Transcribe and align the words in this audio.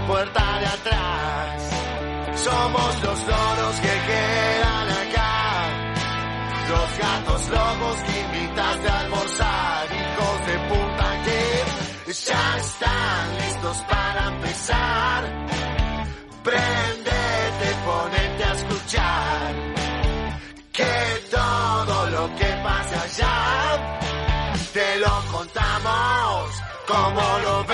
Puerta 0.00 0.58
de 0.60 0.66
atrás. 0.66 1.62
Somos 2.44 3.02
los 3.02 3.18
loros 3.26 3.76
que 3.80 3.94
quedan 4.10 4.88
acá. 5.02 5.32
Los 6.68 6.98
gatos 6.98 7.48
locos 7.48 7.96
que 8.06 8.20
invitaste 8.20 8.88
a 8.88 9.00
almorzar. 9.00 9.86
Hijos 9.92 10.46
de 10.46 10.56
puta 10.68 11.22
que 11.24 12.12
ya 12.12 12.56
están 12.58 13.36
listos 13.38 13.76
para 13.88 14.28
empezar. 14.28 15.20
Prendete, 16.42 17.68
ponete 17.84 18.44
a 18.44 18.52
escuchar. 18.52 19.54
Que 20.72 20.94
todo 21.30 22.10
lo 22.10 22.36
que 22.36 22.50
pasa 22.62 23.02
allá 23.02 24.00
te 24.72 24.98
lo 24.98 25.22
contamos 25.32 26.66
como 26.86 27.20
lo 27.44 27.65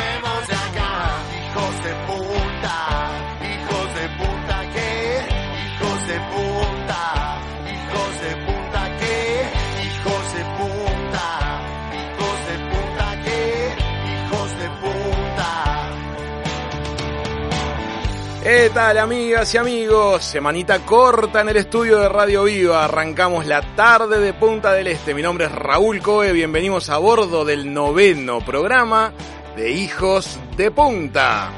¿Qué 18.55 18.69
tal 18.69 18.98
amigas 18.98 19.55
y 19.55 19.56
amigos? 19.56 20.22
Semanita 20.22 20.81
corta 20.81 21.41
en 21.41 21.48
el 21.48 21.56
estudio 21.56 21.98
de 22.00 22.08
Radio 22.11 22.45
Viva. 22.45 22.84
Arrancamos 22.84 23.47
la 23.47 23.62
tarde 23.75 24.20
de 24.20 24.34
Punta 24.34 24.75
del 24.75 24.89
Este. 24.89 25.14
Mi 25.14 25.22
nombre 25.22 25.47
es 25.47 25.53
Raúl 25.53 26.03
Coe. 26.03 26.33
Bienvenidos 26.33 26.91
a 26.91 26.98
bordo 26.98 27.47
del 27.47 27.73
noveno 27.73 28.41
programa 28.45 29.14
de 29.56 29.70
Hijos 29.70 30.39
de 30.55 30.70
Punta. 30.70 31.50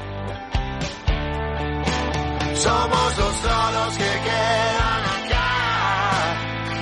Somos 2.53 3.17
los 3.17 3.35
solos 3.35 3.97
que 3.97 4.13
quedan 4.23 5.03
acá, 5.17 6.37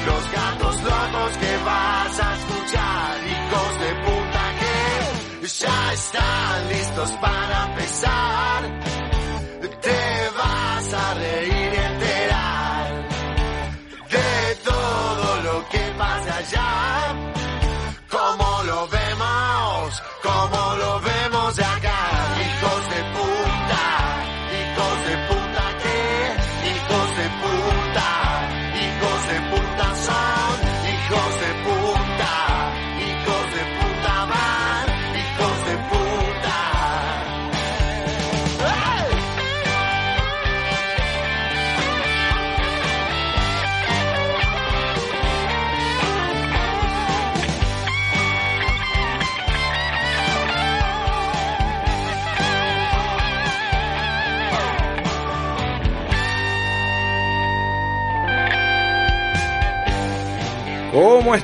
los 0.06 0.32
gatos 0.32 0.84
locos 0.84 1.38
que 1.38 1.58
vas 1.66 2.20
a 2.20 2.36
escuchar, 2.36 3.18
hijos 3.26 3.80
de 3.80 3.96
puta 4.06 4.54
que 4.60 5.48
ya 5.48 5.94
están 5.94 6.70
listos 6.70 7.12
para 7.14 7.66
empezar. 7.66 8.83
Te 9.84 10.30
vas 10.38 10.94
a 10.94 11.14
reír 11.16 11.53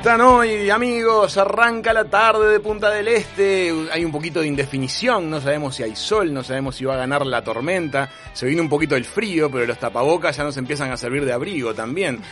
están 0.09 0.25
hoy, 0.25 0.71
amigos? 0.71 1.37
Arranca 1.37 1.93
la 1.93 2.05
tarde 2.05 2.51
de 2.51 2.59
Punta 2.59 2.89
del 2.89 3.07
Este. 3.07 3.71
Hay 3.91 4.03
un 4.03 4.11
poquito 4.11 4.39
de 4.39 4.47
indefinición, 4.47 5.29
no 5.29 5.39
sabemos 5.39 5.75
si 5.75 5.83
hay 5.83 5.95
sol, 5.95 6.33
no 6.33 6.43
sabemos 6.43 6.77
si 6.77 6.83
va 6.83 6.95
a 6.95 6.97
ganar 6.97 7.27
la 7.27 7.43
tormenta. 7.43 8.09
Se 8.33 8.47
viene 8.47 8.59
un 8.59 8.69
poquito 8.69 8.95
el 8.95 9.05
frío, 9.05 9.51
pero 9.51 9.67
los 9.67 9.77
tapabocas 9.77 10.35
ya 10.35 10.43
nos 10.43 10.57
empiezan 10.57 10.91
a 10.91 10.97
servir 10.97 11.25
de 11.25 11.33
abrigo 11.33 11.75
también. 11.75 12.23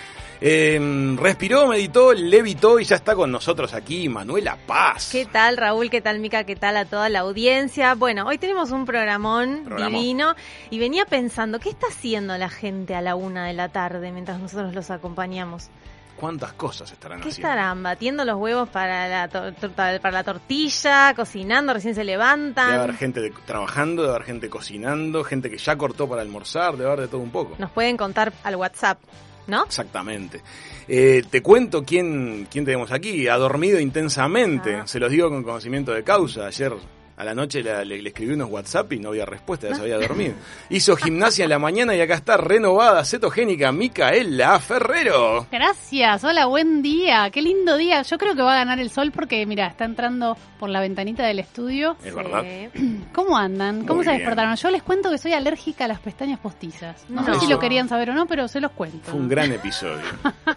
Eh, 0.41 1.15
respiró, 1.19 1.67
meditó, 1.67 2.15
levitó 2.15 2.79
y 2.79 2.83
ya 2.83 2.95
está 2.95 3.13
con 3.13 3.31
nosotros 3.31 3.71
aquí 3.75 4.09
Manuela 4.09 4.57
Paz. 4.65 5.09
¿Qué 5.11 5.27
tal 5.27 5.55
Raúl? 5.55 5.91
¿Qué 5.91 6.01
tal 6.01 6.17
Mica? 6.17 6.45
¿Qué 6.45 6.55
tal 6.55 6.77
a 6.77 6.85
toda 6.85 7.09
la 7.09 7.19
audiencia? 7.19 7.93
Bueno, 7.93 8.25
hoy 8.25 8.39
tenemos 8.39 8.71
un 8.71 8.87
programón 8.87 9.65
Programón. 9.65 9.93
divino 9.93 10.35
y 10.71 10.79
venía 10.79 11.05
pensando, 11.05 11.59
¿qué 11.59 11.69
está 11.69 11.85
haciendo 11.91 12.39
la 12.39 12.49
gente 12.49 12.95
a 12.95 13.01
la 13.01 13.13
una 13.13 13.45
de 13.45 13.53
la 13.53 13.69
tarde 13.69 14.11
mientras 14.11 14.39
nosotros 14.39 14.73
los 14.73 14.89
acompañamos? 14.89 15.69
¿Cuántas 16.17 16.53
cosas 16.53 16.91
estarán 16.91 17.21
¿Qué 17.21 17.29
haciendo? 17.29 17.47
estarán? 17.49 17.83
¿Batiendo 17.83 18.25
los 18.25 18.35
huevos 18.37 18.67
para 18.69 19.07
la, 19.07 19.29
para 19.75 20.11
la 20.11 20.23
tortilla? 20.23 21.13
¿Cocinando? 21.15 21.73
¿Recién 21.73 21.93
se 21.93 22.01
Debe 22.01 22.11
levantan? 22.13 22.71
haber 22.71 22.95
gente 22.95 23.21
de- 23.21 23.31
trabajando, 23.45 24.01
debe 24.01 24.15
haber 24.15 24.25
gente 24.27 24.49
cocinando, 24.49 25.23
gente 25.23 25.49
que 25.49 25.57
ya 25.57 25.77
cortó 25.77 26.09
para 26.09 26.21
almorzar, 26.23 26.75
debe 26.75 26.89
haber 26.89 27.01
de 27.01 27.07
todo 27.07 27.21
un 27.21 27.29
poco. 27.31 27.55
Nos 27.59 27.71
pueden 27.71 27.95
contar 27.97 28.33
al 28.43 28.55
WhatsApp, 28.55 28.99
¿no? 29.47 29.63
Exactamente. 29.65 30.41
Eh, 30.87 31.23
te 31.29 31.41
cuento 31.41 31.83
quién, 31.83 32.47
quién 32.49 32.65
tenemos 32.65 32.91
aquí. 32.91 33.27
Ha 33.27 33.35
dormido 33.37 33.79
intensamente. 33.79 34.75
Ah. 34.77 34.87
Se 34.87 34.99
los 34.99 35.11
digo 35.11 35.29
con 35.29 35.43
conocimiento 35.43 35.91
de 35.93 36.03
causa. 36.03 36.47
Ayer 36.47 36.73
a 37.17 37.23
la 37.23 37.33
noche 37.35 37.61
la- 37.63 37.83
le, 37.83 38.01
le 38.01 38.09
escribí 38.09 38.33
unos 38.33 38.49
WhatsApp 38.49 38.93
y 38.93 38.99
no 38.99 39.09
había 39.09 39.25
respuesta, 39.25 39.67
ya 39.67 39.75
se 39.75 39.81
había 39.81 39.97
dormido. 40.07 40.33
Hizo 40.69 40.95
gimnasia 40.95 41.43
en 41.45 41.49
la 41.49 41.59
mañana 41.59 41.95
y 41.95 41.99
acá 42.01 42.13
está 42.13 42.37
renovada, 42.37 43.03
cetogénica, 43.03 43.71
Micaela 43.71 44.59
Ferrero. 44.59 45.47
Gracias, 45.51 46.23
hola, 46.23 46.45
buen 46.45 46.81
día, 46.81 47.29
qué 47.31 47.41
lindo 47.41 47.75
día. 47.75 48.01
Yo 48.03 48.17
creo 48.17 48.35
que 48.35 48.41
va 48.41 48.53
a 48.53 48.57
ganar 48.57 48.79
el 48.79 48.89
sol 48.89 49.11
porque, 49.11 49.45
mira, 49.45 49.67
está 49.67 49.85
entrando 49.85 50.37
por 50.59 50.69
la 50.69 50.79
ventanita 50.79 51.25
del 51.25 51.39
estudio. 51.39 51.97
Es 52.03 52.13
verdad. 52.13 52.43
¿Cómo 53.13 53.37
andan? 53.37 53.81
¿Cómo 53.81 53.95
Muy 53.97 54.05
se 54.05 54.11
bien. 54.11 54.19
despertaron? 54.21 54.55
Yo 54.55 54.69
les 54.71 54.83
cuento 54.83 55.09
que 55.09 55.17
soy 55.17 55.33
alérgica 55.33 55.85
a 55.85 55.87
las 55.87 55.99
pestañas 55.99 56.39
postizas. 56.39 57.05
No, 57.09 57.21
No. 57.21 57.33
sé 57.33 57.39
si 57.41 57.47
lo 57.51 57.59
querían 57.59 57.89
saber 57.89 58.11
o 58.11 58.13
no, 58.13 58.25
pero 58.27 58.47
se 58.47 58.61
los 58.61 58.71
cuento. 58.71 59.09
Fue 59.11 59.19
un 59.19 59.27
gran 59.27 59.51
episodio. 59.51 60.01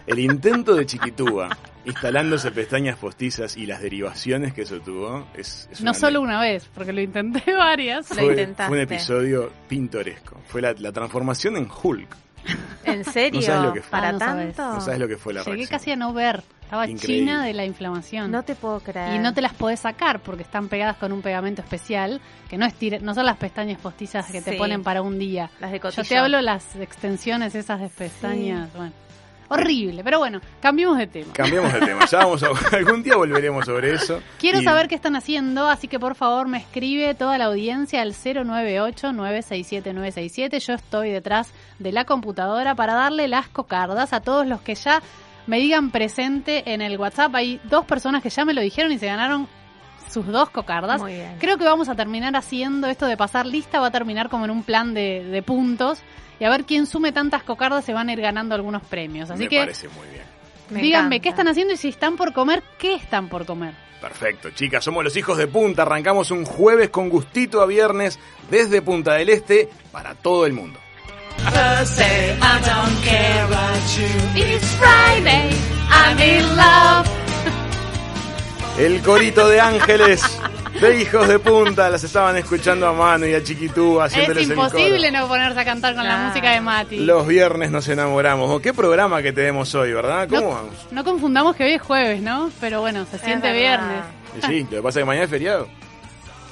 El 0.07 0.19
intento 0.19 0.75
de 0.75 0.85
Chiquitúa, 0.85 1.49
instalándose 1.85 2.51
pestañas 2.51 2.97
postizas 2.97 3.57
y 3.57 3.65
las 3.65 3.81
derivaciones 3.81 4.53
que 4.53 4.61
eso 4.63 4.79
tuvo, 4.79 5.25
es, 5.35 5.67
es 5.71 5.81
No 5.81 5.91
una 5.91 5.99
solo 5.99 6.21
una 6.21 6.39
vez, 6.39 6.50
porque 6.73 6.93
lo 6.93 7.01
intenté 7.01 7.53
varias. 7.55 8.09
Lo 8.11 8.15
Fue, 8.15 8.25
intentaste. 8.31 8.67
fue 8.69 8.77
un 8.77 8.83
episodio 8.83 9.51
pintoresco. 9.67 10.37
Fue 10.47 10.61
la, 10.61 10.73
la 10.77 10.91
transformación 10.91 11.57
en 11.57 11.67
Hulk. 11.71 12.15
¿En 12.85 13.03
serio? 13.11 13.39
No 13.39 13.45
sabes 13.45 13.63
lo 13.63 13.73
que 13.73 13.81
fue. 13.81 13.91
¿Para 13.91 14.09
Ah, 14.09 14.11
no 14.13 14.19
sabes. 14.19 14.55
tanto? 14.55 14.73
No 14.75 14.81
sabes 14.81 14.99
lo 14.99 15.07
que 15.07 15.17
fue 15.17 15.33
la 15.33 15.41
Llegué 15.43 15.55
reacción. 15.57 15.79
casi 15.79 15.91
a 15.91 15.95
no 15.95 16.13
ver. 16.13 16.43
Estaba 16.63 16.87
Increíble. 16.87 17.19
china 17.31 17.43
de 17.45 17.53
la 17.53 17.65
inflamación. 17.65 18.31
No 18.31 18.43
te 18.43 18.55
puedo 18.55 18.79
creer. 18.79 19.15
Y 19.15 19.19
no 19.19 19.33
te 19.33 19.41
las 19.41 19.53
podés 19.53 19.81
sacar 19.81 20.21
porque 20.21 20.43
están 20.43 20.69
pegadas 20.69 20.95
con 20.95 21.11
un 21.11 21.21
pegamento 21.21 21.61
especial, 21.61 22.21
que 22.49 22.57
no 22.57 22.65
es 22.65 22.73
tire- 22.79 23.01
no 23.01 23.13
son 23.13 23.25
las 23.25 23.35
pestañas 23.35 23.77
postizas 23.81 24.31
que 24.31 24.41
te 24.41 24.53
ponen 24.53 24.81
para 24.81 25.01
un 25.01 25.19
día. 25.19 25.51
Las 25.59 25.71
de 25.73 25.79
Yo 25.79 26.03
te 26.03 26.17
hablo 26.17 26.39
las 26.41 26.77
extensiones 26.77 27.55
esas 27.55 27.81
de 27.81 27.89
pestañas, 27.89 28.69
bueno. 28.73 28.93
Horrible, 29.51 30.03
pero 30.03 30.19
bueno, 30.19 30.39
cambiemos 30.61 30.97
de 30.97 31.07
tema. 31.07 31.33
Cambiamos 31.33 31.73
de 31.73 31.81
tema. 31.81 32.05
Ya 32.05 32.19
vamos 32.19 32.41
a, 32.41 32.51
algún 32.77 33.03
día 33.03 33.17
volveremos 33.17 33.65
sobre 33.65 33.93
eso. 33.93 34.21
Quiero 34.39 34.61
Y 34.61 34.63
saber 34.63 34.87
qué 34.87 34.95
están 34.95 35.17
haciendo, 35.17 35.67
así 35.67 35.89
que 35.89 35.99
por 35.99 36.15
favor 36.15 36.47
me 36.47 36.57
escribe 36.57 37.13
toda 37.15 37.37
la 37.37 37.43
audiencia 37.45 38.01
al 38.01 38.13
098-967-967. 38.13 40.59
Yo 40.59 40.73
estoy 40.73 41.11
detrás 41.11 41.51
de 41.79 41.91
la 41.91 42.05
computadora 42.05 42.75
para 42.75 42.93
darle 42.93 43.27
las 43.27 43.49
cocardas 43.49 44.13
a 44.13 44.21
todos 44.21 44.47
los 44.47 44.61
que 44.61 44.75
ya 44.75 45.01
me 45.47 45.59
digan 45.59 45.91
presente 45.91 46.71
en 46.73 46.81
el 46.81 46.97
WhatsApp. 46.97 47.35
Hay 47.35 47.59
dos 47.65 47.83
personas 47.85 48.23
que 48.23 48.29
ya 48.29 48.45
me 48.45 48.53
lo 48.53 48.61
dijeron 48.61 48.93
y 48.93 48.99
se 48.99 49.07
ganaron 49.07 49.49
sus 50.11 50.27
dos 50.27 50.49
cocardas. 50.49 51.01
Muy 51.01 51.13
bien. 51.13 51.37
Creo 51.39 51.57
que 51.57 51.63
vamos 51.63 51.89
a 51.89 51.95
terminar 51.95 52.35
haciendo 52.35 52.87
esto 52.87 53.05
de 53.05 53.17
pasar 53.17 53.45
lista, 53.45 53.79
va 53.79 53.87
a 53.87 53.91
terminar 53.91 54.29
como 54.29 54.45
en 54.45 54.51
un 54.51 54.63
plan 54.63 54.93
de, 54.93 55.23
de 55.23 55.41
puntos. 55.41 55.99
Y 56.39 56.43
a 56.43 56.49
ver 56.49 56.65
quién 56.65 56.87
sume 56.87 57.11
tantas 57.11 57.43
cocardas 57.43 57.85
se 57.85 57.93
van 57.93 58.09
a 58.09 58.13
ir 58.13 58.21
ganando 58.21 58.55
algunos 58.55 58.81
premios. 58.83 59.29
Así 59.29 59.43
Me 59.43 59.49
que 59.49 59.59
parece 59.59 59.87
muy 59.89 60.07
bien. 60.07 60.23
Me 60.71 60.81
díganme 60.81 61.15
encanta. 61.17 61.23
qué 61.23 61.29
están 61.29 61.47
haciendo 61.49 61.73
y 61.73 61.77
si 61.77 61.89
están 61.89 62.15
por 62.17 62.33
comer, 62.33 62.63
qué 62.79 62.95
están 62.95 63.29
por 63.29 63.45
comer. 63.45 63.73
Perfecto, 64.01 64.49
chicas, 64.49 64.83
somos 64.83 65.03
los 65.03 65.15
hijos 65.15 65.37
de 65.37 65.45
punta. 65.47 65.83
Arrancamos 65.83 66.31
un 66.31 66.45
jueves 66.45 66.89
con 66.89 67.09
gustito 67.09 67.61
a 67.61 67.67
viernes 67.67 68.17
desde 68.49 68.81
Punta 68.81 69.13
del 69.13 69.29
Este 69.29 69.69
para 69.91 70.15
todo 70.15 70.47
el 70.47 70.53
mundo. 70.53 70.79
It's 74.35 74.75
Friday, 74.77 75.49
I'm 75.91 76.19
in 76.19 76.55
love. 76.55 77.10
El 78.81 79.03
corito 79.03 79.47
de 79.47 79.61
ángeles 79.61 80.23
de 80.81 80.99
hijos 80.99 81.27
de 81.27 81.37
punta 81.37 81.87
las 81.87 82.03
estaban 82.03 82.35
escuchando 82.37 82.87
a 82.87 82.93
mano 82.93 83.27
y 83.27 83.35
a 83.35 83.43
Chiquitú 83.43 84.01
Es 84.01 84.05
haciéndoles 84.07 84.45
el 84.45 84.51
imposible 84.53 85.09
coro. 85.09 85.21
no 85.21 85.27
ponerse 85.27 85.59
a 85.59 85.65
cantar 85.65 85.93
con 85.93 86.03
la 86.03 86.17
música 86.17 86.49
de 86.49 86.61
Mati. 86.61 86.97
Los 86.97 87.27
viernes 87.27 87.69
nos 87.69 87.87
enamoramos. 87.89 88.49
Oh, 88.49 88.59
¿Qué 88.59 88.73
programa 88.73 89.21
que 89.21 89.33
tenemos 89.33 89.75
hoy, 89.75 89.93
verdad? 89.93 90.27
¿Cómo 90.27 90.41
no, 90.41 90.47
vamos? 90.49 90.73
no 90.89 91.03
confundamos 91.03 91.55
que 91.55 91.63
hoy 91.65 91.73
es 91.73 91.81
jueves, 91.83 92.23
¿no? 92.23 92.49
Pero 92.59 92.81
bueno, 92.81 93.05
se 93.05 93.19
siente 93.19 93.51
verdad. 93.51 93.59
viernes. 93.59 94.03
Y 94.37 94.47
Sí, 94.47 94.63
lo 94.63 94.77
que 94.77 94.81
pasa 94.81 94.99
es 94.99 95.03
que 95.03 95.05
mañana 95.05 95.25
es 95.25 95.29
feriado. 95.29 95.67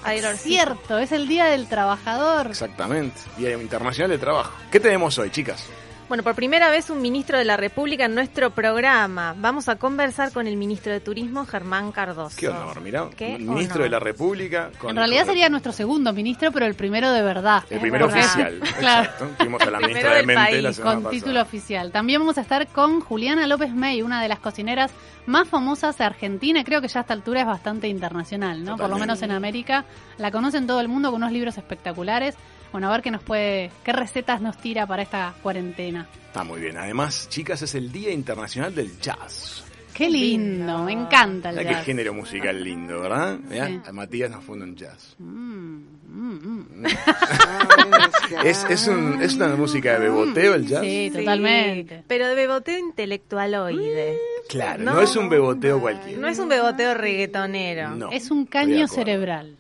Es 0.08 0.42
cierto, 0.42 1.00
es 1.00 1.12
el 1.12 1.28
Día 1.28 1.46
del 1.46 1.68
Trabajador. 1.68 2.46
Exactamente. 2.46 3.20
Día 3.38 3.54
Internacional 3.54 4.12
de 4.12 4.20
Trabajo. 4.20 4.54
¿Qué 4.72 4.80
tenemos 4.80 5.18
hoy, 5.18 5.32
chicas? 5.32 5.66
Bueno, 6.10 6.24
por 6.24 6.34
primera 6.34 6.72
vez 6.72 6.90
un 6.90 7.04
ministro 7.04 7.38
de 7.38 7.46
la 7.46 7.56
República 7.56 8.06
en 8.06 8.16
nuestro 8.16 8.50
programa. 8.50 9.36
Vamos 9.38 9.70
a 9.70 9.76
conversar 9.76 10.32
con 10.32 10.48
el 10.48 10.58
ministro 10.58 10.92
de 10.92 11.00
Turismo, 11.02 11.46
Germán 11.46 11.92
Cardoso. 11.92 12.36
¿Qué 12.36 12.50
honor, 12.50 12.82
mirá? 12.82 13.10
¿Qué 13.16 13.38
Ministro 13.38 13.76
honor? 13.76 13.84
de 13.84 13.90
la 13.92 14.00
República. 14.00 14.72
Con 14.80 14.90
En 14.90 14.96
realidad 14.96 15.28
sería 15.28 15.50
nuestro 15.50 15.72
segundo 15.72 16.12
ministro, 16.12 16.52
pero 16.52 16.66
el 16.66 16.74
primero 16.74 17.12
de 17.12 17.22
verdad. 17.22 17.64
El 17.70 17.80
primero 17.80 18.08
oficial. 18.08 18.60
Claro. 18.80 19.04
Exacto. 19.04 19.28
Tuvimos 19.38 19.62
a 19.62 19.70
la 19.70 19.78
El 19.78 19.84
ministra 19.86 20.10
primero 20.10 20.10
de 20.10 20.18
del 20.18 20.26
Mente 20.26 20.42
país, 20.52 20.64
la 20.64 20.74
semana 20.74 20.94
Con 20.96 21.04
pasada. 21.04 21.20
título 21.20 21.42
oficial. 21.44 21.92
También 21.92 22.22
vamos 22.22 22.38
a 22.40 22.42
estar 22.42 22.68
con 22.70 23.02
Juliana 23.02 23.46
López 23.46 23.72
May, 23.72 24.02
una 24.02 24.20
de 24.20 24.30
las 24.30 24.40
cocineras 24.40 24.92
más 25.28 25.48
famosas 25.48 25.96
de 26.00 26.06
Argentina. 26.06 26.64
Creo 26.64 26.82
que 26.82 26.88
ya 26.88 27.02
a 27.02 27.04
esta 27.04 27.14
altura 27.14 27.42
es 27.42 27.46
bastante 27.46 27.88
internacional, 27.88 28.64
¿no? 28.64 28.78
Por 28.78 28.90
lo 28.90 28.98
menos 28.98 29.22
en 29.22 29.30
América. 29.30 29.86
La 30.18 30.32
conocen 30.32 30.66
todo 30.66 30.82
el 30.82 30.88
mundo 30.88 31.12
con 31.12 31.18
unos 31.22 31.32
libros 31.32 31.56
espectaculares. 31.60 32.36
Bueno, 32.72 32.88
a 32.88 32.92
ver 32.92 33.02
qué 33.02 33.12
nos 33.12 33.24
puede, 33.24 33.72
qué 33.84 33.92
recetas 33.94 34.42
nos 34.42 34.58
tira 34.58 34.86
para 34.86 35.02
esta 35.02 35.34
cuarentena. 35.42 36.08
Está 36.28 36.44
muy 36.44 36.60
bien. 36.62 36.78
Además, 36.78 37.28
chicas, 37.30 37.62
es 37.64 37.74
el 37.76 37.92
Día 37.92 38.12
Internacional 38.12 38.74
del 38.76 39.00
Jazz. 39.00 39.64
Qué 39.94 40.10
lindo, 40.10 40.66
Lindo. 40.66 40.84
me 40.86 40.94
encanta 40.94 41.50
el 41.50 41.58
Mirá 41.58 41.70
qué 41.70 41.76
jazz. 41.76 41.86
género 41.86 42.14
musical 42.14 42.64
lindo, 42.64 43.02
¿verdad? 43.02 43.38
Sí. 43.52 43.82
a 43.86 43.92
Matías 43.92 44.32
nos 44.32 44.46
funda 44.46 44.64
un 44.64 44.74
jazz. 44.78 45.16
Mm, 45.18 45.78
mm, 46.08 46.40
mm. 46.78 46.86
Es, 48.46 48.66
es, 48.70 48.88
un, 48.88 49.22
es 49.22 49.36
una 49.36 49.56
música 49.58 49.94
de 49.94 50.00
beboteo 50.00 50.54
el 50.56 50.68
jazz. 50.68 50.84
Sí, 50.84 51.10
Sí, 51.12 51.18
totalmente. 51.20 52.04
Pero 52.08 52.28
de 52.30 52.36
beboteo 52.36 52.78
intelectualoide. 52.80 54.18
Claro, 54.48 54.84
No. 54.84 54.94
no, 54.94 55.02
es 55.02 55.16
un 55.18 55.28
beboteo 55.28 55.82
cualquiera. 55.82 56.20
No 56.22 56.28
es 56.30 56.40
un 56.40 56.48
beboteo 56.48 56.94
reggaetonero. 56.94 57.90
No. 57.96 58.10
Es 58.12 58.32
un 58.32 58.46
caño 58.46 58.88
cerebral. 58.88 59.58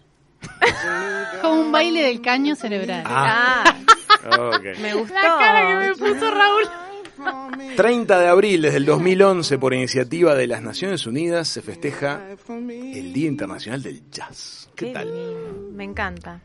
Como 1.41 1.61
un 1.61 1.71
baile 1.71 2.03
del 2.03 2.21
caño 2.21 2.55
cerebral. 2.55 3.03
Ah. 3.05 3.63
Ah, 4.31 4.59
me 4.81 4.93
gustó. 4.93 5.13
La 5.13 5.21
cara 5.21 5.67
que 5.67 5.87
me 5.89 5.95
puso 5.95 6.31
Raúl. 6.31 6.63
30 7.75 8.19
de 8.19 8.27
abril 8.27 8.61
desde 8.61 8.77
el 8.77 8.85
2011 8.85 9.57
por 9.57 9.73
iniciativa 9.73 10.35
de 10.35 10.47
las 10.47 10.61
Naciones 10.61 11.05
Unidas 11.05 11.47
se 11.49 11.61
festeja 11.61 12.21
el 12.47 13.11
Día 13.13 13.27
Internacional 13.27 13.81
del 13.83 14.09
Jazz. 14.09 14.69
¿Qué, 14.75 14.87
Qué 14.87 14.93
tal? 14.93 15.07
lindo, 15.13 15.69
Me 15.73 15.83
encanta. 15.83 16.41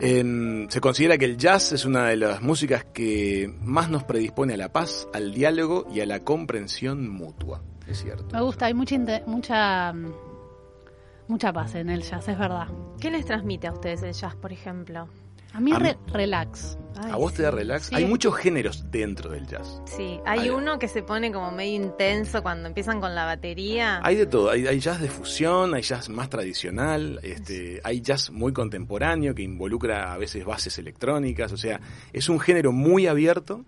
En- 0.00 0.66
se 0.70 0.80
considera 0.80 1.18
que 1.18 1.24
el 1.24 1.36
jazz 1.36 1.72
es 1.72 1.84
una 1.84 2.06
de 2.06 2.16
las 2.16 2.40
músicas 2.40 2.84
que 2.84 3.52
más 3.62 3.90
nos 3.90 4.04
predispone 4.04 4.54
a 4.54 4.56
la 4.56 4.72
paz, 4.72 5.08
al 5.12 5.34
diálogo 5.34 5.86
y 5.92 6.00
a 6.00 6.06
la 6.06 6.20
comprensión 6.20 7.08
mutua. 7.08 7.60
Es 7.86 7.98
cierto. 8.02 8.28
Me 8.32 8.40
gusta, 8.42 8.66
hay 8.66 8.74
mucha 8.74 8.96
mucha 9.26 9.92
mm, 9.92 10.12
mucha 11.28 11.52
paz 11.52 11.74
en 11.74 11.90
el 11.90 12.02
jazz, 12.02 12.26
es 12.28 12.38
verdad. 12.38 12.68
¿Qué 13.00 13.10
les 13.10 13.24
transmite 13.26 13.66
a 13.68 13.72
ustedes 13.72 14.02
el 14.02 14.12
jazz, 14.12 14.34
por 14.36 14.52
ejemplo? 14.52 15.08
A 15.54 15.60
mí 15.60 15.72
A 15.72 15.78
re- 15.78 15.96
relax. 16.12 16.78
Ay, 17.02 17.10
¿A 17.10 17.16
vos 17.16 17.32
te 17.32 17.42
da 17.42 17.50
relax? 17.50 17.86
Sí. 17.86 17.94
Hay 17.94 18.04
muchos 18.04 18.34
géneros 18.36 18.90
dentro 18.90 19.30
del 19.30 19.46
jazz. 19.46 19.80
Sí, 19.86 20.20
hay 20.26 20.40
Hay- 20.40 20.50
uno 20.50 20.78
que 20.78 20.88
se 20.88 21.02
pone 21.02 21.32
como 21.32 21.50
medio 21.52 21.74
intenso 21.76 22.42
cuando 22.42 22.68
empiezan 22.68 23.00
con 23.00 23.14
la 23.14 23.24
batería. 23.24 24.00
Hay 24.04 24.16
de 24.16 24.26
todo, 24.26 24.50
hay, 24.50 24.66
hay 24.66 24.78
jazz 24.78 25.00
de 25.00 25.08
fusión, 25.08 25.72
hay 25.74 25.82
jazz 25.82 26.10
más 26.10 26.28
tradicional, 26.28 27.18
este, 27.22 27.80
hay 27.82 28.02
jazz 28.02 28.30
muy 28.30 28.52
contemporáneo 28.52 29.34
que 29.34 29.42
involucra 29.42 30.12
a 30.12 30.18
veces 30.18 30.44
bases 30.44 30.78
electrónicas, 30.78 31.50
o 31.52 31.56
sea, 31.56 31.80
es 32.12 32.28
un 32.28 32.40
género 32.40 32.70
muy 32.72 33.06
abierto, 33.06 33.64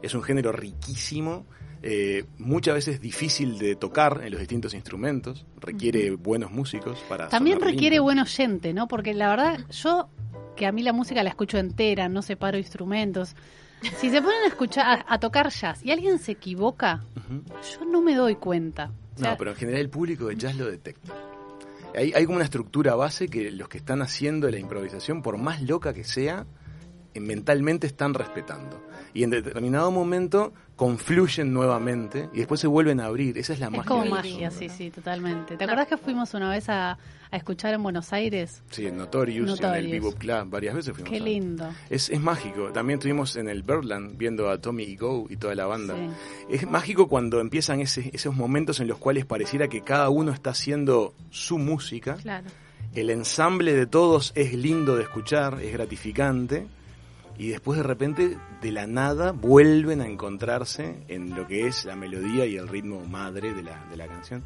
es 0.00 0.14
un 0.14 0.22
género 0.22 0.50
riquísimo, 0.52 1.44
eh, 1.82 2.24
muchas 2.38 2.74
veces 2.74 3.00
difícil 3.00 3.58
de 3.58 3.76
tocar 3.76 4.20
en 4.24 4.30
los 4.32 4.40
distintos 4.40 4.74
instrumentos, 4.74 5.46
requiere 5.60 6.10
buenos 6.12 6.50
músicos 6.50 6.98
para... 7.08 7.28
También 7.28 7.60
requiere 7.60 7.96
lindo. 7.96 8.04
buen 8.04 8.18
oyente, 8.18 8.72
¿no? 8.72 8.88
Porque 8.88 9.14
la 9.14 9.28
verdad, 9.28 9.60
yo 9.70 10.08
que 10.56 10.66
a 10.66 10.72
mí 10.72 10.82
la 10.82 10.92
música 10.92 11.22
la 11.22 11.30
escucho 11.30 11.56
entera, 11.58 12.08
no 12.08 12.20
separo 12.20 12.58
instrumentos. 12.58 13.36
Si 13.98 14.10
se 14.10 14.20
ponen 14.20 14.42
a 14.42 14.48
escuchar, 14.48 15.04
a, 15.06 15.14
a 15.14 15.20
tocar 15.20 15.50
jazz 15.50 15.84
y 15.84 15.92
alguien 15.92 16.18
se 16.18 16.32
equivoca, 16.32 17.04
yo 17.78 17.84
no 17.84 18.02
me 18.02 18.16
doy 18.16 18.34
cuenta. 18.34 18.90
O 19.14 19.18
sea, 19.18 19.30
No, 19.30 19.36
pero 19.36 19.52
en 19.52 19.56
general 19.56 19.80
el 19.80 19.88
público 19.88 20.26
de 20.26 20.34
jazz 20.34 20.56
lo 20.56 20.68
detecta. 20.68 21.14
Hay, 21.94 22.12
hay 22.12 22.24
como 22.24 22.36
una 22.36 22.44
estructura 22.44 22.96
base 22.96 23.28
que 23.28 23.52
los 23.52 23.68
que 23.68 23.78
están 23.78 24.02
haciendo 24.02 24.50
la 24.50 24.58
improvisación, 24.58 25.22
por 25.22 25.38
más 25.38 25.62
loca 25.62 25.94
que 25.94 26.02
sea, 26.02 26.44
eh, 27.14 27.20
mentalmente 27.20 27.86
están 27.86 28.14
respetando. 28.14 28.82
Y 29.14 29.22
en 29.24 29.30
determinado 29.30 29.90
momento 29.90 30.52
confluyen 30.76 31.52
nuevamente 31.52 32.28
y 32.32 32.38
después 32.38 32.60
se 32.60 32.66
vuelven 32.68 33.00
a 33.00 33.06
abrir. 33.06 33.36
Esa 33.36 33.52
es 33.52 33.58
la 33.60 33.66
es 33.66 33.72
magia. 33.72 33.84
como 33.88 34.02
del 34.02 34.10
magia, 34.12 34.50
sí, 34.50 34.68
sí, 34.68 34.90
totalmente. 34.90 35.56
¿Te 35.56 35.64
acuerdas 35.64 35.88
que 35.88 35.96
fuimos 35.96 36.34
una 36.34 36.50
vez 36.50 36.68
a, 36.68 36.92
a 37.30 37.36
escuchar 37.36 37.74
en 37.74 37.82
Buenos 37.82 38.12
Aires? 38.12 38.62
Sí, 38.70 38.86
en 38.86 38.96
Notorious, 38.96 39.48
en 39.48 39.54
el 39.56 39.60
Notorious. 39.60 39.90
Bebop 39.90 40.14
Club, 40.18 40.50
varias 40.50 40.74
veces 40.76 40.92
fuimos. 40.94 41.10
Qué 41.10 41.16
a- 41.16 41.20
lindo. 41.24 41.68
Es, 41.90 42.10
es 42.10 42.20
mágico. 42.20 42.68
También 42.72 42.98
estuvimos 43.00 43.34
en 43.36 43.48
el 43.48 43.62
Birdland 43.64 44.16
viendo 44.16 44.48
a 44.50 44.60
Tommy 44.60 44.84
y 44.84 44.96
Go 44.96 45.26
y 45.28 45.36
toda 45.36 45.56
la 45.56 45.66
banda. 45.66 45.94
Sí. 45.96 46.54
Es 46.54 46.70
mágico 46.70 47.08
cuando 47.08 47.40
empiezan 47.40 47.80
ese- 47.80 48.10
esos 48.12 48.36
momentos 48.36 48.78
en 48.78 48.86
los 48.86 48.98
cuales 48.98 49.24
pareciera 49.26 49.66
que 49.68 49.82
cada 49.82 50.10
uno 50.10 50.30
está 50.32 50.50
haciendo 50.50 51.12
su 51.30 51.58
música. 51.58 52.14
Claro. 52.22 52.46
El 52.94 53.10
ensamble 53.10 53.74
de 53.74 53.86
todos 53.86 54.32
es 54.36 54.54
lindo 54.54 54.94
de 54.96 55.02
escuchar, 55.02 55.60
es 55.60 55.72
gratificante. 55.72 56.66
Y 57.38 57.50
después 57.50 57.76
de 57.76 57.84
repente, 57.84 58.36
de 58.60 58.72
la 58.72 58.86
nada, 58.88 59.30
vuelven 59.32 60.00
a 60.00 60.06
encontrarse 60.08 61.04
en 61.08 61.34
lo 61.36 61.46
que 61.46 61.66
es 61.68 61.84
la 61.84 61.94
melodía 61.96 62.44
y 62.46 62.56
el 62.56 62.66
ritmo 62.68 63.00
madre 63.06 63.54
de 63.54 63.62
la, 63.62 63.84
de 63.90 63.96
la 63.96 64.06
canción. 64.08 64.42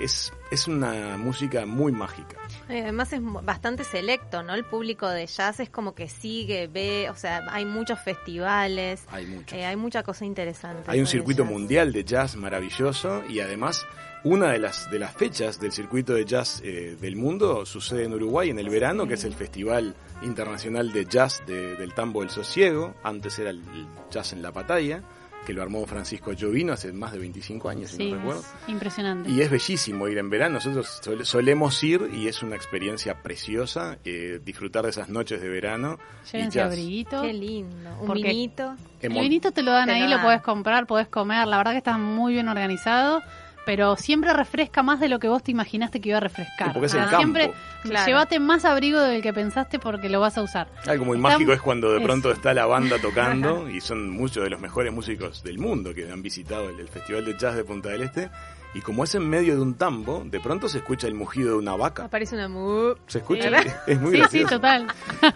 Es, 0.00 0.32
es 0.52 0.68
una 0.68 1.16
música 1.16 1.66
muy 1.66 1.90
mágica. 1.90 2.36
Eh, 2.68 2.82
Además 2.82 3.12
es 3.12 3.20
bastante 3.22 3.82
selecto, 3.82 4.44
¿no? 4.44 4.54
El 4.54 4.64
público 4.64 5.08
de 5.08 5.26
jazz 5.26 5.58
es 5.58 5.70
como 5.70 5.96
que 5.96 6.08
sigue, 6.08 6.68
ve, 6.68 7.10
o 7.10 7.16
sea, 7.16 7.44
hay 7.50 7.64
muchos 7.64 7.98
festivales, 8.00 9.02
Hay 9.10 9.26
mucho. 9.26 9.56
eh, 9.56 9.66
hay 9.66 9.74
mucha 9.74 10.04
cosa 10.04 10.24
interesante. 10.24 10.88
Hay 10.88 11.00
un 11.00 11.08
circuito 11.08 11.42
jazz. 11.42 11.50
mundial 11.52 11.92
de 11.92 12.04
jazz 12.04 12.36
maravilloso 12.36 13.24
y 13.28 13.40
además 13.40 13.84
una 14.24 14.50
de 14.52 14.58
las, 14.58 14.90
de 14.90 14.98
las 14.98 15.12
fechas 15.14 15.60
del 15.60 15.72
circuito 15.72 16.12
de 16.14 16.24
jazz 16.24 16.60
eh, 16.64 16.96
del 17.00 17.16
mundo 17.16 17.64
sucede 17.64 18.04
en 18.04 18.14
Uruguay 18.14 18.50
en 18.50 18.58
el 18.58 18.68
verano, 18.68 19.06
que 19.06 19.14
es 19.14 19.24
el 19.24 19.34
Festival 19.34 19.94
Internacional 20.22 20.92
de 20.92 21.04
Jazz 21.06 21.42
de- 21.46 21.76
del 21.76 21.94
Tambo 21.94 22.20
del 22.20 22.30
Sosiego. 22.30 22.94
Antes 23.02 23.38
era 23.38 23.50
el, 23.50 23.58
el 23.58 23.86
Jazz 24.10 24.32
en 24.32 24.42
la 24.42 24.52
Patalla, 24.52 25.02
que 25.46 25.52
lo 25.54 25.62
armó 25.62 25.86
Francisco 25.86 26.32
Llovino 26.32 26.72
hace 26.74 26.92
más 26.92 27.12
de 27.12 27.18
25 27.20 27.68
años, 27.70 27.90
si 27.92 27.96
Sí, 27.98 28.10
no 28.10 28.16
recuerdo. 28.18 28.40
es 28.40 28.68
impresionante. 28.68 29.30
Y 29.30 29.40
es 29.40 29.50
bellísimo 29.50 30.08
ir 30.08 30.18
en 30.18 30.28
verano. 30.28 30.54
Nosotros 30.54 30.98
sol- 31.00 31.24
solemos 31.24 31.82
ir 31.84 32.10
y 32.12 32.26
es 32.28 32.42
una 32.42 32.56
experiencia 32.56 33.22
preciosa 33.22 33.98
eh, 34.04 34.40
disfrutar 34.44 34.84
de 34.84 34.90
esas 34.90 35.08
noches 35.08 35.40
de 35.40 35.48
verano. 35.48 35.98
y 36.26 36.32
Llévense 36.32 36.58
jazz. 36.58 36.66
abriguito. 36.66 37.22
Qué 37.22 37.32
lindo. 37.32 37.90
Un 38.00 38.06
Porque- 38.08 38.24
vinito. 38.28 38.74
El 39.00 39.12
vinito 39.14 39.52
te 39.52 39.62
lo 39.62 39.70
dan 39.70 39.86
Te 39.86 39.92
ahí, 39.92 40.02
lo 40.02 40.08
lo 40.08 40.14
dan. 40.16 40.24
podés 40.24 40.42
comprar, 40.42 40.86
podés 40.86 41.08
comer. 41.08 41.46
La 41.46 41.56
verdad 41.58 41.70
que 41.72 41.78
está 41.78 41.96
muy 41.96 42.32
bien 42.32 42.48
organizado, 42.48 43.22
pero 43.68 43.96
siempre 43.96 44.32
refresca 44.32 44.82
más 44.82 44.98
de 44.98 45.10
lo 45.10 45.18
que 45.18 45.28
vos 45.28 45.42
te 45.42 45.50
imaginaste 45.50 46.00
que 46.00 46.08
iba 46.08 46.16
a 46.16 46.20
refrescar. 46.22 46.68
Sí, 46.68 46.72
porque 46.72 46.86
es 46.86 46.92
sea, 46.92 47.04
el 47.04 47.10
campo. 47.10 47.18
Siempre 47.38 47.52
Claro. 47.82 48.06
llévate 48.06 48.40
más 48.40 48.64
abrigo 48.64 48.98
del 48.98 49.20
que 49.20 49.34
pensaste 49.34 49.78
porque 49.78 50.08
lo 50.08 50.20
vas 50.20 50.38
a 50.38 50.42
usar. 50.42 50.68
Algo 50.86 51.04
muy 51.04 51.18
Está- 51.18 51.28
mágico 51.28 51.52
es 51.52 51.60
cuando 51.60 51.90
de 51.92 51.98
es- 51.98 52.02
pronto 52.04 52.32
está 52.32 52.54
la 52.54 52.64
banda 52.64 52.96
tocando 52.98 53.68
y 53.70 53.82
son 53.82 54.08
muchos 54.08 54.42
de 54.42 54.48
los 54.48 54.58
mejores 54.58 54.90
músicos 54.90 55.42
del 55.42 55.58
mundo 55.58 55.92
que 55.94 56.10
han 56.10 56.22
visitado 56.22 56.70
el, 56.70 56.80
el 56.80 56.88
Festival 56.88 57.26
de 57.26 57.36
Jazz 57.36 57.56
de 57.56 57.64
Punta 57.64 57.90
del 57.90 58.00
Este. 58.04 58.30
Y 58.74 58.80
como 58.80 59.04
es 59.04 59.14
en 59.14 59.28
medio 59.28 59.54
de 59.56 59.62
un 59.62 59.74
tambo, 59.74 60.22
de 60.26 60.40
pronto 60.40 60.68
se 60.68 60.78
escucha 60.78 61.06
el 61.06 61.14
mugido 61.14 61.50
de 61.52 61.56
una 61.56 61.74
vaca. 61.74 62.04
Aparece 62.04 62.34
una 62.36 62.48
mu. 62.48 62.94
¿Se 63.06 63.18
escucha? 63.18 63.62
Sí. 63.62 63.68
Es 63.86 64.00
muy 64.00 64.10
sí, 64.10 64.16
sí, 64.16 64.20
gracioso. 64.20 64.54
total. 64.56 64.86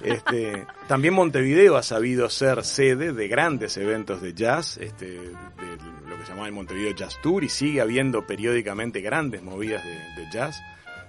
Este, 0.02 0.66
también 0.86 1.14
Montevideo 1.14 1.76
ha 1.76 1.82
sabido 1.82 2.28
ser 2.28 2.64
sede 2.64 3.12
de 3.12 3.28
grandes 3.28 3.76
eventos 3.78 4.20
de 4.20 4.34
jazz, 4.34 4.76
este, 4.78 5.06
de 5.06 5.30
lo 5.82 6.01
que 6.22 6.26
se 6.26 6.32
llamaba 6.32 6.48
el 6.48 6.54
Montevideo 6.54 6.94
Jazz 6.94 7.18
Tour, 7.22 7.44
y 7.44 7.48
sigue 7.48 7.80
habiendo 7.80 8.26
periódicamente 8.26 9.00
grandes 9.00 9.42
movidas 9.42 9.84
de, 9.84 9.90
de 10.22 10.30
jazz. 10.32 10.62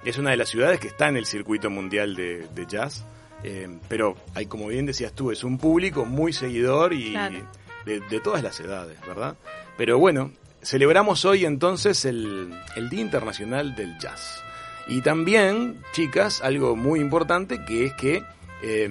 Es 0.04 0.18
una 0.18 0.32
de 0.32 0.38
las 0.38 0.50
ciudades 0.50 0.80
que 0.80 0.88
está 0.90 1.08
en 1.08 1.16
el 1.18 1.26
circuito 1.26 1.70
mundial 1.70 2.16
de, 2.16 2.48
de 2.54 2.66
jazz. 2.66 3.06
eh, 3.44 3.68
pero 3.88 4.16
hay, 4.36 4.46
como 4.48 4.68
bien 4.68 4.86
decías 4.86 5.14
tú, 5.14 5.32
es 5.32 5.44
un 5.44 5.58
público 5.58 6.06
muy 6.06 6.34
seguidor 6.34 6.94
y 6.94 7.12
Claro. 7.12 7.40
de, 7.86 8.00
de 8.02 8.20
todas 8.20 8.44
las 8.44 8.60
edades, 8.60 8.98
¿verdad? 9.08 9.36
Pero 9.78 9.98
bueno, 10.00 10.32
celebramos 10.62 11.26
hoy 11.26 11.46
entonces 11.46 12.06
el, 12.06 12.54
el 12.76 12.90
Día 12.90 13.02
Internacional 13.02 13.76
del 13.76 13.98
Jazz. 14.00 14.42
Y 14.88 15.02
también, 15.02 15.82
chicas, 15.94 16.42
algo 16.42 16.76
muy 16.76 17.00
importante 17.00 17.64
que 17.66 17.86
es 17.86 17.94
que 17.94 18.24
eh, 18.62 18.90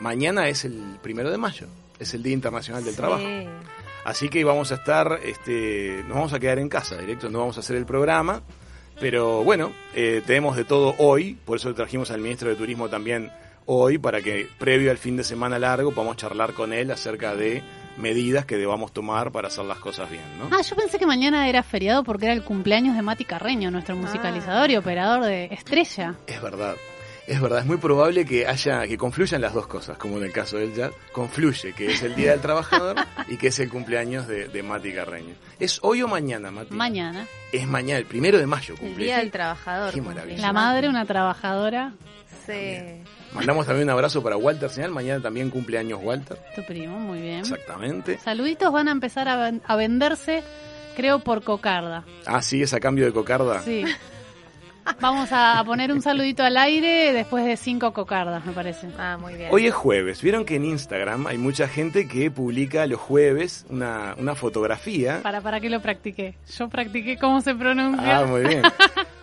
mañana 0.00 0.48
es 0.48 0.64
el 0.64 0.80
primero 1.02 1.30
de 1.30 1.38
mayo, 1.38 1.66
es 1.98 2.14
el 2.14 2.22
Día 2.22 2.32
Internacional 2.34 2.82
del 2.84 2.94
Sí. 2.94 2.96
Trabajo. 3.00 3.24
Así 4.04 4.28
que 4.28 4.44
vamos 4.44 4.72
a 4.72 4.76
estar, 4.76 5.20
este, 5.24 6.02
nos 6.06 6.16
vamos 6.16 6.32
a 6.32 6.38
quedar 6.38 6.58
en 6.58 6.68
casa, 6.68 6.96
directo, 6.96 7.28
no 7.28 7.40
vamos 7.40 7.56
a 7.56 7.60
hacer 7.60 7.76
el 7.76 7.86
programa. 7.86 8.42
Pero 9.00 9.44
bueno, 9.44 9.72
eh, 9.94 10.22
tenemos 10.26 10.56
de 10.56 10.64
todo 10.64 10.94
hoy, 10.98 11.38
por 11.44 11.58
eso 11.58 11.72
trajimos 11.72 12.10
al 12.10 12.20
ministro 12.20 12.48
de 12.48 12.56
Turismo 12.56 12.88
también 12.88 13.30
hoy, 13.66 13.98
para 13.98 14.20
que 14.20 14.48
previo 14.58 14.90
al 14.90 14.98
fin 14.98 15.16
de 15.16 15.22
semana 15.22 15.58
largo 15.58 15.92
podamos 15.92 16.16
charlar 16.16 16.52
con 16.54 16.72
él 16.72 16.90
acerca 16.90 17.36
de 17.36 17.62
medidas 17.98 18.44
que 18.44 18.56
debamos 18.56 18.92
tomar 18.92 19.30
para 19.30 19.48
hacer 19.48 19.64
las 19.64 19.78
cosas 19.78 20.10
bien, 20.10 20.22
¿no? 20.38 20.48
Ah, 20.56 20.62
yo 20.62 20.74
pensé 20.74 20.98
que 20.98 21.06
mañana 21.06 21.48
era 21.48 21.62
feriado 21.62 22.02
porque 22.02 22.26
era 22.26 22.34
el 22.34 22.42
cumpleaños 22.42 22.96
de 22.96 23.02
Mati 23.02 23.24
Carreño, 23.24 23.70
nuestro 23.70 23.94
musicalizador 23.94 24.70
y 24.70 24.76
operador 24.76 25.24
de 25.24 25.46
Estrella. 25.46 26.14
Es 26.26 26.40
verdad. 26.40 26.76
Es 27.28 27.40
verdad, 27.42 27.58
es 27.60 27.66
muy 27.66 27.76
probable 27.76 28.24
que 28.24 28.46
haya, 28.46 28.86
que 28.86 28.96
confluyan 28.96 29.42
las 29.42 29.52
dos 29.52 29.66
cosas, 29.66 29.98
como 29.98 30.16
en 30.16 30.24
el 30.24 30.32
caso 30.32 30.56
del 30.56 30.74
jazz, 30.74 30.92
confluye 31.12 31.74
que 31.74 31.92
es 31.92 32.02
el 32.02 32.14
Día 32.16 32.30
del 32.30 32.40
Trabajador 32.40 32.96
y 33.28 33.36
que 33.36 33.48
es 33.48 33.58
el 33.58 33.68
cumpleaños 33.68 34.26
de, 34.26 34.48
de 34.48 34.62
Mati 34.62 34.92
Carreño. 34.94 35.34
¿Es 35.60 35.78
hoy 35.82 36.00
o 36.02 36.08
mañana, 36.08 36.50
Mati? 36.50 36.74
Mañana. 36.74 37.26
Es 37.52 37.66
mañana, 37.66 37.98
el 37.98 38.06
primero 38.06 38.38
de 38.38 38.46
mayo 38.46 38.72
El 38.74 38.80
cumple. 38.80 39.04
Día 39.04 39.18
del 39.18 39.30
Trabajador. 39.30 39.92
Qué 39.92 40.00
maravilla. 40.00 40.40
La 40.40 40.52
madre, 40.54 40.88
una 40.88 41.04
trabajadora, 41.04 41.92
Sí. 42.46 42.78
Mandamos 43.34 43.66
también 43.66 43.84
un 43.88 43.90
abrazo 43.90 44.22
para 44.22 44.38
Walter 44.38 44.70
Señal, 44.70 44.90
mañana 44.90 45.20
también 45.22 45.50
cumpleaños 45.50 46.00
Walter. 46.02 46.38
tu 46.56 46.64
primo, 46.64 46.98
muy 46.98 47.20
bien. 47.20 47.40
Exactamente. 47.40 48.16
Saluditos 48.18 48.72
van 48.72 48.88
a 48.88 48.92
empezar 48.92 49.28
a, 49.28 49.36
ven- 49.36 49.60
a 49.66 49.76
venderse, 49.76 50.42
creo, 50.96 51.18
por 51.18 51.42
cocarda. 51.44 52.04
Ah, 52.24 52.40
sí, 52.40 52.62
es 52.62 52.72
a 52.72 52.80
cambio 52.80 53.04
de 53.04 53.12
cocarda. 53.12 53.60
Sí. 53.62 53.84
Vamos 55.00 55.28
a 55.32 55.62
poner 55.64 55.92
un 55.92 56.02
saludito 56.02 56.42
al 56.42 56.56
aire 56.56 57.12
después 57.12 57.44
de 57.44 57.56
cinco 57.56 57.92
cocardas, 57.92 58.44
me 58.44 58.52
parece. 58.52 58.88
Ah, 58.98 59.16
muy 59.20 59.34
bien. 59.34 59.48
Hoy 59.52 59.66
es 59.66 59.74
jueves. 59.74 60.22
Vieron 60.22 60.44
que 60.44 60.56
en 60.56 60.64
Instagram 60.64 61.26
hay 61.26 61.38
mucha 61.38 61.68
gente 61.68 62.08
que 62.08 62.30
publica 62.30 62.86
los 62.86 63.00
jueves 63.00 63.66
una, 63.68 64.14
una 64.18 64.34
fotografía. 64.34 65.20
¿Para, 65.22 65.40
¿Para 65.40 65.60
qué 65.60 65.70
lo 65.70 65.80
practiqué? 65.80 66.34
Yo 66.56 66.68
practiqué 66.68 67.18
cómo 67.18 67.40
se 67.40 67.54
pronuncia. 67.54 68.18
Ah, 68.18 68.24
muy 68.26 68.42
bien. 68.42 68.62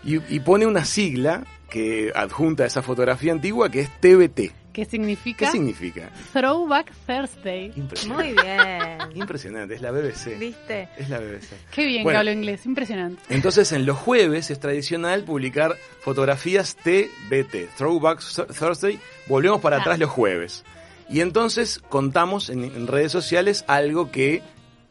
Y, 0.07 0.21
y 0.35 0.39
pone 0.39 0.67
una 0.67 0.85
sigla 0.85 1.43
que 1.67 2.11
adjunta 2.13 2.63
a 2.63 2.67
esa 2.67 2.83
fotografía 2.83 3.31
antigua 3.31 3.71
que 3.71 3.79
es 3.79 3.89
TBT. 3.99 4.53
¿Qué 4.75 4.83
significa? 4.83 5.45
¿Qué 5.45 5.51
significa? 5.53 6.09
Throwback 6.33 6.91
Thursday. 7.07 7.71
Impresionante. 7.77 8.33
Muy 8.33 8.43
bien. 8.43 8.97
Impresionante, 9.15 9.75
es 9.75 9.81
la 9.81 9.91
BBC. 9.91 10.37
¿Viste? 10.37 10.89
Es 10.97 11.07
la 11.09 11.19
BBC. 11.19 11.53
Qué 11.71 11.85
bien 11.85 12.03
Bueno. 12.03 12.17
que 12.17 12.19
hablo 12.19 12.31
inglés, 12.33 12.65
impresionante. 12.65 13.21
Entonces 13.29 13.71
en 13.71 13.85
los 13.85 13.97
jueves 13.97 14.51
es 14.51 14.59
tradicional 14.59 15.23
publicar 15.23 15.77
fotografías 16.01 16.75
TBT, 16.75 17.69
Throwback 17.77 18.21
Thursday, 18.59 18.99
volvemos 19.27 19.61
para 19.61 19.77
Ah. 19.77 19.81
atrás 19.81 19.97
los 19.97 20.09
jueves. 20.09 20.65
Y 21.07 21.21
entonces 21.21 21.79
contamos 21.87 22.49
en, 22.49 22.65
en 22.65 22.87
redes 22.87 23.13
sociales 23.13 23.63
algo 23.67 24.11
que 24.11 24.41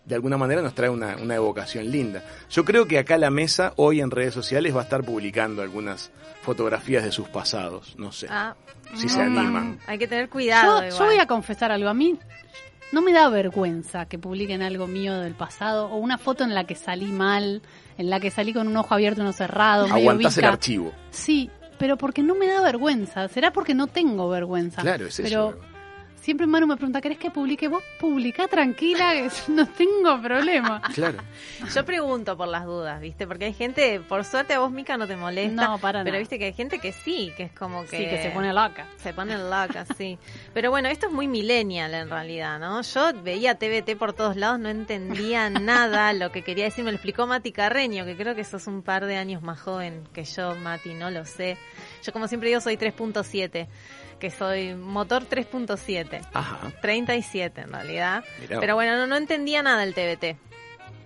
de 0.05 0.15
alguna 0.15 0.37
manera 0.37 0.61
nos 0.63 0.75
trae 0.75 0.91
una, 0.91 1.17
una 1.17 1.35
evocación 1.35 1.91
linda. 1.91 2.23
Yo 2.51 2.65
creo 2.65 2.87
que 2.87 2.99
acá 2.99 3.17
la 3.19 3.31
mesa 3.31 3.73
hoy 3.77 4.01
en 4.01 4.11
redes 4.11 4.35
sociales 4.35 4.75
va 4.75 4.81
a 4.81 4.85
estar 4.85 5.03
publicando 5.03 5.63
algunas 5.63 6.11
fotografías 6.43 7.05
de 7.05 7.11
sus 7.13 7.29
pasados, 7.29 7.95
no 7.99 8.13
sé, 8.13 8.27
Ah, 8.31 8.55
si 8.95 9.09
se 9.09 9.21
animan. 9.21 9.79
Hay 9.87 9.99
que 9.99 10.07
tener 10.07 10.29
cuidado. 10.29 10.83
Yo, 10.85 10.91
yo 10.99 11.05
voy 11.07 11.19
a 11.19 11.27
confesar 11.27 11.73
algo. 11.73 11.89
A 11.89 11.95
mí 11.95 12.19
no 12.93 13.01
me 13.03 13.13
da 13.13 13.29
vergüenza 13.31 14.07
que 14.07 14.19
publiquen 14.19 14.63
algo 14.63 14.87
mío 14.87 15.19
del 15.21 15.35
pasado 15.35 15.87
o 15.89 15.97
una 15.97 16.19
foto 16.19 16.45
en 16.45 16.55
la 16.55 16.65
que 16.65 16.75
salí 16.75 17.07
mal, 17.11 17.63
en 17.97 18.11
la 18.11 18.21
que 18.21 18.31
salí 18.31 18.53
con 18.53 18.69
un 18.69 18.77
ojo 18.77 18.95
abierto 18.95 19.21
y 19.21 19.23
uno 19.23 19.33
cerrado, 19.33 19.89
medio 19.89 20.11
Aguantás 20.11 20.37
el 20.39 20.45
archivo. 20.45 20.93
Sí, 21.11 21.51
pero 21.79 21.97
porque 21.97 22.23
no 22.23 22.35
me 22.35 22.47
da 22.47 22.61
vergüenza. 22.61 23.27
¿Será 23.29 23.53
porque 23.53 23.75
no 23.75 23.87
tengo 23.87 24.29
vergüenza? 24.29 24.83
Claro, 24.83 25.07
es 25.07 25.17
pero 25.17 25.51
eso. 25.51 25.59
Siempre 26.25 26.47
Manu 26.47 26.67
me 26.67 26.77
pregunta, 26.77 27.03
¿querés 27.03 27.19
que 27.19 27.31
publique? 27.31 27.69
Vos 27.69 27.83
publicá 28.01 28.49
tranquila, 28.49 29.13
que 29.13 29.29
no 29.53 29.69
tengo 29.69 30.21
problema. 30.23 30.81
Claro. 30.95 31.19
Yo 31.73 31.85
pregunto 31.85 32.35
por 32.35 32.49
las 32.49 32.65
dudas, 32.65 32.99
¿viste? 33.01 33.27
Porque 33.27 33.45
hay 33.45 33.53
gente, 33.53 34.01
por 34.01 34.25
suerte 34.25 34.55
a 34.55 34.61
vos, 34.61 34.73
Mica, 34.73 34.97
no 34.97 35.07
te 35.07 35.17
molesta. 35.17 35.67
No, 35.67 35.79
para 35.79 36.01
Pero 36.01 36.13
nada. 36.13 36.19
viste 36.21 36.39
que 36.39 36.47
hay 36.47 36.53
gente 36.55 36.79
que 36.79 36.93
sí, 36.93 37.33
que 37.37 37.45
es 37.45 37.53
como 37.53 37.83
que... 37.85 37.99
Sí, 37.99 38.05
que 38.07 38.23
se 38.23 38.31
pone 38.31 38.55
loca. 38.55 38.87
Se 38.97 39.13
pone 39.13 39.37
loca, 39.37 39.85
sí. 39.99 40.19
Pero 40.55 40.71
bueno, 40.71 40.89
esto 40.89 41.09
es 41.09 41.13
muy 41.13 41.29
millennial 41.29 41.93
en 41.93 42.09
realidad, 42.09 42.59
¿no? 42.59 42.81
Yo 42.81 43.13
veía 43.23 43.57
TBT 43.57 43.97
por 43.99 44.15
todos 44.15 44.37
lados, 44.37 44.59
no 44.59 44.71
entendía 44.71 45.51
nada 45.51 46.13
lo 46.15 46.33
que 46.33 46.43
quería 46.43 46.65
decir. 46.65 46.85
Me 46.85 46.91
lo 46.91 46.97
explicó 46.97 47.27
Mati 47.27 47.53
Carreño, 47.53 48.07
que 48.07 48.17
creo 48.17 48.35
que 48.35 48.45
sos 48.45 48.67
un 48.67 48.81
par 48.81 49.05
de 49.05 49.17
años 49.17 49.43
más 49.43 49.61
joven 49.61 50.09
que 50.15 50.25
yo, 50.25 50.55
Mati, 50.55 50.95
no 50.95 51.11
lo 51.11 51.27
sé. 51.27 51.59
Yo 52.03 52.13
como 52.15 52.29
siempre 52.29 52.49
digo 52.49 52.63
soy 52.63 52.77
3.7, 52.77 53.67
que 54.19 54.31
soy 54.31 54.75
motor 54.75 55.25
3.7. 55.29 56.21
Ajá. 56.33 56.73
37 56.81 57.61
en 57.63 57.73
realidad. 57.73 58.25
Mirá. 58.41 58.61
Pero 58.61 58.75
bueno, 58.75 58.97
no, 58.97 59.07
no 59.07 59.17
entendía 59.17 59.63
nada 59.63 59.85
del 59.85 59.95
TBT. 59.95 60.37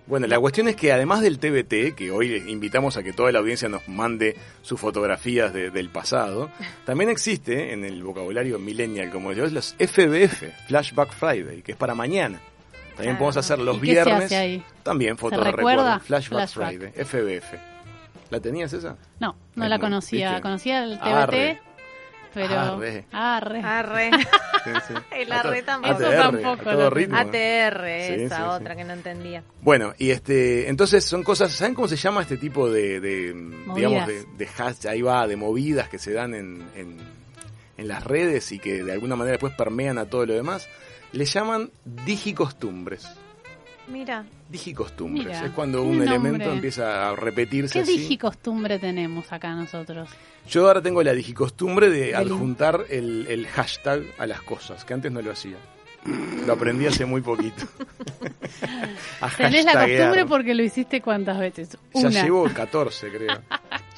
Bueno, 0.07 0.25
la 0.25 0.39
cuestión 0.39 0.67
es 0.67 0.75
que 0.75 0.91
además 0.91 1.21
del 1.21 1.37
TBT, 1.37 1.93
que 1.95 2.09
hoy 2.11 2.35
invitamos 2.47 2.97
a 2.97 3.03
que 3.03 3.13
toda 3.13 3.31
la 3.31 3.37
audiencia 3.39 3.69
nos 3.69 3.87
mande 3.87 4.35
sus 4.63 4.79
fotografías 4.79 5.53
de- 5.53 5.69
del 5.69 5.89
pasado, 5.89 6.49
también 6.85 7.11
existe 7.11 7.73
en 7.73 7.85
el 7.85 8.01
vocabulario 8.03 8.57
millennial, 8.57 9.11
como 9.11 9.33
yo, 9.33 9.45
los 9.47 9.75
FBF, 9.77 10.65
Flashback 10.67 11.11
Friday, 11.13 11.61
que 11.61 11.73
es 11.73 11.77
para 11.77 11.93
mañana. 11.93 12.39
También 12.95 13.15
Claro. 13.15 13.17
podemos 13.19 13.37
hacer 13.37 13.59
los 13.59 13.77
¿Y 13.77 13.81
qué 13.81 13.85
se 13.85 13.91
viernes. 13.93 14.25
hace 14.25 14.35
ahí? 14.37 14.63
También 14.81 15.15
fotos 15.17 15.39
¿Se 15.39 15.45
de 15.45 15.51
recuerdo. 15.51 15.99
Flashback, 15.99 16.47
Flashback. 16.49 16.69
Friday, 16.79 17.05
FBF. 17.05 17.53
¿La 18.31 18.39
tenías 18.39 18.73
esa? 18.73 18.97
No, 19.19 19.35
no 19.55 19.67
la 19.67 19.77
no, 19.77 19.81
conocía. 19.81 20.29
¿viste? 20.29 20.41
Conocía 20.41 20.83
el 20.83 20.97
TBT, 20.99 21.03
Arre. 21.05 21.61
Pero... 22.33 22.59
Arre. 22.59 23.05
Arre. 23.11 23.61
Arre. 23.61 24.11
Sí, 24.63 24.71
sí. 24.87 24.93
El 25.11 25.31
arre 25.31 25.61
tampoco. 25.63 25.93
ATR, 25.95 26.03
Eso 26.03 26.21
tampoco 26.21 26.69
a 26.69 26.73
todo 26.73 26.89
ritmo. 26.89 27.17
ATR, 27.17 27.29
Sí, 27.29 28.23
esa 28.23 28.37
sí, 28.37 28.43
sí. 28.43 28.49
otra 28.49 28.75
que 28.75 28.83
no 28.83 28.93
entendía. 28.93 29.43
Bueno, 29.61 29.93
y 29.97 30.11
este, 30.11 30.69
entonces 30.69 31.03
son 31.05 31.23
cosas, 31.23 31.51
¿saben 31.51 31.75
cómo 31.75 31.87
se 31.87 31.95
llama 31.95 32.21
este 32.21 32.37
tipo 32.37 32.69
de, 32.69 32.99
de, 32.99 33.33
digamos, 33.75 34.05
de, 34.07 34.25
de 34.37 34.47
hash, 34.57 34.87
ahí 34.87 35.01
va, 35.01 35.27
de 35.27 35.35
movidas 35.35 35.89
que 35.89 35.97
se 35.99 36.11
dan 36.13 36.33
en, 36.33 36.63
en, 36.75 36.97
en 37.77 37.87
las 37.87 38.03
redes 38.03 38.51
y 38.51 38.59
que 38.59 38.83
de 38.83 38.91
alguna 38.91 39.15
manera 39.15 39.33
después 39.33 39.53
permean 39.53 39.97
a 39.97 40.05
todo 40.05 40.25
lo 40.25 40.33
demás? 40.33 40.67
Le 41.11 41.25
llaman 41.25 41.71
digicostumbres. 41.85 43.07
Mira, 43.89 44.23
Digicostumbres. 44.49 45.25
Mira, 45.27 45.45
es 45.45 45.51
cuando 45.51 45.81
un 45.83 45.97
nombre. 45.97 46.07
elemento 46.07 46.51
empieza 46.51 47.09
a 47.09 47.15
repetirse 47.15 47.73
¿Qué 47.73 47.79
así. 47.79 47.97
digicostumbre 47.97 48.79
tenemos 48.79 49.31
acá 49.31 49.53
nosotros? 49.55 50.09
Yo 50.47 50.67
ahora 50.67 50.81
tengo 50.81 51.01
la 51.03 51.13
digicostumbre 51.13 51.89
de 51.89 52.15
adjuntar 52.15 52.85
el, 52.89 53.25
el 53.27 53.47
hashtag 53.47 54.03
a 54.17 54.25
las 54.25 54.41
cosas, 54.41 54.85
que 54.85 54.93
antes 54.93 55.11
no 55.11 55.21
lo 55.21 55.31
hacía. 55.31 55.57
Lo 56.47 56.53
aprendí 56.53 56.85
hace 56.87 57.05
muy 57.05 57.21
poquito. 57.21 57.65
Tenés 59.37 59.65
la 59.65 59.73
costumbre 59.85 60.25
porque 60.25 60.53
lo 60.55 60.63
hiciste 60.63 61.01
cuántas 61.01 61.37
veces. 61.39 61.77
Ya 61.93 62.09
llevo 62.09 62.45
14, 62.51 63.09
creo. 63.11 63.41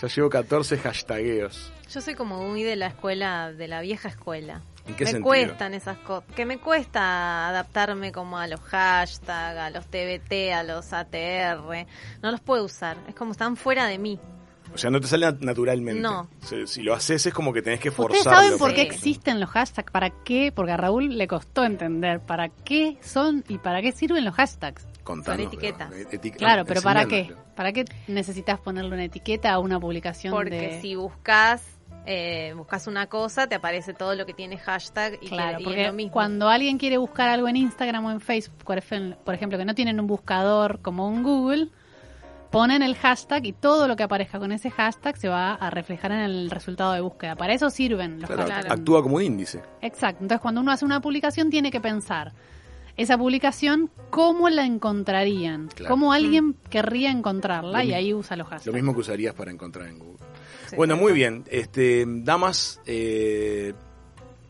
Ya 0.01 0.07
llevo 0.07 0.29
14 0.29 0.77
hashtagueos. 0.77 1.71
yo 1.93 2.01
soy 2.01 2.15
como 2.15 2.47
muy 2.49 2.63
de 2.63 2.75
la 2.75 2.87
escuela, 2.87 3.51
de 3.53 3.67
la 3.67 3.81
vieja 3.81 4.09
escuela. 4.09 4.61
¿En 4.87 4.95
qué 4.95 5.05
me 5.05 5.11
sentido? 5.11 5.23
cuestan 5.25 5.73
esas 5.73 5.97
cosas, 5.99 6.23
que 6.35 6.45
me 6.45 6.57
cuesta 6.57 7.47
adaptarme 7.49 8.11
como 8.11 8.37
a 8.37 8.47
los 8.47 8.59
hashtags, 8.61 9.57
a 9.59 9.69
los 9.69 9.85
TBT, 9.87 10.51
a 10.53 10.63
los 10.63 10.91
ATR. 10.93 11.85
No 12.21 12.31
los 12.31 12.41
puedo 12.41 12.63
usar, 12.65 12.97
es 13.07 13.15
como 13.15 13.31
están 13.31 13.55
fuera 13.55 13.85
de 13.87 13.97
mí. 13.97 14.19
O 14.73 14.77
sea, 14.77 14.89
no 14.89 15.01
te 15.01 15.07
sale 15.07 15.25
nat- 15.27 15.39
naturalmente. 15.41 15.99
No. 16.01 16.29
Si, 16.45 16.65
si 16.65 16.81
lo 16.81 16.93
haces 16.93 17.25
es 17.25 17.33
como 17.33 17.51
que 17.51 17.61
tenés 17.61 17.79
que 17.81 17.89
¿Ustedes 17.89 18.07
forzarlo. 18.23 18.41
saben 18.41 18.57
por 18.57 18.73
qué 18.73 18.83
existen 18.83 19.39
los 19.41 19.49
hashtags? 19.49 19.91
¿Para 19.91 20.09
qué? 20.23 20.53
Porque 20.55 20.71
a 20.71 20.77
Raúl 20.77 21.17
le 21.17 21.27
costó 21.27 21.65
entender 21.65 22.21
para 22.21 22.47
qué 22.47 22.97
son 23.01 23.43
y 23.49 23.57
para 23.57 23.81
qué 23.81 23.91
sirven 23.91 24.23
los 24.23 24.33
hashtags. 24.33 24.87
Contanos, 25.03 25.43
Son 25.43 25.47
etiquetas. 25.47 25.91
Claro, 26.37 26.63
pero 26.65 26.81
¿para 26.81 27.05
qué? 27.05 27.33
¿Para 27.55 27.73
qué 27.73 27.83
necesitas 28.07 28.59
ponerle 28.61 28.93
una 28.93 29.03
etiqueta 29.03 29.51
a 29.51 29.59
una 29.59 29.77
publicación 29.79 30.31
Porque 30.33 30.51
de...? 30.55 30.81
si 30.81 30.95
buscas, 30.95 31.63
eh, 32.05 32.53
buscas 32.57 32.87
una 32.87 33.07
cosa, 33.07 33.47
te 33.47 33.55
aparece 33.55 33.93
todo 33.93 34.15
lo 34.15 34.25
que 34.25 34.33
tiene 34.33 34.57
hashtag 34.57 35.15
y, 35.15 35.17
que- 35.19 35.27
Claro, 35.29 35.57
es 35.59 35.63
porque 35.63 35.87
lo 35.87 35.93
mismo. 35.93 36.11
cuando 36.11 36.49
alguien 36.49 36.77
quiere 36.77 36.97
buscar 36.97 37.29
algo 37.29 37.47
en 37.47 37.55
Instagram 37.57 38.05
o 38.05 38.11
en 38.11 38.19
Facebook, 38.21 38.63
por 38.65 38.77
ejemplo, 39.33 39.57
que 39.57 39.65
no 39.65 39.75
tienen 39.75 39.99
un 39.99 40.07
buscador 40.07 40.79
como 40.81 41.07
un 41.07 41.21
Google, 41.23 41.67
ponen 42.49 42.81
el 42.81 42.95
hashtag 42.95 43.45
y 43.45 43.53
todo 43.53 43.87
lo 43.87 43.95
que 43.95 44.03
aparezca 44.03 44.37
con 44.39 44.51
ese 44.51 44.69
hashtag 44.71 45.15
se 45.17 45.29
va 45.29 45.53
a 45.53 45.69
reflejar 45.69 46.11
en 46.11 46.19
el 46.19 46.49
resultado 46.51 46.91
de 46.93 47.01
búsqueda. 47.01 47.35
Para 47.35 47.53
eso 47.53 47.69
sirven 47.69 48.19
los 48.19 48.29
Claro, 48.29 48.43
hashtags. 48.51 48.71
Actúa 48.79 49.01
como 49.03 49.15
un 49.17 49.23
índice. 49.23 49.61
Exacto. 49.81 50.23
Entonces, 50.23 50.41
cuando 50.41 50.59
uno 50.61 50.71
hace 50.71 50.83
una 50.83 50.99
publicación, 51.01 51.49
tiene 51.49 51.71
que 51.71 51.79
pensar. 51.81 52.33
esa 52.97 53.17
publicación, 53.17 53.89
¿cómo 54.09 54.49
la 54.49 54.65
encontrarían? 54.65 55.69
Claro. 55.69 55.89
¿Cómo 55.93 56.11
alguien 56.11 56.55
querría 56.69 57.09
encontrarla? 57.09 57.79
Lo 57.83 57.89
Y 57.89 57.93
ahí 57.93 58.13
usa 58.13 58.35
los 58.35 58.45
Lo 58.47 58.51
hashtags. 58.51 58.75
mismo 58.75 58.93
que 58.93 58.99
usarías 58.99 59.33
para 59.33 59.49
encontrar 59.49 59.87
en 59.87 59.97
Google. 59.97 60.19
Sí, 60.71 60.77
bueno, 60.77 60.95
muy 60.95 61.11
bien. 61.11 61.43
Este, 61.51 62.05
damas, 62.07 62.79
eh, 62.85 63.73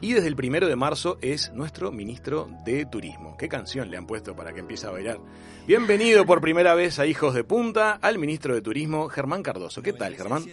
y 0.00 0.14
desde 0.14 0.28
el 0.28 0.36
primero 0.36 0.66
de 0.66 0.74
marzo 0.74 1.16
es 1.22 1.52
nuestro 1.52 1.92
ministro 1.92 2.50
de 2.64 2.86
Turismo. 2.86 3.36
¿Qué 3.38 3.48
canción 3.48 3.88
le 3.88 3.96
han 3.96 4.06
puesto 4.06 4.34
para 4.34 4.52
que 4.52 4.60
empiece 4.60 4.88
a 4.88 4.90
bailar? 4.90 5.20
Bienvenido 5.64 6.26
por 6.26 6.40
primera 6.40 6.74
vez 6.74 6.98
a 6.98 7.06
Hijos 7.06 7.34
de 7.34 7.44
Punta 7.44 7.92
al 8.02 8.18
ministro 8.18 8.52
de 8.52 8.62
Turismo, 8.62 9.08
Germán 9.08 9.44
Cardoso. 9.44 9.80
¿Qué 9.80 9.92
tal, 9.92 10.16
Germán? 10.16 10.44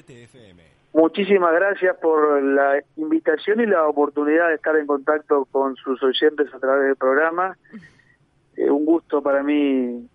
Muchísimas 0.93 1.53
gracias 1.53 1.95
por 2.01 2.41
la 2.43 2.81
invitación 2.97 3.61
y 3.61 3.65
la 3.65 3.87
oportunidad 3.87 4.49
de 4.49 4.55
estar 4.55 4.75
en 4.75 4.85
contacto 4.87 5.45
con 5.51 5.75
sus 5.77 6.01
oyentes 6.03 6.53
a 6.53 6.59
través 6.59 6.87
del 6.87 6.95
programa. 6.97 7.57
Eh, 8.57 8.69
un 8.69 8.85
gusto 8.85 9.21
para 9.23 9.41
mí 9.41 10.05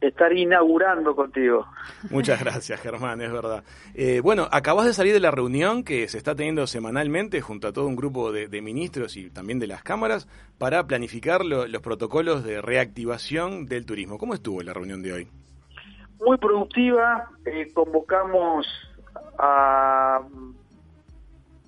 estar 0.00 0.32
inaugurando 0.32 1.14
contigo. 1.14 1.64
Muchas 2.10 2.40
gracias, 2.42 2.80
Germán, 2.80 3.22
es 3.22 3.32
verdad. 3.32 3.62
Eh, 3.94 4.20
bueno, 4.20 4.48
acabas 4.50 4.84
de 4.86 4.92
salir 4.92 5.12
de 5.14 5.20
la 5.20 5.30
reunión 5.30 5.84
que 5.84 6.08
se 6.08 6.18
está 6.18 6.34
teniendo 6.34 6.66
semanalmente 6.66 7.40
junto 7.40 7.68
a 7.68 7.72
todo 7.72 7.86
un 7.86 7.96
grupo 7.96 8.32
de, 8.32 8.48
de 8.48 8.60
ministros 8.60 9.16
y 9.16 9.30
también 9.30 9.60
de 9.60 9.68
las 9.68 9.82
cámaras 9.84 10.28
para 10.58 10.86
planificar 10.86 11.44
lo- 11.44 11.66
los 11.68 11.80
protocolos 11.80 12.42
de 12.44 12.60
reactivación 12.60 13.64
del 13.66 13.86
turismo. 13.86 14.18
¿Cómo 14.18 14.34
estuvo 14.34 14.60
la 14.62 14.74
reunión 14.74 15.02
de 15.02 15.12
hoy? 15.12 15.28
Muy 16.20 16.36
productiva, 16.36 17.30
eh, 17.46 17.70
convocamos 17.72 18.66
a 19.38 20.20
mm, 20.28 20.54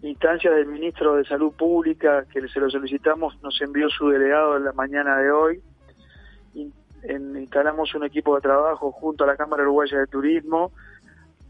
instancias 0.03 0.55
del 0.55 0.67
ministro 0.67 1.17
de 1.17 1.25
Salud 1.25 1.53
Pública 1.53 2.25
que 2.33 2.47
se 2.49 2.61
lo 2.61 2.71
solicitamos, 2.71 3.41
nos 3.43 3.61
envió 3.61 3.89
su 3.89 4.09
delegado 4.09 4.57
en 4.57 4.65
la 4.65 4.73
mañana 4.73 5.17
de 5.19 5.31
hoy. 5.31 5.63
Instalamos 7.09 7.95
un 7.95 8.05
equipo 8.05 8.35
de 8.35 8.41
trabajo 8.41 8.91
junto 8.91 9.25
a 9.25 9.27
la 9.29 9.37
Cámara 9.37 9.63
Uruguaya 9.63 9.99
de 9.99 10.07
Turismo, 10.07 10.73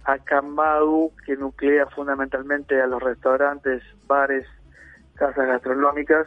a 0.05 0.19
Cambadu, 0.19 1.13
que 1.25 1.37
nuclea 1.37 1.87
fundamentalmente 1.87 2.81
a 2.81 2.87
los 2.87 3.03
restaurantes, 3.03 3.83
bares, 4.07 4.47
casas 5.15 5.47
gastronómicas, 5.47 6.27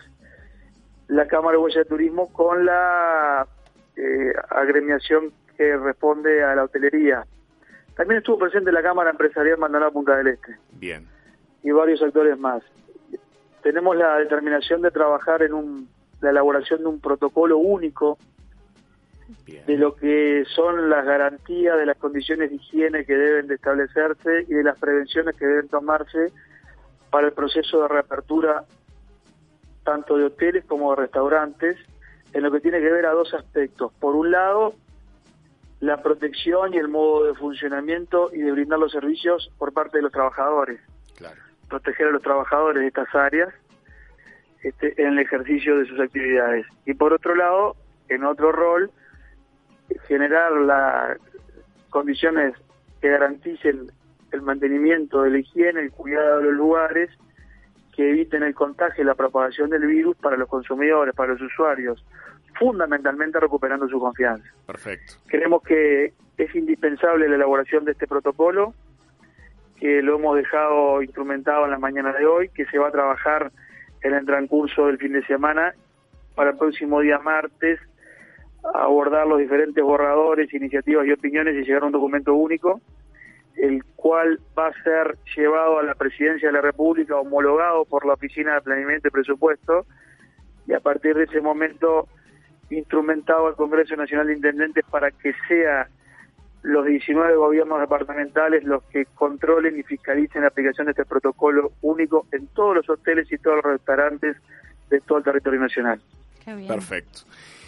la 1.07 1.27
Cámara 1.27 1.57
Uruguaya 1.57 1.79
de 1.79 1.85
Turismo 1.85 2.33
con 2.33 2.65
la 2.65 3.47
eh, 3.95 4.33
agremiación 4.49 5.31
que 5.57 5.77
responde 5.77 6.43
a 6.43 6.55
la 6.55 6.63
hotelería. 6.63 7.25
También 7.99 8.19
estuvo 8.19 8.39
presente 8.39 8.71
la 8.71 8.81
Cámara 8.81 9.09
Empresarial 9.09 9.57
Maldonado 9.57 9.91
Punta 9.91 10.15
del 10.15 10.27
Este 10.27 10.57
Bien, 10.71 11.05
y 11.61 11.71
varios 11.71 12.01
actores 12.01 12.39
más. 12.39 12.63
Tenemos 13.61 13.93
la 13.97 14.15
determinación 14.19 14.81
de 14.81 14.89
trabajar 14.89 15.43
en 15.43 15.53
un, 15.53 15.89
la 16.21 16.29
elaboración 16.29 16.79
de 16.79 16.85
un 16.85 17.01
protocolo 17.01 17.57
único 17.57 18.17
bien. 19.45 19.65
de 19.65 19.77
lo 19.77 19.97
que 19.97 20.45
son 20.55 20.89
las 20.89 21.05
garantías 21.05 21.77
de 21.77 21.85
las 21.85 21.97
condiciones 21.97 22.51
de 22.51 22.55
higiene 22.55 23.03
que 23.03 23.17
deben 23.17 23.47
de 23.47 23.55
establecerse 23.55 24.45
y 24.47 24.53
de 24.53 24.63
las 24.63 24.79
prevenciones 24.79 25.35
que 25.35 25.45
deben 25.45 25.67
tomarse 25.67 26.31
para 27.11 27.27
el 27.27 27.33
proceso 27.33 27.81
de 27.81 27.89
reapertura 27.89 28.63
tanto 29.83 30.15
de 30.15 30.23
hoteles 30.23 30.63
como 30.63 30.91
de 30.91 31.01
restaurantes, 31.01 31.77
en 32.31 32.43
lo 32.43 32.49
que 32.49 32.61
tiene 32.61 32.79
que 32.79 32.91
ver 32.93 33.05
a 33.07 33.11
dos 33.11 33.33
aspectos. 33.33 33.91
Por 33.99 34.15
un 34.15 34.31
lado, 34.31 34.73
la 35.79 36.01
protección 36.01 36.73
y 36.73 36.77
el 36.77 36.87
modo 36.89 37.25
de 37.25 37.35
funcionamiento 37.35 38.31
y 38.33 38.39
de 38.39 38.51
brindar 38.51 38.79
los 38.79 38.91
servicios 38.91 39.51
por 39.57 39.73
parte 39.73 39.97
de 39.97 40.03
los 40.03 40.11
trabajadores 40.11 40.79
Claro. 41.17 41.35
proteger 41.69 42.07
a 42.07 42.11
los 42.11 42.21
trabajadores 42.21 42.81
de 42.81 42.87
estas 42.87 43.13
áreas 43.13 43.53
este, 44.63 45.01
en 45.01 45.13
el 45.13 45.19
ejercicio 45.19 45.77
de 45.77 45.85
sus 45.85 45.99
actividades. 45.99 46.65
Y 46.85 46.93
por 46.93 47.13
otro 47.13 47.35
lado, 47.35 47.75
en 48.09 48.23
otro 48.25 48.51
rol, 48.51 48.91
generar 50.07 50.51
las 50.53 51.17
condiciones 51.89 52.53
que 53.01 53.09
garanticen 53.09 53.91
el 54.31 54.41
mantenimiento 54.41 55.23
de 55.23 55.31
la 55.31 55.39
higiene, 55.39 55.81
el 55.81 55.91
cuidado 55.91 56.39
de 56.39 56.43
los 56.45 56.53
lugares, 56.53 57.09
que 57.95 58.09
eviten 58.09 58.43
el 58.43 58.53
contagio 58.53 59.03
y 59.03 59.07
la 59.07 59.15
propagación 59.15 59.69
del 59.69 59.85
virus 59.85 60.15
para 60.17 60.37
los 60.37 60.47
consumidores, 60.47 61.15
para 61.15 61.33
los 61.33 61.41
usuarios, 61.41 62.03
fundamentalmente 62.59 63.39
recuperando 63.39 63.87
su 63.87 63.99
confianza. 63.99 64.47
Perfecto. 64.67 65.13
Creemos 65.27 65.63
que 65.63 66.13
es 66.37 66.55
indispensable 66.55 67.27
la 67.27 67.35
elaboración 67.35 67.85
de 67.85 67.93
este 67.93 68.05
protocolo, 68.05 68.73
que 69.77 70.01
lo 70.01 70.17
hemos 70.17 70.35
dejado 70.35 71.01
instrumentado 71.01 71.65
en 71.65 71.71
la 71.71 71.79
mañana 71.79 72.11
de 72.11 72.25
hoy, 72.25 72.49
que 72.49 72.65
se 72.65 72.77
va 72.77 72.89
a 72.89 72.91
trabajar 72.91 73.51
en 74.01 74.13
el 74.13 74.25
transcurso 74.25 74.87
del 74.87 74.97
fin 74.97 75.13
de 75.13 75.25
semana 75.25 75.73
para 76.35 76.51
el 76.51 76.57
próximo 76.57 77.01
día 77.01 77.19
martes 77.19 77.79
abordar 78.73 79.25
los 79.25 79.39
diferentes 79.39 79.83
borradores, 79.83 80.53
iniciativas 80.53 81.05
y 81.05 81.13
opiniones 81.13 81.55
y 81.55 81.65
llegar 81.65 81.83
a 81.83 81.85
un 81.85 81.91
documento 81.93 82.33
único, 82.33 82.81
el 83.55 83.83
cual 83.95 84.39
va 84.57 84.67
a 84.67 84.83
ser 84.83 85.17
llevado 85.35 85.79
a 85.79 85.83
la 85.83 85.95
Presidencia 85.95 86.49
de 86.49 86.53
la 86.53 86.61
República, 86.61 87.15
homologado 87.15 87.85
por 87.85 88.05
la 88.05 88.13
Oficina 88.13 88.55
de 88.55 88.61
Planeamiento 88.61 89.07
y 89.07 89.11
Presupuesto, 89.11 89.85
y 90.67 90.73
a 90.73 90.79
partir 90.79 91.15
de 91.15 91.23
ese 91.23 91.41
momento 91.41 92.07
instrumentado 92.69 93.47
al 93.47 93.55
Congreso 93.55 93.95
Nacional 93.95 94.27
de 94.27 94.33
Intendentes 94.33 94.85
para 94.89 95.11
que 95.11 95.33
sea 95.47 95.87
los 96.61 96.85
19 96.85 97.35
gobiernos 97.35 97.79
departamentales 97.79 98.63
los 98.63 98.83
que 98.83 99.05
controlen 99.05 99.79
y 99.79 99.83
fiscalicen 99.83 100.41
la 100.41 100.49
aplicación 100.49 100.85
de 100.85 100.91
este 100.91 101.05
protocolo 101.05 101.71
único 101.81 102.27
en 102.31 102.47
todos 102.47 102.75
los 102.75 102.89
hoteles 102.89 103.31
y 103.31 103.37
todos 103.37 103.57
los 103.57 103.65
restaurantes 103.65 104.35
de 104.89 104.99
todo 105.01 105.19
el 105.19 105.23
territorio 105.23 105.59
nacional. 105.59 106.01
Qué 106.43 106.55
bien. 106.55 106.67
Perfecto. 106.67 107.21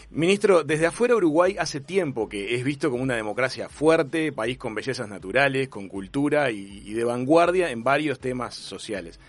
Ministro, 0.10 0.64
desde 0.64 0.88
afuera 0.88 1.16
Uruguay 1.16 1.56
hace 1.58 1.80
tiempo 1.80 2.28
que 2.28 2.56
es 2.56 2.66
visto 2.66 2.92
como 2.92 3.02
una 3.02 3.16
democracia 3.16 3.70
fuerte, 3.70 4.34
país 4.34 4.58
con 4.58 4.76
bellezas 4.76 5.08
naturales, 5.08 5.70
con 5.70 5.88
cultura 5.88 6.52
y, 6.52 6.84
y 6.86 6.94
de 6.94 7.06
vanguardia 7.06 7.72
en 7.72 7.84
varios 7.84 8.20
temas 8.20 8.56
sociales. 8.56 9.22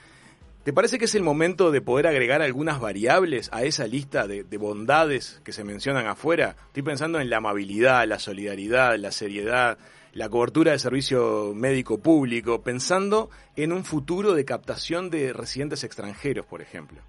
¿Te 0.64 0.72
parece 0.72 0.96
que 1.00 1.06
es 1.06 1.14
el 1.16 1.24
momento 1.24 1.72
de 1.72 1.80
poder 1.80 2.06
agregar 2.06 2.40
algunas 2.40 2.80
variables 2.80 3.50
a 3.52 3.64
esa 3.64 3.88
lista 3.88 4.28
de, 4.28 4.44
de 4.44 4.58
bondades 4.58 5.40
que 5.44 5.50
se 5.50 5.64
mencionan 5.64 6.06
afuera? 6.06 6.54
Estoy 6.68 6.84
pensando 6.84 7.18
en 7.18 7.30
la 7.30 7.38
amabilidad, 7.38 8.06
la 8.06 8.20
solidaridad, 8.20 8.96
la 8.96 9.10
seriedad, 9.10 9.76
la 10.12 10.28
cobertura 10.28 10.70
de 10.70 10.78
servicio 10.78 11.52
médico 11.52 12.00
público, 12.00 12.62
pensando 12.62 13.28
en 13.56 13.72
un 13.72 13.82
futuro 13.82 14.34
de 14.34 14.44
captación 14.44 15.10
de 15.10 15.32
residentes 15.32 15.82
extranjeros, 15.82 16.46
por 16.46 16.62
ejemplo. 16.62 17.00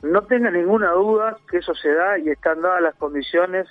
No 0.00 0.22
tenga 0.22 0.50
ninguna 0.50 0.92
duda 0.92 1.36
que 1.50 1.58
eso 1.58 1.74
se 1.74 1.92
da 1.92 2.18
y 2.18 2.30
están 2.30 2.62
dadas 2.62 2.80
las 2.80 2.94
condiciones, 2.94 3.66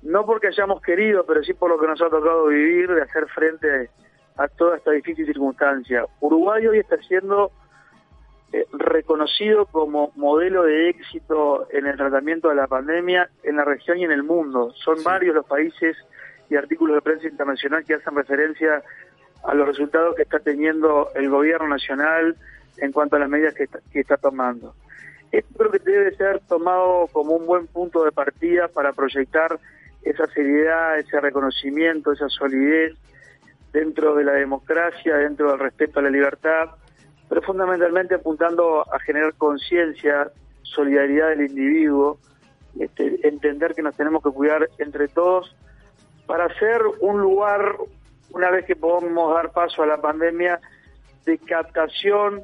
no 0.00 0.24
porque 0.24 0.46
hayamos 0.46 0.80
querido, 0.80 1.26
pero 1.26 1.42
sí 1.42 1.52
por 1.52 1.68
lo 1.68 1.78
que 1.78 1.86
nos 1.86 2.00
ha 2.00 2.08
tocado 2.08 2.46
vivir, 2.46 2.94
de 2.94 3.02
hacer 3.02 3.26
frente 3.28 3.90
a 4.38 4.48
toda 4.48 4.78
esta 4.78 4.92
difícil 4.92 5.26
circunstancia. 5.26 6.06
Uruguay 6.20 6.66
hoy 6.66 6.78
está 6.78 6.96
siendo 7.02 7.52
eh, 8.52 8.66
reconocido 8.72 9.66
como 9.66 10.12
modelo 10.16 10.64
de 10.64 10.90
éxito 10.90 11.66
en 11.70 11.86
el 11.86 11.96
tratamiento 11.96 12.48
de 12.50 12.54
la 12.56 12.66
pandemia 12.66 13.30
en 13.42 13.56
la 13.56 13.64
región 13.64 13.98
y 13.98 14.04
en 14.04 14.12
el 14.12 14.22
mundo. 14.22 14.72
Son 14.84 14.98
Sí. 14.98 15.04
varios 15.04 15.34
los 15.34 15.46
países 15.46 15.96
y 16.50 16.56
artículos 16.56 16.96
de 16.96 17.02
prensa 17.02 17.28
internacional 17.28 17.84
que 17.84 17.94
hacen 17.94 18.14
referencia 18.14 18.82
a 19.44 19.54
los 19.54 19.66
resultados 19.66 20.14
que 20.14 20.22
está 20.22 20.38
teniendo 20.38 21.08
el 21.14 21.30
gobierno 21.30 21.66
nacional 21.68 22.36
en 22.76 22.92
cuanto 22.92 23.16
a 23.16 23.20
las 23.20 23.28
medidas 23.28 23.54
que 23.54 23.64
está, 23.64 23.80
que 23.90 24.00
está 24.00 24.16
tomando. 24.16 24.74
Esto 25.30 25.54
creo 25.56 25.70
que 25.70 25.78
debe 25.78 26.14
ser 26.14 26.40
tomado 26.40 27.06
como 27.10 27.32
un 27.32 27.46
buen 27.46 27.66
punto 27.66 28.04
de 28.04 28.12
partida 28.12 28.68
para 28.68 28.92
proyectar 28.92 29.58
esa 30.02 30.26
seriedad, 30.26 30.98
ese 30.98 31.18
reconocimiento, 31.20 32.12
esa 32.12 32.28
solidez 32.28 32.92
dentro 33.72 34.14
de 34.14 34.24
la 34.24 34.32
democracia, 34.32 35.16
dentro 35.16 35.50
del 35.50 35.58
respeto 35.58 36.00
a 36.00 36.02
la 36.02 36.10
libertad, 36.10 36.70
pero 37.32 37.40
fundamentalmente 37.40 38.16
apuntando 38.16 38.82
a 38.92 38.98
generar 38.98 39.32
conciencia, 39.38 40.30
solidaridad 40.60 41.30
del 41.30 41.46
individuo, 41.46 42.18
este, 42.78 43.26
entender 43.26 43.72
que 43.74 43.80
nos 43.80 43.96
tenemos 43.96 44.22
que 44.22 44.28
cuidar 44.28 44.68
entre 44.76 45.08
todos 45.08 45.56
para 46.26 46.52
ser 46.58 46.82
un 47.00 47.22
lugar, 47.22 47.76
una 48.32 48.50
vez 48.50 48.66
que 48.66 48.76
podamos 48.76 49.34
dar 49.34 49.50
paso 49.50 49.82
a 49.82 49.86
la 49.86 49.98
pandemia, 49.98 50.60
de 51.24 51.38
captación 51.38 52.42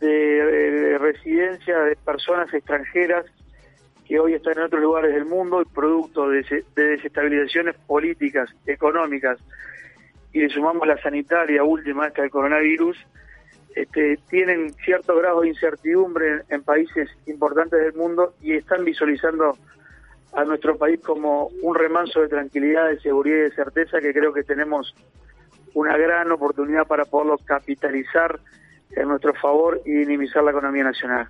de, 0.00 0.08
de 0.08 0.98
residencia 0.98 1.78
de 1.78 1.94
personas 1.94 2.52
extranjeras 2.52 3.24
que 4.04 4.18
hoy 4.18 4.34
están 4.34 4.54
en 4.54 4.64
otros 4.64 4.82
lugares 4.82 5.14
del 5.14 5.26
mundo 5.26 5.62
y 5.62 5.64
producto 5.64 6.28
de 6.28 6.64
desestabilizaciones 6.74 7.76
políticas, 7.86 8.50
económicas, 8.66 9.38
y 10.32 10.40
le 10.40 10.48
sumamos 10.48 10.88
la 10.88 11.00
sanitaria 11.00 11.62
última, 11.62 12.08
esta 12.08 12.22
del 12.22 12.32
coronavirus, 12.32 12.98
este, 13.76 14.18
tienen 14.30 14.72
cierto 14.84 15.14
grado 15.16 15.42
de 15.42 15.48
incertidumbre 15.48 16.28
en, 16.28 16.42
en 16.48 16.62
países 16.62 17.10
importantes 17.26 17.78
del 17.78 17.92
mundo 17.92 18.34
y 18.40 18.54
están 18.54 18.84
visualizando 18.84 19.56
a 20.32 20.44
nuestro 20.44 20.78
país 20.78 20.98
como 21.00 21.50
un 21.62 21.74
remanso 21.74 22.22
de 22.22 22.28
tranquilidad, 22.28 22.88
de 22.88 22.98
seguridad 23.00 23.36
y 23.36 23.40
de 23.40 23.54
certeza 23.54 24.00
que 24.00 24.14
creo 24.14 24.32
que 24.32 24.42
tenemos 24.42 24.94
una 25.74 25.94
gran 25.98 26.32
oportunidad 26.32 26.86
para 26.86 27.04
poderlo 27.04 27.36
capitalizar 27.38 28.40
en 28.92 29.08
nuestro 29.08 29.34
favor 29.34 29.82
y 29.84 29.90
minimizar 29.90 30.42
la 30.42 30.52
economía 30.52 30.84
nacional. 30.84 31.28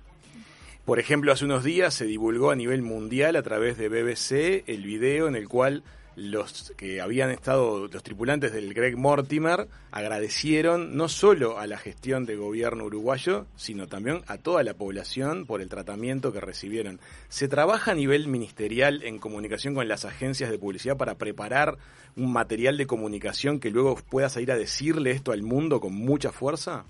Por 0.85 0.99
ejemplo, 0.99 1.33
hace 1.33 1.43
unos 1.43 1.65
días 1.65 1.93
se 1.93 2.05
divulgó 2.05 2.51
a 2.51 2.55
nivel 2.55 2.81
mundial 2.81 3.35
a 3.35 3.43
través 3.43 3.77
de 3.77 3.89
BBC 3.89 4.63
el 4.67 4.83
video 4.83 5.27
en 5.27 5.35
el 5.35 5.49
cual 5.49 5.83
los 6.17 6.73
que 6.75 6.99
habían 6.99 7.29
estado, 7.29 7.87
los 7.87 8.01
tripulantes 8.01 8.51
del 8.51 8.73
Greg 8.73 8.97
Mortimer, 8.97 9.67
agradecieron 9.91 10.97
no 10.97 11.09
solo 11.09 11.59
a 11.59 11.67
la 11.67 11.77
gestión 11.77 12.25
de 12.25 12.35
gobierno 12.35 12.85
uruguayo, 12.85 13.45
sino 13.55 13.85
también 13.85 14.21
a 14.25 14.39
toda 14.39 14.63
la 14.63 14.73
población 14.73 15.45
por 15.45 15.61
el 15.61 15.69
tratamiento 15.69 16.33
que 16.33 16.41
recibieron. 16.41 16.99
¿Se 17.29 17.47
trabaja 17.47 17.91
a 17.91 17.95
nivel 17.95 18.27
ministerial 18.27 19.03
en 19.03 19.19
comunicación 19.19 19.75
con 19.75 19.87
las 19.87 20.05
agencias 20.05 20.49
de 20.49 20.57
publicidad 20.57 20.97
para 20.97 21.19
preparar 21.19 21.77
un 22.15 22.33
material 22.33 22.77
de 22.77 22.87
comunicación 22.87 23.59
que 23.59 23.69
luego 23.69 23.95
pueda 24.09 24.29
salir 24.29 24.51
a 24.51 24.57
decirle 24.57 25.11
esto 25.11 25.33
al 25.33 25.43
mundo 25.43 25.79
con 25.79 25.93
mucha 25.93 26.31
fuerza? 26.31 26.85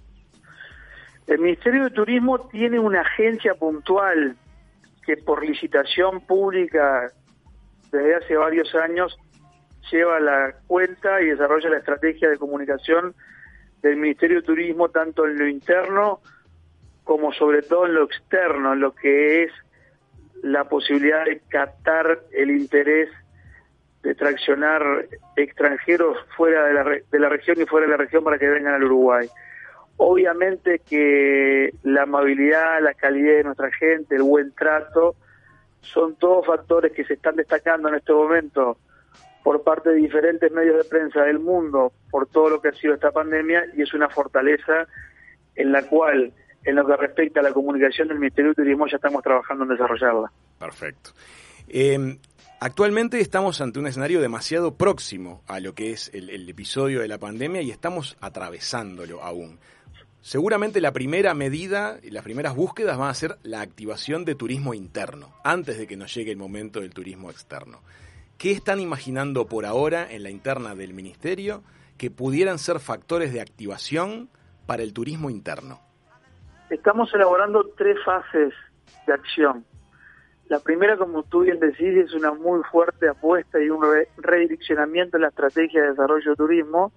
El 1.28 1.40
Ministerio 1.40 1.84
de 1.84 1.90
Turismo 1.90 2.48
tiene 2.48 2.80
una 2.80 3.02
agencia 3.02 3.56
puntual 3.56 4.38
que 5.06 5.18
por 5.18 5.46
licitación 5.46 6.22
pública 6.22 7.12
desde 7.92 8.16
hace 8.16 8.36
varios 8.36 8.74
años 8.76 9.18
lleva 9.92 10.20
la 10.20 10.54
cuenta 10.68 11.22
y 11.22 11.28
desarrolla 11.28 11.70
la 11.70 11.78
estrategia 11.78 12.30
de 12.30 12.38
comunicación 12.38 13.16
del 13.82 13.98
Ministerio 13.98 14.38
de 14.38 14.48
Turismo 14.48 14.90
tanto 14.90 15.26
en 15.26 15.38
lo 15.38 15.48
interno 15.48 16.20
como 17.04 17.32
sobre 17.32 17.62
todo 17.62 17.86
en 17.86 17.94
lo 17.94 18.04
externo, 18.04 18.74
en 18.74 18.82
lo 18.82 18.94
que 18.94 19.44
es 19.44 19.52
la 20.44 20.66
posibilidad 20.66 21.26
de 21.26 21.40
captar 21.48 22.20
el 22.32 22.52
interés 22.52 23.10
de 24.04 24.14
traccionar 24.14 25.08
extranjeros 25.36 26.18
fuera 26.36 26.66
de 26.66 26.74
la, 26.74 26.84
de 26.84 27.20
la 27.20 27.30
región 27.30 27.60
y 27.60 27.66
fuera 27.66 27.86
de 27.88 27.92
la 27.92 27.98
región 27.98 28.24
para 28.24 28.38
que 28.38 28.48
vengan 28.48 28.76
al 28.76 28.84
Uruguay. 28.84 29.28
Obviamente 29.98 30.80
que 30.80 31.72
la 31.84 32.04
amabilidad, 32.04 32.82
la 32.82 32.94
calidad 32.94 33.38
de 33.38 33.44
nuestra 33.46 33.72
gente, 33.72 34.16
el 34.16 34.24
buen 34.24 34.54
trato, 34.54 35.16
son 35.94 36.16
todos 36.16 36.46
factores 36.46 36.92
que 36.92 37.04
se 37.06 37.14
están 37.14 37.36
destacando 37.36 37.90
en 37.90 37.96
este 37.96 38.14
momento 38.14 38.78
por 39.44 39.64
parte 39.64 39.90
de 39.92 39.96
diferentes 39.96 40.52
medios 40.52 40.78
de 40.78 40.84
prensa 40.84 41.22
del 41.22 41.40
mundo 41.40 41.94
por 42.12 42.28
todo 42.28 42.50
lo 42.50 42.62
que 42.62 42.70
ha 42.70 42.74
sido 42.74 42.94
esta 42.94 43.12
pandemia 43.12 43.64
y 43.76 43.82
es 43.82 43.94
una 43.94 44.10
fortaleza 44.10 44.88
en 45.56 45.72
la 45.72 45.84
cual, 45.84 46.34
en 46.64 46.76
lo 46.76 46.86
que 46.86 46.96
respecta 46.98 47.40
a 47.40 47.44
la 47.44 47.54
comunicación 47.54 48.10
del 48.10 48.20
Ministerio 48.20 48.52
de 48.52 48.56
Turismo, 48.56 48.88
ya 48.88 48.98
estamos 48.98 49.24
trabajando 49.24 49.64
en 49.64 49.70
desarrollarla. 49.70 50.32
Perfecto. 50.60 51.12
Eh, 51.70 52.18
actualmente 52.60 53.20
estamos 53.20 53.62
ante 53.62 53.80
un 53.80 53.88
escenario 53.88 54.22
demasiado 54.22 54.76
próximo 54.76 55.42
a 55.48 55.60
lo 55.60 55.74
que 55.74 55.92
es 55.92 56.12
el, 56.14 56.30
el 56.30 56.48
episodio 56.50 57.00
de 57.00 57.08
la 57.08 57.18
pandemia 57.18 57.62
y 57.62 57.72
estamos 57.72 58.18
atravesándolo 58.20 59.24
aún. 59.24 59.60
Seguramente 60.28 60.82
la 60.82 60.92
primera 60.92 61.34
medida 61.34 62.00
y 62.04 62.10
las 62.10 62.22
primeras 62.22 62.54
búsquedas 62.54 62.98
van 62.98 63.08
a 63.10 63.14
ser 63.14 63.38
la 63.44 63.62
activación 63.62 64.26
de 64.26 64.36
turismo 64.36 64.74
interno, 64.74 65.30
antes 65.42 65.78
de 65.78 65.88
que 65.88 65.96
nos 65.96 66.14
llegue 66.14 66.32
el 66.32 66.38
momento 66.38 66.82
del 66.82 66.94
turismo 66.94 67.32
externo. 67.32 67.80
¿Qué 68.38 68.52
están 68.52 68.82
imaginando 68.82 69.48
por 69.48 69.66
ahora 69.66 70.06
en 70.12 70.24
la 70.24 70.30
interna 70.30 70.76
del 70.76 70.94
ministerio 70.94 71.64
que 71.98 72.12
pudieran 72.12 72.60
ser 72.60 72.82
factores 72.82 73.32
de 73.32 73.40
activación 73.40 74.28
para 74.66 74.84
el 74.84 74.92
turismo 74.92 75.30
interno? 75.30 75.80
Estamos 76.70 77.10
elaborando 77.14 77.64
tres 77.78 77.96
fases 78.04 78.54
de 79.08 79.14
acción. 79.14 79.64
La 80.50 80.60
primera, 80.60 80.98
como 80.98 81.24
tú 81.24 81.44
bien 81.44 81.62
decís, 81.62 81.96
es 81.96 82.14
una 82.14 82.34
muy 82.34 82.62
fuerte 82.70 83.08
apuesta 83.08 83.64
y 83.64 83.70
un 83.70 83.82
re- 83.82 84.10
redireccionamiento 84.18 85.16
en 85.16 85.22
la 85.22 85.30
estrategia 85.30 85.84
de 85.84 85.92
desarrollo 85.92 86.32
de 86.32 86.36
turismo 86.36 86.92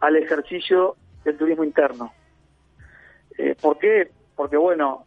al 0.00 0.14
ejercicio 0.14 0.94
del 1.24 1.36
turismo 1.36 1.64
interno. 1.64 2.12
Eh, 3.38 3.56
¿Por 3.60 3.78
qué? 3.78 4.10
Porque, 4.36 4.56
bueno, 4.56 5.06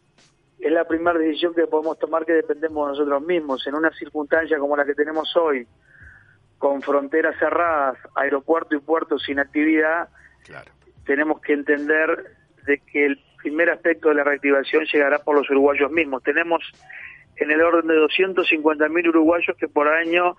es 0.58 0.72
la 0.72 0.84
primera 0.86 1.18
decisión 1.18 1.54
que 1.54 1.66
podemos 1.66 1.98
tomar 1.98 2.24
que 2.26 2.32
dependemos 2.32 2.86
de 2.86 2.92
nosotros 2.98 3.22
mismos. 3.22 3.66
En 3.66 3.74
una 3.74 3.90
circunstancia 3.92 4.58
como 4.58 4.76
la 4.76 4.84
que 4.84 4.94
tenemos 4.94 5.34
hoy, 5.36 5.66
con 6.58 6.82
fronteras 6.82 7.36
cerradas, 7.38 7.96
aeropuerto 8.16 8.74
y 8.74 8.80
puerto 8.80 9.18
sin 9.18 9.38
actividad, 9.38 10.08
Claro. 10.44 10.70
tenemos 11.06 11.40
que 11.40 11.52
entender 11.52 12.36
de 12.66 12.78
que 12.80 13.06
el 13.06 13.20
primer 13.42 13.70
aspecto 13.70 14.08
de 14.08 14.16
la 14.16 14.24
reactivación 14.24 14.84
llegará 14.92 15.20
por 15.20 15.36
los 15.36 15.48
uruguayos 15.48 15.90
mismos. 15.92 16.22
Tenemos 16.24 16.62
en 17.36 17.50
el 17.52 17.62
orden 17.62 17.86
de 17.86 17.94
250.000 17.94 19.08
uruguayos 19.08 19.56
que 19.56 19.68
por 19.68 19.86
año 19.88 20.36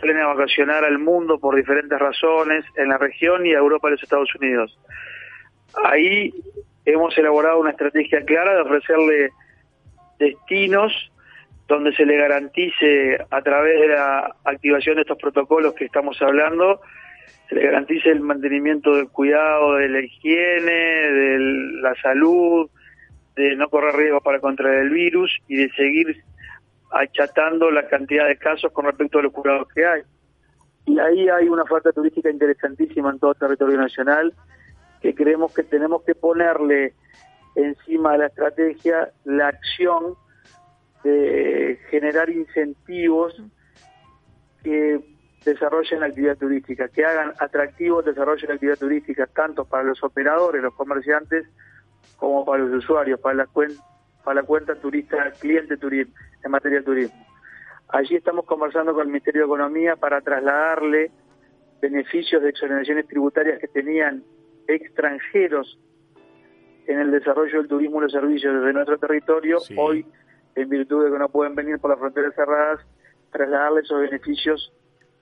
salen 0.00 0.18
a 0.18 0.28
vacacionar 0.28 0.84
al 0.84 0.98
mundo 0.98 1.38
por 1.38 1.54
diferentes 1.54 1.98
razones 1.98 2.64
en 2.76 2.88
la 2.88 2.96
región 2.96 3.44
y 3.44 3.52
a 3.54 3.58
Europa 3.58 3.88
y 3.88 3.92
los 3.92 4.02
Estados 4.02 4.34
Unidos. 4.36 4.78
Ahí 5.84 6.34
hemos 6.84 7.16
elaborado 7.16 7.60
una 7.60 7.70
estrategia 7.70 8.24
clara 8.24 8.54
de 8.54 8.62
ofrecerle 8.62 9.30
destinos 10.18 10.92
donde 11.68 11.94
se 11.94 12.04
le 12.04 12.16
garantice 12.16 13.18
a 13.30 13.42
través 13.42 13.80
de 13.80 13.88
la 13.88 14.34
activación 14.44 14.96
de 14.96 15.02
estos 15.02 15.18
protocolos 15.18 15.74
que 15.74 15.84
estamos 15.84 16.20
hablando, 16.20 16.80
se 17.48 17.54
le 17.54 17.62
garantice 17.62 18.10
el 18.10 18.20
mantenimiento 18.20 18.96
del 18.96 19.08
cuidado 19.08 19.74
de 19.74 19.88
la 19.88 20.00
higiene, 20.00 20.72
de 20.72 21.38
la 21.80 21.94
salud, 22.02 22.68
de 23.36 23.54
no 23.54 23.68
correr 23.68 23.94
riesgos 23.94 24.22
para 24.22 24.40
contraer 24.40 24.80
el 24.80 24.90
virus 24.90 25.30
y 25.46 25.56
de 25.56 25.70
seguir 25.70 26.22
achatando 26.90 27.70
la 27.70 27.86
cantidad 27.86 28.26
de 28.26 28.36
casos 28.36 28.72
con 28.72 28.86
respecto 28.86 29.20
a 29.20 29.22
los 29.22 29.32
curados 29.32 29.68
que 29.72 29.86
hay. 29.86 30.02
Y 30.86 30.98
ahí 30.98 31.28
hay 31.28 31.48
una 31.48 31.62
oferta 31.62 31.92
turística 31.92 32.30
interesantísima 32.30 33.10
en 33.10 33.20
todo 33.20 33.30
el 33.32 33.38
territorio 33.38 33.78
nacional 33.78 34.34
que 35.00 35.14
creemos 35.14 35.54
que 35.54 35.62
tenemos 35.62 36.02
que 36.02 36.14
ponerle 36.14 36.94
encima 37.54 38.12
de 38.12 38.18
la 38.18 38.26
estrategia 38.26 39.10
la 39.24 39.48
acción 39.48 40.14
de 41.02 41.78
generar 41.90 42.28
incentivos 42.30 43.42
que 44.62 45.00
desarrollen 45.44 46.00
la 46.00 46.06
actividad 46.06 46.36
turística, 46.36 46.88
que 46.88 47.04
hagan 47.04 47.32
atractivo 47.38 48.00
el 48.00 48.06
desarrollo 48.06 48.42
de 48.42 48.48
la 48.48 48.54
actividad 48.54 48.78
turística, 48.78 49.26
tanto 49.26 49.64
para 49.64 49.84
los 49.84 50.02
operadores, 50.02 50.62
los 50.62 50.74
comerciantes, 50.74 51.46
como 52.16 52.44
para 52.44 52.64
los 52.64 52.84
usuarios, 52.84 53.18
para 53.20 53.34
la, 53.34 53.48
para 54.22 54.34
la 54.34 54.42
cuenta 54.42 54.74
turista, 54.74 55.30
cliente 55.40 55.78
turismo, 55.78 56.14
en 56.44 56.50
materia 56.50 56.78
de 56.78 56.84
turismo. 56.84 57.26
Allí 57.88 58.16
estamos 58.16 58.44
conversando 58.44 58.92
con 58.92 59.02
el 59.02 59.08
Ministerio 59.08 59.42
de 59.42 59.46
Economía 59.46 59.96
para 59.96 60.20
trasladarle 60.20 61.10
beneficios 61.80 62.42
de 62.42 62.50
exoneraciones 62.50 63.08
tributarias 63.08 63.58
que 63.58 63.68
tenían 63.68 64.22
extranjeros 64.74 65.78
en 66.86 66.98
el 67.00 67.10
desarrollo 67.10 67.58
del 67.58 67.68
turismo 67.68 67.98
y 67.98 68.02
los 68.04 68.12
servicios 68.12 68.54
desde 68.54 68.72
nuestro 68.72 68.98
territorio, 68.98 69.60
Sí. 69.60 69.74
hoy, 69.78 70.04
en 70.54 70.68
virtud 70.68 71.04
de 71.04 71.12
que 71.12 71.18
no 71.18 71.28
pueden 71.28 71.54
venir 71.54 71.78
por 71.78 71.90
las 71.90 71.98
fronteras 72.00 72.34
cerradas, 72.34 72.80
trasladarle 73.30 73.80
esos 73.82 74.00
beneficios 74.00 74.72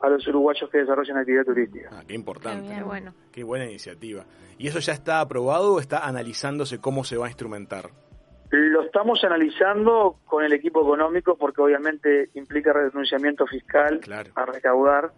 a 0.01 0.09
los 0.09 0.27
uruguayos 0.29 0.71
que 0.71 0.79
desarrollan 0.79 1.19
actividad 1.19 1.45
turística. 1.45 1.89
Ah, 1.93 2.03
qué 2.07 2.15
importante. 2.15 2.75
Qué 2.75 2.83
bueno. 2.83 3.13
Qué 3.33 3.45
buena 3.45 3.65
iniciativa. 3.67 4.25
¿Y 4.57 4.69
eso 4.69 4.79
ya 4.79 4.93
está 4.93 5.21
aprobado 5.21 5.75
o 5.75 5.81
está 5.81 6.07
analizándose 6.07 6.81
cómo 6.81 7.05
se 7.05 7.17
va 7.17 7.27
a 7.27 7.29
instrumentar? 7.29 7.91
Lo 8.51 8.83
estamos 8.83 9.23
analizando 9.25 10.17
con 10.25 10.43
el 10.45 10.53
equipo 10.55 10.81
económico 10.81 11.37
porque 11.37 11.61
obviamente 11.61 12.31
implica 12.35 12.73
renunciamiento 12.73 13.47
fiscal 13.47 14.01
Claro. 14.01 14.31
a 14.37 14.47
recaudar 14.47 15.11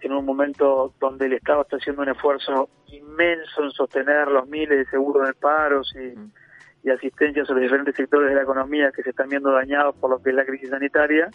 en 0.00 0.12
un 0.12 0.24
momento 0.24 0.94
donde 1.00 1.26
el 1.26 1.34
Estado 1.34 1.62
está 1.62 1.76
haciendo 1.76 2.02
un 2.02 2.08
esfuerzo 2.08 2.68
inmenso 2.86 3.62
en 3.64 3.70
sostener 3.70 4.28
los 4.28 4.48
miles 4.48 4.78
de 4.78 4.86
seguros 4.86 5.26
de 5.26 5.34
paros 5.34 5.94
y, 5.96 6.86
y 6.86 6.90
asistencias 6.90 7.48
a 7.48 7.52
los 7.52 7.62
diferentes 7.62 7.94
sectores 7.96 8.28
de 8.28 8.36
la 8.36 8.42
economía 8.42 8.92
que 8.92 9.02
se 9.02 9.10
están 9.10 9.28
viendo 9.28 9.50
dañados 9.50 9.96
por 9.96 10.10
lo 10.10 10.22
que 10.22 10.30
es 10.30 10.36
la 10.36 10.44
crisis 10.44 10.70
sanitaria, 10.70 11.28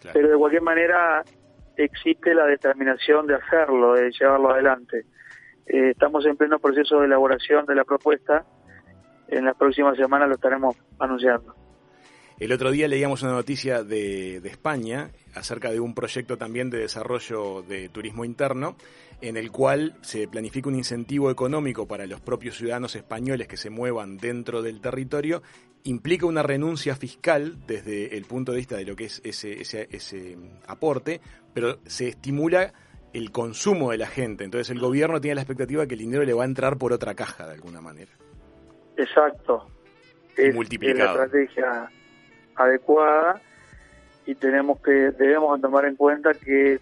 Claro. 0.00 0.12
pero 0.14 0.28
de 0.28 0.36
cualquier 0.36 0.62
manera 0.62 1.24
existe 1.76 2.32
la 2.34 2.46
determinación 2.46 3.26
de 3.26 3.34
hacerlo, 3.34 3.94
de 3.94 4.12
llevarlo 4.12 4.50
adelante. 4.50 5.06
Eh, 5.66 5.90
estamos 5.90 6.24
en 6.26 6.36
pleno 6.36 6.58
proceso 6.60 7.00
de 7.00 7.06
elaboración 7.06 7.66
de 7.66 7.74
la 7.74 7.84
propuesta. 7.84 8.44
En 9.28 9.44
las 9.44 9.56
próximas 9.56 9.96
semanas 9.96 10.28
lo 10.28 10.36
estaremos 10.36 10.76
anunciando. 11.00 11.54
El 12.40 12.52
otro 12.52 12.70
día 12.70 12.86
leíamos 12.86 13.22
una 13.24 13.32
noticia 13.32 13.82
de, 13.82 14.40
de, 14.40 14.48
España 14.48 15.10
acerca 15.34 15.72
de 15.72 15.80
un 15.80 15.92
proyecto 15.92 16.38
también 16.38 16.70
de 16.70 16.78
desarrollo 16.78 17.62
de 17.62 17.88
turismo 17.88 18.24
interno, 18.24 18.76
en 19.20 19.36
el 19.36 19.50
cual 19.50 19.96
se 20.02 20.28
planifica 20.28 20.68
un 20.68 20.76
incentivo 20.76 21.32
económico 21.32 21.88
para 21.88 22.06
los 22.06 22.20
propios 22.20 22.56
ciudadanos 22.56 22.94
españoles 22.94 23.48
que 23.48 23.56
se 23.56 23.70
muevan 23.70 24.18
dentro 24.18 24.62
del 24.62 24.80
territorio. 24.80 25.42
Implica 25.82 26.26
una 26.26 26.44
renuncia 26.44 26.94
fiscal 26.94 27.56
desde 27.66 28.16
el 28.16 28.24
punto 28.24 28.52
de 28.52 28.58
vista 28.58 28.76
de 28.76 28.84
lo 28.84 28.94
que 28.94 29.06
es 29.06 29.20
ese, 29.24 29.60
ese, 29.60 29.88
ese 29.90 30.36
aporte, 30.68 31.20
pero 31.52 31.80
se 31.86 32.06
estimula 32.06 32.72
el 33.12 33.32
consumo 33.32 33.90
de 33.90 33.98
la 33.98 34.06
gente. 34.06 34.44
Entonces 34.44 34.70
el 34.70 34.78
gobierno 34.78 35.20
tiene 35.20 35.34
la 35.34 35.40
expectativa 35.40 35.82
de 35.82 35.88
que 35.88 35.94
el 35.94 36.00
dinero 36.00 36.22
le 36.22 36.34
va 36.34 36.44
a 36.44 36.46
entrar 36.46 36.78
por 36.78 36.92
otra 36.92 37.16
caja 37.16 37.48
de 37.48 37.54
alguna 37.54 37.80
manera. 37.80 38.12
Exacto. 38.96 39.66
Es, 40.36 40.54
multiplicado. 40.54 41.16
la 41.16 41.24
estrategia 41.24 41.90
adecuada 42.58 43.40
y 44.26 44.34
tenemos 44.34 44.80
que 44.80 44.90
debemos 44.90 45.60
tomar 45.60 45.86
en 45.86 45.96
cuenta 45.96 46.34
que 46.34 46.80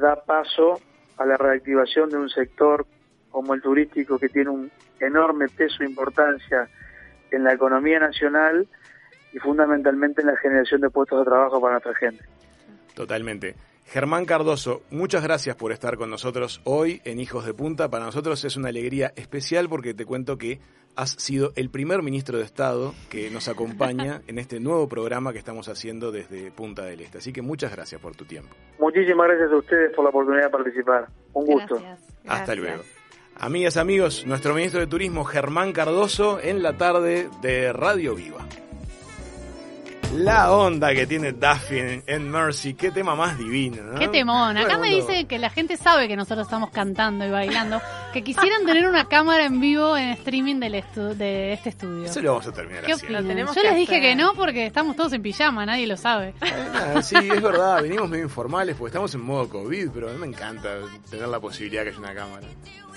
da 0.00 0.24
paso 0.24 0.80
a 1.16 1.24
la 1.24 1.36
reactivación 1.36 2.10
de 2.10 2.16
un 2.16 2.28
sector 2.28 2.86
como 3.30 3.54
el 3.54 3.62
turístico 3.62 4.18
que 4.18 4.28
tiene 4.28 4.50
un 4.50 4.70
enorme 5.00 5.46
peso 5.48 5.82
e 5.82 5.86
importancia 5.86 6.68
en 7.30 7.44
la 7.44 7.52
economía 7.52 8.00
nacional 8.00 8.66
y 9.32 9.38
fundamentalmente 9.38 10.22
en 10.22 10.28
la 10.28 10.36
generación 10.36 10.80
de 10.80 10.90
puestos 10.90 11.20
de 11.20 11.24
trabajo 11.26 11.60
para 11.60 11.74
nuestra 11.74 11.94
gente. 11.94 12.24
Totalmente. 12.94 13.54
Germán 13.88 14.26
Cardoso, 14.26 14.82
muchas 14.90 15.22
gracias 15.22 15.56
por 15.56 15.72
estar 15.72 15.96
con 15.96 16.10
nosotros 16.10 16.60
hoy 16.64 17.00
en 17.06 17.20
Hijos 17.20 17.46
de 17.46 17.54
Punta. 17.54 17.88
Para 17.88 18.04
nosotros 18.04 18.44
es 18.44 18.58
una 18.58 18.68
alegría 18.68 19.14
especial 19.16 19.66
porque 19.70 19.94
te 19.94 20.04
cuento 20.04 20.36
que 20.36 20.60
has 20.94 21.12
sido 21.12 21.52
el 21.56 21.70
primer 21.70 22.02
ministro 22.02 22.36
de 22.36 22.44
Estado 22.44 22.92
que 23.08 23.30
nos 23.30 23.48
acompaña 23.48 24.20
en 24.26 24.38
este 24.38 24.60
nuevo 24.60 24.86
programa 24.88 25.32
que 25.32 25.38
estamos 25.38 25.70
haciendo 25.70 26.12
desde 26.12 26.50
Punta 26.50 26.84
del 26.84 27.00
Este. 27.00 27.16
Así 27.16 27.32
que 27.32 27.40
muchas 27.40 27.72
gracias 27.74 27.98
por 27.98 28.14
tu 28.14 28.26
tiempo. 28.26 28.54
Muchísimas 28.78 29.26
gracias 29.26 29.52
a 29.52 29.56
ustedes 29.56 29.94
por 29.96 30.04
la 30.04 30.10
oportunidad 30.10 30.44
de 30.44 30.50
participar. 30.50 31.08
Un 31.32 31.46
gusto. 31.46 31.76
Gracias. 31.76 32.14
Hasta 32.26 32.54
luego. 32.54 32.82
Amigas, 33.36 33.78
amigos, 33.78 34.26
nuestro 34.26 34.52
ministro 34.52 34.80
de 34.80 34.86
Turismo, 34.86 35.24
Germán 35.24 35.72
Cardoso, 35.72 36.40
en 36.42 36.62
la 36.62 36.76
tarde 36.76 37.30
de 37.40 37.72
Radio 37.72 38.14
Viva. 38.14 38.44
La 40.14 40.50
onda 40.52 40.94
que 40.94 41.06
tiene 41.06 41.32
Duffy 41.32 41.78
en, 41.78 42.02
en 42.06 42.30
Mercy, 42.30 42.72
qué 42.74 42.90
tema 42.90 43.14
más 43.14 43.36
divino, 43.38 43.82
¿no? 43.82 43.98
Qué 43.98 44.08
temón. 44.08 44.56
Acá 44.56 44.78
me 44.78 44.90
mundo- 44.90 45.06
dice 45.06 45.26
que 45.26 45.38
la 45.38 45.50
gente 45.50 45.76
sabe 45.76 46.08
que 46.08 46.16
nosotros 46.16 46.46
estamos 46.46 46.70
cantando 46.70 47.26
y 47.26 47.30
bailando, 47.30 47.80
que 48.12 48.24
quisieran 48.24 48.64
tener 48.64 48.88
una 48.88 49.04
cámara 49.06 49.44
en 49.44 49.60
vivo 49.60 49.96
en 49.96 50.08
streaming 50.10 50.56
del 50.60 50.74
estu- 50.76 51.14
de 51.14 51.52
este 51.52 51.68
estudio. 51.68 52.06
Eso 52.06 52.20
lo 52.22 52.30
vamos 52.32 52.46
a 52.46 52.52
terminar 52.52 52.84
¿Qué 52.84 52.92
haciendo. 52.94 53.22
tenemos 53.22 53.54
Yo 53.54 53.62
les 53.62 53.76
dije 53.76 53.96
hacer. 53.98 54.02
que 54.02 54.16
no 54.16 54.32
porque 54.34 54.66
estamos 54.66 54.96
todos 54.96 55.12
en 55.12 55.22
pijama, 55.22 55.66
nadie 55.66 55.86
lo 55.86 55.96
sabe. 55.98 56.34
Ah, 56.40 57.02
sí, 57.02 57.16
es 57.16 57.42
verdad, 57.42 57.82
venimos 57.82 58.08
medio 58.08 58.24
informales 58.24 58.76
porque 58.76 58.88
estamos 58.88 59.14
en 59.14 59.20
modo 59.20 59.48
COVID, 59.48 59.90
pero 59.92 60.08
a 60.08 60.12
mí 60.12 60.18
me 60.18 60.26
encanta 60.26 60.70
tener 61.10 61.28
la 61.28 61.38
posibilidad 61.38 61.82
que 61.82 61.90
haya 61.90 61.98
una 61.98 62.14
cámara. 62.14 62.46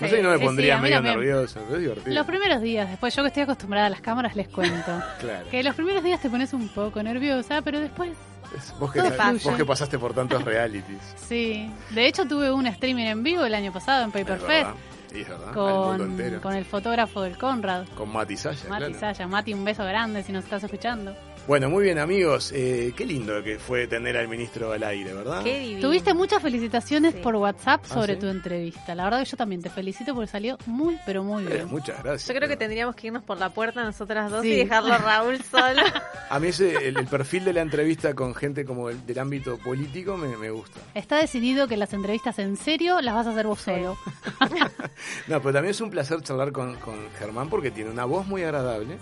No 0.02 0.08
sé 0.08 0.18
si 0.18 0.22
no 0.24 0.30
me 0.30 0.40
pondría 0.40 0.76
sí, 0.78 0.82
medio 0.82 1.02
nervioso, 1.02 1.60
pero 1.66 1.76
es 1.76 1.82
divertido. 1.82 2.16
Los 2.16 2.26
primeros 2.26 2.62
días, 2.62 2.90
después 2.90 3.16
yo 3.16 3.22
que 3.24 3.28
estoy 3.28 3.44
acostumbrada 3.44 3.88
a 3.88 3.90
las 3.90 4.02
cámaras 4.02 4.36
les 4.36 4.48
cuento. 4.48 4.92
Claro. 5.20 5.48
Que 5.50 5.64
los 5.64 5.76
primeros 5.76 6.04
días 6.04 6.20
te 6.22 6.30
pones 6.30 6.54
un 6.54 6.68
poco 6.70 7.02
nerviosa, 7.04 7.62
pero 7.62 7.80
después 7.80 8.12
Es- 8.58 8.74
vos, 8.80 8.92
que, 8.92 9.02
vos 9.02 9.56
que 9.58 9.66
pasaste 9.66 9.98
por 10.00 10.14
tantos 10.14 10.44
realities. 10.44 11.02
sí. 11.28 11.72
De 11.92 12.08
hecho 12.08 12.26
tuve 12.26 12.52
un 12.52 12.66
streaming 12.68 13.06
en 13.06 13.24
vivo 13.24 13.46
el 13.46 13.54
año 13.54 13.72
pasado 13.72 14.04
en 14.04 14.12
Paper 14.12 14.38
Es 14.38 14.44
Fest. 14.44 14.70
Sí, 15.12 15.26
con, 15.54 16.02
entero. 16.02 16.42
con 16.42 16.54
el 16.54 16.64
fotógrafo 16.64 17.22
del 17.22 17.38
Conrad. 17.38 17.86
Con 17.96 18.14
Mati 18.14 18.38
Saya, 18.38 18.70
Mati 18.70 18.86
claro. 18.86 19.00
Saya. 19.00 19.28
Mati, 19.28 19.54
un 19.54 19.66
beso 19.66 19.84
grande 19.84 20.24
si 20.24 20.32
nos 20.32 20.46
estás 20.46 20.64
escuchando. 20.64 21.14
Bueno, 21.48 21.70
muy 21.70 21.84
bien, 21.84 21.98
amigos. 21.98 22.52
Eh, 22.56 22.94
qué 22.96 23.06
lindo 23.06 23.44
que 23.44 23.58
fue 23.58 23.88
tener 23.88 24.16
al 24.16 24.28
ministro 24.28 24.72
al 24.72 24.84
aire, 24.84 25.12
¿verdad? 25.14 25.44
Qué 25.44 25.60
divino. 25.60 25.82
Tuviste 25.82 26.14
muchas 26.14 26.42
felicitaciones 26.42 27.14
Sí. 27.16 27.20
por 27.22 27.36
WhatsApp 27.36 27.82
¿Ah, 27.90 27.94
sobre 27.94 28.14
sí? 28.14 28.20
tu 28.22 28.28
entrevista. 28.28 28.94
La 28.96 29.04
verdad 29.06 29.20
que 29.24 29.26
yo 29.26 29.38
también 29.38 29.62
te 29.62 29.70
felicito 29.70 30.14
porque 30.14 30.28
salió 30.30 30.58
muy, 30.68 30.98
pero 31.06 31.24
muy 31.24 31.44
Eh, 31.46 31.48
bien. 31.56 31.68
muchas 31.68 32.02
gracias. 32.04 32.28
Yo 32.28 32.36
creo 32.36 32.48
que 32.48 32.56
tendríamos 32.58 32.96
que 32.96 33.08
irnos 33.08 33.24
por 33.24 33.38
la 33.40 33.50
puerta 33.50 33.84
nosotras 33.84 34.30
dos 34.32 34.44
Sí. 34.44 34.54
y 34.54 34.56
dejarlo 34.56 34.94
a 34.94 34.98
Raúl 35.00 35.40
solo. 35.52 35.82
A 36.30 36.40
mí 36.40 36.48
ese, 36.50 36.88
el, 36.88 36.98
el 36.98 37.08
perfil 37.08 37.44
de 37.44 37.54
la 37.54 37.62
entrevista 37.62 38.14
con 38.14 38.34
gente 38.36 38.64
como 38.64 38.90
el, 38.90 39.04
del 39.06 39.20
ámbito 39.20 39.58
político 39.58 40.16
me, 40.18 40.38
me 40.38 40.52
gusta. 40.52 40.80
Está 40.94 41.18
decidido 41.18 41.68
que 41.68 41.76
las 41.76 41.92
entrevistas 41.94 42.38
en 42.40 42.56
serio 42.56 43.02
las 43.02 43.16
vas 43.16 43.28
a 43.28 43.32
hacer 43.32 43.48
vos 43.48 43.60
solo. 43.60 43.98
No, 45.28 45.40
pero 45.42 45.54
también 45.54 45.72
es 45.72 45.82
un 45.82 45.90
placer 45.90 46.22
charlar 46.22 46.52
con, 46.52 46.76
con 46.76 46.96
Germán 47.18 47.50
porque 47.50 47.72
tiene 47.72 47.90
una 47.90 48.06
voz 48.06 48.28
muy 48.28 48.44
agradable. 48.44 48.98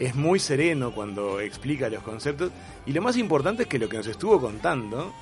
Es 0.00 0.16
muy 0.16 0.40
sereno 0.40 0.92
cuando 0.92 1.38
explica 1.40 1.88
los 1.88 2.02
conceptos. 2.02 2.50
Y 2.86 2.92
lo 2.92 3.02
más 3.02 3.16
importante 3.16 3.62
es 3.64 3.68
que 3.68 3.78
lo 3.78 3.88
que 3.88 3.98
nos 3.98 4.06
estuvo 4.08 4.40
contando 4.40 5.12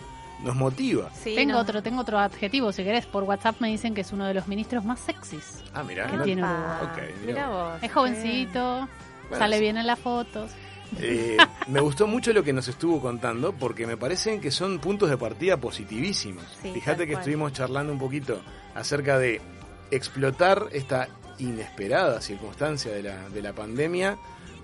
nos 0.45 0.55
motiva. 0.55 1.11
Sí, 1.13 1.35
tengo 1.35 1.55
no. 1.55 1.59
otro, 1.61 1.83
tengo 1.83 2.01
otro 2.01 2.19
adjetivo, 2.19 2.73
si 2.73 2.85
querés. 2.85 3.05
Por 3.07 3.25
WhatsApp 3.25 3.61
me 3.61 3.69
dicen 3.69 3.93
que 3.93 4.03
es 4.03 4.13
uno 4.13 4.25
de 4.27 4.35
los 4.35 4.47
ministros 4.47 4.85
más 4.85 5.01
sexys. 5.01 5.65
Ah. 5.75 5.81
Ah, 5.81 5.83
mirá 5.83 6.07
mira 7.27 7.49
vos. 7.49 7.83
Es 7.83 7.93
jovencito, 7.93 8.89
Bueno, 9.29 9.39
sale 9.39 9.57
sí. 9.57 9.63
bien 9.63 9.77
en 9.77 9.87
las 9.87 9.99
fotos. 9.99 10.53
Eh, 11.01 11.37
me 11.67 11.81
gustó 11.81 12.07
mucho 12.07 12.33
lo 12.33 12.43
que 12.45 12.53
nos 12.53 12.69
estuvo 12.69 13.01
contando 13.01 13.53
porque 13.53 13.87
me 13.87 13.97
parecen 13.97 14.41
que 14.41 14.51
son 14.51 14.79
puntos 14.79 15.11
de 15.11 15.19
partida 15.19 15.57
positivísimos. 15.57 16.45
Sí, 16.63 16.71
Fíjate 16.73 17.05
que 17.07 17.13
cual. 17.13 17.21
estuvimos 17.21 17.53
charlando 17.53 17.93
un 17.93 17.99
poquito 17.99 18.41
acerca 18.75 19.19
de 19.19 19.41
explotar 19.91 20.67
esta 20.73 21.09
inesperada 21.39 22.21
circunstancia 22.21 22.93
de 22.93 23.03
la, 23.03 23.29
de 23.29 23.43
la 23.43 23.53
pandemia 23.53 24.17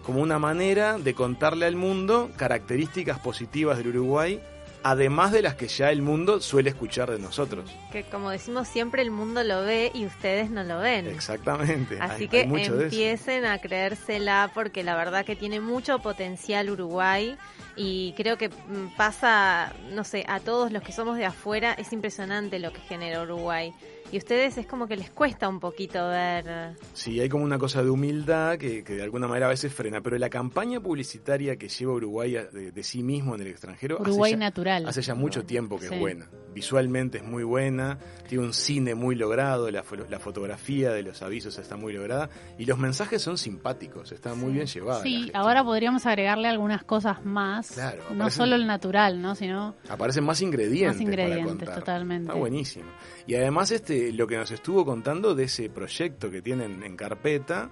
como 0.05 0.21
una 0.21 0.39
manera 0.39 0.99
de 0.99 1.15
contarle 1.15 1.67
al 1.67 1.77
mundo 1.77 2.31
características 2.37 3.19
positivas 3.19 3.79
del 3.79 3.89
Uruguay, 3.89 4.41
además 4.83 5.33
de 5.33 5.41
las 5.41 5.55
que 5.55 5.67
ya 5.67 5.91
el 5.91 6.03
mundo 6.03 6.41
suele 6.41 6.69
escuchar 6.69 7.11
de 7.11 7.19
nosotros. 7.19 7.71
Que 7.91 8.03
como 8.05 8.31
decimos 8.31 8.69
siempre, 8.69 9.01
el 9.01 9.11
mundo 9.11 9.43
lo 9.43 9.63
ve 9.63 9.91
y 9.95 10.05
ustedes 10.05 10.51
no 10.51 10.63
lo 10.63 10.79
ven. 10.79 11.07
Exactamente. 11.07 11.99
Así 12.01 12.25
Hay- 12.25 12.29
que 12.29 12.41
hay 12.43 12.65
empiecen 12.67 13.47
a 13.47 13.59
creérsela 13.59 14.51
porque 14.53 14.85
la 14.85 14.95
verdad 14.95 15.25
que 15.25 15.37
tiene 15.37 15.61
mucho 15.61 15.99
potencial 16.01 16.69
Uruguay 16.69 17.37
y 17.77 18.13
creo 18.15 18.37
que 18.37 18.51
mm, 18.51 18.95
pasa, 18.97 19.73
no 19.91 20.05
sé, 20.05 20.25
a 20.29 20.39
todos 20.39 20.71
los 20.71 20.83
que 20.83 20.93
somos 20.93 21.17
de 21.17 21.25
afuera 21.25 21.73
es 21.73 21.93
impresionante 21.95 22.59
lo 22.59 22.71
que 22.73 22.81
genera 22.81 23.23
Uruguay. 23.23 23.73
Y 24.13 24.19
ustedes 24.19 24.57
es 24.59 24.67
como 24.67 24.87
que 24.87 24.97
les 24.97 25.11
cuesta 25.11 25.49
un 25.49 25.59
poquito 25.59 26.09
ver... 26.09 26.77
Sí, 26.93 27.19
hay 27.21 27.29
como 27.29 27.43
una 27.45 27.59
cosa 27.59 27.83
de 27.83 27.91
humildad 27.91 28.59
que, 28.59 28.85
que 28.85 28.95
de 28.95 29.03
alguna 29.03 29.27
manera 29.27 29.47
a 29.47 29.49
veces 29.51 29.73
frena, 29.73 30.01
pero 30.03 30.17
la 30.19 30.31
campaña 30.31 30.79
publicitaria 30.81 31.57
que 31.57 31.69
lleva 31.69 31.95
Uruguay 31.95 32.37
a- 32.37 32.45
de, 32.45 32.71
de 32.71 32.83
sí 32.85 33.03
mismo 33.03 33.35
en 33.35 33.41
el 33.41 33.49
extranjero 33.49 33.97
hace 34.01 34.11
Uruguay 34.11 34.33
ya- 34.33 34.39
natural. 34.39 34.87
Hace 34.87 35.03
ya 35.03 35.15
mucho 35.15 35.45
tiempo 35.45 35.79
que 35.79 35.89
Sí. 35.89 35.95
es 35.95 36.01
buena. 36.01 36.29
Visualmente 36.55 37.19
es 37.19 37.25
muy 37.25 37.43
buena, 37.43 37.99
tiene 38.29 38.45
un 38.45 38.53
cine 38.53 38.95
muy 38.95 39.17
logrado, 39.17 39.71
la, 39.71 39.85
la 40.09 40.19
fotografía 40.19 40.93
de 40.93 41.03
los 41.03 41.23
avisos 41.23 41.59
está 41.59 41.77
muy 41.77 41.93
lograda 41.93 42.31
y 42.59 42.65
los 42.65 42.79
mensajes 42.79 43.21
son 43.23 43.39
simpáticos, 43.39 44.13
está 44.13 44.35
muy 44.35 44.53
bien 44.53 44.67
llevada. 44.67 45.03
Sí, 45.03 45.31
ahora 45.35 45.65
podríamos 45.65 46.07
agregarle 46.07 46.49
algunas 46.49 46.85
cosas 46.85 47.25
más. 47.25 47.73
Claro, 47.73 48.05
no 48.15 48.31
solo 48.31 48.55
el 48.55 48.67
natural, 48.67 49.21
¿no? 49.21 49.35
Sino 49.35 49.75
Aparecen 49.89 50.25
más 50.25 50.41
ingredientes. 50.41 50.97
Más 50.97 51.03
ingredientes, 51.03 51.45
para 51.45 51.57
contar. 51.57 51.79
totalmente. 51.81 52.29
Está 52.29 52.39
buenísimo. 52.39 52.91
Y 53.27 53.35
además 53.35 53.71
este 53.71 54.13
lo 54.13 54.27
que 54.27 54.37
nos 54.37 54.51
estuvo 54.51 54.85
contando 54.85 55.35
de 55.35 55.45
ese 55.45 55.69
proyecto 55.71 56.31
que 56.31 56.41
tienen 56.43 56.83
en 56.83 56.97
carpeta 56.97 57.71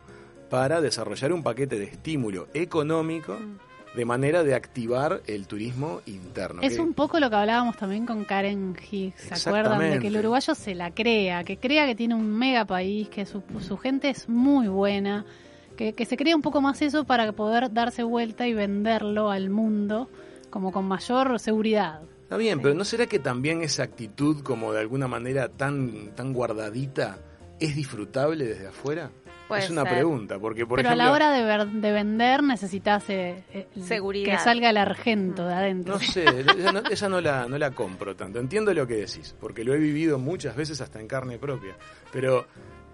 para 0.50 0.80
desarrollar 0.80 1.32
un 1.32 1.42
paquete 1.42 1.78
de 1.78 1.84
estímulo 1.84 2.48
económico 2.52 3.38
de 3.94 4.04
manera 4.04 4.42
de 4.42 4.54
activar 4.54 5.22
el 5.26 5.46
turismo 5.46 6.00
interno. 6.06 6.62
Es 6.62 6.76
que- 6.76 6.80
un 6.80 6.94
poco 6.94 7.20
lo 7.20 7.28
que 7.28 7.36
hablábamos 7.36 7.76
también 7.76 8.06
con 8.06 8.24
Karen 8.24 8.74
Higgs, 8.90 9.20
¿se 9.20 9.48
acuerdan? 9.48 9.78
De 9.80 9.98
que 9.98 10.06
el 10.08 10.16
uruguayo 10.16 10.54
se 10.54 10.74
la 10.74 10.90
crea, 10.92 11.44
que 11.44 11.58
crea 11.58 11.86
que 11.86 11.94
tiene 11.94 12.14
un 12.14 12.30
mega 12.30 12.64
país, 12.64 13.08
que 13.08 13.26
su, 13.26 13.42
su 13.60 13.76
gente 13.76 14.08
es 14.08 14.28
muy 14.28 14.68
buena, 14.68 15.24
que, 15.76 15.92
que 15.92 16.04
se 16.06 16.16
crea 16.16 16.34
un 16.36 16.42
poco 16.42 16.60
más 16.60 16.80
eso 16.82 17.04
para 17.04 17.30
poder 17.32 17.72
darse 17.72 18.02
vuelta 18.02 18.46
y 18.46 18.54
venderlo 18.54 19.30
al 19.30 19.50
mundo 19.50 20.08
como 20.50 20.72
con 20.72 20.86
mayor 20.86 21.38
seguridad. 21.38 22.00
Está 22.22 22.36
bien, 22.38 22.60
pero 22.62 22.74
¿no 22.74 22.84
será 22.84 23.06
que 23.06 23.18
también 23.18 23.60
esa 23.62 23.82
actitud 23.82 24.42
como 24.42 24.72
de 24.72 24.80
alguna 24.80 25.06
manera 25.06 25.48
tan, 25.50 26.14
tan 26.14 26.32
guardadita 26.32 27.18
es 27.60 27.76
disfrutable 27.76 28.46
desde 28.46 28.68
afuera? 28.68 29.10
Puede 29.52 29.64
es 29.64 29.70
una 29.70 29.82
ser. 29.82 29.92
pregunta, 29.94 30.38
porque 30.38 30.66
por 30.66 30.76
Pero 30.76 30.88
ejemplo... 30.88 31.02
a 31.04 31.06
la 31.06 31.12
hora 31.12 31.30
de, 31.32 31.44
ver- 31.44 31.66
de 31.68 31.92
vender 31.92 32.42
necesitas 32.42 33.08
eh, 33.10 33.42
eh, 33.52 33.66
Seguridad. 33.82 34.32
que 34.32 34.38
salga 34.38 34.70
el 34.70 34.76
argento 34.76 35.46
de 35.46 35.54
adentro. 35.54 35.94
No 35.94 36.00
sé, 36.00 36.24
esa, 36.58 36.72
no, 36.72 36.80
esa 36.90 37.08
no 37.08 37.20
la, 37.20 37.46
no 37.48 37.58
la 37.58 37.70
compro 37.72 38.14
tanto. 38.16 38.38
Entiendo 38.40 38.72
lo 38.74 38.86
que 38.86 38.94
decís, 38.96 39.34
porque 39.40 39.64
lo 39.64 39.74
he 39.74 39.78
vivido 39.78 40.18
muchas 40.18 40.56
veces 40.56 40.80
hasta 40.80 41.00
en 41.00 41.06
carne 41.08 41.38
propia. 41.38 41.76
Pero 42.12 42.46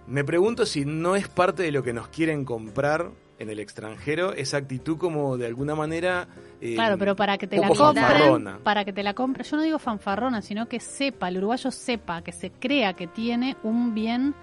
me 0.06 0.24
pregunto 0.24 0.64
si 0.66 0.84
no 0.84 1.16
es 1.16 1.28
parte 1.28 1.62
de 1.62 1.72
lo 1.72 1.82
que 1.82 1.92
nos 1.92 2.08
quieren 2.08 2.44
comprar 2.44 3.10
en 3.40 3.50
el 3.50 3.60
extranjero, 3.60 4.32
esa 4.32 4.56
actitud 4.56 4.98
como 4.98 5.36
de 5.36 5.46
alguna 5.46 5.76
manera... 5.76 6.26
eh, 6.60 6.74
Claro, 6.74 6.98
pero 6.98 7.14
para 7.14 7.38
que 7.38 7.46
te 7.46 7.56
la 7.56 7.68
compren, 7.68 7.94
fanfarrona. 8.04 8.58
para 8.64 8.84
que 8.84 8.92
te 8.92 9.04
la 9.04 9.14
compren, 9.14 9.46
yo 9.46 9.56
no 9.56 9.62
digo 9.62 9.78
fanfarrona, 9.78 10.42
sino 10.42 10.66
que 10.68 10.80
sepa, 10.80 11.28
el 11.28 11.36
uruguayo 11.38 11.70
sepa, 11.70 12.22
que 12.22 12.32
se 12.32 12.50
crea 12.50 12.94
que 12.94 13.06
tiene 13.06 13.56
un 13.62 13.94
bien 13.94 14.34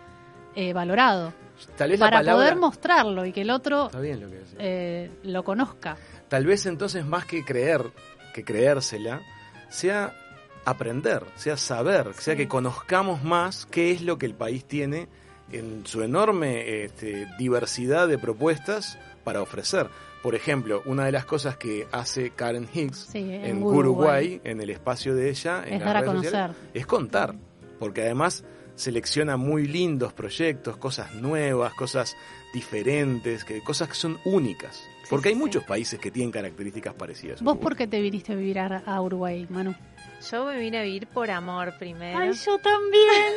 eh, 0.55 0.71
valorado. 0.71 1.33
Tal 1.77 1.89
vez 1.91 1.99
la 1.99 2.05
Para 2.07 2.17
palabra- 2.19 2.43
poder 2.43 2.55
mostrarlo 2.57 3.25
y 3.25 3.31
que 3.31 3.41
el 3.41 3.49
otro 3.49 3.85
Está 3.87 3.99
bien 3.99 4.19
lo 4.21 4.29
que 4.29 4.35
decís. 4.35 4.55
eh, 4.59 5.09
lo 5.23 5.43
conozca. 5.43 5.97
Tal 6.27 6.45
vez 6.45 6.65
entonces 6.65 7.05
más 7.05 7.25
que 7.25 7.43
creer, 7.45 7.81
que 8.33 8.43
creérsela, 8.43 9.21
sea 9.69 10.13
aprender, 10.65 11.23
sea 11.35 11.57
saber, 11.57 12.13
sea 12.15 12.35
que 12.35 12.47
conozcamos 12.47 13.23
más 13.23 13.65
qué 13.67 13.91
es 13.91 14.01
lo 14.01 14.17
que 14.17 14.25
el 14.25 14.33
país 14.33 14.65
tiene 14.65 15.07
en 15.51 15.85
su 15.85 16.01
enorme 16.01 16.83
este, 16.85 17.27
diversidad 17.37 18.07
de 18.07 18.17
propuestas 18.17 18.97
para 19.23 19.41
ofrecer. 19.41 19.87
Por 20.23 20.33
ejemplo, 20.33 20.81
una 20.85 21.05
de 21.05 21.11
las 21.11 21.25
cosas 21.25 21.55
que 21.55 21.87
hace 21.91 22.31
Karen 22.31 22.67
Hicks 22.73 23.09
Sí, 23.11 23.19
en 23.19 23.45
en 23.45 23.57
Uruguay. 23.63 23.77
Uruguay, 23.79 24.41
en 24.43 24.59
el 24.59 24.71
espacio 24.71 25.13
de 25.13 25.29
ella, 25.29 25.63
en 25.65 25.73
Es 25.75 25.79
las 25.81 25.85
dar 25.93 25.97
a 25.97 25.99
sociales, 26.05 26.31
conocer. 26.31 26.55
es 26.73 26.85
contar, 26.87 27.35
porque 27.79 28.01
además 28.01 28.43
selecciona 28.75 29.37
muy 29.37 29.67
lindos 29.67 30.13
proyectos, 30.13 30.77
cosas 30.77 31.13
nuevas, 31.15 31.73
cosas 31.73 32.15
diferentes, 32.53 33.43
que, 33.43 33.61
cosas 33.61 33.89
que 33.89 33.95
son 33.95 34.19
únicas. 34.25 34.83
Porque 35.09 35.29
hay 35.29 35.35
sí, 35.35 35.39
muchos 35.39 35.63
países 35.63 35.99
que 35.99 36.11
tienen 36.11 36.31
características 36.31 36.93
parecidas. 36.93 37.41
¿Vos 37.41 37.57
por 37.57 37.75
qué 37.75 37.87
te 37.87 38.01
viniste 38.01 38.33
a 38.33 38.35
vivir 38.35 38.59
a, 38.59 38.83
a 38.85 39.01
Uruguay, 39.01 39.45
Manu? 39.49 39.75
Yo 40.31 40.45
me 40.45 40.57
vine 40.57 40.79
a 40.79 40.83
vivir 40.83 41.07
por 41.07 41.29
amor 41.29 41.73
primero. 41.77 42.17
Ay, 42.17 42.33
yo 42.33 42.57
también. 42.57 43.33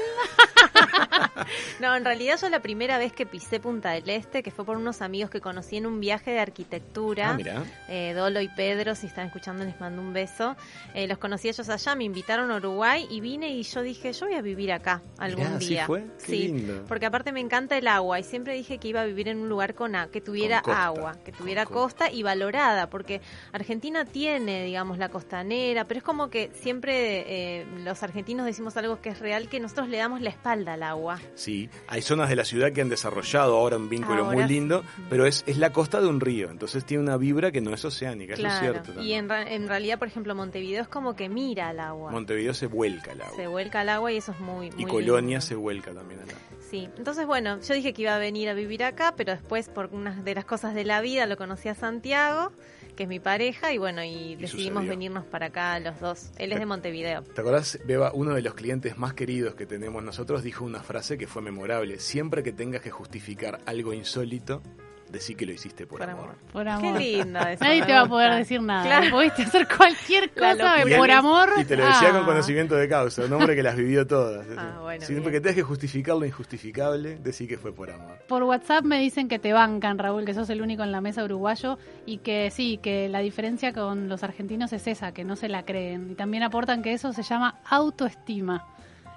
No, 1.80 1.94
en 1.96 2.04
realidad 2.04 2.38
yo 2.40 2.48
la 2.48 2.60
primera 2.60 2.98
vez 2.98 3.12
que 3.12 3.24
pisé 3.26 3.60
Punta 3.60 3.90
del 3.92 4.08
Este, 4.10 4.42
que 4.42 4.50
fue 4.50 4.64
por 4.64 4.76
unos 4.76 5.00
amigos 5.02 5.30
que 5.30 5.40
conocí 5.40 5.76
en 5.76 5.86
un 5.86 6.00
viaje 6.00 6.30
de 6.32 6.40
arquitectura, 6.40 7.36
Ah, 7.38 7.64
eh, 7.88 8.12
Dolo 8.14 8.40
y 8.40 8.48
Pedro, 8.48 8.94
si 8.94 9.06
están 9.06 9.26
escuchando 9.26 9.64
les 9.64 9.78
mando 9.80 10.00
un 10.02 10.12
beso, 10.12 10.56
Eh, 10.94 11.06
los 11.06 11.18
conocí 11.18 11.48
ellos 11.48 11.68
allá, 11.68 11.94
me 11.94 12.04
invitaron 12.04 12.50
a 12.50 12.56
Uruguay 12.56 13.06
y 13.10 13.20
vine 13.20 13.50
y 13.50 13.62
yo 13.62 13.82
dije, 13.82 14.12
yo 14.12 14.26
voy 14.26 14.34
a 14.36 14.42
vivir 14.42 14.72
acá 14.72 15.02
algún 15.18 15.44
Mirá, 15.44 15.56
¿así 15.56 15.68
día. 15.68 15.86
fue? 15.86 16.04
Qué 16.18 16.24
sí, 16.26 16.48
lindo. 16.48 16.84
porque 16.88 17.06
aparte 17.06 17.32
me 17.32 17.40
encanta 17.40 17.76
el 17.78 17.86
agua 17.88 18.18
y 18.18 18.24
siempre 18.24 18.54
dije 18.54 18.78
que 18.78 18.88
iba 18.88 19.00
a 19.02 19.04
vivir 19.04 19.28
en 19.28 19.38
un 19.38 19.48
lugar 19.48 19.74
con 19.74 19.94
a- 19.94 20.08
que 20.08 20.20
tuviera 20.20 20.62
Con 20.62 20.74
costa, 20.74 20.84
agua, 20.86 21.12
que 21.24 21.32
tuviera 21.32 21.64
costa. 21.64 22.04
costa 22.04 22.10
y 22.12 22.22
valorada, 22.22 22.90
porque 22.90 23.20
Argentina 23.52 24.04
tiene, 24.04 24.64
digamos, 24.64 24.98
la 24.98 25.08
costanera, 25.08 25.84
pero 25.86 25.98
es 25.98 26.04
como 26.04 26.28
que 26.30 26.50
siempre 26.54 27.24
eh, 27.60 27.66
los 27.84 28.02
argentinos 28.02 28.46
decimos 28.46 28.76
algo 28.76 29.00
que 29.00 29.10
es 29.10 29.18
real, 29.20 29.48
que 29.48 29.60
nosotros 29.60 29.88
le 29.88 29.98
damos 29.98 30.20
la 30.20 30.30
espalda 30.30 30.74
al 30.74 30.82
agua. 30.82 31.18
Sí, 31.34 31.68
hay 31.86 32.02
zonas 32.02 32.28
de 32.28 32.36
la 32.36 32.44
ciudad 32.44 32.72
que 32.72 32.80
han 32.80 32.88
desarrollado 32.88 33.56
ahora 33.56 33.76
un 33.76 33.88
vínculo 33.88 34.24
Ahora 34.24 34.36
muy 34.36 34.44
lindo, 34.48 34.84
pero 35.08 35.24
es, 35.26 35.44
es 35.46 35.56
la 35.58 35.72
costa 35.72 36.00
de 36.00 36.08
un 36.08 36.20
río, 36.20 36.50
entonces 36.50 36.84
tiene 36.84 37.02
una 37.02 37.16
vibra 37.16 37.52
que 37.52 37.60
no 37.60 37.72
es 37.72 37.84
oceánica, 37.84 38.34
eso 38.34 38.46
es 38.46 38.58
cierto. 38.58 38.90
y 38.92 38.94
también. 38.94 39.18
en, 39.24 39.28
ra- 39.28 39.50
en 39.50 39.68
realidad, 39.68 39.98
por 39.98 40.08
ejemplo, 40.08 40.34
Montevideo 40.34 40.82
es 40.82 40.88
como 40.88 41.14
que 41.14 41.28
mira 41.28 41.68
al 41.68 41.80
agua. 41.80 42.10
Montevideo 42.10 42.54
se 42.54 42.66
vuelca 42.66 43.12
al 43.12 43.22
agua. 43.22 43.36
se 43.36 43.46
vuelca 43.46 43.80
al 43.80 43.88
agua 43.88 44.12
y 44.12 44.16
eso 44.16 44.32
es 44.32 44.40
muy, 44.40 44.70
muy 44.72 44.82
y 44.82 44.86
Colonia 44.86 45.28
lindo. 45.38 45.40
se 45.42 45.54
vuelca 45.54 45.92
también 45.92 46.20
al 46.20 46.28
agua. 46.30 46.40
Sí, 46.70 46.88
entonces 46.98 47.24
bueno, 47.26 47.60
yo 47.60 47.74
dije 47.74 47.92
que 47.94 48.02
iba 48.02 48.14
a 48.14 48.18
venir 48.18 48.48
a 48.48 48.54
vivir 48.54 48.84
acá, 48.84 49.14
pero 49.16 49.32
después 49.32 49.68
por 49.68 49.86
unas 49.92 50.22
de 50.24 50.34
las 50.34 50.44
cosas 50.44 50.74
de 50.74 50.84
la 50.84 51.00
vida 51.00 51.24
lo 51.26 51.36
conocí 51.38 51.68
a 51.68 51.74
Santiago, 51.74 52.52
que 52.98 53.04
es 53.04 53.08
mi 53.08 53.20
pareja, 53.20 53.72
y 53.72 53.78
bueno, 53.78 54.02
y, 54.02 54.34
decidimos 54.34 54.82
sucedió. 54.82 54.90
venirnos 54.90 55.24
para 55.24 55.46
acá 55.46 55.78
los 55.78 56.00
dos. 56.00 56.32
Él 56.36 56.50
es 56.50 56.58
de 56.58 56.66
Montevideo. 56.66 57.22
¿Te 57.22 57.40
acordás, 57.40 57.78
Beba? 57.86 58.10
Uno 58.12 58.34
de 58.34 58.42
los 58.42 58.54
clientes 58.54 58.98
más 58.98 59.14
queridos 59.14 59.54
que 59.54 59.66
tenemos 59.66 60.02
nosotros 60.02 60.42
dijo 60.42 60.64
una 60.64 60.82
frase 60.82 61.16
que 61.16 61.28
fue 61.28 61.40
memorable. 61.40 62.00
Siempre 62.00 62.42
que 62.42 62.50
tengas 62.50 62.82
que 62.82 62.90
justificar 62.90 63.60
algo 63.66 63.92
insólito, 63.92 64.62
decí 65.10 65.34
que 65.34 65.46
lo 65.46 65.52
hiciste 65.52 65.86
por, 65.86 65.98
Por 66.00 66.10
amor. 66.10 66.24
amor. 66.24 66.36
Por 66.52 66.64
Qué 66.64 66.70
amor. 66.70 67.00
lindo 67.00 67.38
eso. 67.40 67.64
Nadie 67.64 67.82
te 67.84 67.92
va 67.92 68.00
a 68.00 68.06
poder 68.06 68.34
decir 68.34 68.60
nada. 68.62 68.84
Claro. 68.84 69.16
Pudiste 69.16 69.42
hacer 69.42 69.66
cualquier 69.68 70.30
cosa 70.32 70.76
de 70.84 70.96
por 70.96 71.10
amor. 71.10 71.48
Y 71.58 71.64
te 71.64 71.76
lo 71.76 71.86
decía 71.86 72.10
con 72.10 72.22
Ah. 72.22 72.26
conocimiento 72.26 72.74
de 72.76 72.88
causa, 72.88 73.24
un 73.24 73.32
hombre 73.32 73.54
que 73.56 73.62
las 73.62 73.76
vivió 73.76 74.06
todas. 74.06 74.46
Ah, 74.56 74.78
bueno, 74.82 75.04
Siempre 75.04 75.30
bien. 75.30 75.32
que 75.32 75.40
tengas 75.40 75.54
que 75.56 75.62
justificar 75.62 76.16
lo 76.16 76.24
injustificable, 76.26 77.18
decí 77.18 77.46
que 77.46 77.56
fue 77.58 77.72
por 77.74 77.90
amor. 77.90 78.18
Por 78.28 78.42
WhatsApp 78.42 78.84
me 78.84 78.98
dicen 79.00 79.28
que 79.28 79.38
te 79.38 79.52
bancan, 79.52 79.98
Raúl, 79.98 80.24
que 80.24 80.34
sos 80.34 80.48
el 80.50 80.60
único 80.62 80.82
en 80.82 80.92
la 80.92 81.00
mesa 81.00 81.24
uruguayo 81.24 81.78
y 82.06 82.18
que 82.18 82.50
sí, 82.50 82.78
que 82.82 83.08
la 83.08 83.20
diferencia 83.20 83.72
con 83.72 84.08
los 84.08 84.22
argentinos 84.22 84.72
es 84.72 84.86
esa, 84.86 85.12
que 85.12 85.24
no 85.24 85.36
se 85.36 85.48
la 85.48 85.64
creen. 85.64 86.10
Y 86.12 86.14
también 86.14 86.42
aportan 86.42 86.82
que 86.82 86.92
eso 86.92 87.12
se 87.12 87.22
llama 87.22 87.56
autoestima. 87.68 88.66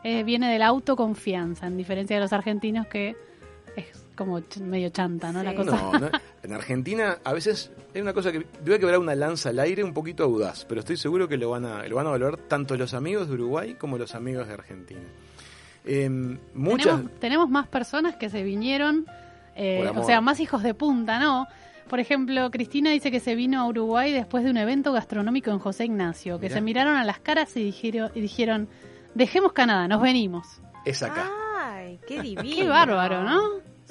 Eh, 0.04 0.24
viene 0.24 0.52
de 0.52 0.58
la 0.58 0.68
autoconfianza, 0.68 1.68
en 1.68 1.78
diferencia 1.78 2.16
de 2.16 2.22
los 2.24 2.34
argentinos 2.34 2.88
que 2.88 3.16
como 4.26 4.40
ch- 4.40 4.62
medio 4.62 4.90
chanta, 4.90 5.32
¿no? 5.32 5.44
La 5.44 5.54
cosa. 5.56 5.72
No, 5.72 6.00
no, 6.00 6.10
en 6.44 6.54
Argentina 6.54 7.18
a 7.24 7.34
veces 7.34 7.72
hay 7.94 8.02
una 8.02 8.14
cosa 8.14 8.32
que 8.32 8.46
voy 8.66 8.74
a 8.76 8.80
quebrar 8.80 9.00
una 9.00 9.16
lanza 9.16 9.50
al 9.50 9.60
aire 9.60 9.84
un 9.84 9.94
poquito 9.94 10.24
audaz, 10.24 10.66
pero 10.66 10.80
estoy 10.82 10.98
seguro 10.98 11.28
que 11.28 11.38
lo 11.38 11.50
van 11.50 11.66
a, 11.66 11.88
lo 11.88 11.96
van 11.98 12.08
a 12.08 12.12
valorar 12.12 12.38
tanto 12.38 12.76
los 12.78 12.94
amigos 12.94 13.28
de 13.28 13.34
Uruguay 13.34 13.76
como 13.76 13.98
los 13.98 14.16
amigos 14.16 14.48
de 14.48 14.54
Argentina. 14.54 15.02
Eh, 15.86 16.10
muchas, 16.54 16.86
Tenemos, 16.96 17.20
tenemos 17.20 17.50
más 17.50 17.68
personas 17.68 18.16
que 18.16 18.30
se 18.30 18.44
vinieron, 18.44 19.06
eh, 19.56 19.90
o 19.96 20.04
sea, 20.04 20.22
más 20.22 20.40
hijos 20.40 20.62
de 20.64 20.74
punta, 20.74 21.20
¿no? 21.20 21.48
Por 21.90 22.00
ejemplo, 22.00 22.50
Cristina 22.52 22.92
dice 22.92 23.12
que 23.12 23.20
se 23.20 23.36
vino 23.36 23.60
a 23.60 23.68
Uruguay 23.68 24.14
después 24.14 24.44
de 24.46 24.52
un 24.52 24.58
evento 24.58 24.94
gastronómico 24.94 25.52
en 25.52 25.60
José 25.60 25.86
Ignacio, 25.86 26.40
que 26.40 26.46
Mirá. 26.46 26.56
se 26.56 26.62
miraron 26.62 26.96
a 26.96 27.04
las 27.04 27.20
caras 27.20 27.58
y 27.58 27.64
dijeron, 27.64 28.12
y 28.16 28.22
dijeron, 28.22 28.70
dejemos 29.16 29.52
Canadá, 29.54 29.88
nos 29.90 30.02
venimos. 30.02 30.48
es 30.86 31.04
acá. 31.04 31.30
Ay, 31.60 32.00
qué 32.08 32.22
divino. 32.22 32.44
Qué 32.56 32.68
bárbaro, 32.68 33.24
¿no? 33.24 33.42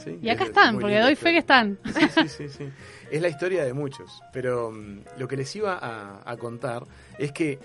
Sí, 0.02 0.18
Y 0.22 0.30
acá 0.30 0.44
es 0.44 0.48
están, 0.50 0.78
porque 0.78 0.98
doy 0.98 1.14
fe 1.14 1.32
que 1.32 1.38
están. 1.38 1.78
Sí, 1.84 2.08
sí, 2.14 2.28
sí, 2.28 2.48
sí. 2.48 2.68
Es 3.10 3.20
la 3.20 3.28
historia 3.28 3.64
de 3.64 3.72
muchos. 3.74 4.22
Pero 4.32 4.70
mm, 4.70 5.00
lo 5.18 5.26
que 5.28 5.36
les 5.36 5.54
iba 5.56 5.76
a, 5.76 6.22
a 6.24 6.36
contar 6.36 6.84
es 7.18 7.32
que 7.32 7.58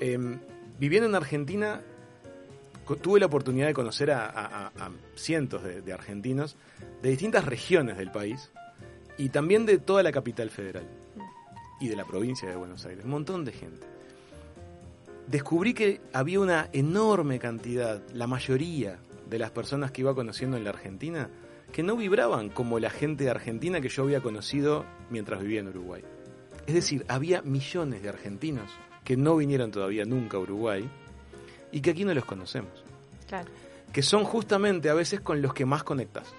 em, 0.00 0.38
viviendo 0.78 1.08
en 1.08 1.14
Argentina 1.14 1.80
tuve 3.02 3.20
la 3.20 3.26
oportunidad 3.26 3.66
de 3.68 3.74
conocer 3.74 4.10
a, 4.10 4.26
a- 4.26 4.66
a- 4.66 4.66
a 4.86 4.90
cientos 5.14 5.62
de, 5.62 5.82
de 5.82 5.92
argentinos 5.92 6.56
de 7.02 7.10
distintas 7.10 7.44
regiones 7.44 7.96
del 7.96 8.10
país 8.10 8.50
y 9.18 9.28
también 9.28 9.66
de 9.66 9.78
toda 9.78 10.02
la 10.02 10.10
capital 10.12 10.50
federal 10.50 10.86
y 11.80 11.88
de 11.88 11.96
la 11.96 12.04
provincia 12.04 12.48
de 12.48 12.56
Buenos 12.56 12.84
Aires. 12.86 13.04
Un 13.04 13.10
montón 13.12 13.44
de 13.44 13.52
gente. 13.52 13.86
Descubrí 15.26 15.74
que 15.74 16.00
había 16.12 16.40
una 16.40 16.68
enorme 16.72 17.38
cantidad, 17.38 18.00
la 18.14 18.26
mayoría 18.26 18.98
de 19.28 19.38
las 19.38 19.50
personas 19.50 19.90
que 19.90 20.00
iba 20.00 20.14
conociendo 20.14 20.56
en 20.56 20.64
la 20.64 20.70
Argentina, 20.70 21.28
que 21.72 21.82
no 21.82 21.96
vibraban 21.96 22.48
como 22.48 22.78
la 22.78 22.90
gente 22.90 23.24
de 23.24 23.30
Argentina 23.30 23.80
que 23.80 23.88
yo 23.88 24.02
había 24.02 24.20
conocido 24.20 24.84
mientras 25.10 25.40
vivía 25.40 25.60
en 25.60 25.68
Uruguay. 25.68 26.02
Es 26.66 26.74
decir, 26.74 27.04
había 27.08 27.42
millones 27.42 28.02
de 28.02 28.08
argentinos 28.08 28.70
que 29.04 29.16
no 29.16 29.36
vinieron 29.36 29.70
todavía 29.70 30.04
nunca 30.04 30.36
a 30.36 30.40
Uruguay 30.40 30.88
y 31.72 31.80
que 31.80 31.90
aquí 31.90 32.04
no 32.04 32.12
los 32.12 32.24
conocemos. 32.24 32.84
Claro. 33.26 33.50
Que 33.92 34.02
son 34.02 34.24
justamente 34.24 34.90
a 34.90 34.94
veces 34.94 35.20
con 35.20 35.40
los 35.40 35.54
que 35.54 35.64
más 35.64 35.82
conectas. 35.82 36.34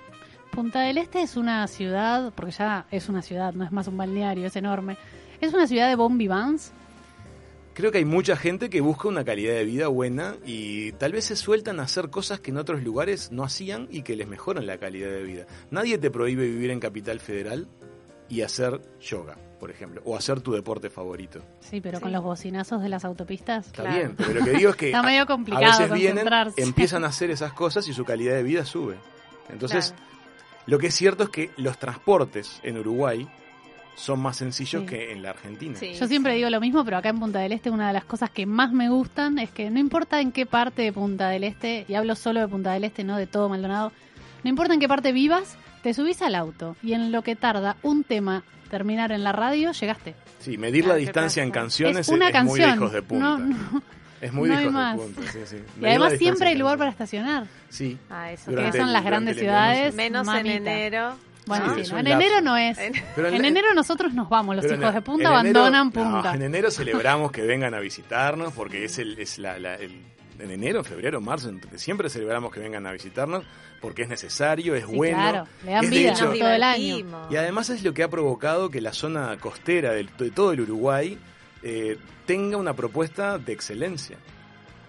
Punta 0.52 0.82
del 0.82 0.98
Este 0.98 1.22
es 1.22 1.38
una 1.38 1.66
ciudad, 1.68 2.34
porque 2.36 2.52
ya 2.52 2.86
es 2.92 3.10
una 3.10 3.22
ciudad, 3.22 3.54
no 3.54 3.64
es 3.64 3.72
más 3.72 3.88
un 3.88 3.98
balneario, 3.98 4.48
es 4.48 4.56
enorme. 4.56 4.98
Es 5.42 5.54
una 5.54 5.68
ciudad 5.68 5.88
de 5.88 5.96
bon 5.96 6.18
vivants. 6.18 6.74
Creo 7.80 7.94
que 7.94 8.00
hay 8.00 8.04
mucha 8.06 8.36
gente 8.36 8.70
que 8.70 8.82
busca 8.82 9.08
una 9.08 9.24
calidad 9.24 9.54
de 9.54 9.64
vida 9.64 9.88
buena 9.88 10.36
y 10.46 10.92
tal 10.94 11.14
vez 11.14 11.24
se 11.24 11.38
sueltan 11.38 11.80
a 11.80 11.84
hacer 11.84 12.10
cosas 12.10 12.42
que 12.42 12.52
en 12.52 12.58
otros 12.58 12.84
lugares 12.84 13.32
no 13.32 13.46
hacían 13.46 13.88
y 13.90 14.02
que 14.02 14.18
les 14.18 14.28
mejoran 14.28 14.68
la 14.68 14.78
calidad 14.78 15.08
de 15.10 15.24
vida. 15.24 15.46
Nadie 15.72 15.98
te 15.98 16.12
prohíbe 16.12 16.46
vivir 16.46 16.72
en 16.72 16.82
Capital 16.82 17.22
Federal 17.22 17.70
y 18.28 18.42
hacer 18.42 18.82
yoga, 19.00 19.38
por 19.62 19.72
ejemplo, 19.72 20.02
o 20.04 20.18
hacer 20.18 20.42
tu 20.42 20.52
deporte 20.52 20.90
favorito. 20.90 21.40
Sí, 21.62 21.80
pero 21.80 22.00
Sí. 22.00 22.04
con 22.04 22.12
los 22.12 22.22
bocinazos 22.22 22.82
de 22.82 22.90
las 22.90 23.06
autopistas. 23.06 23.68
Está 23.68 23.84
Claro. 23.84 23.98
bien, 23.98 24.16
pero 24.18 24.34
lo 24.34 24.44
que 24.44 24.52
digo 24.52 24.70
es 24.72 24.76
que 24.76 24.86
Está 24.88 25.02
medio 25.02 25.22
a- 25.22 25.26
complicado 25.26 25.66
a 25.72 25.80
veces 25.80 25.94
vienen, 25.94 26.28
empiezan 26.58 27.06
a 27.06 27.08
hacer 27.16 27.32
esas 27.32 27.54
cosas 27.54 27.88
y 27.88 27.94
su 27.94 28.04
calidad 28.04 28.34
de 28.36 28.44
vida 28.44 28.66
sube. 28.66 28.98
Entonces, 29.50 29.94
Claro. 29.96 30.06
lo 30.66 30.80
que 30.80 30.88
es 30.88 30.96
cierto 30.96 31.24
es 31.24 31.30
que 31.30 31.52
los 31.56 31.80
transportes 31.80 32.60
en 32.62 32.78
Uruguay 32.78 33.26
son 33.96 34.20
más 34.22 34.38
sencillos 34.38 34.82
Sí. 34.84 34.88
que 34.88 35.12
en 35.12 35.22
la 35.22 35.32
Argentina. 35.32 35.76
Sí. 35.78 35.94
Yo 35.94 36.08
siempre 36.08 36.34
digo 36.36 36.50
lo 36.50 36.60
mismo, 36.62 36.86
pero 36.86 36.98
acá 36.98 37.10
en 37.10 37.20
Punta 37.20 37.40
del 37.40 37.52
Este 37.52 37.70
una 37.70 37.88
de 37.88 37.94
las 37.94 38.06
cosas 38.06 38.30
que 38.30 38.46
más 38.46 38.72
me 38.72 38.90
gustan 38.90 39.40
es 39.40 39.52
que 39.52 39.70
no 39.70 39.80
importa 39.80 40.22
en 40.22 40.32
qué 40.32 40.46
parte 40.46 40.82
de 40.84 40.94
Punta 40.94 41.30
del 41.30 41.44
Este, 41.44 41.86
y 41.88 41.96
hablo 41.96 42.16
solo 42.16 42.40
de 42.40 42.48
Punta 42.48 42.72
del 42.72 42.86
Este, 42.86 43.04
no 43.04 43.18
de 43.18 43.28
todo 43.28 43.50
Maldonado, 43.50 43.92
no 44.44 44.50
importa 44.50 44.74
en 44.74 44.80
qué 44.80 44.88
parte 44.88 45.12
vivas, 45.12 45.58
te 45.84 45.94
subís 45.94 46.22
al 46.22 46.36
auto 46.36 46.76
y 46.82 46.94
en 46.94 47.12
lo 47.12 47.22
que 47.24 47.36
tarda 47.36 47.76
un 47.84 48.04
tema 48.04 48.44
terminar 48.70 49.12
en 49.12 49.24
la 49.24 49.32
radio, 49.32 49.72
llegaste. 49.72 50.16
Sí, 50.40 50.58
medir 50.58 50.84
Claro, 50.84 50.96
la 50.98 51.00
distancia 51.00 51.44
en 51.44 51.52
canciones 51.52 51.98
es 51.98 52.08
es, 52.08 52.14
una 52.14 52.30
es 52.30 52.44
muy 52.44 52.62
hijos 52.62 52.94
de 52.94 53.02
punta. 53.02 53.26
No, 53.26 53.38
no. 53.40 53.82
Es 54.22 54.34
muy 54.34 54.50
no 54.50 54.58
de 54.60 54.66
punta, 54.98 55.22
sí, 55.32 55.40
sí. 55.46 55.58
Y 55.80 55.86
además 55.86 56.14
siempre 56.18 56.50
hay 56.50 56.56
lugar 56.58 56.78
para 56.78 56.90
estacionar. 56.92 57.48
Sí. 57.70 57.98
Ah, 58.10 58.32
eso. 58.32 58.54
Que 58.54 58.72
son 58.74 58.92
las 58.92 59.04
grandes 59.04 59.38
ciudades. 59.38 59.96
Menos 59.96 60.26
mamita. 60.26 60.56
en 60.56 60.68
enero. 60.68 61.16
Bueno, 61.50 61.66
Sí, 61.70 61.76
sí, 61.76 61.82
es 61.82 61.90
¿no? 61.92 61.96
un 61.96 62.00
en 62.00 62.10
lapso. 62.14 62.26
enero 62.28 62.42
no 62.42 62.58
es. 62.58 62.78
En- 62.78 62.94
Pero 63.16 63.28
En 63.28 63.44
enero 63.46 63.74
nosotros 63.74 64.14
nos 64.14 64.30
vamos, 64.30 64.56
los 64.56 64.64
hijos 64.66 64.76
en- 64.82 64.94
de 64.94 65.02
punta 65.02 65.24
en 65.24 65.46
enero- 65.48 65.60
abandonan 65.62 65.86
no, 65.88 65.92
punta. 65.92 66.34
en 66.36 66.42
enero 66.44 66.72
celebramos 66.72 67.32
que 67.32 67.42
vengan 67.42 67.74
a 67.74 67.80
visitarnos 67.82 68.54
porque 68.54 68.86
es 68.86 68.98
el, 69.00 69.20
es 69.20 69.38
la, 69.40 69.60
la- 69.60 69.76
el- 69.76 70.02
en 70.40 70.52
enero, 70.52 70.86
febrero, 70.86 71.20
marzo, 71.20 71.52
siempre 71.76 72.10
celebramos 72.10 72.54
que 72.54 72.62
vengan 72.62 72.88
a 72.88 72.94
visitarnos 72.94 73.44
porque 73.82 74.04
es 74.04 74.08
necesario, 74.10 74.74
es 74.74 74.86
Sí, 74.86 74.96
bueno. 74.96 75.18
claro, 75.18 75.48
le 75.66 75.72
dan 75.74 75.84
Es 75.84 75.90
de 75.90 75.98
vida 75.98 76.12
hecho- 76.14 76.32
todo 76.32 76.50
el 76.50 76.64
año. 76.64 77.28
Y 77.30 77.36
además 77.36 77.70
es 77.70 77.84
lo 77.84 77.94
que 77.94 78.04
ha 78.04 78.10
provocado 78.10 78.70
que 78.70 78.80
la 78.80 78.94
zona 78.94 79.36
costera 79.38 79.92
del- 79.92 80.10
de 80.18 80.32
todo 80.32 80.54
el 80.54 80.62
Uruguay 80.62 81.18
eh, 81.62 81.98
tenga 82.26 82.56
una 82.56 82.74
propuesta 82.74 83.38
de 83.38 83.52
excelencia. 83.52 84.16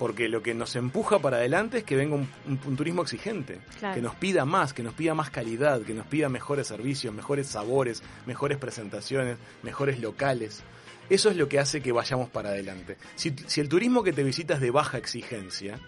Porque 0.01 0.29
lo 0.29 0.43
que 0.43 0.55
nos 0.55 0.75
empuja 0.75 1.21
para 1.21 1.37
adelante 1.37 1.79
es 1.79 1.85
que 1.85 1.95
venga 1.95 2.17
un, 2.17 2.29
un- 2.49 2.59
un 2.65 2.77
turismo 2.77 3.03
exigente, 3.03 3.61
Claro. 3.79 3.95
que 3.95 4.01
nos 4.03 4.17
pida 4.17 4.45
más, 4.45 4.73
que 4.73 4.83
nos 4.83 4.95
pida 4.95 5.15
más 5.15 5.31
calidad, 5.31 5.83
que 5.83 5.95
nos 5.95 6.07
pida 6.07 6.29
mejores 6.29 6.67
servicios, 6.67 7.15
mejores 7.15 7.47
sabores, 7.47 8.03
mejores 8.27 8.59
presentaciones, 8.59 9.37
mejores 9.63 10.01
locales. 10.01 10.63
Eso 11.09 11.29
es 11.31 11.37
lo 11.37 11.49
que 11.49 11.59
hace 11.61 11.81
que 11.83 11.93
vayamos 11.93 12.29
para 12.31 12.49
adelante. 12.49 12.97
Si, 13.15 13.35
si 13.47 13.61
el 13.61 13.69
turismo 13.69 14.03
que 14.03 14.13
te 14.13 14.23
visita 14.25 14.55
es 14.55 14.61
de 14.61 14.71
baja 14.73 14.97
exigencia, 14.99 15.79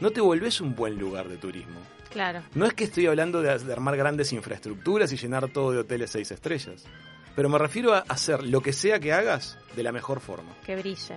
no 0.00 0.10
te 0.12 0.20
volvés 0.20 0.60
un 0.60 0.74
buen 0.76 0.96
lugar 0.98 1.28
de 1.28 1.36
turismo. 1.36 1.80
Claro. 2.10 2.42
No 2.54 2.66
es 2.66 2.72
que 2.74 2.84
estoy 2.84 3.06
hablando 3.06 3.42
de, 3.42 3.58
de 3.58 3.72
armar 3.72 3.96
grandes 3.96 4.32
infraestructuras 4.32 5.12
y 5.12 5.16
llenar 5.16 5.48
todo 5.48 5.72
de 5.72 5.78
hoteles 5.78 6.10
seis 6.12 6.30
estrellas, 6.30 6.84
pero 7.34 7.48
me 7.48 7.58
refiero 7.58 7.94
a 7.94 7.98
hacer 8.00 8.44
lo 8.44 8.60
que 8.60 8.72
sea 8.72 9.00
que 9.00 9.12
hagas 9.12 9.58
de 9.74 9.82
la 9.82 9.90
mejor 9.92 10.20
forma. 10.20 10.54
Que 10.64 10.76
brille. 10.76 11.16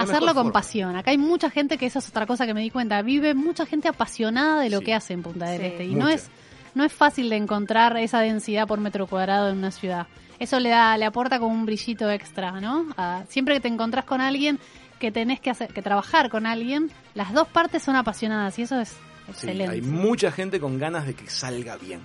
Hacerlo 0.00 0.28
con 0.28 0.34
forma. 0.44 0.52
pasión. 0.52 0.96
Acá 0.96 1.10
hay 1.10 1.18
mucha 1.18 1.50
gente 1.50 1.76
que 1.78 1.86
esa 1.86 1.98
es 1.98 2.08
otra 2.08 2.26
cosa 2.26 2.46
que 2.46 2.54
me 2.54 2.60
di 2.62 2.70
cuenta. 2.70 3.00
Vive 3.02 3.34
mucha 3.34 3.66
gente 3.66 3.88
apasionada 3.88 4.60
de 4.62 4.70
lo 4.70 4.78
Sí. 4.78 4.84
que 4.86 4.94
hace 4.94 5.12
en 5.14 5.22
Punta 5.22 5.46
del 5.50 5.60
Sí. 5.60 5.66
Este. 5.66 5.84
Y 5.84 5.94
no 5.94 6.08
es, 6.08 6.28
no 6.74 6.84
es 6.84 6.92
fácil 6.92 7.28
de 7.28 7.36
encontrar 7.36 7.96
esa 7.98 8.20
densidad 8.20 8.66
por 8.66 8.80
metro 8.80 9.06
cuadrado 9.06 9.50
en 9.50 9.58
una 9.58 9.70
ciudad. 9.70 10.06
Eso 10.38 10.58
le 10.58 10.70
da, 10.70 10.96
le 10.98 11.04
aporta 11.04 11.38
como 11.38 11.54
un 11.54 11.66
brillito 11.66 12.10
extra, 12.10 12.60
¿no? 12.60 12.86
A- 12.96 13.22
siempre 13.28 13.54
que 13.54 13.60
te 13.60 13.68
encontrás 13.68 14.04
con 14.04 14.20
alguien 14.20 14.58
que 14.98 15.12
tenés 15.12 15.40
que 15.40 15.50
hacer, 15.50 15.72
que 15.72 15.82
trabajar 15.82 16.30
con 16.30 16.46
alguien, 16.46 16.90
las 17.14 17.32
dos 17.32 17.48
partes 17.48 17.82
son 17.82 17.96
apasionadas 17.96 18.58
y 18.58 18.62
eso 18.62 18.80
es 18.80 18.88
Sí, 18.90 18.96
excelente. 19.28 19.74
hay 19.74 19.82
mucha 19.82 20.32
gente 20.32 20.58
con 20.60 20.78
ganas 20.78 21.06
de 21.06 21.14
que 21.14 21.28
salga 21.28 21.76
bien. 21.76 22.00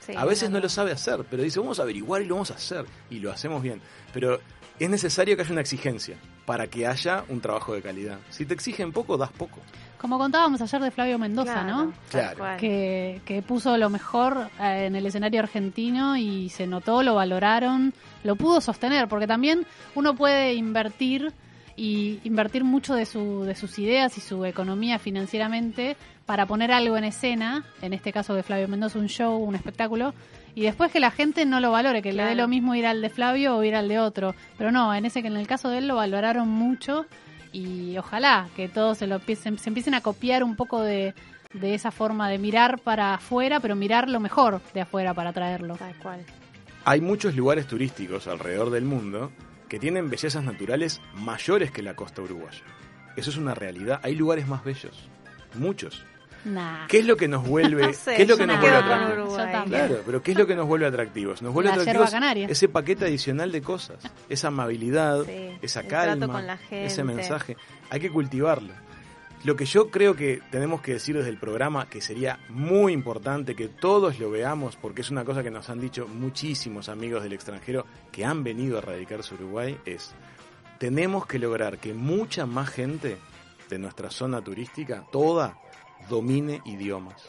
Sí, 0.00 0.12
a 0.16 0.24
veces 0.26 0.44
es 0.44 0.50
no 0.50 0.60
lo 0.60 0.68
sabe 0.68 0.92
hacer, 0.92 1.24
pero 1.30 1.42
dice, 1.42 1.58
vamos 1.60 1.78
a 1.78 1.82
averiguar 1.82 2.20
y 2.22 2.26
lo 2.26 2.34
vamos 2.34 2.50
a 2.50 2.54
hacer. 2.54 2.84
Y 3.10 3.18
lo 3.20 3.32
hacemos 3.32 3.62
bien. 3.62 3.80
Pero 4.12 4.38
es 4.78 4.90
necesario 4.90 5.34
que 5.36 5.42
haya 5.42 5.52
una 5.52 5.62
exigencia 5.62 6.16
para 6.44 6.66
que 6.66 6.86
haya 6.86 7.24
un 7.28 7.40
trabajo 7.40 7.74
de 7.74 7.82
calidad. 7.82 8.18
Si 8.30 8.44
te 8.44 8.54
exigen 8.54 8.92
poco, 8.92 9.16
das 9.16 9.30
poco. 9.32 9.60
Como 9.98 10.18
contábamos 10.18 10.60
ayer 10.60 10.82
de 10.82 10.90
Flavio 10.90 11.18
Mendoza, 11.18 11.62
Claro, 11.62 11.84
¿no? 11.86 11.92
Claro. 12.10 12.44
que, 12.58 13.22
que 13.24 13.40
puso 13.40 13.78
lo 13.78 13.88
mejor 13.88 14.50
eh, 14.60 14.86
en 14.86 14.96
el 14.96 15.06
escenario 15.06 15.40
argentino 15.40 16.16
y 16.18 16.50
se 16.50 16.66
notó, 16.66 17.02
lo 17.02 17.14
valoraron, 17.14 17.94
lo 18.22 18.36
pudo 18.36 18.60
sostener, 18.60 19.08
porque 19.08 19.26
también 19.26 19.66
uno 19.94 20.14
puede 20.14 20.52
invertir 20.54 21.32
y 21.76 22.20
invertir 22.24 22.64
mucho 22.64 22.94
de, 22.94 23.06
su, 23.06 23.44
de 23.44 23.54
sus 23.54 23.78
ideas 23.78 24.16
y 24.18 24.20
su 24.20 24.44
economía 24.44 24.98
financieramente 24.98 25.96
para 26.26 26.46
poner 26.46 26.70
algo 26.70 26.96
en 26.96 27.04
escena, 27.04 27.64
en 27.82 27.94
este 27.94 28.12
caso 28.12 28.34
de 28.34 28.42
Flavio 28.42 28.68
Mendoza, 28.68 28.98
un 28.98 29.08
show, 29.08 29.36
un 29.42 29.54
espectáculo, 29.54 30.14
y 30.54 30.62
después 30.62 30.92
que 30.92 31.00
la 31.00 31.10
gente 31.10 31.44
no 31.46 31.60
lo 31.60 31.72
valore, 31.72 32.02
que 32.02 32.12
le 32.12 32.24
dé 32.24 32.34
lo 32.34 32.48
mismo 32.48 32.74
ir 32.74 32.86
al 32.86 33.02
de 33.02 33.10
Flavio 33.10 33.56
o 33.56 33.64
ir 33.64 33.74
al 33.74 33.88
de 33.88 33.98
otro. 33.98 34.34
Pero 34.56 34.70
no, 34.70 34.94
en 34.94 35.04
ese 35.04 35.22
que 35.22 35.28
en 35.28 35.36
el 35.36 35.46
caso 35.46 35.68
de 35.68 35.78
él 35.78 35.88
lo 35.88 35.96
valoraron 35.96 36.48
mucho 36.48 37.06
y 37.52 37.96
ojalá 37.98 38.48
que 38.54 38.68
todos 38.68 38.98
se 38.98 39.06
lo 39.06 39.16
empiecen, 39.16 39.58
se 39.58 39.70
empiecen 39.70 39.94
a 39.94 40.00
copiar 40.00 40.44
un 40.44 40.54
poco 40.54 40.80
de, 40.80 41.14
de 41.52 41.74
esa 41.74 41.90
forma 41.90 42.28
de 42.28 42.38
mirar 42.38 42.78
para 42.78 43.14
afuera, 43.14 43.60
pero 43.60 43.74
mirar 43.74 44.08
lo 44.08 44.20
mejor 44.20 44.60
de 44.72 44.80
afuera 44.82 45.12
para 45.12 45.32
traerlo. 45.32 45.76
Tal 45.76 45.96
cual. 45.96 46.24
Hay 46.84 47.00
muchos 47.00 47.34
lugares 47.34 47.66
turísticos 47.66 48.28
alrededor 48.28 48.70
del 48.70 48.84
mundo 48.84 49.32
que 49.68 49.80
tienen 49.80 50.10
bellezas 50.10 50.44
naturales 50.44 51.00
mayores 51.14 51.70
que 51.72 51.82
la 51.82 51.96
costa 51.96 52.22
uruguaya. 52.22 52.62
Eso 53.16 53.30
es 53.30 53.36
una 53.36 53.54
realidad. 53.54 54.00
Hay 54.02 54.14
lugares 54.14 54.46
más 54.46 54.62
bellos. 54.64 55.08
Muchos. 55.54 56.04
Nah. 56.44 56.86
¿Qué 56.88 56.98
es 56.98 57.06
lo 57.06 57.16
que 57.16 57.28
nos 57.28 57.46
vuelve, 57.46 57.82
No 57.86 57.92
sé, 57.92 58.16
¿qué 58.16 58.22
es 58.22 58.28
lo 58.28 58.36
que 58.36 58.46
nos 58.46 58.60
vuelve 58.60 58.76
atractivos? 58.76 59.36
Claro, 59.66 60.02
pero 60.04 60.22
¿qué 60.22 60.32
es 60.32 60.38
lo 60.38 60.46
que 60.46 60.54
nos 60.54 60.66
vuelve 60.66 60.86
atractivos? 60.86 61.42
Nos 61.42 61.52
vuelve 61.54 61.70
La 61.70 61.76
atractivos 61.76 62.12
ese 62.50 62.68
paquete 62.68 63.06
adicional 63.06 63.50
de 63.52 63.62
cosas, 63.62 63.98
esa 64.28 64.48
amabilidad, 64.48 65.24
Sí, 65.24 65.56
esa 65.62 65.84
calma, 65.84 66.58
ese 66.70 67.04
mensaje. 67.04 67.56
Hay 67.90 68.00
que 68.00 68.10
cultivarlo. 68.10 68.72
Lo 69.44 69.56
que 69.56 69.66
yo 69.66 69.90
creo 69.90 70.16
que 70.16 70.40
tenemos 70.50 70.80
que 70.80 70.94
decir 70.94 71.16
desde 71.16 71.28
el 71.28 71.36
programa, 71.36 71.86
que 71.86 72.00
sería 72.00 72.38
muy 72.48 72.94
importante 72.94 73.54
que 73.54 73.68
todos 73.68 74.18
lo 74.18 74.30
veamos, 74.30 74.76
porque 74.76 75.02
es 75.02 75.10
una 75.10 75.22
cosa 75.22 75.42
que 75.42 75.50
nos 75.50 75.68
han 75.68 75.80
dicho 75.80 76.08
muchísimos 76.08 76.88
amigos 76.88 77.22
del 77.22 77.34
extranjero 77.34 77.84
que 78.10 78.24
han 78.24 78.42
venido 78.42 78.78
a 78.78 78.80
radicarse 78.80 79.34
a 79.34 79.36
Uruguay, 79.36 79.78
es, 79.84 80.14
tenemos 80.78 81.26
que 81.26 81.38
lograr 81.38 81.76
que 81.76 81.92
mucha 81.92 82.46
más 82.46 82.70
gente 82.70 83.18
de 83.68 83.78
nuestra 83.78 84.10
zona 84.10 84.40
turística, 84.40 85.04
toda, 85.12 85.58
domine 86.08 86.60
idiomas. 86.64 87.22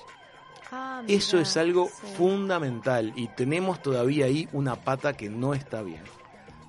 Ah, 0.71 1.03
Eso 1.07 1.39
es 1.39 1.55
algo 1.57 1.87
sí. 1.87 2.07
fundamental 2.17 3.13
y 3.15 3.27
tenemos 3.29 3.81
todavía 3.81 4.25
ahí 4.25 4.47
una 4.51 4.75
pata 4.75 5.13
que 5.13 5.29
no 5.29 5.53
está 5.53 5.81
bien. 5.83 6.01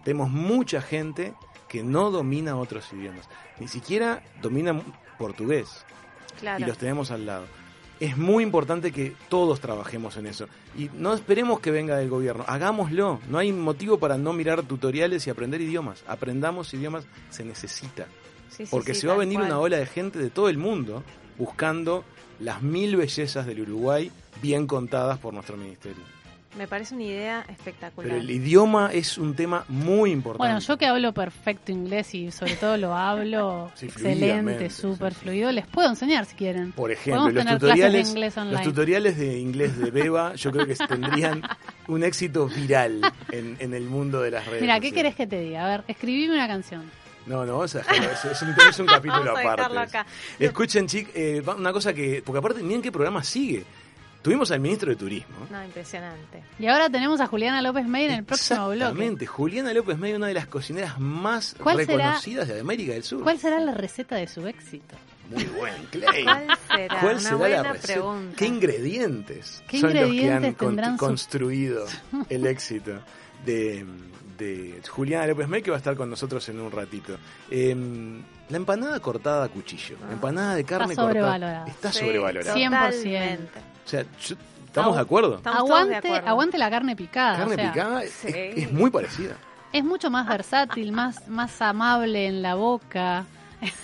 Tenemos 0.04 0.30
mucha 0.30 0.80
gente 0.80 1.34
que 1.68 1.82
no 1.82 2.10
domina 2.10 2.56
otros 2.56 2.92
idiomas, 2.92 3.28
ni 3.58 3.66
siquiera 3.68 4.22
domina 4.40 4.80
portugués 5.18 5.84
Claro. 6.38 6.62
y 6.64 6.68
los 6.68 6.78
tenemos 6.78 7.10
al 7.10 7.26
lado. 7.26 7.46
Es 7.98 8.18
muy 8.18 8.44
importante 8.44 8.92
que 8.92 9.16
todos 9.30 9.58
trabajemos 9.60 10.18
en 10.18 10.26
eso 10.26 10.46
y 10.76 10.90
no 10.92 11.14
esperemos 11.14 11.60
que 11.60 11.70
venga 11.70 11.96
del 11.96 12.10
gobierno, 12.10 12.44
hagámoslo. 12.46 13.20
No 13.30 13.38
hay 13.38 13.50
motivo 13.52 13.98
para 13.98 14.18
no 14.18 14.34
mirar 14.34 14.62
tutoriales 14.64 15.26
y 15.26 15.30
aprender 15.30 15.62
idiomas. 15.62 16.04
Aprendamos 16.06 16.72
idiomas, 16.74 17.06
se 17.30 17.42
necesita. 17.44 18.06
Sí, 18.50 18.66
sí, 18.66 18.70
Porque 18.70 18.94
se 18.94 19.06
va 19.06 19.14
a 19.14 19.16
venir 19.16 19.38
cual. 19.38 19.50
una 19.50 19.58
ola 19.60 19.78
de 19.78 19.86
gente 19.86 20.18
de 20.18 20.28
todo 20.30 20.50
el 20.50 20.58
mundo 20.58 21.02
buscando 21.38 22.04
las 22.40 22.62
mil 22.62 22.96
bellezas 22.96 23.46
del 23.46 23.62
Uruguay 23.62 24.10
bien 24.42 24.66
contadas 24.66 25.18
por 25.18 25.32
nuestro 25.32 25.56
ministerio. 25.56 26.02
Me 26.56 26.66
parece 26.66 26.94
una 26.94 27.04
idea 27.04 27.44
espectacular. 27.50 28.08
Pero 28.08 28.22
el 28.22 28.30
idioma 28.30 28.90
es 28.90 29.18
un 29.18 29.34
tema 29.34 29.66
muy 29.68 30.10
importante. 30.10 30.38
Bueno, 30.38 30.58
yo 30.58 30.78
que 30.78 30.86
hablo 30.86 31.12
perfecto 31.12 31.70
inglés 31.70 32.14
y 32.14 32.30
sobre 32.30 32.56
todo 32.56 32.78
lo 32.78 32.94
hablo 32.94 33.70
Sí, 33.74 33.86
excelente, 33.86 34.70
súper 34.70 35.12
sí, 35.12 35.20
fluido, 35.20 35.52
les 35.52 35.66
puedo 35.66 35.90
enseñar 35.90 36.24
si 36.24 36.34
quieren. 36.34 36.72
Por 36.72 36.90
ejemplo, 36.90 37.30
los 37.30 37.44
de 37.44 37.52
tutoriales, 37.52 38.14
online. 38.38 38.52
los 38.52 38.62
tutoriales 38.62 39.18
de 39.18 39.38
inglés 39.38 39.76
de 39.76 39.90
Beba, 39.90 40.34
yo 40.34 40.50
creo 40.50 40.66
que 40.66 40.76
tendrían 40.76 41.42
un 41.88 42.02
éxito 42.02 42.48
viral 42.48 43.02
en, 43.32 43.56
en 43.60 43.74
el 43.74 43.84
mundo 43.84 44.22
de 44.22 44.30
las 44.30 44.46
redes. 44.46 44.62
Mira, 44.62 44.80
¿qué 44.80 44.92
querés 44.92 45.14
que 45.14 45.26
te 45.26 45.38
diga? 45.38 45.66
A 45.66 45.68
ver, 45.68 45.84
escribime 45.88 46.36
una 46.36 46.48
canción. 46.48 46.90
No, 47.26 47.44
no, 47.44 47.58
o 47.58 47.68
sea, 47.68 47.82
es, 47.82 48.24
es 48.24 48.42
un, 48.42 48.54
es 48.68 48.78
un 48.78 48.86
capítulo 48.96 49.24
Vamos 49.24 49.38
a 49.38 49.40
dejarlo 49.40 49.80
aparte. 49.80 49.98
acá. 49.98 50.06
Escuchen, 50.38 50.86
chicos, 50.86 51.12
una 51.58 51.72
cosa 51.72 51.92
que. 51.92 52.22
Porque 52.24 52.38
aparte, 52.38 52.62
miren 52.62 52.82
qué 52.82 52.92
programa 52.92 53.22
sigue. 53.24 53.64
Tuvimos 54.22 54.50
al 54.50 54.58
ministro 54.58 54.90
de 54.90 54.96
Turismo. 54.96 55.36
No, 55.50 55.62
impresionante. 55.64 56.42
Y 56.58 56.66
ahora 56.66 56.90
tenemos 56.90 57.20
a 57.20 57.28
Juliana 57.28 57.62
López 57.62 57.86
May 57.86 58.06
en 58.06 58.10
el 58.12 58.24
próximo 58.24 58.66
bloque. 58.66 58.76
Exactamente. 58.82 59.26
Juliana 59.26 59.72
López 59.72 59.96
May, 59.98 60.14
una 60.14 60.26
de 60.26 60.34
las 60.34 60.48
cocineras 60.48 60.98
más 60.98 61.54
¿Cuál 61.62 61.76
será- 61.86 61.96
reconocidas 61.96 62.48
de 62.48 62.58
América 62.60 62.92
del 62.92 63.04
Sur. 63.04 63.22
¿Cuál 63.22 63.38
será 63.38 63.60
la 63.60 63.72
receta 63.72 64.16
de 64.16 64.26
su 64.26 64.44
éxito? 64.48 64.96
Muy 65.30 65.44
buen, 65.44 65.74
Clay. 65.92 66.24
¿Cuál 66.24 66.46
será? 66.68 67.00
¿Cuál 67.00 67.12
Una 67.14 67.20
será 67.20 67.36
buena 67.36 67.62
la 67.62 67.72
receta? 67.72 67.92
pregunta. 67.92 68.36
¿Qué 68.36 68.46
ingredientes 68.46 69.62
¿Qué 69.68 69.80
son 69.80 69.90
los 69.94 69.98
que 70.02 70.06
han 70.08 70.12
ingredientes 70.14 70.56
con- 70.56 70.68
tendrán 70.70 70.92
su- 70.98 71.04
construido 71.06 71.86
el 72.28 72.46
éxito 72.46 72.98
de, 73.44 73.86
de 74.36 74.80
Juliana 74.88 75.26
López 75.26 75.48
May 75.48 75.62
que 75.62 75.70
va 75.70 75.76
a 75.76 75.78
estar 75.78 75.96
con 75.96 76.08
nosotros 76.10 76.48
en 76.48 76.60
un 76.60 76.70
ratito? 76.70 77.16
Em, 77.50 78.22
la 78.48 78.56
empanada 78.56 79.00
cortada 79.00 79.44
a 79.44 79.48
cuchillo, 79.48 79.96
la 80.06 80.12
empanada 80.12 80.54
de 80.54 80.64
carne 80.64 80.94
cortada, 80.94 81.08
sobrevalorada. 81.08 81.66
está 81.66 81.92
Sí, 81.92 81.98
sobrevalorada. 82.00 82.54
100%. 82.54 83.38
O 83.84 83.88
sea, 83.88 84.02
yo- 84.20 84.36
¿estamos 84.66 84.94
de 84.96 85.02
acuerdo? 85.02 85.36
Estamos 85.36 85.58
todos 85.58 85.68
de 85.68 85.74
Aguante, 85.74 86.08
acuerdo. 86.08 86.28
aguante 86.28 86.58
la 86.58 86.70
carne 86.70 86.96
picada. 86.96 87.38
Carne 87.38 87.54
o 87.54 87.56
sea, 87.56 87.72
picada 87.72 88.02
es, 88.04 88.10
sí. 88.12 88.28
es 88.34 88.72
muy 88.72 88.90
parecida. 88.90 89.36
Es 89.72 89.84
mucho 89.84 90.10
más 90.10 90.26
versátil, 90.28 90.92
más, 90.92 91.28
más 91.28 91.60
amable 91.60 92.26
en 92.26 92.42
la 92.42 92.54
boca. 92.54 93.24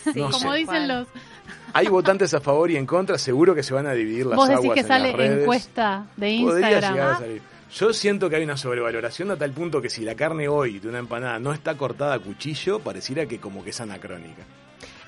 Sí, 0.04 0.12
No 0.20 0.30
Como 0.30 0.52
sé. 0.52 0.58
dicen 0.58 0.86
los. 0.88 1.08
Hay 1.74 1.88
votantes 1.88 2.32
a 2.34 2.40
favor 2.40 2.70
y 2.70 2.76
en 2.76 2.84
contra, 2.86 3.16
seguro 3.18 3.54
que 3.54 3.62
se 3.62 3.72
van 3.72 3.86
a 3.86 3.92
dividir 3.92 4.26
las 4.26 4.36
Vos 4.36 4.48
decís 4.48 4.64
aguas 4.64 4.74
que 4.74 4.80
en 4.80 4.86
sale 4.86 5.40
encuesta 5.40 6.06
de 6.16 6.38
Podría 6.42 6.70
Instagram. 6.72 6.92
llegar 6.94 7.08
a 7.08 7.12
Ah, 7.14 7.18
salir. 7.18 7.42
Yo 7.74 7.92
siento 7.94 8.28
que 8.28 8.36
hay 8.36 8.44
una 8.44 8.56
sobrevaloración 8.56 9.30
a 9.30 9.36
tal 9.36 9.50
punto 9.52 9.80
que 9.80 9.88
si 9.88 10.02
la 10.04 10.14
carne 10.14 10.46
hoy 10.48 10.78
de 10.78 10.88
una 10.88 10.98
empanada 10.98 11.38
no 11.38 11.52
está 11.52 11.74
cortada 11.76 12.14
a 12.14 12.18
cuchillo, 12.18 12.80
pareciera 12.80 13.24
que 13.26 13.38
como 13.40 13.64
que 13.64 13.70
es 13.70 13.80
anacrónica. 13.80 14.42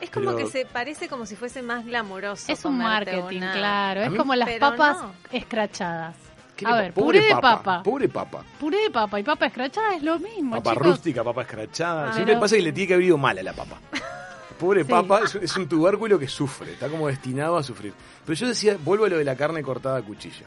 Es 0.01 0.11
como 0.11 0.35
Pero- 0.35 0.39
que 0.47 0.53
se 0.53 0.65
parece 0.67 1.09
como 1.09 1.27
si 1.27 1.37
fuese 1.37 1.63
más 1.63 1.85
glamuroso. 1.85 2.51
Es 2.51 2.65
un 2.65 2.79
marketing, 2.79 3.39
una- 3.39 3.53
claro. 3.53 4.03
Es 4.03 4.11
mí- 4.11 4.17
como 4.17 4.35
las 4.35 4.49
Pero 4.49 4.61
papas 4.61 4.97
no. 5.03 5.15
escrachadas. 5.31 6.17
¿Qué 6.57 6.67
A 6.67 6.77
ver, 6.77 6.93
pobre 6.93 7.19
puré 7.19 7.35
de 7.35 7.41
papa. 7.41 7.83
Pobre 7.83 8.09
papa. 8.09 8.45
Puré 8.61 8.79
de 8.85 8.91
papa 8.91 9.19
y 9.19 9.23
papa 9.25 9.47
escrachada 9.47 9.97
es 9.97 10.03
lo 10.05 10.19
mismo, 10.21 10.55
Papa 10.57 10.71
chicos. 10.73 10.87
rústica, 10.87 11.25
papa 11.25 11.43
escrachada. 11.43 12.11
Ah, 12.11 12.13
Siempre 12.13 12.35
pero- 12.35 12.41
pasa 12.41 12.57
que 12.57 12.63
le 12.63 12.73
tiene 12.73 12.89
que 12.89 12.95
haber 12.95 13.07
ido 13.07 13.19
mal 13.19 13.37
a 13.39 13.43
la 13.43 13.53
papa. 13.53 13.77
Pobre 14.59 14.85
Sí. 14.85 14.89
papa 14.91 15.21
es, 15.25 15.35
es 15.35 15.57
un 15.57 15.69
tubérculo 15.69 16.17
que 16.19 16.29
sufre, 16.29 16.73
está 16.75 16.89
como 16.89 17.09
destinado 17.09 17.57
a 17.57 17.63
sufrir. 17.65 17.93
Pero 18.25 18.35
yo 18.39 18.47
decía, 18.47 18.77
vuelvo 18.83 19.05
a 19.07 19.09
lo 19.09 19.19
de 19.19 19.25
la 19.25 19.35
carne 19.37 19.63
cortada 19.65 19.99
a 19.99 20.03
cuchillo. 20.03 20.47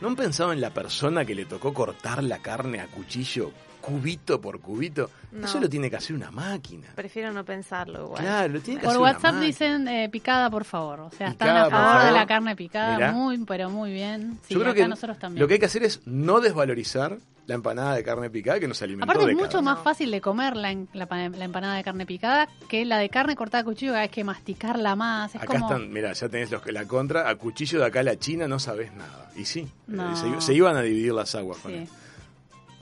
¿No 0.00 0.08
han 0.08 0.16
pensado 0.16 0.52
en 0.52 0.60
la 0.60 0.70
persona 0.70 1.24
que 1.24 1.34
le 1.34 1.44
tocó 1.46 1.72
cortar 1.72 2.22
la 2.22 2.38
carne 2.40 2.80
a 2.80 2.86
cuchillo 2.88 3.52
cubito 3.80 4.40
por 4.40 4.60
cubito? 4.60 5.10
No. 5.32 5.46
Eso 5.46 5.60
lo 5.60 5.68
tiene 5.68 5.88
que 5.90 5.96
hacer 5.96 6.14
una 6.16 6.30
máquina. 6.30 6.88
Prefiero 6.94 7.32
no 7.32 7.44
pensarlo 7.44 8.04
igual. 8.04 8.20
Claro, 8.22 8.52
lo 8.54 8.60
tiene 8.60 8.80
que 8.80 8.86
Por 8.86 8.92
hacer 8.96 9.02
WhatsApp 9.02 9.34
dicen 9.36 9.88
eh, 9.88 10.08
picada, 10.10 10.50
por 10.50 10.64
favor. 10.64 11.00
O 11.00 11.10
sea, 11.10 11.28
están 11.28 11.48
Picada, 11.48 11.60
a 11.62 11.64
por 11.64 11.72
favor 11.78 12.04
de 12.06 12.12
la 12.12 12.26
carne 12.26 12.56
picada, 12.56 12.94
Mirá. 12.96 13.12
muy, 13.12 13.38
pero 13.44 13.70
muy 13.70 13.92
bien. 13.92 14.38
Sí, 14.46 14.54
Yo 14.54 14.60
creo 14.60 14.72
acá 14.72 14.82
que 14.82 14.88
nosotros 14.88 15.18
también. 15.18 15.40
lo 15.40 15.48
que 15.48 15.54
hay 15.54 15.60
que 15.60 15.66
hacer 15.66 15.82
es 15.84 16.00
no 16.06 16.40
desvalorizar 16.40 17.18
la 17.46 17.54
empanada 17.56 17.94
de 17.94 18.02
carne 18.02 18.30
picada 18.30 18.58
que 18.58 18.66
nos 18.68 18.80
alimentó 18.80 19.12
Aparte 19.12 19.30
es 19.32 19.36
mucho 19.36 19.60
más 19.60 19.78
fácil 19.80 20.10
de 20.10 20.20
comer 20.20 20.56
la, 20.56 20.70
en- 20.70 20.88
la, 20.94 21.06
pa- 21.06 21.28
la 21.28 21.44
empanada 21.44 21.76
de 21.76 21.84
carne 21.84 22.06
picada 22.06 22.48
que 22.68 22.84
la 22.86 22.96
de 22.98 23.10
carne 23.10 23.36
cortada 23.36 23.60
a 23.60 23.64
cuchillo, 23.64 23.92
que 23.92 23.98
hay 23.98 24.08
que 24.08 24.24
masticarla 24.24 24.96
más. 24.96 25.34
Es 25.34 25.42
Acá 25.42 25.46
como... 25.58 25.66
están, 25.70 25.92
mira, 25.92 26.12
ya 26.14 26.28
tenés 26.28 26.50
los 26.50 26.62
que 26.62 26.72
la 26.72 26.86
contra, 26.88 27.28
a 27.28 27.34
cuchillo 27.36 27.80
de 27.80 27.86
acá 27.86 28.00
a 28.00 28.02
la 28.04 28.18
China 28.18 28.48
no 28.48 28.58
sabes 28.58 28.92
nada. 28.94 29.30
Y 29.36 29.44
sí, 29.44 29.68
No. 29.86 30.12
eh, 30.12 30.16
se, 30.16 30.40
se 30.40 30.54
iban 30.54 30.76
a 30.76 30.82
dividir 30.82 31.12
las 31.12 31.34
aguas 31.34 31.58
con 31.58 31.72
Sí. 31.72 31.78
eso. 31.78 31.92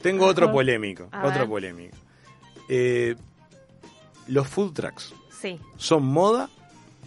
Tengo 0.00 0.26
otro 0.26 0.50
polémico, 0.52 1.08
A 1.12 1.26
otro 1.26 1.40
ver. 1.40 1.48
polémico. 1.48 1.96
Eh, 2.68 3.16
¿Los 4.28 4.46
food 4.48 4.72
trucks 4.72 5.12
Sí. 5.40 5.58
son 5.76 6.04
moda 6.04 6.48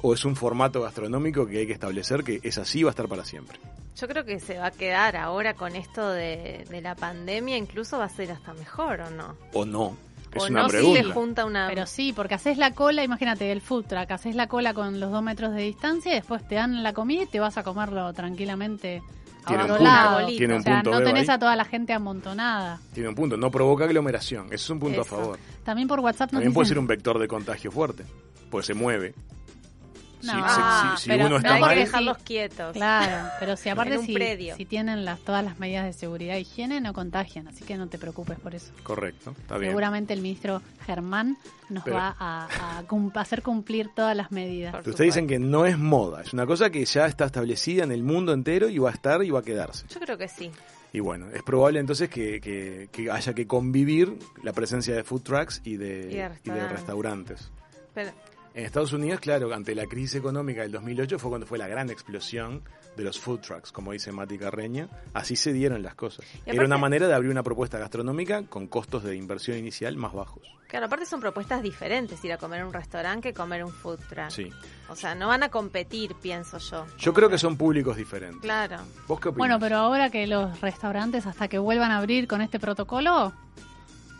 o 0.01 0.13
es 0.13 0.25
un 0.25 0.35
formato 0.35 0.81
gastronómico 0.81 1.47
que 1.47 1.59
hay 1.59 1.67
que 1.67 1.73
establecer 1.73 2.23
que 2.25 2.41
es 2.43 2.57
así 2.57 2.79
y 2.79 2.83
va 2.83 2.89
a 2.89 2.91
estar 2.91 3.07
para 3.07 3.23
siempre? 3.23 3.59
Yo 3.95 4.07
creo 4.07 4.25
que 4.25 4.39
se 4.39 4.57
va 4.57 4.67
a 4.67 4.71
quedar 4.71 5.15
ahora 5.15 5.53
con 5.53 5.75
esto 5.75 6.09
de, 6.09 6.65
de 6.69 6.81
la 6.81 6.95
pandemia, 6.95 7.55
incluso 7.57 7.97
va 7.97 8.05
a 8.05 8.09
ser 8.09 8.31
hasta 8.31 8.53
mejor, 8.53 8.99
¿o 9.01 9.09
no? 9.09 9.35
¿O 9.53 9.65
no? 9.65 9.95
Es 10.33 10.43
o 10.43 10.47
una 10.47 10.63
no 10.63 10.69
si 10.69 10.75
pregunta. 10.75 11.01
se 11.03 11.11
junta 11.11 11.45
una... 11.45 11.67
Pero 11.69 11.85
sí, 11.85 12.11
porque 12.13 12.33
haces 12.33 12.57
la 12.57 12.71
cola, 12.71 13.03
imagínate 13.05 13.51
el 13.53 13.61
food 13.61 13.85
truck, 13.85 14.11
haces 14.11 14.35
la 14.35 14.47
cola 14.47 14.73
con 14.73 14.99
los 14.99 15.11
dos 15.11 15.23
metros 15.23 15.53
de 15.53 15.61
distancia 15.61 16.11
y 16.11 16.15
después 16.15 16.45
te 16.45 16.55
dan 16.55 16.83
la 16.83 16.91
comida 16.91 17.23
y 17.23 17.27
te 17.27 17.39
vas 17.39 17.57
a 17.57 17.63
comerlo 17.63 18.11
tranquilamente 18.11 19.01
a 19.45 19.47
Tiene 19.47 19.63
un 19.63 19.71
otro 19.71 19.77
punto, 19.77 19.91
lado. 19.93 20.27
tiene 20.27 20.53
un 20.55 20.59
o 20.59 20.63
sea, 20.63 20.73
punto, 20.81 20.91
no 20.91 21.05
tenés 21.05 21.29
ahí. 21.29 21.35
a 21.35 21.39
toda 21.39 21.55
la 21.55 21.63
gente 21.63 21.93
amontonada. 21.93 22.79
Tiene 22.93 23.07
un 23.07 23.15
punto, 23.15 23.37
no 23.37 23.49
provoca 23.49 23.85
aglomeración, 23.85 24.47
eso 24.47 24.55
es 24.55 24.69
un 24.71 24.79
punto 24.79 25.01
Eso. 25.03 25.15
a 25.15 25.19
favor. 25.19 25.39
También 25.63 25.87
por 25.87 26.01
WhatsApp 26.01 26.31
nos 26.33 26.39
También 26.41 26.53
puede 26.53 26.67
ser 26.67 26.79
un 26.79 26.87
vector 26.87 27.17
de 27.17 27.29
contagio 27.29 27.71
fuerte, 27.71 28.03
pues 28.51 28.65
se 28.65 28.73
mueve. 28.73 29.13
No. 30.25 30.33
si- 30.33 30.39
Ah, 30.43 30.95
si- 30.97 31.03
si 31.03 31.09
pero- 31.09 31.25
uno 31.27 31.39
no, 31.39 31.47
hay 31.49 31.55
que 31.55 31.59
mal, 31.61 31.75
dejarlos 31.77 32.17
quietos. 32.19 32.73
Claro, 32.73 33.29
pero 33.39 33.55
si 33.57 33.69
aparte 33.69 33.97
si, 33.99 34.15
si 34.57 34.65
tienen 34.65 35.05
las, 35.05 35.19
todas 35.21 35.43
las 35.43 35.59
medidas 35.59 35.85
de 35.85 35.93
seguridad 35.93 36.35
e 36.35 36.41
higiene, 36.41 36.81
no 36.81 36.93
contagian, 36.93 37.47
así 37.47 37.63
que 37.63 37.77
no 37.77 37.87
te 37.87 37.97
preocupes 37.97 38.39
por 38.39 38.55
eso. 38.55 38.71
correcto, 38.83 39.35
está 39.39 39.57
bien. 39.57 39.71
Seguramente 39.71 40.13
el 40.13 40.21
ministro 40.21 40.61
Germán 40.85 41.37
nos 41.69 41.83
Pero- 41.83 41.97
va 41.97 42.15
a, 42.19 42.77
a 42.79 42.83
cum- 42.83 43.11
a 43.15 43.21
hacer 43.21 43.41
cumplir 43.41 43.89
todas 43.95 44.15
las 44.15 44.31
medidas. 44.31 44.75
Ustedes 44.75 44.97
dicen 44.99 45.27
que 45.27 45.39
no 45.39 45.65
es 45.65 45.77
moda, 45.77 46.21
es 46.21 46.33
una 46.33 46.45
cosa 46.45 46.69
que 46.69 46.83
ya 46.85 47.05
está 47.05 47.25
establecida 47.25 47.83
en 47.83 47.91
el 47.91 48.03
mundo 48.03 48.33
entero 48.33 48.69
y 48.69 48.77
va 48.77 48.89
a 48.89 48.93
estar 48.93 49.23
y 49.23 49.29
va 49.29 49.39
a 49.39 49.43
quedarse. 49.43 49.85
Yo 49.89 49.99
creo 49.99 50.17
que 50.17 50.27
sí. 50.27 50.51
Y 50.93 51.01
bueno, 51.01 51.27
es 51.33 51.43
probable 51.43 51.79
entonces 51.81 52.09
que, 52.09 52.39
que- 52.39 52.87
que 52.91 53.11
haya 53.11 53.33
que 53.33 53.45
convivir 53.47 54.17
la 54.43 54.53
presencia 54.53 54.95
de 54.95 55.03
food 55.03 55.23
trucks 55.23 55.61
y 55.65 55.75
de, 55.75 55.85
Y 55.87 55.89
de 55.89 56.07
y 56.11 56.15
de 56.15 56.29
restaurantes. 56.29 56.71
restaurantes. 56.71 57.51
Pero, 57.93 58.11
En 58.55 58.63
Estados 58.63 58.93
Unidos, 58.93 59.19
claro, 59.19 59.53
ante 59.53 59.75
la 59.75 59.85
crisis 59.85 60.15
económica 60.15 60.61
del 60.61 60.71
2008 60.71 61.19
fue 61.19 61.29
cuando 61.29 61.45
fue 61.45 61.57
la 61.57 61.67
gran 61.67 61.89
explosión 61.89 62.63
de 62.95 63.03
los 63.03 63.19
food 63.19 63.41
trucks, 63.41 63.73
como 63.73 63.91
dice 63.91 64.13
Mati 64.13 64.37
Carreña. 64.37 64.87
Así 65.13 65.35
se 65.35 65.51
dieron 65.51 65.83
las 65.83 65.95
cosas. 65.95 66.25
Y 66.45 66.51
Era 66.51 66.59
una 66.63 66.75
aparte- 66.75 66.81
manera 66.81 67.07
de 67.09 67.13
abrir 67.15 67.31
una 67.31 67.43
propuesta 67.43 67.77
gastronómica 67.77 68.43
con 68.43 68.67
costos 68.67 69.03
de 69.03 69.17
inversión 69.17 69.57
inicial 69.57 69.97
más 69.97 70.13
bajos. 70.13 70.41
claro, 70.69 70.85
aparte 70.85 71.05
son 71.05 71.19
propuestas 71.19 71.61
diferentes 71.61 72.23
ir 72.23 72.31
a 72.31 72.37
comer 72.37 72.63
un 72.65 72.71
restaurante 72.73 73.29
que 73.29 73.33
comer 73.33 73.63
un 73.65 73.71
food 73.73 73.99
truck. 74.09 74.29
Sí. 74.29 74.49
O 74.89 74.95
sea, 74.95 75.15
no 75.15 75.27
van 75.27 75.43
a 75.43 75.49
competir, 75.49 76.15
pienso 76.21 76.57
yo. 76.57 76.85
Yo 76.97 77.13
creo 77.13 77.27
que 77.29 77.37
son 77.37 77.57
públicos 77.57 77.97
diferentes. 77.97 78.39
Claro. 78.41 78.77
¿Vos 79.07 79.19
qué 79.19 79.29
opinas? 79.29 79.37
Bueno, 79.37 79.59
pero 79.59 79.75
ahora 79.77 80.09
que 80.09 80.27
los 80.27 80.61
restaurantes 80.61 81.25
hasta 81.27 81.49
que 81.49 81.57
vuelvan 81.59 81.91
a 81.91 81.97
abrir 81.97 82.25
con 82.27 82.41
este 82.41 82.57
protocolo 82.59 83.33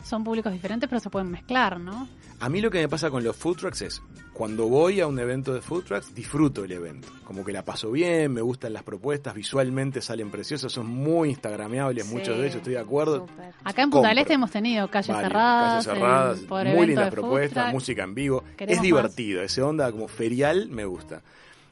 son 0.05 0.23
públicos 0.23 0.53
diferentes, 0.53 0.87
pero 0.87 0.99
se 0.99 1.09
pueden 1.09 1.31
mezclar, 1.31 1.79
¿no? 1.79 2.07
A 2.39 2.49
mí 2.49 2.61
lo 2.61 2.69
que 2.69 2.79
me 2.79 2.87
pasa 2.89 3.09
con 3.09 3.23
los 3.23 3.35
food 3.35 3.57
trucks 3.57 3.81
es, 3.81 4.01
cuando 4.33 4.67
voy 4.67 4.99
a 4.99 5.07
un 5.07 5.17
evento 5.19 5.53
de 5.53 5.61
food 5.61 5.83
trucks, 5.85 6.13
disfruto 6.13 6.63
el 6.65 6.73
evento. 6.73 7.07
Como 7.23 7.45
que 7.45 7.53
la 7.53 7.63
paso 7.63 7.91
bien, 7.91 8.33
me 8.33 8.41
gustan 8.41 8.73
las 8.73 8.83
propuestas, 8.83 9.33
visualmente 9.33 10.01
salen 10.01 10.29
preciosas, 10.29 10.71
son 10.71 10.85
muy 10.87 11.29
instagrameables, 11.29 12.05
muchos 12.07 12.37
de 12.37 12.43
ellos, 12.43 12.55
estoy 12.57 12.73
de 12.73 12.79
acuerdo. 12.79 13.25
Acá 13.63 13.83
en 13.83 13.89
Punta 13.89 14.09
del. 14.09 14.17
Este 14.19 14.33
hemos 14.33 14.51
tenido 14.51 14.89
calles 14.89 15.15
cerradas, 15.15 15.85
calles 15.85 15.99
cerradas, 15.99 16.39
en- 16.41 16.47
por 16.47 16.65
muy 16.67 16.87
lindas 16.87 17.09
propuestas, 17.09 17.73
música 17.73 18.03
en 18.03 18.13
vivo. 18.15 18.43
Queremos 18.57 18.77
es 18.77 18.81
divertido, 18.83 19.41
ese 19.41 19.61
onda 19.61 19.89
como 19.91 20.07
ferial 20.09 20.67
me 20.69 20.83
gusta. 20.85 21.21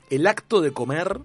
El 0.09 0.25
acto 0.27 0.61
de 0.61 0.71
comer 0.71 1.19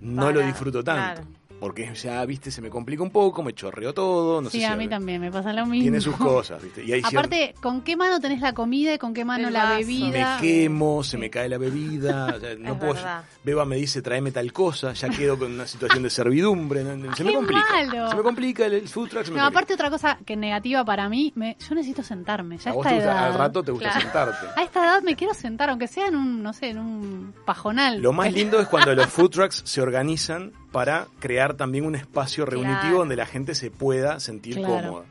no 0.00 0.22
Para, 0.26 0.32
lo 0.36 0.40
disfruto 0.46 0.84
tanto. 0.84 1.22
claro. 1.22 1.43
Porque 1.64 1.94
ya, 1.94 2.22
viste, 2.26 2.50
se 2.50 2.60
me 2.60 2.68
complica 2.68 3.02
un 3.02 3.08
poco, 3.08 3.42
me 3.42 3.54
chorreo 3.54 3.94
todo, 3.94 4.42
no 4.42 4.50
sí, 4.50 4.60
sé 4.60 4.66
si 4.66 4.70
a 4.70 4.76
mí 4.76 4.86
también 4.86 5.18
me 5.18 5.30
pasa 5.32 5.50
lo 5.54 5.64
mismo. 5.64 5.80
Tiene 5.84 5.98
sus 5.98 6.14
cosas, 6.14 6.62
viste. 6.62 6.84
Y 6.84 6.92
hay 6.92 7.00
cier- 7.00 7.08
Aparte, 7.16 7.54
¿con 7.62 7.80
qué 7.80 7.96
mano 7.96 8.20
tenés 8.20 8.42
la 8.42 8.52
comida 8.52 8.92
y 8.92 8.98
con 8.98 9.14
qué 9.14 9.24
mano 9.24 9.48
El 9.48 9.54
la 9.54 9.64
vaso. 9.64 9.76
bebida? 9.78 10.36
me 10.36 10.42
quemo, 10.46 11.02
se 11.02 11.16
me 11.16 11.30
cae 11.30 11.48
la 11.48 11.56
bebida, 11.56 12.34
o 12.36 12.38
sea, 12.38 12.54
no 12.58 12.72
Es 12.72 12.78
puedo. 12.78 12.92
verdad. 12.92 13.24
Beba 13.44 13.64
me 13.64 13.76
dice 13.76 14.02
tráeme 14.02 14.30
tal 14.30 14.52
cosa, 14.52 14.92
ya 14.92 15.08
quedo 15.08 15.38
con 15.38 15.52
una 15.52 15.66
situación 15.66 16.02
de 16.02 16.10
servidumbre, 16.10 16.82
se 17.16 17.24
me 17.24 17.30
¡Qué 17.30 17.34
complica. 17.36 17.64
malo! 17.72 18.10
Se 18.10 18.16
me 18.16 18.22
complica 18.22 18.66
el, 18.66 18.86
food 18.86 19.08
truck, 19.08 19.24
se 19.24 19.30
me 19.30 19.38
No, 19.38 19.44
complica. 19.44 19.46
aparte 19.46 19.72
otra 19.72 19.88
cosa 19.88 20.18
que 20.26 20.36
negativa 20.36 20.84
para 20.84 21.08
mí, 21.08 21.32
me, 21.34 21.56
yo 21.66 21.74
necesito 21.74 22.02
sentarme. 22.02 22.58
Ya 22.58 22.70
a 22.70 22.72
a 22.72 22.76
vos 22.76 22.84
esta 22.84 22.90
te 22.98 23.04
gusta, 23.06 23.10
edad, 23.20 23.26
al 23.32 23.38
rato 23.38 23.62
te 23.62 23.72
gusta 23.72 23.88
Claro. 23.88 24.02
sentarte. 24.02 24.60
a 24.60 24.62
esta 24.64 24.80
edad 24.84 25.02
me 25.02 25.16
quiero 25.16 25.32
sentar, 25.32 25.70
aunque 25.70 25.86
sea 25.88 26.08
en 26.08 26.16
un, 26.16 26.42
no 26.42 26.52
sé, 26.52 26.68
en 26.68 26.78
un 26.78 27.32
pajonal. 27.46 28.02
Lo 28.02 28.12
más 28.12 28.30
lindo 28.34 28.60
es 28.60 28.68
cuando 28.68 28.94
los 28.94 29.06
food 29.06 29.30
trucks 29.30 29.62
se 29.64 29.80
organizan 29.80 30.52
para 30.74 31.06
crear 31.20 31.54
también 31.54 31.86
un 31.86 31.94
espacio 31.94 32.44
reunitivo 32.44 32.80
Claro. 32.80 32.98
donde 32.98 33.16
la 33.16 33.26
gente 33.26 33.54
se 33.54 33.70
pueda 33.70 34.18
sentir 34.20 34.56
Claro. 34.56 34.74
cómoda. 34.88 35.04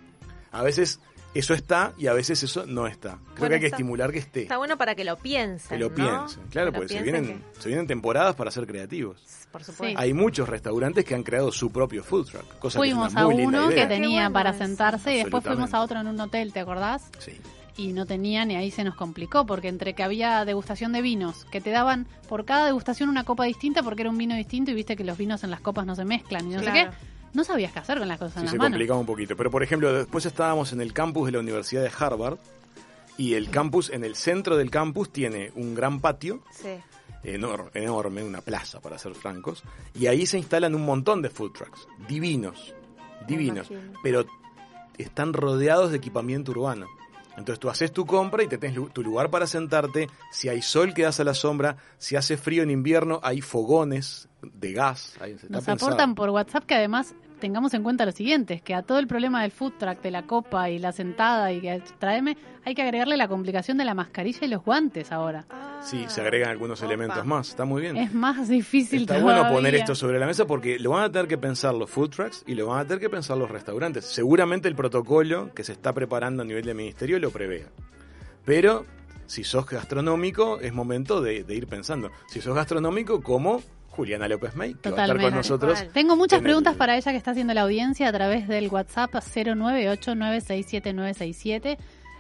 A 0.52 0.62
veces 0.62 1.00
eso 1.34 1.54
está 1.56 1.94
y 1.98 2.06
a 2.08 2.14
veces 2.14 2.44
eso 2.44 2.66
no 2.68 2.86
está. 2.86 3.12
Creo 3.12 3.20
Bueno, 3.38 3.48
que 3.50 3.54
hay 3.56 3.60
que 3.62 3.66
está- 3.68 3.78
estimular 3.78 4.12
que 4.12 4.20
esté, 4.20 4.42
Está 4.44 4.58
bueno 4.58 4.78
para 4.78 4.94
que 4.94 5.04
lo 5.04 5.18
piensen. 5.18 5.70
que 5.70 5.78
lo 5.84 5.90
¿no? 5.90 5.96
piensen. 5.96 6.44
Claro, 6.52 6.72
Que 6.72 6.78
lo 6.78 6.84
porque 6.84 6.94
se 6.98 7.02
vienen, 7.02 7.44
se 7.58 7.70
vienen 7.70 7.88
temporadas 7.88 8.36
para 8.36 8.52
ser 8.52 8.68
creativos. 8.68 9.20
que- 9.22 9.52
por 9.54 9.64
supuesto. 9.64 10.00
Hay 10.00 10.14
muchos 10.14 10.50
restaurantes 10.50 11.06
que 11.06 11.14
han 11.16 11.24
creado 11.24 11.52
su 11.52 11.72
propio 11.72 12.04
food 12.04 12.26
truck. 12.28 12.58
Cosa 12.60 12.78
Fuimos 12.80 13.06
que 13.06 13.08
es 13.10 13.14
una 13.14 13.22
a 13.22 13.26
muy 13.26 13.36
linda 13.38 13.60
uno 13.60 13.68
que 13.70 13.74
idea. 13.76 13.88
Qué 13.88 13.94
tenía 13.96 14.22
bueno 14.24 14.34
para 14.34 14.54
sentarse 14.54 15.14
y 15.14 15.18
después 15.20 15.44
fuimos 15.44 15.74
a 15.74 15.82
otro 15.82 16.00
en 16.02 16.08
un 16.08 16.20
hotel, 16.20 16.52
¿te 16.54 16.60
acordás? 16.60 17.04
Sí. 17.20 17.40
Y 17.76 17.94
no 17.94 18.06
tenían 18.06 18.52
y 18.52 18.56
ahí 18.56 18.70
se 18.70 18.84
nos 18.84 18.94
complicó 18.96 19.46
porque 19.48 19.68
entre 19.68 19.94
que 19.96 20.04
había 20.04 20.46
degustación 20.46 20.92
de 20.94 21.02
vinos, 21.02 21.46
que 21.46 21.60
te 21.60 21.72
daban 21.72 22.06
por 22.30 22.46
cada 22.46 22.68
degustación 22.68 23.10
una 23.10 23.24
copa 23.24 23.46
distinta 23.46 23.82
porque 23.82 24.04
era 24.04 24.12
un 24.12 24.18
vino 24.18 24.36
distinto 24.36 24.70
y 24.72 24.76
viste 24.76 24.96
que 24.96 25.04
los 25.04 25.18
vinos 25.18 25.44
en 25.44 25.50
las 25.50 25.60
copas 25.62 25.86
no 25.86 25.96
se 25.96 26.06
mezclan 26.06 26.46
y 26.52 26.56
no 26.56 26.60
sé 26.62 26.72
qué, 26.72 26.90
no 27.34 27.44
sabías 27.44 27.72
qué 27.74 27.80
hacer 27.80 27.98
con 27.98 28.08
las 28.08 28.20
cosas 28.20 28.34
Sí, 28.36 28.40
en 28.42 28.46
las 28.46 28.52
se 28.52 28.58
manos. 28.60 28.72
complicaba 28.74 29.00
un 29.00 29.06
poquito. 29.08 29.36
Pero, 29.36 29.50
por 29.50 29.64
ejemplo, 29.64 29.92
después 29.92 30.24
estábamos 30.28 30.72
en 30.72 30.82
el 30.82 30.94
campus 30.94 31.26
de 31.26 31.32
la 31.32 31.40
Universidad 31.40 31.82
de 31.82 31.92
Harvard 31.98 32.38
y 33.18 33.34
el 33.34 33.50
campus, 33.50 33.90
en 33.90 34.04
el 34.04 34.16
centro 34.16 34.56
del 34.56 34.70
campus, 34.70 35.12
tiene 35.12 35.52
un 35.56 35.74
gran 35.74 36.00
patio 36.00 36.44
Sí. 36.52 36.70
enor- 37.24 37.72
enorme, 37.74 38.22
una 38.24 38.42
plaza 38.42 38.82
para 38.82 39.00
ser 39.00 39.16
francos, 39.16 39.64
y 40.00 40.06
ahí 40.06 40.28
se 40.28 40.38
instalan 40.38 40.76
un 40.76 40.86
montón 40.86 41.24
de 41.24 41.30
food 41.32 41.54
trucks, 41.54 41.88
divinos, 42.08 42.74
divinos, 43.28 43.68
pero 44.04 44.26
están 45.00 45.34
rodeados 45.34 45.90
de 45.90 45.98
equipamiento 45.98 46.52
urbano. 46.52 46.86
Entonces 47.38 47.60
tú 47.60 47.70
haces 47.70 47.92
tu 47.92 48.06
compra 48.06 48.44
y 48.44 48.48
te 48.48 48.58
tenés 48.58 48.80
tu 48.94 49.02
lugar 49.04 49.30
para 49.30 49.48
sentarte, 49.48 50.08
si 50.32 50.50
hay 50.50 50.62
sol 50.62 50.94
quedas 50.94 51.20
a 51.20 51.24
la 51.24 51.34
sombra, 51.34 51.78
si 51.98 52.16
hace 52.16 52.38
frío 52.38 52.64
en 52.64 52.70
invierno 52.70 53.20
hay 53.24 53.42
fogones 53.42 54.30
de 54.42 54.74
gas. 54.74 55.16
ahí 55.20 55.34
Nos 55.50 55.66
pensado. 55.66 55.74
aportan 55.88 56.16
por 56.16 56.30
WhatsApp 56.30 56.66
que 56.66 56.76
además 56.76 57.16
tengamos 57.44 57.74
en 57.74 57.84
cuenta 57.84 58.06
lo 58.06 58.14
siguiente, 58.14 58.54
es 58.54 58.62
que 58.62 58.74
a 58.74 58.84
todo 58.84 59.00
el 59.00 59.06
problema 59.08 59.42
del 59.42 59.52
food 59.52 59.74
truck, 59.78 60.02
de 60.02 60.12
la 60.12 60.24
copa 60.24 60.70
y 60.70 60.80
la 60.80 60.94
sentada 60.94 61.52
y 61.52 61.60
que 61.60 61.84
tráeme, 62.00 62.38
hay 62.64 62.74
que 62.74 62.82
agregarle 62.82 63.18
la 63.18 63.28
complicación 63.28 63.78
de 63.78 63.84
la 63.84 63.94
mascarilla 63.94 64.46
y 64.46 64.48
los 64.48 64.64
guantes 64.64 65.12
ahora. 65.12 65.46
Sí, 65.82 66.06
se 66.08 66.22
agregan 66.22 66.52
algunos 66.52 66.80
Opa. 66.80 66.86
elementos 66.88 67.26
más, 67.26 67.50
está 67.50 67.66
muy 67.66 67.82
bien. 67.82 67.98
Es 67.98 68.14
más 68.14 68.48
difícil 68.48 69.02
Está 69.02 69.16
bueno 69.20 69.40
todavía. 69.40 69.58
poner 69.58 69.76
esto 69.76 69.94
sobre 69.94 70.20
la 70.20 70.26
mesa 70.26 70.48
porque 70.48 70.80
lo 70.80 70.92
van 70.92 71.04
a 71.04 71.12
tener 71.12 71.28
que 71.28 71.38
pensar 71.38 71.74
los 71.74 71.90
food 71.90 72.12
trucks 72.12 72.46
y 72.48 72.56
lo 72.56 72.68
van 72.68 72.80
a 72.80 72.86
tener 72.86 73.02
que 73.02 73.10
pensar 73.10 73.36
los 73.36 73.52
restaurantes. 73.52 74.06
Seguramente 74.06 74.70
el 74.70 74.76
protocolo 74.76 75.54
que 75.54 75.66
se 75.66 75.74
está 75.74 75.92
preparando 75.92 76.44
a 76.44 76.46
nivel 76.46 76.64
de 76.64 76.74
ministerio 76.74 77.20
lo 77.20 77.30
prevea. 77.32 77.68
Pero 78.46 78.86
si 79.26 79.44
sos 79.44 79.66
gastronómico, 79.66 80.62
es 80.62 80.72
momento 80.74 81.22
de, 81.22 81.44
de 81.44 81.56
ir 81.56 81.68
pensando. 81.68 82.10
Si 82.28 82.40
sos 82.40 82.56
gastronómico, 82.56 83.22
como 83.22 83.62
Juliana 83.96 84.28
López 84.28 84.56
May, 84.56 84.74
que 84.74 84.90
va 84.90 84.98
a 84.98 85.02
estar 85.06 85.22
con 85.22 85.36
nosotros. 85.36 85.78
Igual. 85.80 85.94
Tengo 85.94 86.16
muchas 86.16 86.42
preguntas 86.42 86.74
el- 86.74 86.80
para 86.80 86.98
ella 86.98 87.12
que 87.12 87.18
está 87.18 87.30
haciendo 87.32 87.54
la 87.54 87.62
audiencia 87.62 88.10
a 88.10 88.12
través 88.12 88.48
del 88.48 88.68
WhatsApp 88.70 89.14
098967967 89.14 91.78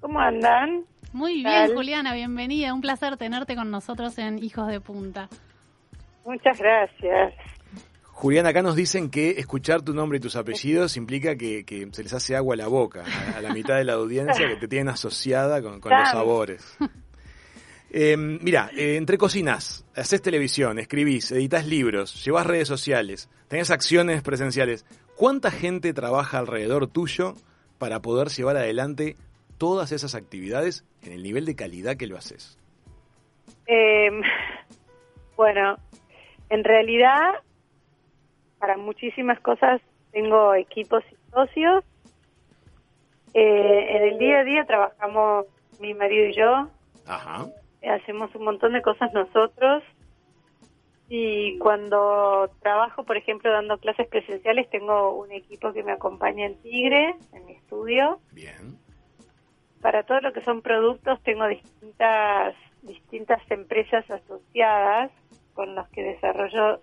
¿Cómo 0.01 0.21
andan? 0.21 0.85
Muy 1.13 1.43
¿Qué 1.43 1.49
bien, 1.49 1.67
tal? 1.69 1.75
Juliana, 1.75 2.15
bienvenida. 2.15 2.75
Un 2.75 2.81
placer 2.81 3.17
tenerte 3.17 3.57
con 3.57 3.71
nosotros 3.71 4.19
en 4.19 4.43
Hijos 4.43 4.69
de 4.69 4.81
Punta. 4.81 5.29
Muchas 6.25 6.59
gracias. 6.59 7.35
Julián, 8.03 8.47
acá 8.47 8.63
nos 8.63 8.77
dicen 8.77 9.11
que 9.11 9.33
escuchar 9.33 9.83
tu 9.83 9.93
nombre 9.93 10.19
y 10.19 10.21
tus 10.21 10.37
apellidos 10.37 10.97
implica 10.97 11.37
que, 11.37 11.65
que 11.65 11.87
se 11.93 12.03
les 12.03 12.13
hace 12.15 12.35
agua 12.35 12.55
a 12.55 12.57
la 12.57 12.67
boca 12.67 13.05
a, 13.05 13.39
a 13.39 13.41
la 13.43 13.53
mitad 13.53 13.77
de 13.77 13.85
la 13.85 13.93
audiencia 13.93 14.49
que 14.49 14.57
te 14.57 14.69
tienen 14.69 14.89
asociada 14.89 15.61
con, 15.61 15.81
con 15.81 15.93
los 15.93 16.09
sabores. 16.09 16.79
Eh, 17.91 18.17
mira, 18.17 18.71
eh, 18.77 18.97
entre 18.97 19.17
cocinas, 19.17 19.87
haces 19.95 20.21
televisión, 20.21 20.79
escribís, 20.79 21.31
editas 21.31 21.67
libros, 21.67 22.25
llevas 22.25 22.47
redes 22.47 22.67
sociales, 22.67 23.31
tenés 23.49 23.71
acciones 23.71 24.23
presenciales. 24.23 24.85
¿Cuánta 25.15 25.51
gente 25.51 25.93
trabaja 25.95 26.39
alrededor 26.39 26.89
tuyo 26.89 27.35
para 27.79 28.03
poder 28.03 28.29
llevar 28.29 28.57
adelante 28.57 29.17
todas 29.59 29.93
esas 29.93 30.15
actividades 30.15 30.85
en 31.03 31.13
el 31.13 31.23
nivel 31.23 31.45
de 31.45 31.57
calidad 31.57 31.97
que 31.97 32.07
lo 32.07 32.17
haces? 32.17 32.59
Eh, 33.67 34.11
bueno, 35.37 35.77
en 36.49 36.65
realidad, 36.65 37.35
para 38.59 38.77
muchísimas 38.77 39.41
cosas 39.41 39.81
tengo 40.13 40.55
equipos 40.55 41.03
y 41.11 41.31
socios. 41.31 41.85
Eh, 43.35 43.97
en 43.97 44.03
el 44.03 44.19
día 44.19 44.39
a 44.39 44.45
día 44.45 44.65
trabajamos 44.65 45.47
mi 45.81 45.93
marido 45.95 46.27
y 46.27 46.35
yo. 46.35 46.69
Ajá. 47.07 47.47
Eh, 47.83 47.91
hacemos 47.91 48.35
un 48.35 48.45
montón 48.45 48.73
de 48.73 48.83
cosas 48.83 49.13
nosotros. 49.13 49.83
Y 51.09 51.59
cuando 51.59 52.51
trabajo, 52.61 53.05
por 53.05 53.17
ejemplo, 53.17 53.53
dando 53.53 53.79
clases 53.79 54.09
presenciales, 54.09 54.69
tengo 54.71 55.17
un 55.17 55.31
equipo 55.31 55.73
que 55.73 55.85
me 55.85 55.93
acompaña 55.93 56.47
en 56.47 56.61
Tigre, 56.63 57.15
en 57.33 57.47
mi 57.47 57.53
estudio. 57.53 58.19
Bien. 58.33 58.86
Para 59.87 60.03
todo 60.03 60.21
lo 60.21 60.33
que 60.33 60.43
son 60.43 60.63
productos, 60.63 61.23
tengo 61.23 61.47
distintas, 61.47 62.57
distintas 62.83 63.41
empresas 63.49 64.05
asociadas 64.11 65.13
con 65.55 65.77
las 65.77 65.89
que 65.91 66.03
desarrollo 66.03 66.81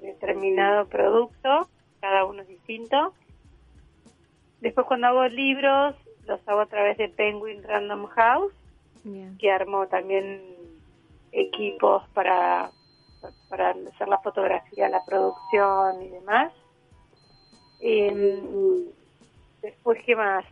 determinado 0.00 0.86
producto, 0.86 1.68
cada 2.00 2.24
uno 2.24 2.40
es 2.40 2.48
distinto. 2.48 3.12
Después 4.62 4.86
cuando 4.86 5.08
hago 5.08 5.28
libros, 5.28 5.94
los 6.24 6.40
hago 6.48 6.60
a 6.60 6.66
través 6.66 6.96
de 6.96 7.10
Penguin 7.10 7.62
Random 7.64 8.06
House, 8.06 8.54
Bien. 9.04 9.36
que 9.36 9.50
armo 9.50 9.86
también 9.88 10.40
equipos 11.32 12.08
para, 12.14 12.70
para 13.50 13.72
hacer 13.72 14.08
la 14.08 14.20
fotografía, 14.20 14.88
la 14.88 15.04
producción 15.04 16.00
y 16.00 16.08
demás. 16.08 16.50
Eh, 17.80 18.86
después, 19.60 20.02
¿qué 20.06 20.16
más? 20.16 20.46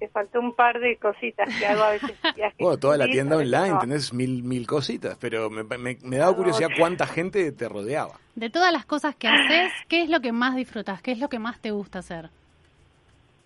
Te 0.00 0.08
faltó 0.08 0.40
un 0.40 0.54
par 0.54 0.80
de 0.80 0.96
cositas 0.96 1.48
que 1.56 1.66
hago 1.66 1.82
a 1.84 1.90
veces. 1.90 2.18
Bueno, 2.58 2.78
toda 2.78 2.96
la 2.96 3.06
tienda 3.06 3.36
online, 3.36 3.74
no. 3.74 3.78
tenés 3.78 4.12
mil, 4.12 4.42
mil 4.42 4.66
cositas, 4.66 5.16
pero 5.20 5.48
me, 5.50 5.62
me, 5.62 5.96
me 6.02 6.16
daba 6.16 6.34
curiosidad 6.34 6.70
cuánta 6.76 7.06
gente 7.06 7.52
te 7.52 7.68
rodeaba. 7.68 8.18
De 8.34 8.50
todas 8.50 8.72
las 8.72 8.84
cosas 8.86 9.14
que 9.14 9.28
haces, 9.28 9.70
¿qué 9.88 10.02
es 10.02 10.10
lo 10.10 10.20
que 10.20 10.32
más 10.32 10.56
disfrutas? 10.56 11.02
¿Qué 11.02 11.12
es 11.12 11.18
lo 11.18 11.28
que 11.28 11.38
más 11.38 11.60
te 11.60 11.70
gusta 11.70 12.00
hacer? 12.00 12.30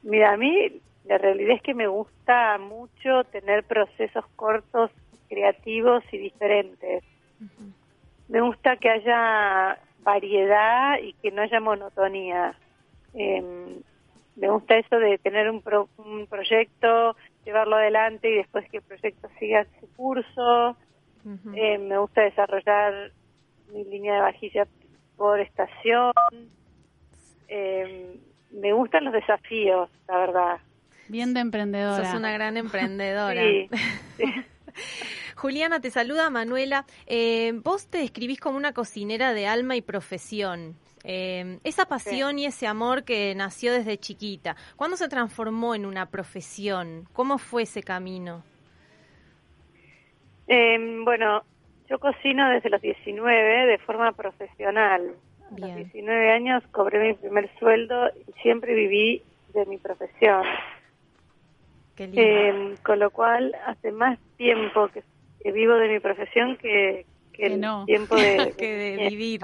Mira, 0.03 0.33
a 0.33 0.37
mí 0.39 0.81
la 1.05 1.19
realidad 1.19 1.57
es 1.57 1.63
que 1.63 1.75
me 1.75 1.87
gusta 1.87 2.57
mucho 2.59 3.25
tener 3.31 3.65
procesos 3.65 4.25
cortos, 4.37 4.91
creativos 5.29 6.03
y 6.13 6.19
diferentes. 6.19 7.05
Me 8.29 8.41
gusta 8.41 8.77
que 8.77 8.89
haya 8.89 9.79
variedad 10.03 10.99
y 11.03 11.13
que 11.15 11.31
no 11.31 11.43
haya 11.43 11.61
monotonía. 11.61 12.55
Em, 13.13 13.83
me 14.37 14.49
gusta 14.51 14.77
eso 14.77 14.99
de 14.99 15.19
tener 15.19 15.51
un, 15.51 15.63
pro- 15.63 15.89
un 15.97 16.27
proyecto, 16.27 17.17
llevarlo 17.45 17.77
adelante 17.77 18.29
y 18.31 18.37
después 18.37 18.69
que 18.71 18.79
el 18.79 18.83
proyecto 18.83 19.29
siga 19.39 19.67
su 19.81 19.89
curso. 19.95 20.77
Eh, 21.55 21.79
me 21.79 21.99
gusta 21.99 22.23
desarrollar 22.23 23.13
mi 23.73 23.85
línea 23.85 24.15
de 24.17 24.21
vajilla 24.21 24.67
por 25.17 25.41
estación. 25.41 26.13
Eh, 27.49 28.19
me 28.51 28.73
gustan 28.73 29.05
los 29.05 29.13
desafíos, 29.15 29.91
la 30.09 30.19
verdad. 30.19 30.59
Bien 31.09 31.35
de 31.35 31.41
emprendedora. 31.41 32.05
Sos 32.05 32.15
una 32.19 32.33
gran 32.33 32.57
emprendedora. 32.57 33.43
Sí, 33.43 33.69
sí. 34.17 34.25
Juliana, 35.37 35.81
te 35.81 35.91
saluda 35.91 36.31
Manuela. 36.31 36.87
Eh, 37.07 37.53
vos 37.63 37.89
te 37.89 37.99
describís 37.99 38.41
como 38.41 38.57
una 38.57 38.73
cocinera 38.73 39.33
de 39.35 39.47
alma 39.47 39.77
y 39.77 39.83
profesión. 39.83 40.77
Eh, 41.07 41.59
esa 41.65 41.85
pasión 41.85 42.39
y 42.39 42.47
ese 42.47 42.67
amor 42.67 43.05
que 43.05 43.35
nació 43.35 43.73
desde 43.75 43.99
chiquita, 43.99 44.57
¿cuándo 44.77 44.97
se 44.97 45.09
transformó 45.09 45.75
en 45.75 45.85
una 45.85 46.07
profesión? 46.07 47.07
¿Cómo 47.13 47.37
fue 47.39 47.65
ese 47.65 47.83
camino? 47.83 48.43
Eh, 50.49 51.01
bueno, 51.05 51.43
yo 51.89 51.99
cocino 51.99 52.49
desde 52.51 52.71
los 52.71 52.81
19 52.81 53.67
de 53.67 53.79
forma 53.79 54.13
profesional. 54.13 55.15
A 55.47 55.51
los 55.51 55.55
Bien. 55.57 55.77
19 55.77 56.33
años 56.33 56.63
cobré 56.73 57.09
mi 57.09 57.15
primer 57.15 57.51
sueldo 57.59 58.09
y 58.27 58.33
siempre 58.43 58.75
viví 58.75 59.23
de 59.53 59.67
mi 59.67 59.79
profesión. 59.79 60.43
Qué 61.95 62.07
lindo. 62.09 62.21
Eh, 62.23 62.75
con 62.83 62.99
lo 62.99 63.11
cual, 63.11 63.55
hace 63.67 63.93
más 63.93 64.19
tiempo 64.37 64.89
que, 64.89 65.03
que 65.43 65.53
vivo 65.53 65.75
de 65.75 65.89
mi 65.89 66.01
profesión 66.01 66.57
que, 66.57 67.07
que 67.33 67.39
Que 67.43 67.47
el 67.47 67.61
no. 67.61 67.85
tiempo 67.85 68.17
de, 68.17 68.55
que 68.59 68.73
de 68.75 68.97
de- 68.97 69.09
vivir. 69.11 69.41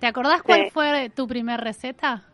¿Te 0.00 0.06
acordás 0.06 0.42
cuál 0.42 0.64
Sí. 0.64 0.70
fue 0.70 1.10
tu 1.10 1.26
primer 1.26 1.60
receta? 1.60 2.24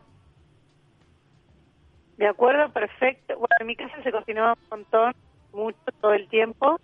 Me 2.17 2.27
acuerdo 2.27 2.71
perfecto. 2.71 3.33
Bueno, 3.35 3.55
en 3.59 3.67
mi 3.67 3.75
casa 3.75 4.01
se 4.03 4.11
cocinaba 4.11 4.53
un 4.53 4.79
montón, 4.79 5.13
mucho, 5.53 5.79
todo 6.01 6.13
el 6.13 6.27
tiempo. 6.29 6.79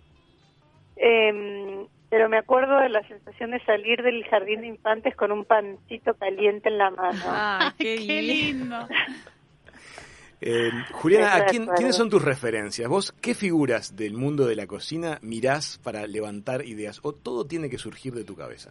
Em, 0.96 1.86
pero 2.10 2.28
me 2.28 2.38
acuerdo 2.38 2.78
de 2.80 2.88
la 2.88 3.06
sensación 3.06 3.52
de 3.52 3.64
salir 3.64 4.02
del 4.02 4.24
jardín 4.24 4.62
de 4.62 4.66
infantes 4.68 5.14
con 5.14 5.30
un 5.30 5.44
pancito 5.44 6.14
caliente 6.14 6.68
en 6.68 6.78
la 6.78 6.90
mano. 6.90 7.22
Ay, 7.26 7.70
qué, 7.78 8.22
lindo. 8.22 8.88
Eh, 10.40 10.70
Juliana, 10.92 11.34
¿a 11.34 11.46
quién-. 11.46 11.66
¿quiénes 11.66 11.96
son 11.96 12.10
tus 12.10 12.24
referencias? 12.24 12.88
¿Vos 12.88 13.10
qué 13.10 13.34
figuras 13.34 13.96
del 13.96 14.14
mundo 14.14 14.46
de 14.46 14.54
la 14.54 14.68
cocina 14.68 15.18
mirás 15.20 15.78
para 15.82 16.06
levantar 16.06 16.64
ideas? 16.64 17.00
¿O 17.02 17.12
todo 17.12 17.44
tiene 17.44 17.68
que 17.68 17.76
surgir 17.76 18.14
de 18.14 18.22
tu 18.22 18.36
cabeza? 18.36 18.70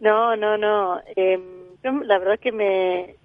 No, 0.00 0.36
no, 0.36 0.56
no. 0.56 1.00
Em, 1.14 1.76
yo 1.82 1.92
la 1.92 2.18
verdad 2.18 2.38
que 2.40 2.52
me, 2.52 3.16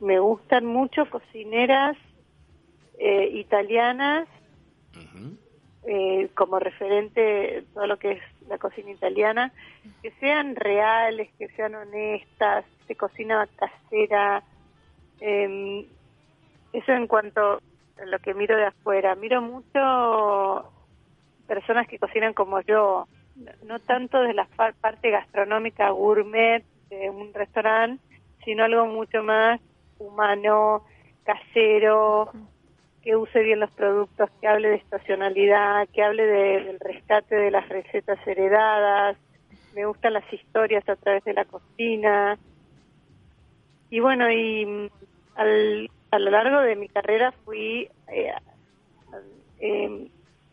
me 0.00 0.18
gustan 0.18 0.66
mucho 0.66 1.08
cocineras 1.08 1.96
eh, 2.98 3.30
italianas 3.34 4.28
eh, 5.86 6.28
como 6.34 6.58
referente 6.58 7.64
todo 7.72 7.86
lo 7.86 7.98
que 7.98 8.12
es 8.12 8.22
la 8.48 8.58
cocina 8.58 8.90
italiana, 8.90 9.52
que 10.02 10.10
sean 10.20 10.54
reales, 10.54 11.30
que 11.38 11.48
sean 11.48 11.74
honestas, 11.74 12.64
de 12.86 12.96
cocina 12.96 13.48
casera. 13.56 14.42
eh, 15.20 15.86
eso 16.72 16.92
en 16.92 17.06
cuanto 17.06 17.60
a 18.00 18.06
lo 18.06 18.18
que 18.20 18.34
miro 18.34 18.56
de 18.56 18.66
afuera. 18.66 19.14
Miro 19.14 19.40
mucho 19.42 20.70
personas 21.46 21.88
que 21.88 21.98
cocinan 21.98 22.34
como 22.34 22.60
yo, 22.60 23.08
no- 23.62 23.80
tanto 23.80 24.20
de 24.22 24.34
la 24.34 24.48
parte 24.80 25.10
gastronómica 25.10 25.90
gourmet 25.90 26.64
de 26.90 27.10
un 27.10 27.32
restaurante, 27.32 28.02
sino 28.44 28.64
algo 28.64 28.86
mucho 28.86 29.22
más 29.22 29.60
humano, 29.98 30.84
casero, 31.24 32.32
que 33.02 33.16
use 33.16 33.40
bien 33.42 33.60
los 33.60 33.70
productos, 33.72 34.28
que 34.40 34.48
hable 34.48 34.68
de 34.70 34.76
estacionalidad, 34.76 35.88
que 35.92 36.02
hable 36.02 36.26
de- 36.26 36.64
del 36.64 36.80
rescate 36.80 37.34
de 37.36 37.50
las 37.50 37.68
recetas 37.68 38.18
heredadas. 38.26 39.16
Me 39.72 39.86
gustan 39.86 40.14
las 40.14 40.32
historias 40.32 40.86
a 40.88 40.96
través 40.96 41.22
de 41.24 41.32
la 41.32 41.44
cocina. 41.44 42.38
Y 43.88 44.00
bueno, 44.00 44.30
y 44.30 44.66
mm, 44.66 44.88
al- 45.36 45.90
a 46.10 46.18
lo 46.18 46.30
largo 46.30 46.60
de 46.60 46.76
mi 46.76 46.88
carrera 46.88 47.32
fui 47.44 47.88
eh, 48.08 48.32
eh, 49.60 50.10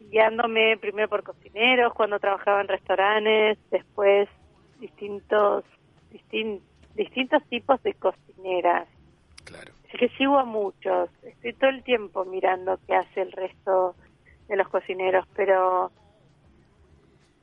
guiándome 0.10 0.78
primero 0.78 1.10
por 1.10 1.24
cocineros, 1.24 1.94
cuando 1.94 2.20
trabajaba 2.20 2.62
en 2.62 2.68
restaurantes, 2.68 3.58
después 3.72 4.30
distintos, 4.80 5.64
distin- 6.12 6.62
distintos 6.96 7.44
tipos 7.50 7.82
de 7.84 7.94
cocineras. 7.94 8.88
Claro. 9.44 9.74
Así 9.88 9.98
que 9.98 10.10
sigo 10.18 10.38
a 10.38 10.46
muchos. 10.46 11.10
Estoy 11.24 11.54
todo 11.54 11.70
el 11.70 11.84
tiempo 11.84 12.26
mirando 12.26 12.80
qué 12.86 12.96
hace 12.96 13.22
el 13.22 13.32
resto 13.32 13.96
de 14.48 14.56
los 14.58 14.68
cocineros, 14.70 15.26
pero... 15.36 15.92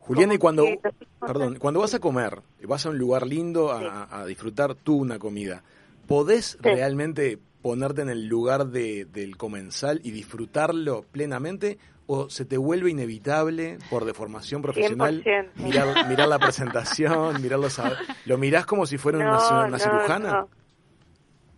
Juliana, 0.00 0.34
y 0.34 0.38
cuando, 0.38 0.64
que 0.64 0.80
perdón, 1.18 1.56
cuando 1.58 1.80
vas 1.80 1.94
a 1.94 1.98
comer, 1.98 2.40
vas 2.62 2.84
a 2.84 2.90
un 2.90 2.98
lugar 2.98 3.26
lindo 3.26 3.72
a, 3.72 4.06
a 4.10 4.26
disfrutar 4.26 4.74
tú 4.74 4.96
una 4.96 5.18
comida, 5.18 5.62
¿podés 6.06 6.58
realmente 6.60 7.38
ponerte 7.64 8.02
en 8.02 8.10
el 8.10 8.26
lugar 8.28 8.66
de, 8.66 9.06
del 9.06 9.38
comensal 9.38 9.98
y 10.04 10.10
disfrutarlo 10.10 11.02
plenamente? 11.10 11.78
¿O 12.06 12.28
se 12.28 12.44
te 12.44 12.58
vuelve 12.58 12.90
inevitable 12.90 13.78
por 13.88 14.04
deformación 14.04 14.60
profesional 14.60 15.24
100%. 15.24 15.54
mirar, 15.56 16.06
mirar 16.06 16.28
la 16.28 16.38
presentación, 16.38 17.40
mirar 17.42 17.58
los 17.58 17.80
¿Lo 18.26 18.36
mirás 18.36 18.66
como 18.66 18.84
si 18.84 18.98
fuera 18.98 19.16
una, 19.16 19.38
una 19.38 19.68
no, 19.68 19.78
cirujana? 19.78 20.30
no. 20.32 20.48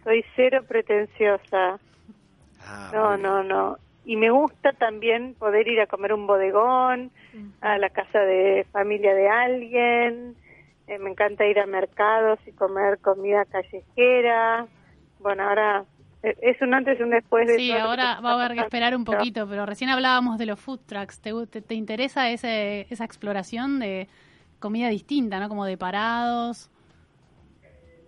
Soy 0.04 0.24
cero 0.36 0.61
pretenciosa. 0.68 1.80
Ah, 2.61 2.90
No, 2.94 3.16
no, 3.16 3.42
no. 3.42 3.76
y 4.04 4.14
me 4.14 4.30
gusta 4.30 4.74
también 4.74 5.34
poder 5.34 5.66
ir 5.66 5.80
a 5.80 5.88
comer 5.88 6.12
un 6.12 6.28
bodegón, 6.28 7.11
a 7.61 7.78
la 7.78 7.90
casa 7.90 8.20
de 8.20 8.64
familia 8.70 9.12
de 9.12 9.28
alguien, 9.28 10.36
eh, 10.86 10.98
me 11.00 11.11
encanta 11.11 11.44
ir 11.46 11.59
a 11.59 11.66
mercados 11.66 12.38
y 12.46 12.52
comer 12.52 13.00
comida 13.00 13.44
callejera. 13.46 14.68
Bueno, 15.18 15.42
ahora 15.48 15.84
es 16.41 16.61
un 16.62 16.74
antes 16.74 16.99
y 16.99 17.03
un 17.03 17.11
después 17.11 17.47
de 17.47 17.57
Sí, 17.57 17.70
todo 17.70 17.81
ahora 17.89 18.20
va 18.20 18.33
a 18.33 18.45
haber 18.45 18.57
que 18.57 18.62
esperar 18.62 18.97
un 18.97 19.05
poquito, 19.05 19.47
pero 19.49 19.66
recién 19.66 19.91
hablábamos 19.91 20.39
de 20.39 20.47
los 20.47 20.59
food 20.61 20.81
trucks. 20.87 21.20
¿Te, 21.20 21.33
te, 21.47 21.61
te 21.62 21.74
interesa 21.74 22.31
ese, 22.31 22.87
esa 22.91 23.05
exploración 23.05 23.79
de 23.79 24.09
comida 24.59 24.89
distinta, 24.89 25.39
¿no? 25.41 25.49
Como 25.49 25.64
de 25.64 25.77
parados. 25.77 26.70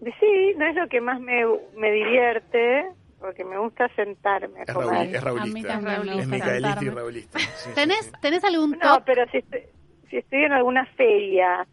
Sí, 0.01 0.55
no 0.57 0.66
es 0.66 0.77
lo 0.77 0.89
que 0.89 1.01
más 1.01 1.21
me, 1.21 1.45
me 1.77 1.91
divierte, 1.91 2.87
porque 3.19 3.45
me 3.45 3.59
gusta 3.59 3.89
sentarme 3.97 4.61
a 4.61 4.62
Es. 4.62 4.75
Raúl, 4.75 4.95
es 4.95 5.25
A 5.25 5.33
mí 5.47 5.62
raulista. 5.64 5.75
Es 6.21 6.29
micaelista 6.29 6.85
y 6.85 6.89
raulista. 6.91 7.39
Sí, 7.39 7.71
¿Tenés, 7.75 8.05
sí. 8.07 8.12
¿Tenés 8.23 8.45
algún 8.45 8.71
No, 8.73 8.79
top? 8.95 9.03
pero 9.05 9.27
si 9.31 9.39
estoy, 9.39 9.62
si 10.09 10.16
estoy 10.19 10.45
en 10.45 10.53
alguna 10.53 10.87
feria 10.97 11.66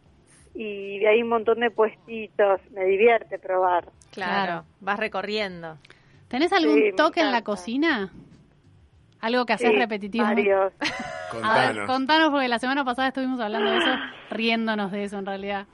y 0.55 1.05
hay 1.05 1.21
un 1.21 1.29
montón 1.29 1.59
de 1.59 1.69
puestitos, 1.69 2.61
me 2.71 2.85
divierte 2.85 3.37
probar. 3.37 3.83
Claro, 4.11 4.43
Claro. 4.45 4.65
vas 4.79 4.99
recorriendo. 4.99 5.77
¿Tenés 6.35 6.51
algún 6.51 6.75
Sí, 6.81 6.91
toque 6.97 7.21
en 7.21 7.31
la 7.31 7.43
cocina? 7.45 8.11
Algo 9.21 9.45
que 9.45 9.53
haces 9.53 9.71
Sí, 9.71 9.77
repetitivo. 9.77 10.25
varios. 10.25 10.73
A 10.81 10.81
ver, 10.81 11.67
Contanos. 11.69 11.87
contanos, 11.87 12.29
porque 12.31 12.49
la 12.49 12.59
semana 12.59 12.83
pasada 12.83 13.07
estuvimos 13.07 13.39
hablando 13.39 13.71
de 13.71 13.77
eso, 13.77 13.89
riéndonos 14.31 14.91
de 14.91 15.05
eso 15.05 15.17
en 15.17 15.25
realidad. 15.25 15.65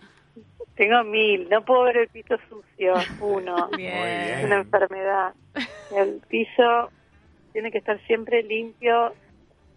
Tengo 0.75 1.03
mil, 1.03 1.49
no 1.49 1.65
puedo 1.65 1.81
ver 1.85 1.97
el 1.97 2.07
piso 2.09 2.35
sucio, 2.47 2.93
uno. 3.21 3.69
Es 3.79 4.45
una 4.45 4.57
enfermedad. 4.57 5.33
El 5.95 6.21
piso 6.27 6.91
tiene 7.53 7.71
que 7.71 7.79
estar 7.79 7.99
siempre 8.05 8.43
limpio 8.43 9.13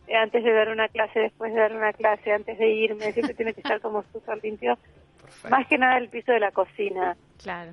eh, 0.06 0.16
antes 0.16 0.44
de 0.44 0.52
dar 0.52 0.68
una 0.68 0.88
clase, 0.88 1.18
después 1.18 1.54
de 1.54 1.60
dar 1.60 1.74
una 1.74 1.94
clase, 1.94 2.30
antes 2.30 2.58
de 2.58 2.68
irme, 2.68 3.10
siempre 3.12 3.32
tiene 3.34 3.54
que 3.54 3.60
estar 3.62 3.80
como 3.80 4.04
súper 4.12 4.38
limpio. 4.44 4.76
Perfecto. 5.22 5.48
Más 5.48 5.66
que 5.66 5.78
nada 5.78 5.96
el 5.96 6.10
piso 6.10 6.30
de 6.30 6.40
la 6.40 6.50
cocina. 6.50 7.16
Claro. 7.42 7.72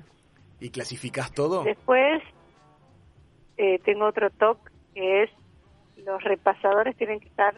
¿Y 0.60 0.70
clasificás 0.70 1.30
todo? 1.34 1.62
Después 1.64 2.22
eh, 3.62 3.80
tengo 3.84 4.06
otro 4.06 4.30
toque 4.30 4.70
que 4.94 5.22
es 5.24 5.30
los 6.04 6.22
repasadores 6.24 6.96
tienen 6.96 7.20
que 7.20 7.28
estar 7.28 7.54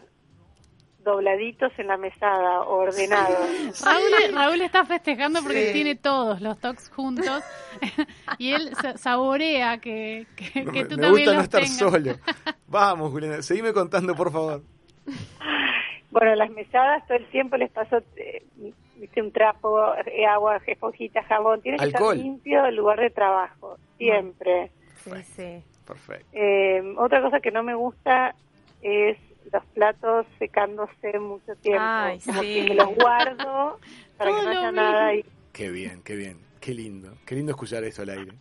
dobladitos 1.03 1.71
en 1.77 1.87
la 1.87 1.97
mesada, 1.97 2.61
ordenados. 2.61 3.47
Raúl, 3.85 4.33
Raúl 4.35 4.61
está 4.61 4.85
festejando 4.85 5.41
porque 5.43 5.67
Sí. 5.67 5.73
tiene 5.73 5.95
todos 5.95 6.41
los 6.41 6.59
tocs 6.59 6.89
juntos 6.89 7.43
y 8.39 8.53
él 8.53 8.75
sa- 8.75 8.97
saborea 8.97 9.77
que, 9.79 10.25
que, 10.35 10.63
No 10.63 10.71
que 10.71 10.85
tú 10.85 10.95
me 10.95 11.01
también 11.03 11.11
gusta 11.11 11.31
no 11.31 11.37
los 11.37 11.43
estar 11.43 11.61
tengas. 11.61 11.77
solo. 11.77 12.11
Vamos, 12.67 13.11
Juliana, 13.11 13.41
seguime 13.41 13.71
contando, 13.73 14.15
por 14.15 14.31
favor. 14.31 14.63
Bueno, 16.11 16.33
las 16.35 16.49
mesadas 16.51 17.05
todo 17.07 17.17
el 17.17 17.25
tiempo 17.27 17.57
les 17.57 17.69
paso 17.71 17.97
eh, 18.15 18.43
viste, 18.95 19.21
un 19.21 19.31
trapo, 19.31 19.93
eh, 20.05 20.25
agua, 20.25 20.59
esponjita, 20.65 21.21
jabón. 21.23 21.61
Tiene 21.61 21.77
que 21.77 21.85
estar 21.87 22.15
limpio 22.15 22.65
el 22.65 22.75
lugar 22.75 22.99
de 22.99 23.09
trabajo, 23.09 23.77
siempre. 23.97 24.71
Sí, 25.03 25.11
sí. 25.35 25.63
Perfecto. 25.85 26.27
Eh, 26.33 26.81
otra 26.97 27.21
cosa 27.21 27.39
que 27.39 27.51
no 27.51 27.63
me 27.63 27.75
gusta 27.75 28.35
es 28.81 29.17
los 29.53 29.63
platos 29.73 30.25
secándose 30.39 31.19
mucho 31.19 31.55
tiempo. 31.61 31.81
Ay, 31.83 32.19
como 32.25 32.41
sí. 32.41 32.53
que 32.55 32.63
me 32.69 32.75
los 32.75 32.95
guardo 32.95 33.79
para 34.17 34.31
que 34.31 34.35
Todo 34.37 34.43
no 34.43 34.43
lo 34.43 34.49
haya 34.59 34.71
mismo. 34.71 34.81
nada 34.81 35.05
ahí. 35.07 35.25
Qué 35.53 35.69
bien, 35.69 36.01
qué 36.03 36.15
bien. 36.15 36.37
Qué 36.59 36.73
lindo. 36.73 37.13
Qué 37.25 37.35
lindo 37.35 37.51
escuchar 37.51 37.83
esto 37.83 38.01
al 38.01 38.09
aire. 38.09 38.33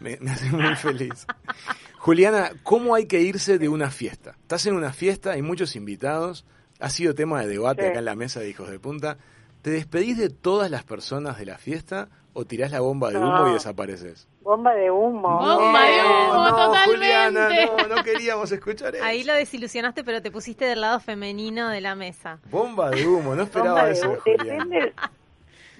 Me, 0.00 0.18
me 0.20 0.32
hace 0.32 0.50
muy 0.50 0.74
feliz. 0.74 1.26
Juliana, 1.98 2.50
¿cómo 2.62 2.94
hay 2.94 3.06
que 3.06 3.20
irse 3.20 3.58
de 3.58 3.68
una 3.68 3.90
fiesta? 3.90 4.32
Estás 4.42 4.66
en 4.66 4.74
una 4.74 4.92
fiesta, 4.92 5.32
hay 5.32 5.42
muchos 5.42 5.76
invitados, 5.76 6.44
ha 6.80 6.90
sido 6.90 7.14
tema 7.14 7.40
de 7.40 7.46
debate 7.48 7.82
Sí. 7.82 7.88
acá 7.88 7.98
en 8.00 8.04
la 8.04 8.14
mesa 8.16 8.40
de 8.40 8.48
Hijos 8.50 8.68
de 8.70 8.78
Punta. 8.78 9.16
¿Te 9.62 9.70
despedís 9.70 10.18
de 10.18 10.28
todas 10.28 10.70
las 10.70 10.84
personas 10.84 11.38
de 11.38 11.46
la 11.46 11.56
fiesta 11.58 12.08
o 12.32 12.44
tirás 12.44 12.70
la 12.70 12.80
bomba 12.80 13.10
de 13.10 13.16
humo 13.18 13.38
No. 13.38 13.50
y 13.50 13.54
desapareces? 13.54 14.28
Bomba 14.46 14.74
de 14.74 14.92
humo. 14.92 15.40
Bomba 15.40 15.84
de 15.86 16.00
humo. 16.04 16.34
no, 16.34 16.48
totalmente. 16.50 16.84
Juliana, 16.92 17.48
no, 17.88 17.96
no 17.96 18.04
queríamos 18.04 18.52
escuchar 18.52 18.94
eso. 18.94 19.04
Ahí 19.04 19.24
lo 19.24 19.34
desilusionaste, 19.34 20.04
pero 20.04 20.22
te 20.22 20.30
pusiste 20.30 20.64
del 20.66 20.82
lado 20.82 21.00
femenino 21.00 21.68
de 21.68 21.80
la 21.80 21.96
mesa. 21.96 22.38
Bomba 22.48 22.90
de 22.90 23.04
humo, 23.08 23.34
no 23.34 23.42
esperaba 23.42 23.86
de 23.86 23.92
eso 23.92 24.08
humo. 24.10 24.18
Depende, 24.24 24.92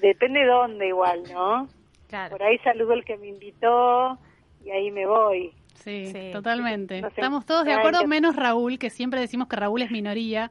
depende 0.02 0.44
dónde 0.46 0.88
igual, 0.88 1.22
¿no? 1.32 1.68
Claro. 2.08 2.36
Por 2.36 2.42
ahí 2.42 2.58
saludo 2.58 2.94
al 2.94 3.04
que 3.04 3.16
me 3.18 3.28
invitó 3.28 4.18
y 4.64 4.70
ahí 4.72 4.90
me 4.90 5.06
voy. 5.06 5.52
Sí, 5.84 6.06
Sí. 6.06 6.30
totalmente. 6.32 7.00
No 7.02 7.08
sé, 7.10 7.14
Estamos 7.14 7.46
todos 7.46 7.64
de 7.66 7.72
acuerdo, 7.72 8.04
menos 8.08 8.34
Raúl, 8.34 8.80
que 8.80 8.90
siempre 8.90 9.20
decimos 9.20 9.46
que 9.46 9.54
Raúl 9.54 9.82
es 9.82 9.92
minoría. 9.92 10.50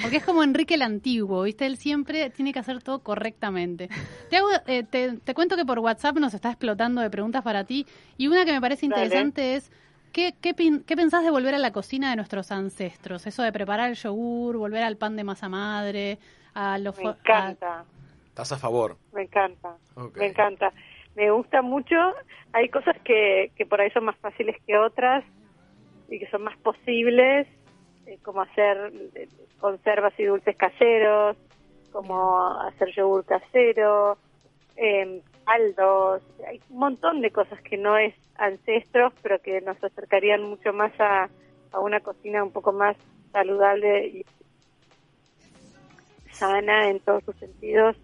Porque 0.00 0.18
es 0.18 0.24
como 0.24 0.42
Enrique 0.42 0.74
el 0.74 0.82
Antiguo, 0.82 1.42
¿viste? 1.42 1.66
Él 1.66 1.76
siempre 1.76 2.30
tiene 2.30 2.52
que 2.52 2.58
hacer 2.58 2.82
todo 2.82 3.00
correctamente. 3.02 3.88
Te, 4.30 4.36
hago, 4.36 4.48
eh, 4.66 4.82
te, 4.84 5.18
te 5.18 5.34
cuento 5.34 5.56
que 5.56 5.64
por 5.64 5.78
WhatsApp 5.78 6.16
nos 6.16 6.34
está 6.34 6.50
explotando 6.50 7.00
de 7.00 7.10
preguntas 7.10 7.42
para 7.42 7.64
ti. 7.64 7.86
Y 8.16 8.28
una 8.28 8.44
que 8.44 8.52
me 8.52 8.60
parece 8.60 8.86
Dale. 8.88 9.02
interesante 9.02 9.54
es, 9.56 9.72
¿qué, 10.12 10.34
qué, 10.40 10.54
pin- 10.54 10.84
qué 10.84 10.96
pensás 10.96 11.24
de 11.24 11.30
volver 11.30 11.54
a 11.54 11.58
la 11.58 11.72
cocina 11.72 12.10
de 12.10 12.16
nuestros 12.16 12.52
ancestros? 12.52 13.26
Eso 13.26 13.42
de 13.42 13.52
preparar 13.52 13.90
el 13.90 13.96
yogur, 13.96 14.56
volver 14.56 14.82
al 14.82 14.96
pan 14.96 15.16
de 15.16 15.24
masa 15.24 15.48
madre, 15.48 16.18
a 16.54 16.78
los... 16.78 16.96
Me 16.98 17.08
a- 17.08 17.10
encanta, 17.12 17.84
¿Estás 18.28 18.52
a 18.52 18.56
favor? 18.58 18.98
me 19.12 19.22
encanta, 19.22 19.76
me 20.14 20.26
encanta. 20.26 20.72
Me 21.14 21.30
gusta 21.30 21.62
mucho. 21.62 21.94
Hay 22.52 22.68
cosas 22.68 22.94
que, 23.02 23.50
que 23.56 23.64
por 23.64 23.80
ahí 23.80 23.90
son 23.92 24.04
más 24.04 24.16
fáciles 24.18 24.56
que 24.66 24.76
otras 24.76 25.24
y 26.10 26.18
que 26.18 26.28
son 26.30 26.42
más 26.44 26.56
posibles, 26.58 27.46
eh, 28.06 28.18
como 28.22 28.42
hacer 28.42 28.92
eh, 29.14 29.28
conservas 29.60 30.18
y 30.18 30.24
dulces 30.24 30.56
caseros, 30.56 31.36
como 31.92 32.60
hacer 32.60 32.92
yogur 32.94 33.24
casero, 33.24 34.18
eh, 34.76 35.22
caldos. 35.44 36.22
Hay 36.46 36.60
un 36.70 36.78
montón 36.78 37.20
de 37.20 37.30
cosas 37.30 37.60
que 37.62 37.76
no 37.76 37.96
es 37.96 38.14
ancestros, 38.36 39.12
pero 39.22 39.40
que 39.40 39.60
nos 39.60 39.82
acercarían 39.82 40.42
mucho 40.42 40.72
más 40.72 40.92
a, 41.00 41.28
a 41.72 41.80
una 41.80 42.00
cocina 42.00 42.44
un 42.44 42.52
poco 42.52 42.72
más 42.72 42.96
saludable 43.32 44.06
y 44.06 44.26
sana 46.30 46.88
en 46.88 47.00
todos 47.00 47.24
sus 47.24 47.36
sentidos. 47.36 47.96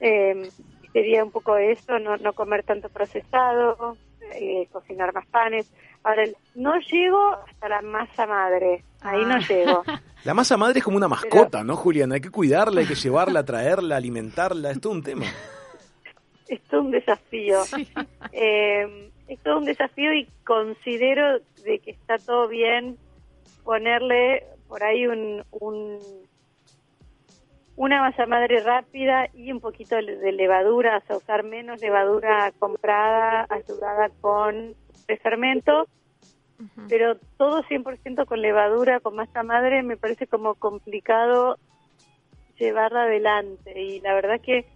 Eh, 0.00 0.48
sería 0.92 1.24
un 1.24 1.30
poco 1.30 1.56
eso, 1.56 1.98
no, 1.98 2.16
no 2.18 2.32
comer 2.32 2.62
tanto 2.62 2.88
procesado, 2.88 3.96
eh, 4.34 4.68
cocinar 4.72 5.12
más 5.12 5.26
panes. 5.26 5.72
Ahora, 6.02 6.24
no 6.54 6.78
llego 6.78 7.32
hasta 7.46 7.68
la 7.68 7.82
masa 7.82 8.26
madre, 8.26 8.84
ahí 9.00 9.24
no 9.24 9.34
Ah. 9.34 9.40
llego. 9.48 9.82
La 10.24 10.34
masa 10.34 10.56
madre 10.56 10.78
es 10.80 10.84
como 10.84 10.96
una 10.96 11.08
mascota, 11.08 11.62
¿no, 11.62 11.76
Juliana? 11.76 12.16
Hay 12.16 12.20
que 12.20 12.30
cuidarla, 12.30 12.80
hay 12.80 12.86
que 12.86 12.94
llevarla, 12.96 13.44
traerla, 13.44 13.96
alimentarla, 13.96 14.70
es 14.72 14.80
todo 14.80 14.92
un 14.92 15.02
tema. 15.02 15.26
Es 16.48 16.60
todo 16.64 16.82
un 16.82 16.90
desafío. 16.90 17.62
Eh, 18.32 19.10
es 19.28 19.38
todo 19.42 19.58
un 19.58 19.64
desafío 19.64 20.12
y 20.12 20.26
considero 20.44 21.38
de 21.64 21.78
que 21.78 21.90
está 21.92 22.18
todo 22.18 22.48
bien 22.48 22.96
ponerle 23.64 24.44
por 24.68 24.82
ahí 24.82 25.06
un, 25.06 25.44
un 25.50 25.98
una 27.76 28.00
masa 28.00 28.26
madre 28.26 28.60
rápida 28.62 29.28
y 29.34 29.52
un 29.52 29.60
poquito 29.60 29.94
de 29.96 30.32
levadura, 30.32 30.98
o 30.98 31.06
sea, 31.06 31.16
usar 31.16 31.44
menos 31.44 31.80
levadura 31.80 32.52
comprada, 32.58 33.46
ayudada 33.48 34.10
con 34.20 34.74
fermento, 35.22 35.86
pero 36.88 37.16
todo 37.36 37.62
100% 37.62 38.26
con 38.26 38.40
levadura, 38.42 39.00
con 39.00 39.14
masa 39.16 39.42
madre, 39.42 39.82
me 39.82 39.96
parece 39.96 40.26
como 40.26 40.54
complicado 40.54 41.58
llevarla 42.58 43.02
adelante. 43.02 43.80
Y 43.80 44.00
la 44.00 44.14
verdad 44.14 44.40
que 44.40 44.66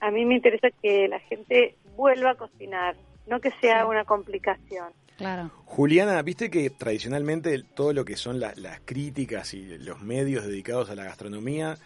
a 0.00 0.10
mí 0.10 0.24
me 0.24 0.36
interesa 0.36 0.68
que 0.82 1.08
la 1.08 1.18
gente 1.20 1.76
vuelva 1.96 2.30
a 2.30 2.34
cocinar, 2.34 2.96
no 3.26 3.40
que 3.40 3.50
sea 3.60 3.86
una 3.86 4.04
complicación. 4.04 4.92
Claro. 5.16 5.50
Juliana, 5.66 6.20
viste 6.22 6.50
que 6.50 6.70
tradicionalmente 6.70 7.62
todo 7.74 7.92
lo 7.92 8.04
que 8.04 8.16
son 8.16 8.40
la- 8.40 8.54
las 8.56 8.80
críticas 8.84 9.54
y 9.54 9.78
los 9.78 10.00
medios 10.02 10.46
dedicados 10.46 10.90
a 10.90 10.94
la 10.94 11.04
gastronomía, 11.04 11.76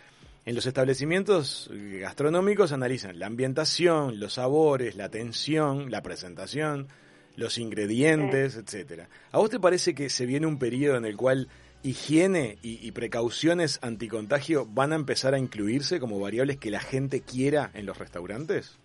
en 0.44 0.54
los 0.54 0.64
establecimientos 0.66 1.68
gastronómicos 1.72 2.72
analizan 2.72 3.18
la 3.18 3.26
ambientación, 3.26 4.20
los 4.20 4.34
sabores, 4.34 4.94
la 4.96 5.06
atención, 5.06 5.90
la 5.90 6.02
presentación, 6.02 6.88
los 7.36 7.58
ingredientes, 7.58 8.56
etcétera. 8.56 9.08
¿A 9.32 9.38
vos 9.38 9.50
te 9.50 9.60
parece 9.60 9.94
que 9.94 10.10
se 10.10 10.26
viene 10.26 10.46
un 10.46 10.58
periodo 10.58 10.96
en 10.96 11.04
el 11.04 11.16
cual 11.16 11.48
higiene 11.82 12.58
y, 12.62 12.86
y 12.86 12.92
precauciones 12.92 13.78
anticontagio 13.82 14.66
van 14.66 14.92
a 14.92 14.96
empezar 14.96 15.34
a 15.34 15.38
incluirse 15.38 16.00
como 16.00 16.18
variables 16.18 16.56
que 16.56 16.70
la 16.70 16.80
gente 16.80 17.20
quiera 17.20 17.70
en 17.74 17.86
los 17.86 17.98
restaurantes? 17.98 18.78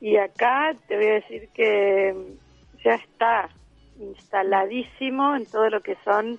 Y 0.00 0.16
acá 0.16 0.74
te 0.86 0.96
voy 0.96 1.06
a 1.06 1.14
decir 1.14 1.48
que 1.54 2.14
ya 2.84 2.94
está 2.94 3.48
instaladísimo 3.98 5.36
en 5.36 5.46
todo 5.46 5.68
lo 5.70 5.80
que 5.80 5.96
son 6.04 6.38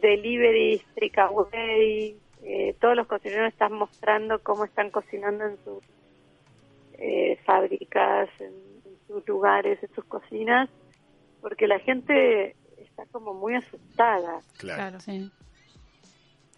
deliveries, 0.00 0.82
takeaway, 0.94 2.16
eh, 2.42 2.74
todos 2.80 2.96
los 2.96 3.06
cocineros 3.06 3.48
están 3.52 3.72
mostrando 3.72 4.40
cómo 4.42 4.64
están 4.64 4.90
cocinando 4.90 5.46
en 5.46 5.56
sus 5.64 5.82
eh, 6.98 7.38
fábricas, 7.44 8.28
en 8.40 8.65
sus 9.06 9.26
lugares, 9.28 9.82
en 9.82 9.94
sus 9.94 10.04
cocinas, 10.04 10.68
porque 11.40 11.66
la 11.66 11.78
gente 11.80 12.56
está 12.78 13.04
como 13.12 13.34
muy 13.34 13.54
asustada. 13.54 14.40
Claro. 14.58 14.98
Claro. 14.98 15.00
Sí. 15.00 15.30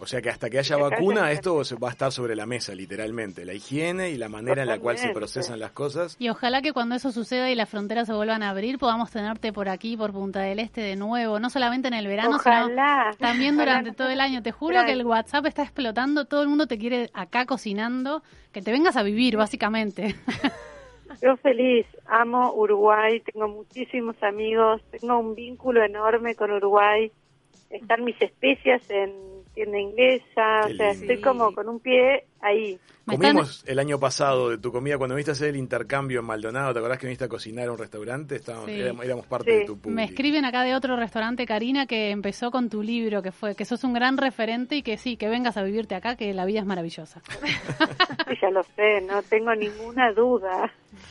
O 0.01 0.07
sea 0.07 0.23
que 0.23 0.31
hasta 0.31 0.49
que 0.49 0.61
haya 0.61 0.77
vacuna, 0.77 1.33
esto 1.33 1.65
se- 1.65 1.75
va 1.75 1.89
a 1.89 1.91
estar 1.91 2.13
sobre 2.13 2.37
la 2.37 2.47
mesa, 2.47 2.73
literalmente. 2.73 3.45
La 3.45 3.53
higiene 3.53 4.11
y 4.11 4.17
la 4.17 4.29
manera 4.29 4.63
en 4.63 4.69
la 4.69 4.79
cual 4.79 4.97
se 4.97 5.09
procesan 5.09 5.59
las 5.59 5.73
cosas. 5.73 6.15
Y 6.21 6.29
ojalá 6.29 6.63
que 6.63 6.73
cuando 6.73 6.95
eso 6.95 7.11
suceda 7.11 7.51
y 7.51 7.57
las 7.57 7.69
fronteras 7.69 8.07
se 8.07 8.13
vuelvan 8.13 8.45
a 8.45 8.51
abrir, 8.51 8.79
podamos 8.79 9.11
tenerte 9.11 9.53
por 9.53 9.69
aquí, 9.69 9.97
por 9.97 10.13
Punta 10.13 10.39
del 10.39 10.61
Este 10.61 10.83
de 10.83 10.95
nuevo, 10.95 11.41
no 11.41 11.51
solamente 11.51 11.89
en 11.89 11.95
el 11.95 12.07
verano, 12.07 12.39
sino 12.39 12.53
Ojalá. 12.67 13.11
también 13.19 13.57
Ojalá 13.57 13.73
durante 13.79 13.93
todo 13.97 14.09
el 14.11 14.21
año. 14.21 14.41
Te 14.41 14.53
juro 14.53 14.85
que 14.87 14.93
el 14.93 15.05
WhatsApp 15.05 15.47
está 15.47 15.65
explotando, 15.65 16.27
todo 16.27 16.43
el 16.43 16.49
mundo 16.49 16.69
te 16.69 16.79
quiere 16.79 17.11
acá 17.13 17.45
cocinando, 17.45 18.23
que 18.53 18.63
te 18.63 18.71
vengas 18.71 18.97
a 18.97 19.03
vivir, 19.03 19.37
básicamente. 19.37 20.15
Yo 21.23 21.37
feliz, 21.39 21.87
amo 22.07 22.53
Uruguay, 22.55 23.21
tengo 23.21 23.49
muchísimos 23.49 24.17
amigos, 24.23 24.83
tengo 24.91 25.19
un 25.19 25.35
vínculo 25.35 25.83
enorme 25.85 26.35
con 26.35 26.51
Uruguay. 26.51 27.11
Están 27.71 28.05
mis 28.05 28.21
especias 28.23 28.83
en 28.91 29.13
tienda 29.55 29.79
inglesa, 29.79 30.61
o 30.67 30.69
sea, 30.75 30.91
estoy 30.91 31.21
como 31.21 31.53
con 31.53 31.69
un 31.69 31.81
pie 31.81 32.25
ahí. 32.41 32.79
Comimos 33.05 33.65
el 33.67 33.79
año 33.79 33.99
pasado 33.99 34.51
de 34.51 34.59
tu 34.59 34.71
comida 34.71 34.99
cuando 34.99 35.15
viniste 35.17 35.31
a 35.31 35.33
hacer 35.33 35.49
el 35.49 35.57
intercambio 35.57 36.21
en 36.21 36.27
Maldonado. 36.27 36.73
¿Te 36.75 36.79
acordás 36.79 36.99
que 36.99 37.07
viniste 37.07 37.25
a 37.25 37.29
cocinar 37.29 37.69
a 37.69 37.73
un 37.73 37.79
restaurante? 37.79 38.37
Estábamos, 38.37 38.67
Sí. 38.67 38.79
éramos, 38.81 39.05
éramos 39.05 39.27
parte 39.27 39.51
Sí. 39.51 39.59
de 39.61 39.65
tu 39.65 39.79
público. 39.79 39.97
Me 39.97 40.05
escriben 40.05 40.45
acá 40.45 40.63
de 40.63 40.75
otro 40.75 40.95
restaurante, 40.97 41.47
Karina, 41.47 41.87
que 41.87 42.11
empezó 42.11 42.51
con 42.51 42.69
tu 42.69 42.83
libro, 42.83 43.23
que 43.23 43.33
fue 43.33 43.55
que 43.55 43.65
sos 43.65 43.83
un 43.85 43.95
gran 43.95 44.19
referente 44.19 44.77
y 44.77 44.83
que 44.83 44.99
sí, 44.99 45.17
que 45.17 45.29
vengas 45.29 45.57
a 45.57 45.63
vivirte 45.63 45.95
acá, 45.95 46.17
que 46.17 46.33
la 46.35 46.45
vida 46.45 46.61
es 46.61 46.67
maravillosa. 46.67 47.21
Sí, 48.29 48.35
ya 48.43 48.51
lo 48.51 48.63
sé, 48.63 49.01
no 49.01 49.23
tengo 49.23 49.55
ninguna 49.55 50.13
duda. 50.13 50.71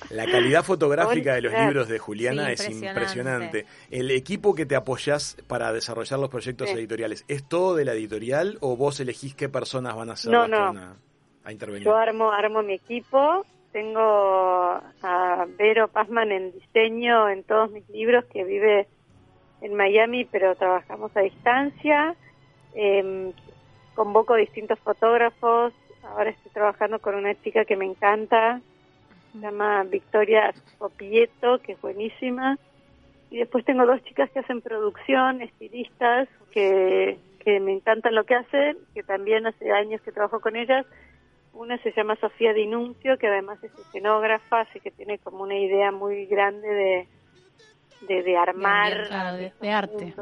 La 0.09 0.25
calidad 0.25 0.63
fotográfica 0.63 1.33
de 1.35 1.41
los 1.41 1.53
libros 1.53 1.87
de 1.87 1.99
Juliana 1.99 2.47
Sí, 2.55 2.71
es 2.71 2.81
impresionante. 2.81 3.65
El 3.91 4.11
equipo 4.11 4.55
que 4.55 4.65
te 4.65 4.75
apoyás 4.75 5.37
para 5.47 5.71
desarrollar 5.73 6.19
los 6.19 6.29
proyectos 6.29 6.69
Sí. 6.69 6.75
editoriales, 6.77 7.25
¿es 7.27 7.47
todo 7.47 7.75
de 7.75 7.85
la 7.85 7.93
editorial 7.93 8.57
o 8.61 8.75
vos 8.77 8.99
elegís 8.99 9.35
qué 9.35 9.49
personas 9.49 9.95
van 9.95 10.09
a 10.09 10.15
ser 10.15 10.31
No, 10.31 10.47
no. 10.47 10.57
van 10.73 10.77
a, 10.77 10.95
a 11.43 11.51
intervenir? 11.51 11.85
Yo 11.85 11.95
armo, 11.95 12.31
armo 12.31 12.61
mi 12.63 12.73
equipo, 12.73 13.45
tengo 13.73 14.01
a 14.01 15.45
Vero 15.57 15.87
Pazman 15.89 16.31
en 16.31 16.51
diseño 16.53 17.29
en 17.29 17.43
todos 17.43 17.71
mis 17.71 17.87
libros, 17.89 18.25
que 18.25 18.43
vive 18.43 18.87
en 19.61 19.75
Miami, 19.75 20.25
pero 20.25 20.55
trabajamos 20.55 21.11
a 21.15 21.21
distancia. 21.21 22.15
Em, 22.73 23.33
convoco 23.95 24.35
distintos 24.35 24.79
fotógrafos. 24.79 25.73
Ahora 26.03 26.29
estoy 26.29 26.51
trabajando 26.51 26.99
con 26.99 27.15
una 27.15 27.33
chica 27.41 27.65
que 27.65 27.75
me 27.75 27.85
encanta, 27.85 28.61
se 29.31 29.39
llama 29.39 29.83
Victoria 29.83 30.53
Popieto, 30.77 31.59
que 31.59 31.73
es 31.73 31.81
buenísima. 31.81 32.57
Y 33.29 33.37
después 33.39 33.65
tengo 33.65 33.85
dos 33.85 34.01
chicas 34.03 34.29
que 34.31 34.39
hacen 34.39 34.61
producción, 34.61 35.41
estilistas, 35.41 36.29
que, 36.51 37.17
que 37.39 37.59
me 37.59 37.73
encantan 37.73 38.15
lo 38.15 38.23
que 38.25 38.35
hacen, 38.35 38.77
que 38.93 39.03
también 39.03 39.45
hace 39.45 39.71
años 39.71 40.01
que 40.01 40.11
trabajo 40.11 40.39
con 40.39 40.55
ellas. 40.55 40.85
Una 41.53 41.77
se 41.79 41.91
llama 41.91 42.15
Sofía 42.17 42.53
Dinuncio, 42.53 43.17
que 43.17 43.27
además 43.27 43.61
es 43.63 43.71
escenógrafa, 43.77 44.61
así 44.61 44.79
que 44.79 44.91
tiene 44.91 45.17
como 45.19 45.43
una 45.43 45.57
idea 45.57 45.91
muy 45.91 46.25
grande 46.27 46.67
de, 46.67 47.07
de, 48.01 48.23
de 48.23 48.37
armar. 48.37 49.07
claro, 49.07 49.37
de- 49.37 49.53
de 49.59 49.69
arte. 49.71 50.13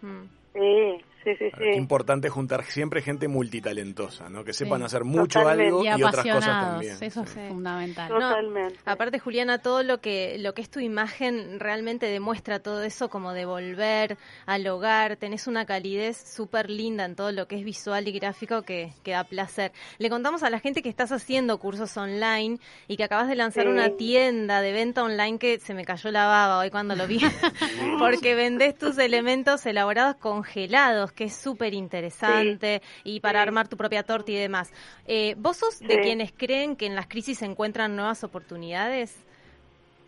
Mm. 0.00 0.22
Sí, 0.54 1.04
sí, 1.34 1.44
sí, 1.50 1.50
Qué 1.58 1.72
sí. 1.72 1.78
importante 1.78 2.28
juntar 2.28 2.64
siempre 2.64 3.02
gente 3.02 3.28
multitalentosa, 3.28 4.28
¿no? 4.30 4.44
Que 4.44 4.52
sepan 4.52 4.78
Sí. 4.80 4.84
hacer 4.86 5.04
mucho 5.04 5.40
Totalmente. 5.40 5.66
algo 5.68 5.84
Y 5.84 5.88
y, 6.00 6.02
otras 6.04 6.24
cosas 6.26 6.44
también. 6.64 6.96
eso 7.00 7.22
es 7.22 7.30
fundamental. 7.48 8.08
No, 8.10 8.20
Totalmente. 8.20 8.78
Aparte, 8.84 9.18
Juliana, 9.18 9.58
todo 9.58 9.82
lo 9.82 10.00
que, 10.00 10.36
lo 10.38 10.54
que 10.54 10.62
es 10.62 10.70
tu 10.70 10.80
imagen 10.80 11.58
realmente 11.60 12.06
demuestra 12.06 12.60
todo 12.60 12.82
eso 12.82 13.08
como 13.08 13.32
de 13.32 13.44
volver 13.44 14.16
al 14.46 14.66
hogar. 14.68 15.16
Tenés 15.16 15.46
una 15.46 15.66
calidez 15.66 16.16
súper 16.16 16.70
linda 16.70 17.04
en 17.04 17.16
todo 17.16 17.32
lo 17.32 17.48
que 17.48 17.56
es 17.56 17.64
visual 17.64 18.06
y 18.08 18.12
gráfico 18.12 18.62
que, 18.62 18.92
que 19.02 19.12
da 19.12 19.24
placer. 19.24 19.72
Le 19.98 20.08
contamos 20.10 20.42
a 20.42 20.50
la 20.50 20.60
gente 20.60 20.82
que 20.82 20.88
estás 20.88 21.12
haciendo 21.12 21.58
cursos 21.58 21.96
online 21.96 22.58
y 22.88 22.96
que 22.96 23.04
acabas 23.04 23.28
de 23.28 23.34
lanzar 23.36 23.64
Sí. 23.64 23.70
una 23.70 23.90
tienda 23.96 24.60
de 24.60 24.72
venta 24.72 25.02
online 25.02 25.38
que 25.38 25.58
se 25.58 25.74
me 25.74 25.84
cayó 25.84 26.10
la 26.10 26.26
baba 26.26 26.58
hoy 26.58 26.70
cuando 26.70 26.94
lo 26.94 27.06
vi. 27.06 27.18
Porque 27.98 28.34
vendés 28.34 28.76
tus 28.76 28.98
elementos 28.98 29.64
elaborados 29.66 30.16
congelados, 30.16 31.12
que 31.16 31.24
es 31.24 31.34
súper 31.34 31.74
interesante, 31.74 32.82
y 33.02 33.18
para 33.20 33.40
Sí. 33.42 33.48
armar 33.48 33.66
tu 33.66 33.76
propia 33.76 34.04
torta 34.04 34.30
y 34.30 34.36
demás. 34.36 34.72
Eh, 35.06 35.34
¿Vos 35.38 35.56
sos 35.56 35.80
de 35.80 35.94
Sí. 35.96 36.00
quienes 36.02 36.30
creen 36.32 36.76
que 36.76 36.86
en 36.86 36.94
las 36.94 37.08
crisis 37.08 37.38
se 37.38 37.46
encuentran 37.46 37.96
nuevas 37.96 38.22
oportunidades? 38.22 39.18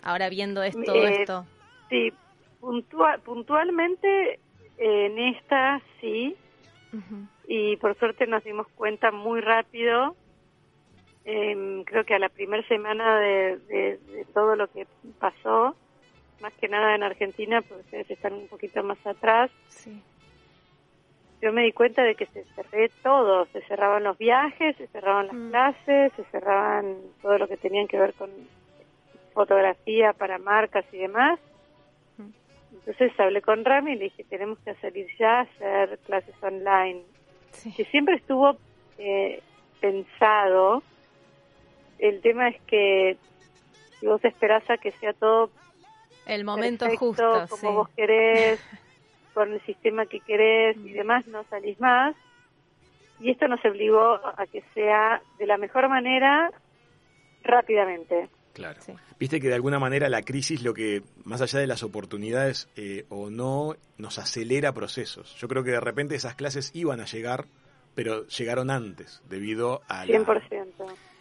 Ahora 0.03 0.29
viendo 0.29 0.63
esto, 0.63 0.95
Eh, 0.95 1.21
esto. 1.23 1.45
Sí, 1.89 2.13
puntua- 2.61 3.19
puntualmente 3.25 4.39
en 4.77 5.19
esta 5.19 5.83
sí, 6.01 6.37
y 7.49 7.77
por 7.79 7.99
suerte 7.99 8.27
nos 8.27 8.45
dimos 8.45 8.69
cuenta 8.77 9.11
muy 9.11 9.41
rápido. 9.41 10.15
Em, 11.25 11.85
creo 11.85 12.05
que 12.05 12.15
a 12.15 12.19
la 12.19 12.29
primera 12.29 12.67
semana 12.69 13.19
de, 13.19 13.57
de- 13.69 13.97
de 13.99 14.25
todo 14.33 14.57
lo 14.57 14.67
que 14.69 14.87
pasó, 15.19 15.77
más 16.41 16.53
que 16.55 16.69
nada 16.69 16.95
en 16.95 17.03
Argentina, 17.03 17.61
porque 17.63 17.83
ustedes 17.85 18.11
están 18.11 18.35
un 18.35 18.49
poquito 18.49 18.83
más 18.83 18.99
atrás, 19.07 19.51
Sí. 19.69 20.01
Yo 21.41 21.53
me 21.53 21.63
di 21.63 21.73
cuenta 21.73 22.03
de 22.03 22.15
que 22.15 22.27
se 22.27 22.45
cerré 22.55 22.91
todo, 23.03 23.47
se 23.53 23.61
cerraban 23.63 24.05
los 24.05 24.19
viajes, 24.19 24.77
se 24.77 24.87
cerraban 24.89 25.29
las 25.29 25.37
Mm. 25.37 25.51
clases, 25.51 26.13
se 26.17 26.25
cerraban 26.25 26.97
todo 27.23 27.39
lo 27.39 27.47
que 27.49 27.57
tenían 27.57 27.87
que 27.87 27.99
ver 27.99 28.15
con 28.15 28.31
fotografía 29.35 30.13
para 30.13 30.39
marcas 30.39 30.85
y 30.93 30.99
demás. 30.99 31.39
Mm. 32.17 32.31
Entonces 32.75 33.13
hablé 33.21 33.41
con 33.43 33.65
Rami 33.65 33.93
y 33.93 33.97
le 33.97 34.05
dije, 34.05 34.25
tenemos 34.25 34.59
que 34.61 34.75
salir 34.77 35.07
ya 35.19 35.39
a 35.39 35.43
hacer 35.43 35.99
clases 36.07 36.35
online. 36.43 37.03
Sí. 37.53 37.73
Que 37.73 37.85
siempre 37.87 38.17
estuvo 38.17 38.57
eh, 38.99 39.41
pensado, 39.81 40.83
el 41.99 42.21
tema 42.21 42.49
es 42.49 42.61
que 42.63 43.17
si 44.01 44.07
vos 44.07 44.25
esperás 44.25 44.69
a 44.71 44.77
que 44.79 44.93
sea 44.93 45.13
todo 45.13 45.51
El 46.27 46.45
momento 46.45 46.85
perfecto, 46.87 47.07
justo, 47.07 47.47
como 47.49 47.61
sí. 47.71 47.77
vos 47.77 47.89
querés, 47.97 48.61
con 49.39 49.53
el 49.53 49.61
sistema 49.65 50.05
que 50.07 50.19
querés 50.19 50.77
y 50.79 50.95
demás, 50.95 51.25
no 51.29 51.45
salís 51.45 51.79
más. 51.79 52.17
Y 53.21 53.31
esto 53.31 53.47
nos 53.47 53.65
obligó 53.65 54.15
a 54.15 54.47
que 54.51 54.65
sea 54.75 55.23
de 55.39 55.47
la 55.47 55.57
mejor 55.59 55.89
manera 55.89 56.51
rápidamente. 57.45 58.29
Claro. 58.53 58.81
Sí. 58.83 58.95
Viste 59.21 59.41
que 59.41 59.47
de 59.47 59.55
alguna 59.55 59.79
manera 59.79 60.09
la 60.09 60.23
crisis 60.23 60.65
lo 60.65 60.75
que, 60.75 61.03
más 61.23 61.41
allá 61.41 61.61
de 61.61 61.69
las 61.69 61.85
oportunidades 61.85 62.69
eh, 62.75 63.05
o 63.11 63.31
no, 63.31 63.77
nos 63.97 64.19
acelera 64.19 64.73
procesos. 64.73 65.37
Yo 65.37 65.47
creo 65.47 65.63
que 65.63 65.71
de 65.71 65.81
repente 65.81 66.17
esas 66.17 66.35
clases 66.35 66.73
iban 66.75 67.01
a 67.01 67.05
llegar, 67.05 67.45
pero 67.95 68.27
llegaron 68.27 68.73
antes, 68.73 69.23
debido 69.29 69.83
a 69.87 70.05
la... 70.05 70.13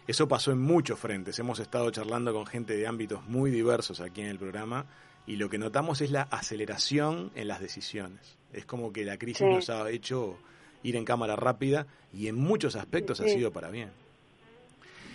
100%. 0.08 0.10
Eso 0.10 0.28
pasó 0.28 0.52
en 0.52 0.60
muchos 0.60 0.98
frentes. 0.98 1.38
Hemos 1.38 1.58
estado 1.60 1.90
charlando 1.90 2.32
con 2.32 2.46
gente 2.46 2.76
de 2.76 2.86
ámbitos 2.86 3.22
muy 3.28 3.50
diversos 3.50 4.00
aquí 4.00 4.22
en 4.22 4.28
el 4.28 4.38
programa 4.38 4.86
y 5.26 5.36
lo 5.36 5.48
que 5.50 5.58
notamos 5.58 6.00
es 6.00 6.10
la 6.10 6.22
aceleración 6.22 7.30
en 7.34 7.48
las 7.48 7.60
decisiones. 7.60 8.36
Es 8.52 8.64
como 8.64 8.92
que 8.92 9.04
la 9.04 9.18
crisis 9.18 9.46
Sí. 9.46 9.52
nos 9.52 9.68
ha 9.70 9.90
hecho 9.90 10.38
ir 10.82 10.96
en 10.96 11.04
cámara 11.04 11.36
rápida 11.36 11.86
y 12.12 12.28
en 12.28 12.36
muchos 12.36 12.76
aspectos 12.76 13.20
ha 13.20 13.24
sido 13.28 13.52
para 13.52 13.68
bien. 13.70 13.90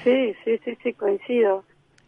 Sí, 0.04 0.36
sí, 0.44 0.60
sí, 0.64 0.78
sí, 0.84 0.94
coincido. 0.94 1.64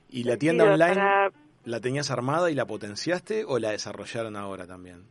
¿Y 0.10 0.24
la 0.24 0.38
tienda 0.38 0.66
online 0.66 0.94
para- 0.96 1.32
la 1.64 1.80
tenías 1.80 2.12
armada 2.12 2.52
y 2.52 2.54
la 2.54 2.68
potenciaste 2.68 3.44
o 3.46 3.58
la 3.58 3.72
desarrollaron 3.72 4.36
ahora 4.36 4.68
también? 4.68 5.04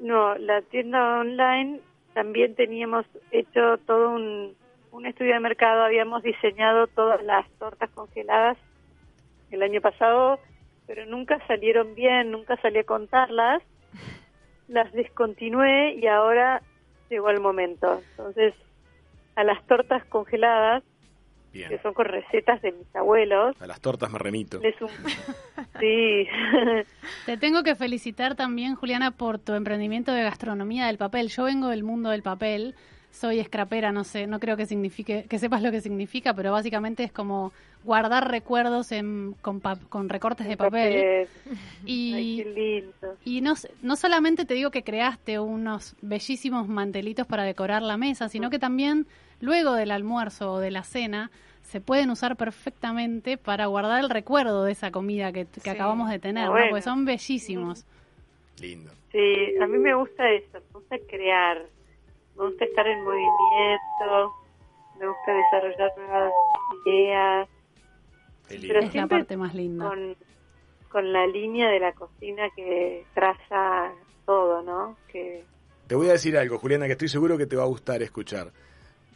No, 0.00 0.34
la 0.36 0.62
tienda 0.62 1.20
online 1.20 1.80
también 2.14 2.54
teníamos 2.56 3.06
hecho 3.30 3.78
todo 3.86 4.10
un, 4.10 4.54
un 4.90 5.06
estudio 5.06 5.34
de 5.34 5.40
mercado, 5.40 5.82
habíamos 5.84 6.22
diseñado 6.22 6.86
todas 6.88 7.22
las 7.22 7.48
tortas 7.58 7.90
congeladas 7.90 8.56
el 9.50 9.62
año 9.62 9.80
pasado, 9.80 10.38
pero 10.86 11.06
nunca 11.06 11.38
salieron 11.46 11.94
bien, 11.94 12.30
nunca 12.30 12.56
salí 12.60 12.78
a 12.78 12.84
contarlas, 12.84 13.62
las 14.68 14.92
descontinué 14.92 15.94
y 15.94 16.06
ahora 16.06 16.62
llegó 17.10 17.30
el 17.30 17.40
momento. 17.40 18.00
Entonces, 18.10 18.54
a 19.36 19.44
las 19.44 19.64
tortas 19.66 20.04
congeladas, 20.06 20.82
Bien. 21.52 21.70
que 21.70 21.78
son 21.78 21.94
con 21.94 22.04
recetas 22.04 22.60
de 22.60 22.72
mis 22.72 22.94
abuelos, 22.94 23.60
A 23.62 23.66
las 23.66 23.80
tortas 23.80 24.10
me 24.12 24.18
remito. 24.18 24.60
es 24.62 24.80
un... 24.82 24.88
Sí, 25.80 26.26
Te 27.24 27.36
tengo 27.36 27.62
que 27.62 27.74
felicitar 27.74 28.34
también, 28.34 28.74
Juliana, 28.74 29.12
por 29.12 29.38
tu 29.38 29.54
emprendimiento 29.54 30.12
de 30.12 30.22
gastronomía 30.24 30.86
del 30.88 30.98
papel. 30.98 31.28
Yo 31.28 31.44
vengo 31.44 31.68
del 31.68 31.84
mundo 31.84 32.10
del 32.10 32.22
papel, 32.22 32.74
soy 33.18 33.40
escrapera, 33.40 33.90
no 33.92 34.04
sé, 34.04 34.26
no 34.26 34.38
creo 34.38 34.56
que 34.56 34.66
signifique, 34.66 35.24
que 35.28 35.38
sepas 35.38 35.62
lo 35.62 35.70
que 35.70 35.80
significa, 35.80 36.34
pero 36.34 36.52
básicamente 36.52 37.02
es 37.04 37.12
como 37.12 37.52
guardar 37.84 38.30
recuerdos 38.30 38.92
en, 38.92 39.34
con, 39.40 39.60
pa- 39.60 39.78
con 39.88 40.08
recortes 40.08 40.46
de 40.46 40.56
papel. 40.56 41.26
Y... 41.84 42.12
Ay, 42.14 42.42
qué 42.42 42.50
lindo. 42.50 43.16
y 43.24 43.40
no, 43.40 43.54
no 43.82 43.96
solamente 43.96 44.44
te 44.44 44.54
digo 44.54 44.70
que 44.70 44.82
creaste 44.82 45.38
unos 45.38 45.94
bellísimos 46.02 46.68
mantelitos 46.68 47.26
para 47.26 47.42
decorar 47.44 47.82
la 47.82 47.96
mesa, 47.96 48.28
sino 48.28 48.50
que 48.50 48.58
también 48.58 49.06
luego 49.40 49.72
del 49.74 49.90
almuerzo 49.90 50.52
o 50.54 50.58
de 50.60 50.70
la 50.70 50.82
cena 50.84 51.30
se 51.62 51.80
pueden 51.80 52.10
usar 52.10 52.36
perfectamente 52.36 53.36
para 53.36 53.66
guardar 53.66 54.02
el 54.02 54.10
recuerdo 54.10 54.64
de 54.64 54.72
esa 54.72 54.90
comida 54.90 55.32
que, 55.32 55.44
que 55.46 55.60
Sí. 55.60 55.68
acabamos 55.70 56.08
de 56.10 56.18
tener, 56.18 56.44
Ah, 56.44 56.46
¿no? 56.46 56.52
bueno. 56.52 56.66
porque 56.70 56.82
son 56.82 57.04
bellísimos. 57.04 57.84
Lindo. 58.60 58.90
Sí, 59.12 59.56
a 59.60 59.66
mí 59.66 59.78
me 59.78 59.94
gusta 59.94 60.30
eso, 60.30 60.52
me 60.54 60.72
gusta 60.80 60.96
crear, 61.08 61.64
me 62.38 62.46
gusta 62.46 62.64
estar 62.64 62.86
en 62.86 63.02
movimiento, 63.04 64.34
me 64.98 65.06
gusta 65.08 65.32
desarrollar 65.34 65.92
nuevas 65.96 66.32
ideas. 66.86 67.48
Pero 68.48 68.78
Es 68.80 68.94
la 68.94 69.06
parte 69.06 69.36
más 69.36 69.54
linda. 69.54 69.88
con, 69.88 70.16
con 70.90 71.12
la 71.12 71.26
línea 71.26 71.68
de 71.68 71.80
la 71.80 71.92
cocina 71.92 72.48
que 72.56 73.04
traza 73.14 73.92
todo, 74.24 74.62
¿no? 74.62 74.96
Que 75.08 75.44
Te 75.86 75.94
voy 75.94 76.08
a 76.08 76.12
decir 76.12 76.36
algo, 76.38 76.58
Juliana, 76.58 76.86
que 76.86 76.92
estoy 76.92 77.08
seguro 77.08 77.36
que 77.36 77.46
te 77.46 77.56
va 77.56 77.64
a 77.64 77.66
gustar 77.66 78.02
escuchar. 78.02 78.52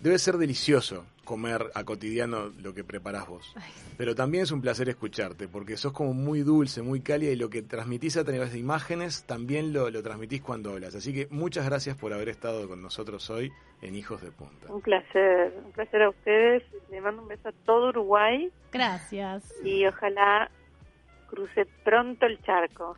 Debe 0.01 0.19
ser 0.19 0.37
delicioso 0.37 1.07
comer 1.25 1.71
a 1.75 1.85
cotidiano 1.85 2.51
lo 2.63 2.75
que 2.75 2.83
preparás 2.85 3.29
vos. 3.29 3.55
Pero 3.97 4.15
también 4.15 4.43
es 4.45 4.51
un 4.51 4.61
placer 4.61 4.89
escucharte, 4.89 5.47
porque 5.49 5.77
sos 5.77 5.93
como 5.93 6.13
muy 6.15 6.41
dulce, 6.43 6.83
muy 6.83 7.01
cálida 7.01 7.31
y 7.31 7.37
lo 7.37 7.49
que 7.49 7.63
transmitís 7.63 8.17
a 8.17 8.25
través 8.25 8.53
de 8.53 8.59
imágenes 8.59 9.23
también 9.25 9.73
lo, 9.73 9.89
lo 9.91 10.03
transmitís 10.03 10.43
cuando 10.43 10.71
hablas. 10.73 10.95
Así 10.95 11.13
que 11.13 11.29
muchas 11.31 11.65
gracias 11.67 11.97
por 11.97 12.13
haber 12.13 12.29
estado 12.29 12.67
con 12.69 12.83
nosotros 12.83 13.31
hoy 13.31 13.53
en 13.83 13.95
Hijos 13.95 14.21
de 14.23 14.31
Punta. 14.33 14.73
un 14.73 14.81
placer, 14.81 15.53
un 15.65 15.73
placer 15.73 16.03
a 16.03 16.09
ustedes. 16.11 16.63
Le 16.91 17.01
mando 17.01 17.23
un 17.23 17.29
beso 17.29 17.49
a 17.49 17.53
todo 17.65 17.89
Uruguay 17.91 18.51
Gracias. 18.73 19.45
y 19.65 19.87
ojalá 19.87 20.51
cruce 21.29 21.67
pronto 21.85 22.27
el 22.27 22.41
charco. 22.43 22.97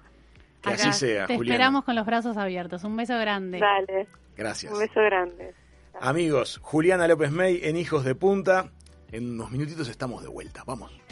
Que 0.63 0.71
Acá 0.71 0.89
así 0.89 0.93
sea, 1.07 1.27
Te 1.27 1.37
Juliana. 1.37 1.55
esperamos 1.57 1.85
con 1.85 1.95
los 1.95 2.07
brazos 2.07 2.37
abiertos. 2.39 2.85
Un 2.85 2.97
beso 2.97 3.19
grande. 3.19 3.59
Dale, 3.59 4.07
Gracias. 4.37 4.73
un 4.73 4.79
beso 4.79 5.01
grande. 5.03 5.53
Amigos, 6.01 6.59
Juliana 6.63 7.09
López 7.09 7.31
May 7.31 7.61
en 7.63 7.77
Hijos 7.77 8.05
de 8.05 8.15
Punta. 8.15 8.73
En 9.13 9.31
unos 9.33 9.51
minutitos 9.51 9.89
estamos 9.89 10.23
de 10.23 10.29
vuelta. 10.29 10.65
Vamos. 10.67 11.04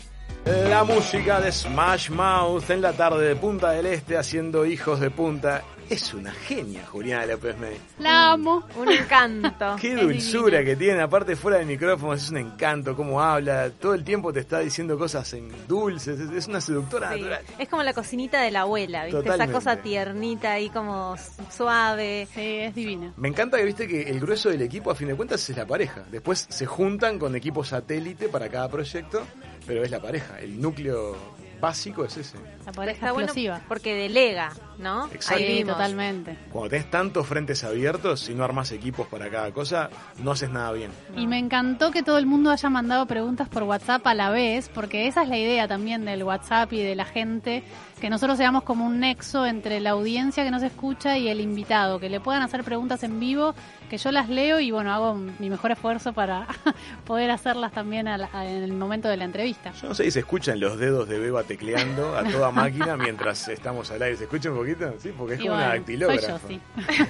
La 0.45 0.83
música 0.85 1.41
de 1.41 1.53
Smash 1.53 2.11
Mouth 2.11 2.69
en 2.71 2.81
la 2.81 2.93
tarde 2.93 3.29
de 3.29 3.37
Punta 3.37 3.71
del 3.71 3.87
Este 3.87 4.17
haciendo 4.17 4.67
Hijos 4.67 4.99
de 5.01 5.11
Punta. 5.11 5.63
Es 5.89 6.15
una 6.15 6.33
genia, 6.33 6.87
Juliana 6.87 7.27
López 7.27 7.57
May. 7.59 7.77
La 7.99 8.33
amo. 8.33 8.65
Un 8.77 8.91
encanto. 8.91 9.77
Qué 9.81 9.93
Es 9.95 10.01
dulzura 10.01 10.59
divina. 10.59 10.65
que 10.65 10.77
tiene, 10.77 11.01
aparte 11.03 11.37
fuera 11.37 11.59
del 11.59 11.67
micrófono, 11.67 12.15
es 12.15 12.31
un 12.31 12.39
encanto 12.39 12.97
cómo 12.97 13.21
habla, 13.21 13.71
todo 13.71 13.93
el 13.95 14.03
tiempo 14.03 14.33
te 14.33 14.41
está 14.41 14.61
diciendo 14.61 14.97
cosas 14.99 15.31
en 15.35 15.51
dulces, 15.69 16.19
es, 16.19 16.47
una 16.49 16.61
seductora 16.63 17.13
Sí. 17.13 17.21
natural. 17.21 17.43
Es 17.59 17.69
como 17.69 17.83
la 17.83 17.93
cocinita 17.93 18.41
de 18.41 18.51
la 18.51 18.63
abuela, 18.63 19.05
¿viste? 19.05 19.19
Totalmente. 19.21 19.53
Esa 19.53 19.53
cosa 19.53 19.77
tiernita 19.83 20.53
ahí 20.53 20.71
como 20.71 21.15
suave. 21.51 22.27
Sí, 22.35 22.41
es 22.61 22.75
divina. 22.75 23.13
Me 23.17 23.29
encanta 23.29 23.59
que 23.59 23.65
viste 23.65 23.87
que 23.87 24.03
el 24.03 24.19
grueso 24.19 24.49
del 24.49 24.63
equipo 24.63 24.91
a 24.91 24.95
fin 24.95 25.09
de 25.09 25.15
cuentas 25.15 25.49
es 25.49 25.57
la 25.57 25.67
pareja. 25.67 26.05
Después 26.11 26.47
se 26.49 26.65
juntan 26.67 27.19
con 27.19 27.37
equipos 27.37 27.69
satélite 27.69 28.29
para 28.31 28.49
cada 28.49 28.69
proyecto, 28.71 29.23
pero 29.67 29.83
es 29.83 29.91
la 29.91 30.01
pareja. 30.01 30.39
El 30.41 30.61
núcleo 30.61 31.17
básico 31.61 32.05
es 32.05 32.17
ese. 32.17 32.37
La 32.67 32.73
pareja 32.73 32.99
Está 32.99 33.13
bueno 33.13 33.27
explosiva. 33.27 33.61
porque 33.69 33.95
delega, 33.95 34.53
¿no? 34.79 35.07
Exacto. 35.13 35.45
Sí, 35.47 35.63
totalmente. 35.65 36.37
Cuando 36.51 36.71
tenés 36.71 36.91
tantos 36.91 37.25
frentes 37.25 37.63
abiertos, 37.63 38.19
si 38.19 38.35
no 38.35 38.43
armas 38.43 38.73
equipos 38.73 39.07
para 39.07 39.31
cada 39.31 39.53
cosa, 39.53 39.89
no 40.19 40.33
haces 40.33 40.51
nada 40.51 40.73
bien. 40.73 40.91
Y 41.17 41.29
me 41.29 41.39
encantó 41.39 41.93
que 41.93 42.03
todo 42.03 42.19
el 42.19 42.27
mundo 42.27 42.51
haya 42.51 42.69
mandado 42.69 43.07
preguntas 43.07 43.49
por 43.49 43.63
WhatsApp 43.63 44.05
a 44.09 44.15
la 44.15 44.31
vez, 44.31 44.69
porque 44.71 45.07
esa 45.07 45.23
es 45.23 45.29
la 45.29 45.39
idea 45.39 45.69
también 45.69 46.05
del 46.05 46.25
WhatsApp 46.25 46.73
y 46.73 46.83
de 46.83 46.97
la 46.97 47.05
gente, 47.05 47.63
que 48.01 48.11
nosotros 48.11 48.39
seamos 48.39 48.65
como 48.65 48.85
un 48.85 48.99
nexo 48.99 49.47
entre 49.47 49.79
la 49.79 49.91
audiencia 49.91 50.43
que 50.43 50.51
nos 50.51 50.65
escucha 50.65 51.17
y 51.17 51.29
el 51.29 51.41
invitado, 51.41 52.01
que 52.01 52.09
le 52.09 52.19
puedan 52.19 52.43
hacer 52.43 52.65
preguntas 52.65 53.05
en 53.05 53.21
vivo, 53.21 53.55
que 53.93 53.99
yo 53.99 54.11
las 54.11 54.31
leo 54.31 54.59
y 54.59 54.71
bueno, 54.71 54.91
hago 54.91 55.13
mi 55.15 55.51
mejor 55.51 55.71
esfuerzo 55.71 56.15
para 56.15 56.47
poder 57.05 57.31
hacerlas 57.31 57.73
también 57.73 58.09
a 58.09 58.17
la- 58.17 58.31
a- 58.33 58.47
en 58.49 58.63
el 58.63 58.73
momento 58.73 59.07
de 59.07 59.19
la 59.19 59.25
entrevista. 59.25 59.71
Yo 59.83 59.89
no 59.89 59.95
sé 59.95 60.05
si 60.05 60.13
se 60.13 60.21
escuchan 60.21 60.59
los 60.61 60.79
dedos 60.79 61.07
de 61.11 61.19
Beba 61.19 61.43
tecleando 61.43 62.17
a 62.17 62.25
toda 62.25 62.51
máquina 62.51 62.97
mientras 62.97 63.49
estamos 63.49 63.91
al 63.91 64.01
aire. 64.01 64.17
¿Se 64.17 64.25
escucha 64.25 64.51
un 64.51 64.57
poquito? 64.57 64.95
Sí, 64.99 65.13
porque 65.15 65.35
es 65.35 65.41
Y 65.41 65.43
como 65.43 65.57
bueno, 65.57 65.67
una 65.67 65.71
soy 65.73 65.79
dactilógrafa. 65.81 66.29
yo, 66.29 66.49
sí. 66.49 66.61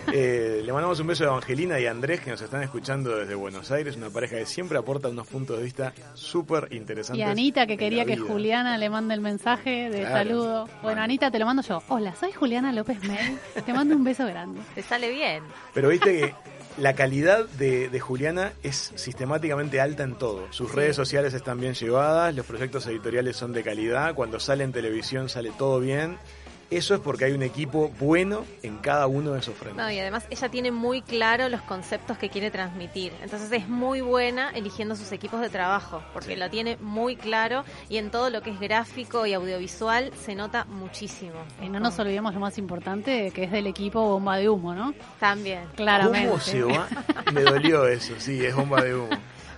Eh, 0.13 0.63
le 0.65 0.73
mandamos 0.73 0.99
un 0.99 1.07
beso 1.07 1.23
a 1.23 1.29
Evangelina 1.29 1.79
y 1.79 1.87
a 1.87 1.93
Andrés 1.93 2.21
que 2.21 2.31
nos 2.33 2.43
están 2.43 2.65
escuchando 2.65 3.17
desde 3.17 3.37
Buenos 3.37 3.71
Aires, 3.71 3.97
una 3.97 4.11
pareja 4.11 4.37
que 4.39 4.47
siempre 4.47 4.77
aporta 4.77 5.09
unos 5.09 5.29
puntos 5.29 5.59
de 5.59 5.63
vista 5.63 5.93
súper 6.15 6.67
interesantes. 6.73 7.25
Y 7.25 7.31
Anita, 7.31 7.65
que 7.69 7.77
quería 7.77 8.05
que. 8.05 8.17
Juliana 8.17 8.77
le 8.77 8.91
mande 8.91 9.15
el 9.15 9.21
mensaje 9.21 9.89
de 9.89 10.01
Claro. 10.01 10.17
saludo. 10.17 10.69
Bueno, 10.83 11.01
Anita, 11.03 11.31
te 11.31 11.39
lo 11.39 11.47
mando 11.47 11.63
yo. 11.63 11.81
Hola, 11.89 12.13
soy 12.17 12.33
Juliana 12.33 12.73
López 12.73 12.99
May. 13.05 13.39
Te 13.65 13.73
mando 13.73 13.95
un 13.95 14.03
beso 14.03 14.27
grande. 14.27 14.61
Te 14.75 14.83
sale 14.83 15.11
bien. 15.13 15.45
Pero 15.75 15.89
viste 15.89 16.11
que 16.21 16.35
la 16.79 16.95
calidad 16.95 17.47
de, 17.59 17.89
de 17.89 18.01
Juliana 18.01 18.53
es 18.63 18.93
sistemáticamente 18.95 19.81
alta 19.81 20.03
en 20.03 20.17
todo. 20.17 20.47
Sus 20.53 20.75
redes 20.75 20.97
sociales 20.97 21.35
están 21.35 21.61
bien 21.61 21.75
llevadas, 21.75 22.35
los 22.35 22.47
proyectos 22.47 22.87
editoriales 22.87 23.37
son 23.37 23.53
de 23.53 23.63
calidad, 23.63 24.15
cuando 24.15 24.41
sale 24.41 24.65
en 24.65 24.73
televisión 24.73 25.29
sale 25.29 25.53
todo 25.57 25.81
bien. 25.81 26.19
Eso 26.73 26.95
es 26.95 27.01
porque 27.01 27.27
hay 27.27 27.33
un 27.33 27.43
equipo 27.43 27.91
bueno 28.01 28.47
en 28.63 28.79
cada 28.79 29.07
uno 29.07 29.33
de 29.33 29.41
esos 29.41 29.55
frentes. 29.55 29.77
No, 29.77 29.91
y 29.91 29.99
además 29.99 30.25
ella 30.31 30.49
tiene 30.49 30.71
muy 30.71 31.03
claro 31.03 31.51
los 31.51 31.61
conceptos 31.61 32.17
que 32.17 32.31
quiere 32.31 32.51
transmitir. 32.51 33.13
Entonces 33.23 33.53
es 33.53 33.69
muy 33.69 34.01
buena 34.01 34.51
eligiendo 34.55 34.97
sus 34.97 35.13
equipos 35.13 35.43
de 35.43 35.51
trabajo, 35.51 36.03
porque 36.15 36.35
lo 36.35 36.49
tiene 36.49 36.79
muy 36.79 37.17
claro 37.17 37.65
y 37.91 37.99
en 37.99 38.11
todo 38.11 38.31
lo 38.31 38.41
que 38.41 38.51
es 38.51 38.59
gráfico 38.59 39.27
y 39.27 39.35
audiovisual 39.35 40.13
se 40.15 40.35
nota 40.35 40.65
muchísimo. 40.65 41.45
Y 41.61 41.69
no 41.69 41.79
nos 41.79 41.99
olvidemos 41.99 42.33
lo 42.33 42.41
más 42.41 42.57
importante, 42.57 43.33
que 43.33 43.45
es 43.45 43.51
del 43.51 43.67
equipo 43.67 44.01
Bomba 44.01 44.39
de 44.39 44.49
Humo, 44.49 44.75
¿no? 44.75 44.95
También. 45.21 45.65
Claramente. 45.77 46.29
¿Cómo 46.29 46.41
se 46.41 46.63
va? 46.63 46.89
Me 47.35 47.43
dolió 47.43 47.87
eso, 47.87 48.15
sí, 48.17 48.43
es 48.43 48.55
bomba 48.55 48.83
de 48.83 48.95
humo. 48.95 49.11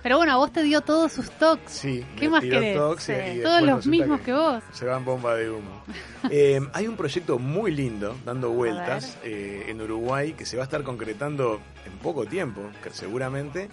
Pero 0.05 0.17
bueno, 0.17 0.33
a 0.33 0.35
vos 0.35 0.53
te 0.53 0.61
dio 0.61 0.81
todos 0.81 1.11
sus 1.13 1.31
toques. 1.31 1.71
Sí, 1.71 2.05
¿Qué 2.15 2.29
más 2.29 2.43
querés? 2.43 2.77
y- 2.77 3.01
Sí. 3.01 3.13
y 3.39 3.41
Todos 3.41 3.63
los 3.63 3.87
mismos 3.87 4.21
que 4.21 4.33
vos. 4.33 4.61
Se 4.71 4.85
van 4.85 5.03
bomba 5.03 5.33
de 5.33 5.49
humo. 5.49 5.81
Eh, 6.29 6.59
hay 6.73 6.87
un 6.87 6.95
proyecto 6.95 7.39
muy 7.39 7.71
lindo 7.71 8.15
dando 8.23 8.51
vueltas 8.51 9.17
eh, 9.23 9.65
en 9.67 9.81
Uruguay 9.81 10.33
que 10.33 10.45
se 10.45 10.57
va 10.57 10.61
a 10.63 10.65
estar 10.65 10.83
concretando 10.83 11.59
en 11.87 11.93
poco 12.03 12.27
tiempo, 12.27 12.61
que 12.83 12.91
seguramente, 12.91 13.67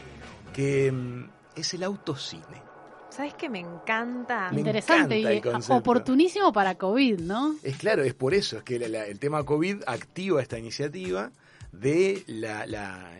que 0.55 0.91
mm, 0.91 1.25
es 1.57 1.75
el 1.75 1.83
autocine. 1.83 2.63
¿Sabes 3.11 3.35
qué 3.35 3.51
me 3.51 3.61
encanta? 3.61 4.51
Me 4.53 4.61
Interesante 4.61 5.19
encanta 5.37 5.59
el 5.59 5.65
y 5.69 5.73
oportunísimo 5.79 6.51
para 6.51 6.77
COVID, 6.77 7.21
¿no? 7.21 7.57
Es 7.63 7.77
claro, 7.77 8.05
es 8.05 8.15
por 8.15 8.33
eso, 8.33 8.57
es 8.57 8.63
que 8.63 8.79
la- 8.79 8.89
la- 8.89 9.07
el 9.07 9.19
tema 9.19 9.45
COVID 9.45 9.83
activa 9.87 10.41
esta 10.41 10.59
iniciativa 10.59 11.31
de 11.73 12.23
la, 12.27 12.67
la, 12.67 13.11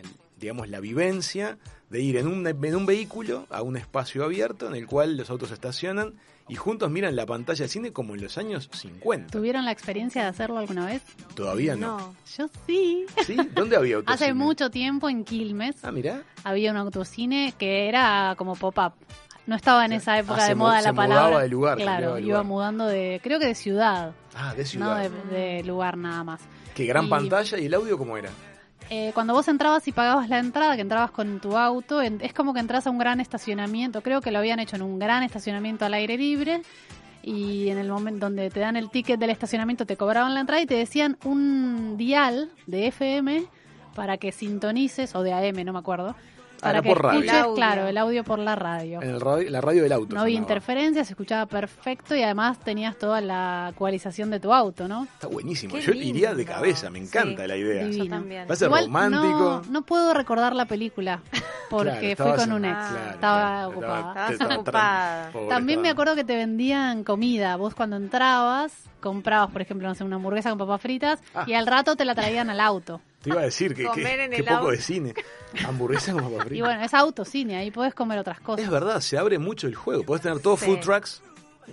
digamos, 0.43 0.69
la 0.69 0.79
vivencia 0.79 1.57
de 1.89 2.01
ir 2.01 2.17
en 2.17 2.27
un, 2.27 2.45
en 2.47 2.75
un 2.75 2.85
vehículo 2.85 3.47
a 3.49 3.61
un 3.61 3.77
espacio 3.77 4.23
abierto 4.23 4.67
en 4.67 4.75
el 4.75 4.87
cual 4.87 5.15
los 5.17 5.29
autos 5.29 5.51
estacionan 5.51 6.13
y 6.49 6.55
juntos 6.55 6.89
miran 6.91 7.15
la 7.15 7.25
pantalla 7.25 7.59
del 7.59 7.69
cine 7.69 7.91
como 7.93 8.15
en 8.15 8.21
los 8.21 8.37
años 8.37 8.69
50. 8.73 9.31
¿Tuvieron 9.31 9.63
la 9.63 9.71
experiencia 9.71 10.23
de 10.23 10.27
hacerlo 10.27 10.57
alguna 10.57 10.85
vez? 10.85 11.01
Todavía 11.35 11.75
no. 11.75 11.97
No. 11.97 12.15
Yo 12.37 12.49
sí. 12.67 13.05
¿Sí? 13.25 13.37
¿Dónde 13.55 13.77
había 13.77 13.95
autocine? 13.97 14.13
Hace 14.25 14.33
mucho 14.33 14.69
tiempo 14.69 15.07
en 15.09 15.23
Quilmes 15.23 15.75
Ah, 15.83 15.91
mirá. 15.91 16.23
había 16.43 16.71
un 16.71 16.77
autocine 16.77 17.53
que 17.57 17.87
era 17.87 18.35
como 18.37 18.55
pop-up. 18.55 18.93
No 19.45 19.55
estaba 19.55 19.85
en 19.85 19.91
O 19.93 19.99
sea, 19.99 20.15
esa 20.15 20.19
época 20.19 20.45
ah, 20.45 20.47
de 20.49 20.55
moda 20.55 20.79
se 20.79 20.85
la 20.85 20.91
mudaba 20.93 21.07
palabra. 21.09 21.39
de 21.39 21.49
lugar, 21.49 21.77
claro, 21.77 22.15
de 22.15 22.21
iba 22.21 22.43
mudando 22.43 22.85
de, 22.87 23.19
creo 23.23 23.39
que 23.39 23.47
de 23.47 23.55
ciudad, 23.55 24.13
Ah, 24.35 24.53
de 24.53 24.63
no 24.63 24.67
ciudad. 24.69 25.09
de, 25.09 25.35
de 25.35 25.63
lugar 25.63 25.97
nada 25.97 26.23
más. 26.23 26.41
Qué 26.75 26.85
gran 26.85 27.05
y- 27.05 27.09
pantalla 27.09 27.57
y 27.59 27.65
el 27.65 27.73
audio 27.73 27.97
cómo 27.97 28.17
era. 28.17 28.29
Eh, 28.95 29.09
cuando 29.15 29.33
vos 29.33 29.47
entrabas 29.47 29.87
y 29.87 29.91
pagabas 29.91 30.29
la 30.29 30.37
entrada, 30.37 30.75
que 30.75 30.81
entrabas 30.83 31.09
con 31.09 31.39
tu 31.39 31.57
auto, 31.57 31.99
en- 31.99 32.21
es 32.21 32.31
como 32.31 32.53
que 32.53 32.59
entras 32.59 32.85
a 32.85 32.91
un 32.91 32.99
gran 32.99 33.19
estacionamiento. 33.19 34.03
Creo 34.03 34.21
que 34.21 34.29
lo 34.29 34.37
habían 34.37 34.59
hecho 34.59 34.75
en 34.75 34.83
un 34.83 34.99
gran 34.99 35.23
estacionamiento 35.23 35.83
al 35.85 35.95
aire 35.95 36.15
libre. 36.15 36.61
Y 37.23 37.69
en 37.69 37.79
el 37.79 37.87
momento 37.89 38.27
donde 38.27 38.51
te 38.51 38.59
dan 38.59 38.75
el 38.75 38.91
ticket 38.91 39.19
del 39.19 39.31
estacionamiento, 39.31 39.87
te 39.87 39.97
cobraban 39.97 40.35
la 40.35 40.41
entrada 40.41 40.61
y 40.61 40.67
te 40.67 40.75
decían 40.75 41.17
un 41.25 41.97
dial 41.97 42.51
de 42.67 42.85
FM 42.87 43.45
para 43.95 44.17
que 44.17 44.31
sintonices, 44.31 45.15
o 45.15 45.23
de 45.23 45.33
AM, 45.33 45.63
no 45.63 45.73
me 45.73 45.79
acuerdo. 45.79 46.15
Para 46.63 46.81
que 46.81 46.89
por 46.89 47.01
radio. 47.03 47.19
escuches, 47.19 47.45
El 47.45 47.53
claro, 47.55 47.87
el 47.87 47.97
audio 47.97 48.23
por 48.23 48.39
la 48.39 48.55
radio. 48.55 49.01
En 49.01 49.09
el 49.09 49.21
radio, 49.21 49.49
la 49.49 49.61
radio 49.61 49.83
del 49.83 49.91
auto. 49.91 50.15
No 50.15 50.21
había 50.21 50.37
interferencias, 50.37 51.07
se 51.07 51.13
escuchaba 51.13 51.45
perfecto 51.45 52.15
y 52.15 52.23
además 52.23 52.59
tenías 52.59 52.97
toda 52.97 53.21
la 53.21 53.69
ecualización 53.73 54.29
de 54.29 54.39
tu 54.39 54.53
auto, 54.53 54.87
¿no? 54.87 55.03
Está 55.03 55.27
buenísimo. 55.27 55.75
Qué 55.75 55.81
Yo 55.81 55.93
iría 55.93 56.33
de 56.33 56.45
cabeza, 56.45 56.89
me 56.89 56.99
encanta 56.99 57.43
Sí. 57.43 57.47
la 57.47 57.57
idea. 57.57 57.83
Divino. 57.85 58.03
Yo 58.05 58.09
también. 58.09 58.47
Va 58.49 58.53
a 58.53 58.57
ser 58.57 58.67
Igual 58.67 58.85
romántico. 58.85 59.61
No, 59.65 59.71
no 59.71 59.81
puedo 59.83 60.13
recordar 60.13 60.55
la 60.55 60.65
película 60.65 61.21
porque 61.69 62.15
Claro, 62.15 62.33
fui 62.35 62.43
con 62.45 62.53
un 62.53 62.65
ex. 62.65 62.75
Ah, 62.77 63.09
estaba 63.13 63.41
claro, 63.41 63.69
ocupada. 63.69 64.29
Estabas 64.31 64.57
ocupada. 64.57 65.29
pobre, 65.31 65.47
También 65.49 65.81
me 65.81 65.89
acuerdo 65.89 66.15
que 66.15 66.23
te 66.23 66.35
vendían 66.35 67.03
comida. 67.03 67.55
Vos 67.57 67.73
cuando 67.75 67.95
entrabas, 67.95 68.73
comprabas, 69.01 69.51
por 69.51 69.61
ejemplo, 69.61 69.87
no 69.87 69.95
sé, 69.95 70.03
una 70.03 70.15
hamburguesa 70.17 70.49
con 70.49 70.59
papas 70.59 70.81
fritas 70.81 71.19
Ah. 71.35 71.43
y 71.47 71.53
al 71.53 71.67
rato 71.67 71.95
te 71.95 72.05
la 72.05 72.15
traían 72.15 72.49
al 72.49 72.59
auto. 72.59 73.01
Te 73.23 73.29
iba 73.31 73.41
a 73.41 73.45
decir 73.45 73.73
que, 73.73 73.85
Comer 73.85 74.03
que- 74.17 74.23
en 74.25 74.31
que 74.31 74.37
el 74.37 74.45
poco 74.45 74.69
de 74.71 74.77
cine. 74.77 75.13
Hamburguesa 75.67 76.13
con 76.13 76.29
papas 76.31 76.51
Y 76.51 76.61
bueno, 76.61 76.81
es 76.83 76.93
autocine, 76.93 77.55
ahí 77.57 77.71
podés 77.71 77.93
comer 77.95 78.19
otras 78.19 78.39
cosas. 78.39 78.65
Es 78.65 78.69
verdad, 78.71 78.99
se 78.99 79.17
abre 79.17 79.39
mucho 79.39 79.65
el 79.67 79.75
juego. 79.75 80.03
Podés 80.03 80.21
tener 80.23 80.39
todos 80.39 80.59
Sí. 80.59 80.65
food 80.65 80.79
trucks 80.81 81.21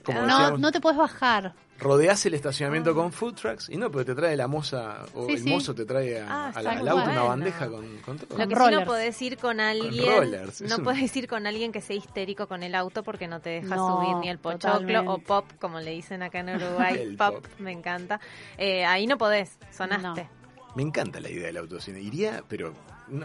como 0.04 0.20
No, 0.22 0.26
decíamos, 0.38 0.60
no 0.60 0.70
te 0.72 0.80
puedes 0.80 0.96
bajar. 0.98 1.52
rodeás 1.80 2.24
el 2.26 2.34
estacionamiento 2.34 2.94
con 2.94 3.10
food 3.10 3.34
trucks 3.34 3.68
y 3.70 3.76
no, 3.78 3.90
pero 3.90 4.04
te 4.04 4.14
trae 4.14 4.36
la 4.36 4.46
moza 4.46 4.98
o 5.14 5.26
Sí, 5.26 5.32
el 5.32 5.42
sí. 5.42 5.48
mozo 5.48 5.74
te 5.74 5.86
trae 5.86 6.20
a- 6.20 6.26
Ah, 6.28 6.52
a 6.54 6.62
la- 6.62 6.70
está 6.74 6.80
al 6.82 6.88
auto 6.88 7.10
una 7.10 7.22
bandeja 7.22 7.68
con, 7.68 7.98
con 8.04 8.18
todo. 8.18 8.38
Lo 8.38 8.46
que 8.46 8.54
sí 8.54 8.60
rollers. 8.60 8.80
no 8.80 8.86
podés 8.86 9.22
ir 9.22 9.38
con 9.38 9.58
alguien, 9.60 10.06
rollers, 10.06 10.60
es 10.60 10.70
no 10.70 10.76
un- 10.76 10.84
podés 10.84 11.16
ir 11.16 11.26
con 11.26 11.46
alguien 11.46 11.72
que 11.72 11.80
sea 11.80 11.96
histérico 11.96 12.46
con 12.46 12.62
el 12.62 12.74
auto 12.74 13.02
porque 13.02 13.26
no 13.28 13.40
te 13.40 13.48
deja 13.50 13.74
No, 13.76 13.96
subir 13.96 14.16
ni 14.18 14.28
el 14.28 14.38
pochoclo 14.38 14.70
totalmente. 14.72 15.08
o 15.10 15.18
pop, 15.18 15.46
como 15.58 15.80
le 15.80 15.90
dicen 15.92 16.22
acá 16.22 16.40
en 16.40 16.50
Uruguay, 16.54 17.16
pop. 17.18 17.44
me 17.58 17.72
encanta. 17.72 18.20
Eh, 18.58 18.84
ahí 18.84 19.06
no 19.06 19.16
podés, 19.16 19.58
sonaste. 19.72 20.28
Me 20.74 20.82
encanta 20.82 21.20
la 21.20 21.28
idea 21.28 21.46
del 21.46 21.56
autocine. 21.56 22.00
Iría, 22.00 22.44
pero 22.48 22.72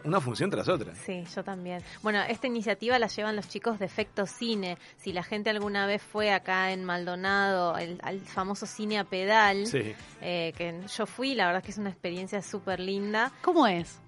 una, 0.03 0.19
función 0.19 0.49
tras 0.49 0.67
otra. 0.67 0.95
Sí, 0.95 1.23
yo 1.35 1.43
también. 1.43 1.81
Bueno, 2.01 2.21
esta 2.23 2.47
iniciativa 2.47 2.97
la 2.97 3.07
llevan 3.07 3.35
los 3.35 3.47
chicos 3.47 3.77
de 3.77 3.85
Efecto 3.85 4.25
Cine. 4.25 4.77
Si 4.97 5.13
la 5.13 5.21
gente 5.23 5.51
alguna 5.51 5.85
vez 5.85 6.01
fue 6.01 6.31
acá 6.31 6.71
en 6.71 6.83
Maldonado, 6.83 7.77
el, 7.77 7.99
al 8.03 8.19
famoso 8.21 8.65
cine 8.65 8.97
a 8.97 9.03
pedal, 9.03 9.67
Sí. 9.67 9.93
eh, 10.21 10.53
que 10.57 10.81
yo 10.87 11.05
fui, 11.05 11.35
la 11.35 11.45
verdad 11.45 11.59
es 11.59 11.65
que 11.65 11.71
es 11.71 11.77
una 11.77 11.89
experiencia 11.91 12.41
súper 12.41 12.79
linda. 12.79 13.31
¿Cómo 13.43 13.67
es? 13.67 13.99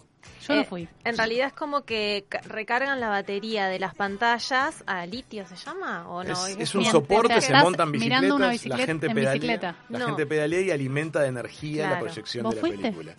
Yo 0.47 0.53
Eh, 0.53 0.57
no 0.57 0.63
fui. 0.65 0.87
En 1.03 1.17
realidad 1.17 1.47
es 1.47 1.53
como 1.53 1.81
que 1.83 2.25
ca- 2.29 2.41
recargan 2.45 2.99
la 2.99 3.09
batería 3.09 3.67
de 3.67 3.79
las 3.79 3.93
pantallas 3.95 4.83
a 4.87 5.05
litio, 5.05 5.45
¿se 5.47 5.55
llama? 5.55 6.07
¿O 6.09 6.23
no? 6.23 6.31
es, 6.47 6.57
Es 6.57 6.75
un 6.75 6.81
bien, 6.81 6.91
soporte, 6.91 7.35
o 7.35 7.41
sea, 7.41 7.59
se 7.59 7.63
montan 7.63 7.91
bicicletas, 7.91 8.21
mirando 8.21 8.35
una 8.35 8.45
la 8.47 8.51
bicicleta 8.53 8.85
gente 8.85 9.05
en 9.07 9.13
pedalea, 9.13 9.33
bicicleta. 9.33 9.75
la 9.89 9.99
No. 9.99 10.05
gente 10.07 10.25
pedalea 10.25 10.61
y 10.61 10.71
alimenta 10.71 11.19
de 11.21 11.27
energía 11.27 11.83
la 11.83 11.89
Claro. 11.89 12.05
proyección 12.05 12.43
¿Vos 12.43 12.55
de 12.55 12.61
la 12.61 12.67
fuiste? 12.67 12.81
película. 12.91 13.13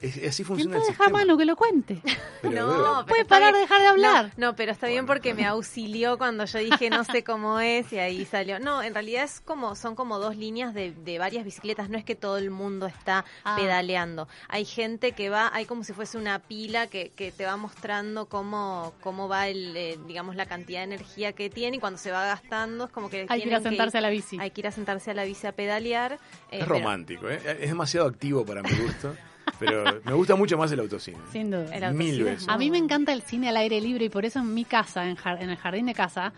Es- 0.00 0.28
así 0.28 0.44
funciona 0.44 0.76
el 0.76 1.26
lo 1.26 1.36
que 1.38 1.44
lo 1.46 1.56
cuente. 1.56 2.02
Pero, 2.42 2.66
No, 2.76 3.06
Puede 3.06 3.24
parar 3.24 3.54
de 3.54 3.60
dejar 3.60 3.80
de 3.80 3.86
hablar. 3.86 4.32
No, 4.36 4.48
no, 4.48 4.56
pero 4.56 4.70
está 4.72 4.86
bien 4.88 5.06
porque 5.06 5.32
me 5.34 5.46
auxilió 5.46 6.18
cuando 6.18 6.44
yo 6.44 6.58
dije 6.58 6.90
no 6.90 7.02
sé 7.04 7.24
cómo 7.24 7.58
es 7.60 7.92
y 7.92 7.98
ahí 7.98 8.24
salió. 8.26 8.58
No, 8.60 8.82
en 8.82 8.92
realidad 8.94 9.24
es 9.24 9.40
como 9.40 9.74
son 9.74 9.94
como 9.96 10.18
dos 10.18 10.36
líneas 10.36 10.74
de, 10.74 10.92
de 10.92 11.18
varias 11.18 11.44
bicicletas. 11.44 11.88
No 11.88 11.96
es 11.98 12.04
que 12.04 12.14
todo 12.14 12.36
el 12.36 12.50
mundo 12.50 12.86
está 12.86 13.24
Ah. 13.44 13.56
pedaleando. 13.56 14.28
Hay 14.48 14.64
gente 14.66 15.12
que 15.12 15.30
va, 15.30 15.50
hay 15.54 15.64
como 15.64 15.82
si 15.82 15.92
fuese 15.92 16.18
una 16.18 16.38
pila 16.40 16.86
que, 16.88 17.10
que 17.16 17.32
te 17.32 17.44
va 17.46 17.56
mostrando 17.56 18.26
cómo 18.26 18.92
cómo 19.00 19.28
va 19.28 19.48
el, 19.48 19.76
eh, 19.76 19.98
digamos 20.06 20.36
la 20.36 20.46
cantidad 20.46 20.80
de 20.80 20.84
energía 20.84 21.32
que 21.32 21.48
tiene 21.50 21.78
y 21.78 21.80
cuando 21.80 21.98
se 21.98 22.10
va 22.12 22.24
gastando 22.26 22.84
es 22.84 22.90
como 22.92 23.08
que 23.10 23.26
Hay 23.28 23.40
que 23.42 23.48
ir 23.48 23.54
a 23.54 23.60
sentarse 23.60 23.98
a 23.98 24.00
la 24.02 24.10
bici. 24.10 24.38
Hay 24.40 24.50
que 24.50 24.60
ir 24.60 24.66
a 24.66 24.72
sentarse 24.72 25.10
a 25.10 25.14
la 25.14 25.24
bici 25.24 25.46
a 25.46 25.52
pedalear. 25.52 26.12
eh, 26.12 26.18
es 26.50 26.58
pero- 26.60 26.66
romántico, 26.74 27.28
¿eh? 27.28 27.40
es 27.60 27.68
demasiado 27.70 28.06
activo 28.06 28.44
para 28.44 28.62
mi 28.62 28.70
gusto. 28.72 29.14
pero 29.58 30.00
me 30.04 30.12
gusta 30.12 30.34
mucho 30.36 30.56
más 30.58 30.70
el 30.72 30.80
autocine. 30.80 31.18
Sin 31.32 31.50
duda. 31.50 31.74
El 31.74 31.84
autocine 31.84 31.92
Mil 32.12 32.20
es 32.20 32.24
veces. 32.26 32.48
A 32.48 32.58
mí 32.58 32.70
me 32.70 32.78
encanta 32.78 33.12
el 33.12 33.22
cine 33.22 33.48
al 33.48 33.56
aire 33.56 33.80
libre 33.80 34.06
y 34.06 34.08
por 34.08 34.24
eso 34.24 34.38
en 34.40 34.52
mi 34.54 34.64
casa, 34.64 35.06
en, 35.08 35.16
jar- 35.16 35.40
en 35.42 35.50
el 35.50 35.56
jardín 35.56 35.86
de 35.86 35.94
casa, 35.94 36.32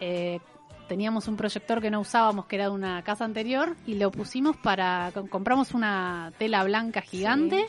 eh, 0.00 0.40
teníamos 0.88 1.28
un 1.28 1.36
proyector 1.36 1.80
que 1.80 1.90
no 1.90 2.00
usábamos, 2.00 2.46
que 2.46 2.56
era 2.56 2.64
de 2.66 2.70
una 2.72 3.02
casa 3.02 3.24
anterior, 3.24 3.76
y 3.86 3.94
lo 3.94 4.10
pusimos 4.10 4.56
para... 4.56 5.10
com- 5.14 5.26
Compramos 5.28 5.72
una 5.74 6.32
tela 6.38 6.64
blanca 6.64 7.00
gigante, 7.00 7.66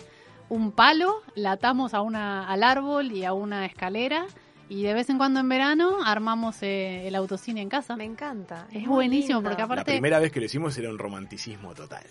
un 0.50 0.72
palo, 0.72 1.22
la 1.36 1.54
atamos 1.54 1.94
a 1.94 2.02
una, 2.02 2.48
al 2.48 2.64
árbol 2.64 3.12
y 3.12 3.24
a 3.24 3.34
una 3.34 3.66
escalera, 3.66 4.26
y 4.74 4.84
de 4.84 4.94
vez 4.94 5.10
en 5.10 5.18
cuando 5.18 5.40
en 5.40 5.50
verano 5.50 5.98
armamos 6.06 6.58
eh, 6.62 7.08
el 7.08 7.16
autocine 7.16 7.62
en 7.62 7.70
casa. 7.70 7.96
Me 7.96 8.06
encanta. 8.06 8.68
Es 8.72 8.88
buenísimo, 8.88 9.40
lindo. 9.40 9.50
porque 9.50 9.62
La 9.62 9.66
aparte- 9.66 9.92
primera 9.92 10.20
vez 10.20 10.32
que 10.32 10.40
lo 10.40 10.46
hicimos 10.46 10.78
era 10.78 10.90
un 10.90 10.98
romanticismo 10.98 11.74
total. 11.74 12.04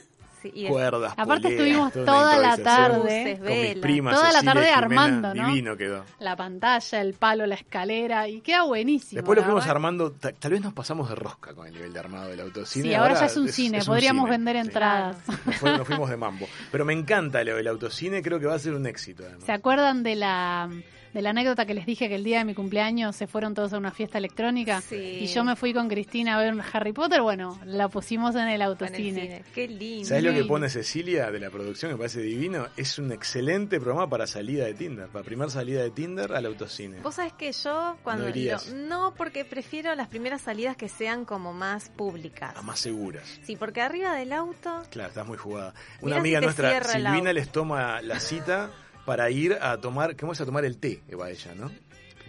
Sí, 0.42 0.66
Cuerdas, 0.68 1.12
Aparte 1.16 1.42
poleas, 1.42 1.52
estuvimos 1.52 1.92
toda 1.92 2.36
la 2.36 2.56
tarde 2.58 3.38
con 3.38 3.48
mis 3.60 3.74
primas. 3.76 4.14
Toda 4.16 4.32
la 4.32 4.40
Cecilia 4.40 4.52
tarde 4.54 4.66
Jimena, 4.66 4.78
armando, 5.04 5.34
¿no? 5.36 5.46
Divino 5.46 5.76
quedó. 5.76 6.04
La 6.18 6.34
pantalla, 6.34 7.00
el 7.00 7.14
palo, 7.14 7.46
la 7.46 7.54
escalera, 7.54 8.26
y 8.28 8.40
queda 8.40 8.64
buenísimo. 8.64 9.20
Después 9.20 9.36
lo 9.36 9.42
la 9.42 9.46
fuimos 9.46 9.68
armando, 9.68 10.10
ta- 10.10 10.32
tal 10.32 10.50
vez 10.50 10.60
nos 10.60 10.72
pasamos 10.72 11.08
de 11.08 11.14
rosca 11.14 11.54
con 11.54 11.68
el 11.68 11.72
nivel 11.74 11.92
de 11.92 11.98
armado 12.00 12.28
del 12.28 12.40
autocine. 12.40 12.88
Sí, 12.88 12.92
ahora 12.94 13.14
ya 13.14 13.26
es 13.26 13.36
un 13.36 13.48
cine, 13.50 13.84
podríamos 13.86 14.28
vender 14.28 14.56
entradas. 14.56 15.16
Nos, 15.46 15.56
fue- 15.58 15.78
nos 15.78 15.86
fuimos 15.86 16.10
de 16.10 16.16
mambo. 16.16 16.48
Pero 16.72 16.84
me 16.84 16.92
encanta 16.92 17.44
lo 17.44 17.54
del 17.54 17.68
autocine, 17.68 18.20
creo 18.20 18.40
que 18.40 18.46
va 18.46 18.54
a 18.54 18.58
ser 18.58 18.74
un 18.74 18.84
éxito. 18.84 19.22
Además. 19.24 19.44
¿Se 19.44 19.52
acuerdan 19.52 20.02
de 20.02 20.16
la, 20.16 20.68
de 21.12 21.22
la 21.22 21.30
anécdota 21.30 21.66
que 21.66 21.74
les 21.74 21.86
dije 21.86 22.08
que 22.08 22.14
el 22.14 22.24
día 22.24 22.38
de 22.38 22.44
mi 22.44 22.54
cumpleaños 22.54 23.16
se 23.16 23.26
fueron 23.26 23.54
todos 23.54 23.72
a 23.72 23.78
una 23.78 23.90
fiesta 23.90 24.18
electrónica? 24.18 24.80
Sí. 24.80 25.18
Y 25.20 25.26
yo 25.26 25.44
me 25.44 25.56
fui 25.56 25.72
con 25.72 25.88
Cristina 25.88 26.36
a 26.36 26.42
ver 26.42 26.54
Harry 26.72 26.92
Potter. 26.92 27.22
Bueno, 27.22 27.58
la 27.64 27.88
pusimos 27.88 28.34
en 28.34 28.48
el 28.48 28.62
autocine. 28.62 29.20
cine. 29.20 29.44
Qué 29.54 29.68
lindo. 29.68 30.08
¿Sabes 30.08 30.24
lo 30.24 30.32
que 30.32 30.44
pone 30.44 30.68
Cecilia 30.68 31.30
de 31.30 31.40
la 31.40 31.50
producción? 31.50 31.92
Me 31.92 31.98
parece 31.98 32.20
divino. 32.20 32.66
Es 32.76 32.98
un 32.98 33.12
excelente 33.12 33.80
programa 33.80 34.08
para 34.08 34.26
salida 34.26 34.64
de 34.64 34.74
Tinder. 34.74 35.08
Para 35.08 35.24
primer 35.24 35.50
salida 35.50 35.82
de 35.82 35.90
Tinder 35.90 36.32
al 36.32 36.46
autocine. 36.46 37.00
Vos 37.00 37.16
sabés 37.16 37.32
que 37.34 37.52
yo 37.52 37.96
cuando 38.02 38.28
No 38.28 38.92
no 38.92 39.14
porque 39.14 39.44
prefiero 39.44 39.94
las 39.94 40.08
primeras 40.08 40.42
salidas 40.42 40.76
que 40.76 40.88
sean 40.88 41.24
como 41.24 41.52
más 41.52 41.88
públicas. 41.90 42.54
A 42.56 42.62
más 42.62 42.78
seguras. 42.78 43.40
Sí, 43.42 43.56
porque 43.56 43.80
arriba 43.80 44.14
del 44.14 44.32
auto 44.32 44.82
Claro, 44.90 45.08
estás 45.08 45.26
muy 45.26 45.38
jugada. 45.38 45.74
Una 46.00 46.16
amiga 46.16 46.40
nuestra, 46.40 46.82
Silvina, 46.84 47.32
les 47.32 47.50
toma 47.50 48.02
la 48.02 48.20
cita 48.20 48.70
para 49.04 49.30
ir 49.30 49.54
a 49.60 49.76
tomar, 49.78 50.16
¿cómo 50.16 50.32
es 50.32 50.40
a 50.40 50.46
tomar 50.46 50.64
el 50.64 50.78
té? 50.78 51.02
Que 51.08 51.16
va 51.16 51.30
ella, 51.30 51.54
¿no? 51.54 51.70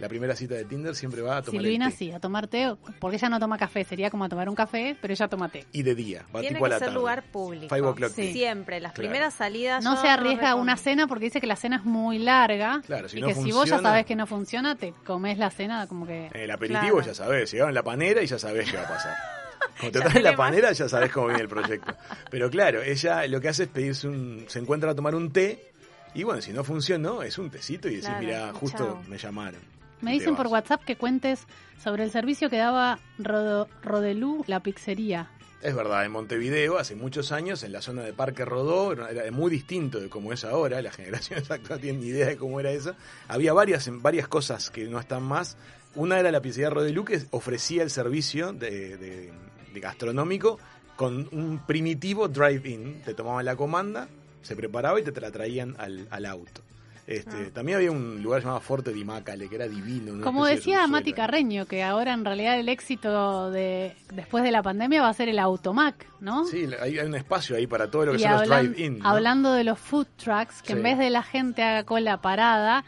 La 0.00 0.08
primera 0.08 0.34
cita 0.34 0.56
de 0.56 0.64
Tinder 0.64 0.96
siempre 0.96 1.22
va 1.22 1.36
a 1.36 1.42
tomar 1.42 1.60
Silvina 1.62 1.86
el 1.86 1.92
té. 1.92 1.96
sí, 1.98 2.10
a 2.10 2.18
tomar 2.18 2.48
té, 2.48 2.74
porque 2.98 3.16
ella 3.16 3.28
no 3.28 3.38
toma 3.38 3.56
café, 3.56 3.84
sería 3.84 4.10
como 4.10 4.24
a 4.24 4.28
tomar 4.28 4.48
un 4.48 4.56
café, 4.56 4.96
pero 5.00 5.14
ella 5.14 5.28
toma 5.28 5.48
té. 5.48 5.66
Y 5.70 5.84
de 5.84 5.94
día, 5.94 6.24
va 6.34 6.40
tiene 6.40 6.56
tipo 6.56 6.64
a 6.66 6.68
que 6.68 6.72
la 6.72 6.78
ser 6.80 6.86
tarde. 6.88 6.98
lugar 6.98 7.22
público. 7.30 7.72
Five 7.72 7.86
o'clock 7.88 8.10
Sí. 8.10 8.22
tea. 8.22 8.32
Siempre, 8.32 8.80
las 8.80 8.92
Claro. 8.92 9.08
primeras 9.08 9.34
salidas. 9.34 9.84
No 9.84 9.94
yo 9.94 10.00
se 10.02 10.08
arriesga 10.08 10.30
a 10.30 10.34
recomiendo. 10.50 10.62
una 10.62 10.76
cena 10.76 11.06
porque 11.06 11.26
dice 11.26 11.40
que 11.40 11.46
la 11.46 11.54
cena 11.54 11.76
es 11.76 11.84
muy 11.84 12.18
larga 12.18 12.82
Claro, 12.84 13.08
si 13.08 13.18
y 13.18 13.20
no 13.20 13.28
que 13.28 13.34
si 13.34 13.40
vos 13.40 13.46
ya 13.68 13.76
funciona- 13.76 13.82
sabés 13.90 14.04
que 14.06 14.16
no 14.16 14.26
funciona, 14.26 14.74
te 14.74 14.92
comes 15.06 15.38
la 15.38 15.50
cena 15.50 15.86
como 15.86 16.08
que... 16.08 16.26
En 16.26 16.40
el 16.40 16.50
aperitivo 16.50 16.96
Claro. 16.96 17.06
ya 17.06 17.14
sabés, 17.14 17.52
llegaron 17.52 17.72
la 17.72 17.84
panera 17.84 18.20
y 18.20 18.26
ya 18.26 18.38
sabés 18.40 18.68
qué 18.68 18.76
va 18.76 18.82
a 18.82 18.88
pasar. 18.88 19.14
Cuando 19.78 19.92
te 20.00 20.04
Ya 20.04 20.10
traen 20.10 20.24
la 20.24 20.36
panera 20.36 20.72
ya 20.72 20.88
sabés 20.88 21.12
cómo 21.12 21.28
viene 21.28 21.42
el 21.42 21.48
proyecto. 21.48 21.94
Pero 22.32 22.50
claro, 22.50 22.82
ella 22.82 23.28
lo 23.28 23.40
que 23.40 23.48
hace 23.48 23.62
es 23.64 23.68
pedirse 23.68 24.08
un... 24.08 24.44
Se 24.48 24.58
encuentra 24.58 24.90
a 24.90 24.94
tomar 24.96 25.14
un 25.14 25.32
té 25.32 25.70
y 26.14 26.22
bueno, 26.22 26.40
si 26.40 26.52
no 26.52 26.64
funcionó, 26.64 27.22
es 27.22 27.38
un 27.38 27.50
tecito 27.50 27.88
y 27.88 27.96
decís, 27.96 28.06
Claro, 28.08 28.20
mira, 28.24 28.52
justo 28.52 28.78
chao. 28.78 29.02
me 29.08 29.18
llamaron. 29.18 29.60
Me 30.00 30.12
dicen 30.12 30.36
por. 30.36 30.46
WhatsApp 30.48 30.84
que 30.84 30.96
cuentes 30.96 31.46
sobre 31.82 32.04
el 32.04 32.10
servicio 32.10 32.50
que 32.50 32.58
daba 32.58 32.98
Rodo- 33.18 33.68
Rodelú, 33.82 34.44
la 34.46 34.60
pizzería. 34.60 35.30
Es 35.62 35.74
verdad, 35.74 36.04
en 36.04 36.12
Montevideo 36.12 36.76
hace 36.78 36.94
muchos 36.94 37.32
años, 37.32 37.62
en 37.62 37.72
la 37.72 37.80
zona 37.80 38.02
de 38.02 38.12
Parque 38.12 38.44
Rodó, 38.44 38.92
era 38.92 39.30
muy 39.30 39.50
distinto 39.50 39.98
de 39.98 40.10
cómo 40.10 40.30
es 40.34 40.44
ahora, 40.44 40.82
las 40.82 40.94
generaciones 40.96 41.44
actuales 41.50 41.70
no 41.70 41.78
tienen 41.80 42.00
ni 42.02 42.08
idea 42.08 42.26
de 42.26 42.36
cómo 42.36 42.60
era 42.60 42.70
eso. 42.70 42.94
Había 43.28 43.54
varias, 43.54 43.88
varias 44.02 44.28
cosas 44.28 44.68
que 44.70 44.84
no 44.84 45.00
están 45.00 45.22
más. 45.22 45.56
Una 45.94 46.18
era 46.20 46.30
la 46.30 46.42
pizzería 46.42 46.68
Rodelú 46.68 47.04
que 47.06 47.22
ofrecía 47.30 47.82
el 47.82 47.88
servicio 47.90 48.52
de, 48.52 48.98
de- 48.98 49.32
de 49.72 49.80
gastronómico 49.80 50.58
con 50.96 51.28
un 51.32 51.60
primitivo 51.66 52.28
drive-in. 52.28 53.00
Te 53.02 53.14
tomaban 53.14 53.44
la 53.46 53.56
comanda, 53.56 54.06
se 54.44 54.54
preparaba 54.54 55.00
y 55.00 55.02
te 55.02 55.20
la 55.20 55.30
traían 55.30 55.74
al, 55.78 56.06
al 56.10 56.26
auto. 56.26 56.62
Este, 57.06 57.50
También 57.50 57.76
había 57.76 57.90
un 57.90 58.22
lugar 58.22 58.40
llamado 58.40 58.60
Forte 58.60 58.90
di 58.90 59.04
Macale, 59.04 59.48
que 59.48 59.56
era 59.56 59.68
divino. 59.68 60.24
Como 60.24 60.46
de 60.46 60.54
decía 60.54 60.76
subsuelo. 60.76 60.92
Mati 60.92 61.12
Carreño, 61.12 61.66
que 61.66 61.82
ahora 61.82 62.14
en 62.14 62.24
realidad 62.24 62.58
el 62.58 62.70
éxito 62.70 63.50
de 63.50 63.94
después 64.14 64.42
de 64.42 64.50
la 64.50 64.62
pandemia 64.62 65.02
va 65.02 65.08
a 65.08 65.14
ser 65.14 65.28
el 65.28 65.38
Automac, 65.38 66.06
¿no? 66.20 66.46
Sí, 66.46 66.66
hay, 66.80 66.98
hay 66.98 67.06
un 67.06 67.14
espacio 67.14 67.56
ahí 67.56 67.66
para 67.66 67.90
todo 67.90 68.06
lo 68.06 68.12
que 68.12 68.18
y 68.18 68.22
son 68.22 68.32
los 68.32 68.48
drive-in. 68.48 69.00
¿no? 69.00 69.08
hablando 69.08 69.52
de 69.52 69.64
los 69.64 69.78
food 69.78 70.06
trucks, 70.16 70.62
que 70.62 70.72
en 70.72 70.82
vez 70.82 70.98
de 70.98 71.10
la 71.10 71.22
gente 71.22 71.62
haga 71.62 71.84
cola 71.84 72.22
parada, 72.22 72.84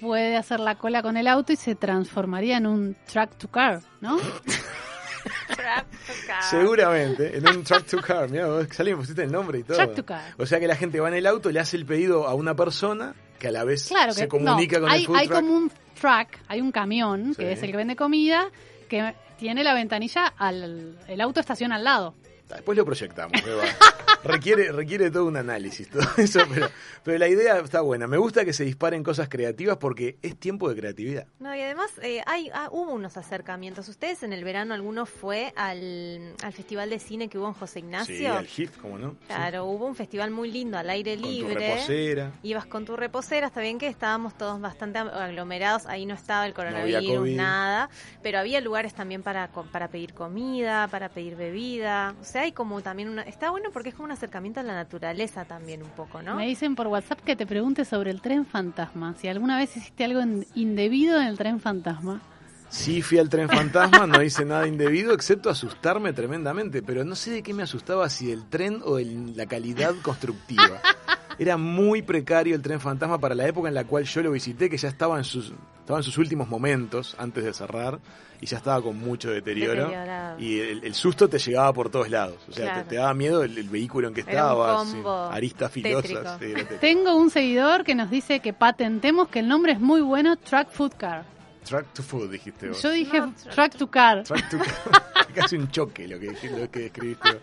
puede 0.00 0.36
hacer 0.36 0.60
la 0.60 0.74
cola 0.74 1.00
con 1.02 1.16
el 1.16 1.26
auto 1.26 1.54
y 1.54 1.56
se 1.56 1.74
transformaría 1.74 2.58
en 2.58 2.66
un 2.66 2.94
truck 3.10 3.38
to 3.38 3.48
car, 3.48 3.80
¿no? 4.02 4.18
Seguramente, 6.50 7.36
en 7.36 7.46
un 7.48 7.64
truck 7.64 7.84
to 7.86 8.00
car, 8.00 8.28
mira, 8.30 8.46
vos 8.46 8.66
salí 8.70 8.90
me 8.92 8.98
pusiste 8.98 9.22
el 9.22 9.32
nombre 9.32 9.58
y 9.60 9.62
todo. 9.62 9.76
Truck 9.78 9.94
to 9.94 10.04
car. 10.06 10.22
O 10.38 10.46
sea 10.46 10.60
que 10.60 10.66
la 10.66 10.76
gente 10.76 11.00
va 11.00 11.08
en 11.08 11.14
el 11.14 11.26
auto, 11.26 11.50
le 11.50 11.60
hace 11.60 11.76
el 11.76 11.86
pedido 11.86 12.26
a 12.26 12.34
una 12.34 12.54
persona 12.54 13.14
que 13.38 13.48
a 13.48 13.52
la 13.52 13.64
vez 13.64 13.88
Claro 13.88 14.12
se 14.12 14.22
que 14.22 14.28
comunica 14.28 14.76
no, 14.78 14.82
con 14.84 14.90
hay, 14.92 15.00
el 15.00 15.06
food 15.06 15.16
hay 15.16 15.26
truck. 15.28 15.40
como 15.40 15.54
un 15.56 15.70
truck, 16.00 16.28
hay 16.48 16.60
un 16.60 16.72
camión 16.72 17.34
Sí. 17.34 17.42
que 17.42 17.52
es 17.52 17.62
el 17.62 17.70
que 17.70 17.76
vende 17.76 17.96
comida 17.96 18.48
que 18.88 19.14
tiene 19.38 19.62
la 19.64 19.74
ventanilla 19.74 20.26
al 20.38 20.96
el 21.08 21.20
auto 21.20 21.40
estaciona 21.40 21.76
al 21.76 21.84
lado. 21.84 22.14
Después 22.48 22.78
lo 22.78 22.84
proyectamos, 22.84 23.32
requiere, 24.24 24.72
requiere 24.72 25.10
todo 25.10 25.26
un 25.26 25.36
análisis, 25.36 25.88
todo 25.88 26.02
eso, 26.16 26.40
pero, 26.52 26.68
pero 27.02 27.18
la 27.18 27.28
idea 27.28 27.58
está 27.58 27.80
buena. 27.80 28.06
Me 28.06 28.16
gusta 28.16 28.44
que 28.44 28.52
se 28.52 28.64
disparen 28.64 29.02
cosas 29.02 29.28
creativas 29.28 29.76
porque 29.78 30.16
es 30.22 30.36
tiempo 30.38 30.68
de 30.68 30.76
creatividad. 30.76 31.26
No, 31.38 31.54
y 31.54 31.60
además 31.60 31.90
eh, 32.02 32.22
hay, 32.26 32.50
ah, 32.54 32.68
hubo 32.70 32.92
unos 32.92 33.16
acercamientos. 33.16 33.88
¿Ustedes 33.88 34.22
en 34.22 34.32
el 34.32 34.44
verano 34.44 34.74
alguno 34.74 35.06
fue 35.06 35.52
al, 35.56 36.34
al 36.42 36.52
festival 36.52 36.90
de 36.90 36.98
cine 36.98 37.28
que 37.28 37.38
hubo 37.38 37.48
en 37.48 37.54
José 37.54 37.80
Ignacio? 37.80 38.16
Sí, 38.16 38.26
al 38.26 38.46
HIF, 38.46 38.76
¿cómo 38.78 38.98
no? 38.98 39.10
Sí. 39.12 39.16
Claro, 39.28 39.64
hubo 39.66 39.86
un 39.86 39.94
festival 39.94 40.30
muy 40.30 40.50
lindo 40.50 40.78
al 40.78 40.88
aire 40.90 41.14
Con 41.14 41.22
tu 41.24 41.28
libre. 41.30 41.54
reposera. 41.54 42.32
Ibas 42.42 42.66
con 42.66 42.84
tu 42.84 42.96
reposera, 42.96 43.48
está 43.48 43.60
bien 43.60 43.78
que 43.78 43.88
estábamos 43.88 44.36
todos 44.36 44.60
bastante 44.60 44.98
aglomerados, 44.98 45.86
ahí 45.86 46.06
no 46.06 46.14
estaba 46.14 46.46
el 46.46 46.54
coronavirus, 46.54 47.28
nada, 47.30 47.90
pero 48.22 48.38
había 48.38 48.60
lugares 48.60 48.94
también 48.94 49.22
para, 49.22 49.48
para 49.72 49.88
pedir 49.88 50.14
comida, 50.14 50.88
para 50.88 51.08
pedir 51.08 51.36
bebida, 51.36 52.14
o 52.20 52.24
sea, 52.24 52.35
hay 52.38 52.52
como 52.52 52.80
también 52.82 53.08
una... 53.08 53.22
Está 53.22 53.50
bueno 53.50 53.70
porque 53.72 53.88
es 53.90 53.94
como 53.94 54.06
un 54.06 54.12
acercamiento 54.12 54.60
a 54.60 54.62
la 54.62 54.74
naturaleza 54.74 55.44
también 55.44 55.82
un 55.82 55.90
poco, 55.90 56.22
¿no? 56.22 56.36
Me 56.36 56.46
dicen 56.46 56.74
por 56.76 56.86
WhatsApp 56.86 57.20
que 57.20 57.36
te 57.36 57.46
pregunte 57.46 57.84
sobre 57.84 58.10
el 58.10 58.20
tren 58.20 58.46
fantasma, 58.46 59.14
si 59.20 59.28
alguna 59.28 59.56
vez 59.58 59.76
hiciste 59.76 60.04
algo 60.04 60.20
in- 60.20 60.46
indebido 60.54 61.20
en 61.20 61.26
el 61.26 61.36
tren 61.38 61.60
fantasma. 61.60 62.20
Sí 62.68 63.00
fui 63.00 63.18
al 63.18 63.28
tren 63.28 63.48
fantasma, 63.48 64.08
no 64.08 64.20
hice 64.22 64.44
nada 64.44 64.66
indebido, 64.66 65.14
excepto 65.14 65.48
asustarme 65.50 66.12
tremendamente, 66.12 66.82
pero 66.82 67.04
no 67.04 67.14
sé 67.14 67.30
de 67.30 67.42
qué 67.42 67.54
me 67.54 67.62
asustaba, 67.62 68.08
si 68.10 68.26
del 68.26 68.44
tren 68.48 68.80
o 68.84 68.96
de 68.96 69.04
la 69.36 69.46
calidad 69.46 69.94
constructiva. 70.02 70.80
Era 71.38 71.56
muy 71.56 72.02
precario 72.02 72.54
el 72.54 72.62
tren 72.62 72.80
fantasma 72.80 73.18
para 73.18 73.34
la 73.34 73.46
época 73.46 73.68
en 73.68 73.74
la 73.74 73.84
cual 73.84 74.04
yo 74.04 74.22
lo 74.22 74.30
visité, 74.30 74.70
que 74.70 74.76
ya 74.78 74.88
estaba 74.88 75.18
en 75.18 75.24
sus, 75.24 75.52
estaba 75.80 75.98
en 75.98 76.02
sus 76.02 76.16
últimos 76.18 76.48
momentos 76.48 77.14
antes 77.18 77.44
de 77.44 77.52
cerrar 77.52 77.98
y 78.40 78.46
ya 78.46 78.56
estaba 78.58 78.80
con 78.82 78.98
mucho 78.98 79.30
deterioro. 79.30 79.90
Y 80.38 80.60
el, 80.60 80.84
el 80.84 80.94
susto 80.94 81.28
te 81.28 81.38
llegaba 81.38 81.72
por 81.74 81.90
todos 81.90 82.08
lados. 82.10 82.36
O 82.48 82.52
sea, 82.52 82.64
Claro. 82.66 82.82
te, 82.84 82.88
te 82.90 82.96
daba 82.96 83.12
miedo 83.14 83.42
el, 83.42 83.56
el 83.58 83.68
vehículo 83.68 84.08
en 84.08 84.14
que 84.14 84.22
Era 84.22 84.30
un 84.54 84.60
estaba, 84.62 84.84
sí, 84.86 84.92
combo 84.94 85.10
aristas 85.24 85.70
filosas. 85.72 86.38
sí. 86.40 86.54
Tengo 86.80 87.14
un 87.16 87.30
seguidor 87.30 87.84
que 87.84 87.94
nos 87.94 88.10
dice 88.10 88.40
que 88.40 88.52
patentemos 88.54 89.28
que 89.28 89.40
el 89.40 89.48
nombre 89.48 89.72
es 89.72 89.80
muy 89.80 90.00
bueno, 90.00 90.36
Track 90.36 90.70
Food 90.70 90.92
Car. 90.96 91.24
Track 91.64 91.92
to 91.94 92.02
food, 92.02 92.30
dijiste 92.30 92.68
vos. 92.68 92.80
Yo 92.80 92.90
dije 92.92 93.20
No, 93.20 93.32
track 93.34 93.54
Track 93.54 93.76
to 93.76 93.90
Car. 93.90 94.22
Track 94.22 94.48
to 94.50 94.58
Casi 95.34 95.56
un 95.56 95.68
choque 95.70 96.06
lo 96.08 96.18
que, 96.18 96.26
lo 96.48 96.70
que 96.70 96.78
describiste. 96.80 97.28
vos. 97.32 97.42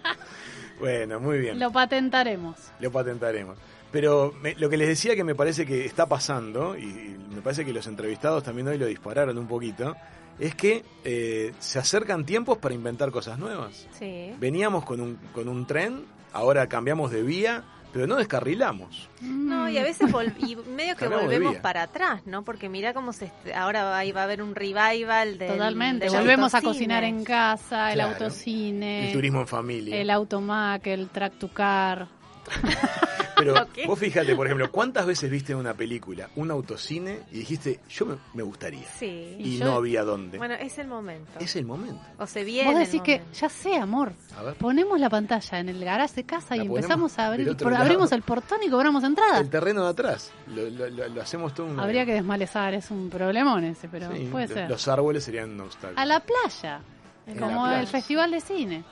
Bueno, 0.79 1.19
muy 1.19 1.37
bien. 1.39 1.59
Lo 1.59 1.71
patentaremos. 1.71 2.55
Lo 2.79 2.91
patentaremos. 2.91 3.57
Pero 3.93 4.33
me- 4.41 4.55
lo 4.55 4.69
que 4.69 4.75
les 4.75 4.87
decía 4.89 5.15
que 5.15 5.23
me 5.23 5.35
parece 5.35 5.65
que 5.65 5.85
está 5.85 6.07
pasando, 6.07 6.75
y 6.77 7.15
me 7.33 7.41
parece 7.41 7.63
que 7.63 7.71
los 7.71 7.87
entrevistados 7.87 8.43
también 8.43 8.67
hoy 8.67 8.77
lo 8.77 8.87
dispararon 8.87 9.37
un 9.37 9.47
poquito, 9.47 9.95
es 10.39 10.55
que 10.55 10.83
eh, 11.05 11.53
se 11.59 11.77
acercan 11.79 12.25
tiempos 12.25 12.57
para 12.57 12.73
inventar 12.73 13.11
cosas 13.11 13.37
nuevas. 13.39 13.87
Sí. 13.99 14.31
Veníamos 14.39 14.83
con 14.83 14.99
un, 14.99 15.15
con 15.31 15.47
un 15.47 15.65
tren, 15.67 16.05
ahora 16.33 16.67
cambiamos 16.67 17.11
de 17.11 17.21
vía, 17.21 17.63
pero 17.93 18.07
no 18.07 18.15
descarrilamos. 18.15 19.07
No, 19.21 19.69
y 19.69 19.77
a 19.77 19.83
veces 19.83 20.09
vol- 20.11 20.33
y 20.39 20.55
medio 20.55 20.95
que 20.95 21.01
Cambiamos 21.01 21.29
de 21.29 21.37
volvemos 21.37 21.57
para 21.61 21.83
atrás, 21.83 22.23
¿no? 22.25 22.43
Porque 22.43 22.67
mira 22.69 22.95
cómo 22.95 23.13
se 23.13 23.31
ahora 23.55 23.83
va, 23.83 23.99
ahí 23.99 24.11
va 24.11 24.21
a 24.21 24.23
haber 24.23 24.41
un 24.41 24.55
revival 24.55 25.37
del 25.37 25.51
Totalmente. 25.51 26.05
del 26.05 26.15
Volvemos 26.15 26.55
a 26.55 26.61
cocinar 26.63 27.03
en 27.03 27.23
casa, 27.23 27.89
el 27.89 27.99
Claro. 27.99 28.13
autocine, 28.13 29.09
El 29.09 29.13
turismo 29.13 29.41
en 29.41 29.47
familia. 29.47 29.95
el 30.01 30.09
automac, 30.09 30.87
el 30.87 31.09
Track 31.09 31.37
to 31.37 31.49
Car. 31.53 32.07
Pero 33.35 33.53
vos 33.87 33.99
fíjate, 33.99 34.35
por 34.35 34.45
ejemplo, 34.47 34.71
¿cuántas 34.71 35.05
veces 35.05 35.29
viste 35.29 35.53
una 35.55 35.73
película 35.73 36.29
un 36.35 36.51
autocine 36.51 37.21
y 37.31 37.39
dijiste, 37.39 37.79
yo 37.89 38.05
me, 38.05 38.15
me 38.33 38.43
gustaría? 38.43 38.85
Sí. 38.97 39.35
Y 39.39 39.57
yo- 39.57 39.65
no 39.65 39.73
había 39.73 40.03
dónde. 40.03 40.37
Bueno, 40.37 40.55
es 40.55 40.77
el 40.77 40.87
momento. 40.87 41.31
es 41.39 41.55
el 41.55 41.65
momento. 41.65 42.01
O 42.17 42.27
se 42.27 42.43
viene 42.43 42.69
Vos 42.71 42.79
el 42.79 42.85
decís 42.85 43.01
que, 43.01 43.21
ya 43.33 43.49
sé, 43.49 43.75
amor, 43.75 44.13
A 44.37 44.43
ver. 44.43 44.55
ponemos 44.55 44.99
la 44.99 45.09
pantalla 45.09 45.59
en 45.59 45.69
el 45.69 45.83
garage 45.83 46.15
de 46.15 46.23
casa 46.25 46.55
La 46.55 46.63
y 46.63 46.67
empezamos 46.67 47.17
a 47.19 47.27
abrir, 47.27 47.55
por- 47.57 47.73
abrimos 47.73 48.11
el 48.11 48.21
portón 48.21 48.59
y 48.65 48.69
cobramos 48.69 49.03
entrada. 49.03 49.39
El 49.39 49.49
terreno 49.49 49.83
de 49.83 49.89
atrás. 49.89 50.31
Lo, 50.47 50.69
lo- 50.69 50.89
lo- 50.89 51.07
lo 51.09 51.21
hacemos 51.21 51.53
todo 51.53 51.67
un... 51.67 51.79
Habría 51.79 52.05
que 52.05 52.13
desmalezar, 52.13 52.73
es 52.73 52.91
un 52.91 53.09
problemón 53.09 53.63
ese, 53.63 53.87
pero 53.89 54.11
Sí, 54.15 54.27
puede 54.31 54.47
lo- 54.47 54.53
ser. 54.53 54.69
Los 54.69 54.87
árboles 54.87 55.23
serían 55.23 55.51
un 55.51 55.61
obstáculo. 55.61 55.99
A 55.99 56.05
la 56.05 56.19
playa, 56.19 56.81
En 57.25 57.37
como 57.39 57.65
la 57.67 57.79
el 57.81 57.87
festival 57.87 58.31
de 58.31 58.41
cine. 58.41 58.83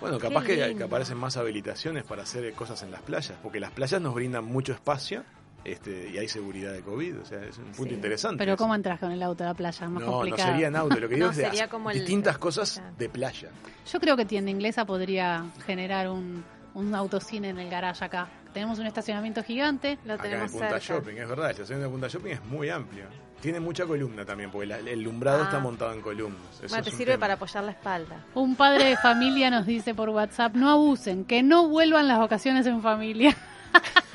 Bueno, 0.00 0.18
capaz 0.18 0.44
que, 0.44 0.76
aparecen 0.82 1.16
más 1.18 1.36
habilitaciones 1.36 2.04
para 2.04 2.22
hacer 2.24 2.52
cosas 2.54 2.82
en 2.82 2.90
las 2.90 3.02
playas, 3.02 3.38
porque 3.42 3.60
las 3.60 3.70
playas 3.70 4.00
nos 4.00 4.14
brindan 4.14 4.44
mucho 4.44 4.72
espacio 4.72 5.22
este, 5.64 6.10
y 6.10 6.18
hay 6.18 6.28
seguridad 6.28 6.72
de 6.72 6.82
COVID, 6.82 7.20
o 7.20 7.24
sea, 7.24 7.42
es 7.42 7.56
un 7.56 7.64
punto 7.72 7.90
Sí. 7.90 7.94
interesante. 7.94 8.36
Pero. 8.38 8.56
¿cómo 8.56 8.74
entras 8.74 9.00
con 9.00 9.10
el 9.12 9.22
auto 9.22 9.44
a 9.44 9.46
la 9.48 9.54
playa? 9.54 9.88
Más 9.88 10.02
no, 10.02 10.06
no 10.10 10.12
complicado. 10.18 10.50
sería 10.52 10.68
en 10.68 10.76
auto, 10.76 11.00
lo 11.00 11.08
que 11.08 11.14
digo 11.14 11.26
No, 11.26 11.30
es 11.32 11.36
de 11.38 11.44
sería 11.44 11.64
as- 11.64 11.70
como 11.70 11.90
el- 11.90 11.98
distintas 11.98 12.36
cosas 12.38 12.82
de 12.98 13.08
playa. 13.08 13.48
Yo 13.90 13.98
creo 14.00 14.16
que 14.16 14.24
Tienda 14.26 14.50
Inglesa 14.50 14.84
podría 14.84 15.46
generar 15.64 16.10
un, 16.10 16.44
un 16.74 16.94
autocine 16.94 17.48
en 17.48 17.58
el 17.58 17.70
garage 17.70 18.04
acá. 18.04 18.28
Tenemos 18.52 18.78
un 18.78 18.86
estacionamiento 18.86 19.42
gigante. 19.42 19.98
Lo 20.04 20.14
Acá 20.14 20.24
en 20.24 20.30
tenemos 20.30 20.52
Punta 20.52 20.68
cerca. 20.80 20.94
Shopping, 20.94 21.16
es 21.16 21.28
verdad, 21.28 21.46
el 21.46 21.50
estacionamiento 21.52 21.88
de 21.88 21.92
Punta 22.00 22.08
Shopping 22.08 22.30
es 22.32 22.44
muy 22.44 22.68
amplio. 22.68 23.04
Tiene 23.44 23.60
mucha 23.60 23.84
columna 23.84 24.24
también, 24.24 24.50
porque 24.50 24.66
la- 24.66 24.78
el 24.78 25.02
lumbrado 25.02 25.42
Ah. 25.42 25.44
está 25.44 25.58
montado 25.58 25.92
en 25.92 26.00
columnas. 26.00 26.40
Eso 26.54 26.68
Bueno, 26.68 26.78
es 26.78 26.84
te 26.84 26.90
sirve 26.92 27.12
tema. 27.12 27.20
para 27.20 27.34
apoyar 27.34 27.62
la 27.64 27.72
espalda. 27.72 28.24
Un 28.34 28.56
padre 28.56 28.84
de 28.86 28.96
familia 28.96 29.50
nos 29.50 29.66
dice 29.66 29.94
por 29.94 30.08
WhatsApp, 30.08 30.54
no 30.54 30.70
abusen, 30.70 31.26
que 31.26 31.42
no 31.42 31.68
vuelvan 31.68 32.08
las 32.08 32.18
vacaciones 32.18 32.64
en 32.66 32.80
familia. 32.80 33.36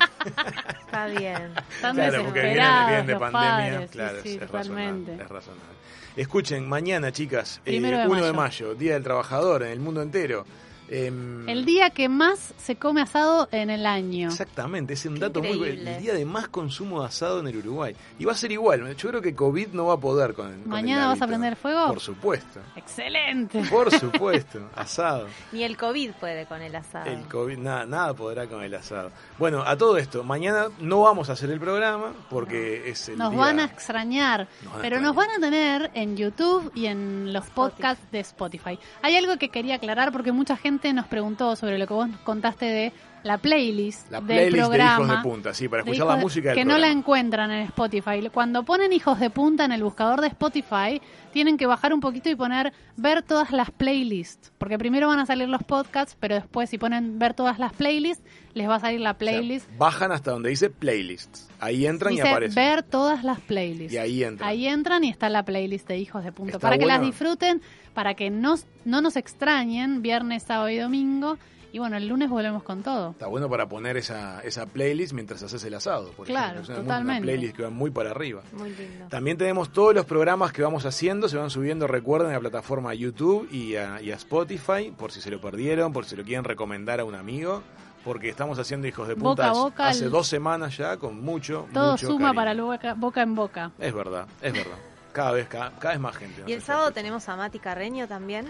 Está 0.86 1.06
bien. 1.06 1.52
Están 1.76 1.94
Claro, 1.94 2.24
porque 2.24 2.40
vienen, 2.40 2.56
desesperados 2.56 2.86
vienen 2.88 3.06
de 3.06 3.12
los 3.12 3.20
pandemia. 3.22 3.56
padres, 3.72 3.90
sí, 3.90 3.96
claro, 3.96 4.18
sí, 4.22 4.28
es, 4.34 4.40
totalmente. 4.40 5.10
razonable, 5.12 5.22
es 5.24 5.28
razonable. 5.30 5.74
Escuchen, 6.16 6.68
mañana, 6.68 7.12
chicas, 7.12 7.58
eh, 7.64 7.70
Primero 7.70 7.98
de 7.98 8.06
1 8.08 8.14
de 8.26 8.32
mayo. 8.32 8.66
mayo, 8.66 8.74
Día 8.74 8.94
del 8.94 9.04
Trabajador 9.04 9.62
en 9.62 9.70
el 9.70 9.78
mundo 9.80 10.02
entero. 10.02 10.44
Em, 10.90 11.48
El 11.48 11.64
día 11.64 11.90
que 11.90 12.08
más 12.08 12.52
se 12.58 12.74
come 12.76 13.00
asado 13.00 13.48
en 13.52 13.70
el 13.70 13.86
año. 13.86 14.28
Exactamente, 14.28 14.94
es 14.94 15.04
un 15.06 15.14
Qué 15.14 15.20
dato 15.20 15.40
muy 15.40 15.56
bueno. 15.56 15.88
El 15.90 16.02
día 16.02 16.14
de 16.14 16.24
más 16.24 16.48
consumo 16.48 17.00
de 17.00 17.06
asado 17.06 17.38
en 17.40 17.46
el 17.48 17.56
Uruguay. 17.58 17.94
Y 18.18 18.24
va 18.24 18.32
a 18.32 18.34
ser 18.34 18.50
igual. 18.50 18.96
Yo 18.96 19.08
creo 19.08 19.22
que 19.22 19.34
COVID 19.34 19.68
no 19.68 19.86
va 19.86 19.94
a 19.94 20.00
poder 20.00 20.34
con, 20.34 20.46
con 20.46 20.60
el 20.62 20.66
¿Mañana 20.68 21.06
vas 21.06 21.22
a 21.22 21.26
prender 21.28 21.54
fuego? 21.54 21.86
Por 21.86 22.00
supuesto. 22.00 22.60
Excelente. 22.74 23.62
Por 23.70 23.90
supuesto. 23.92 24.68
asado. 24.74 25.26
Ni 25.52 25.62
el 25.62 25.76
COVID 25.76 26.10
puede 26.18 26.46
con 26.46 26.60
el 26.60 26.74
asado. 26.74 27.06
El 27.06 27.22
COVID, 27.28 27.58
nada, 27.58 27.86
nada 27.86 28.14
podrá 28.14 28.46
con 28.48 28.62
el 28.64 28.74
asado. 28.74 29.12
Bueno, 29.38 29.62
a 29.62 29.76
todo 29.76 29.96
esto, 29.96 30.24
mañana 30.24 30.66
no 30.80 31.02
vamos 31.02 31.30
a 31.30 31.34
hacer 31.34 31.50
el 31.50 31.60
programa 31.60 32.12
porque 32.28 32.90
es 32.90 33.08
el 33.08 33.16
Nos 33.18 33.30
día- 33.30 33.38
van 33.40 33.60
a 33.60 33.64
extrañar, 33.64 34.48
Nos 34.62 34.72
van 34.72 34.78
a 34.80 34.82
pero 34.82 34.96
extrañar. 34.96 35.02
nos 35.02 35.16
van 35.16 35.30
a 35.30 35.40
tener 35.40 35.90
en 35.94 36.16
YouTube 36.16 36.72
y 36.74 36.86
en 36.86 37.32
los 37.32 37.44
Spotify. 37.44 37.54
podcasts 37.76 38.10
de 38.10 38.20
Spotify. 38.20 38.78
Hay 39.02 39.14
algo 39.16 39.36
que 39.36 39.50
quería 39.50 39.76
aclarar 39.76 40.10
porque 40.10 40.32
mucha 40.32 40.56
gente 40.56 40.79
nos 40.92 41.06
preguntó 41.06 41.54
sobre 41.56 41.78
lo 41.78 41.86
que 41.86 41.94
vos 41.94 42.08
contaste 42.24 42.64
de 42.66 42.92
la 43.22 43.36
playlist 43.36 44.10
La 44.10 44.18
del 44.22 44.26
playlist 44.26 44.56
de 44.56 44.60
programa. 44.62 44.94
Hijos 45.04 45.08
de 45.10 45.22
Punta, 45.28 45.52
sí, 45.54 45.68
para 45.68 45.82
de 45.82 45.90
escuchar 45.90 46.06
la 46.08 46.16
de- 46.16 46.22
música 46.22 46.48
del 46.48 46.58
que 46.58 46.64
no 46.64 46.78
la 46.78 46.88
encuentran 46.90 47.50
en 47.50 47.62
Spotify. 47.66 48.26
Cuando 48.32 48.64
ponen 48.64 48.94
hijos 48.94 49.20
de 49.20 49.28
punta 49.28 49.66
en 49.66 49.72
el 49.72 49.82
buscador 49.84 50.22
de 50.22 50.28
Spotify, 50.28 51.02
tienen 51.30 51.58
que 51.58 51.66
bajar 51.66 51.92
un 51.92 52.00
poquito 52.00 52.30
y 52.30 52.34
poner 52.34 52.72
ver 52.96 53.22
todas 53.22 53.50
las 53.52 53.70
playlists. 53.70 54.52
Porque 54.56 54.78
primero 54.78 55.08
van 55.08 55.18
a 55.18 55.26
salir 55.26 55.48
los 55.50 55.62
podcasts, 55.62 56.16
pero 56.18 56.34
después 56.36 56.70
si 56.70 56.78
ponen 56.78 57.18
ver 57.18 57.34
todas 57.34 57.58
las 57.58 57.74
playlists, 57.74 58.24
les 58.54 58.66
va 58.68 58.76
a 58.76 58.80
salir 58.80 59.00
la 59.00 59.10
O 59.10 59.12
sea, 59.12 59.18
playlist. 59.18 59.68
bajan 59.76 60.12
hasta 60.12 60.30
donde 60.30 60.48
dice 60.48 60.70
playlists. 60.70 61.46
Ahí 61.60 61.84
entran 61.86 62.14
y 62.14 62.20
aparecen. 62.20 62.54
ver 62.54 62.82
todas 62.82 63.22
las 63.22 63.38
playlists. 63.40 63.92
Y 63.92 63.98
ahí 63.98 64.24
entran. 64.24 64.48
Ahí 64.48 64.66
entran 64.66 65.04
y 65.04 65.10
está 65.10 65.28
la 65.28 65.44
playlist 65.44 65.86
de 65.88 65.98
Hijos 65.98 66.24
de 66.24 66.32
Punta. 66.32 66.52
Está 66.56 66.66
Para 66.66 66.78
que 66.78 66.86
las 66.86 67.02
disfruten, 67.02 67.60
para 67.94 68.14
que 68.14 68.30
no, 68.30 68.54
no 68.84 69.00
nos 69.00 69.16
extrañen 69.16 70.02
viernes, 70.02 70.42
sábado 70.44 70.70
y 70.70 70.78
domingo. 70.78 71.38
Y 71.72 71.78
bueno, 71.78 71.96
el 71.96 72.08
lunes 72.08 72.28
volvemos 72.28 72.64
con 72.64 72.82
todo. 72.82 73.10
Está 73.12 73.28
bueno 73.28 73.48
para 73.48 73.68
poner 73.68 73.96
esa, 73.96 74.40
esa 74.40 74.66
playlist 74.66 75.12
mientras 75.12 75.40
haces 75.44 75.62
el 75.62 75.74
asado. 75.74 76.10
Por 76.10 76.26
Claro, 76.26 76.54
ejemplo. 76.60 76.62
Es 76.62 76.68
una, 76.70 76.78
una 76.78 76.84
totalmente. 76.88 77.22
playlist 77.22 77.56
que 77.56 77.62
va 77.62 77.70
muy 77.70 77.92
para 77.92 78.10
arriba. 78.10 78.42
Muy 78.52 78.70
lindo. 78.70 79.06
También 79.08 79.36
tenemos 79.38 79.70
todos 79.70 79.94
los 79.94 80.04
programas 80.04 80.52
que 80.52 80.62
vamos 80.62 80.84
haciendo, 80.84 81.28
se 81.28 81.36
van 81.36 81.48
subiendo, 81.48 81.86
recuerden, 81.86 82.30
a 82.30 82.34
la 82.34 82.40
plataforma 82.40 82.92
YouTube 82.94 83.48
y 83.52 83.76
a, 83.76 84.02
y 84.02 84.10
a 84.10 84.16
Spotify, 84.16 84.92
por 84.98 85.12
si 85.12 85.20
se 85.20 85.30
lo 85.30 85.40
perdieron, 85.40 85.92
por 85.92 86.06
si 86.06 86.16
lo 86.16 86.24
quieren 86.24 86.42
recomendar 86.42 86.98
a 86.98 87.04
un 87.04 87.14
amigo, 87.14 87.62
porque 88.04 88.28
estamos 88.30 88.58
haciendo 88.58 88.88
Hijos 88.88 89.06
de 89.06 89.14
Boca 89.14 89.52
Punta 89.52 89.86
hace 89.90 90.06
el- 90.06 90.10
dos 90.10 90.26
semanas 90.26 90.76
ya, 90.76 90.96
con 90.96 91.22
mucho, 91.22 91.68
Todo 91.72 91.92
mucho 91.92 92.06
suma 92.08 92.18
cariño. 92.18 92.34
para 92.34 92.50
el 92.50 92.60
boca, 92.62 92.94
boca 92.94 93.22
en 93.22 93.34
boca. 93.36 93.70
Es 93.78 93.94
verdad, 93.94 94.26
es 94.42 94.52
verdad. 94.52 94.76
Cada 95.12 95.32
vez, 95.32 95.48
cada, 95.48 95.70
cada 95.78 95.94
vez 95.94 96.00
más 96.00 96.16
gente. 96.16 96.42
Y 96.46 96.52
el 96.52 96.62
sábado 96.62 96.90
tenemos 96.92 97.28
a 97.28 97.36
Mati 97.36 97.58
Carreño 97.58 98.06
también. 98.08 98.48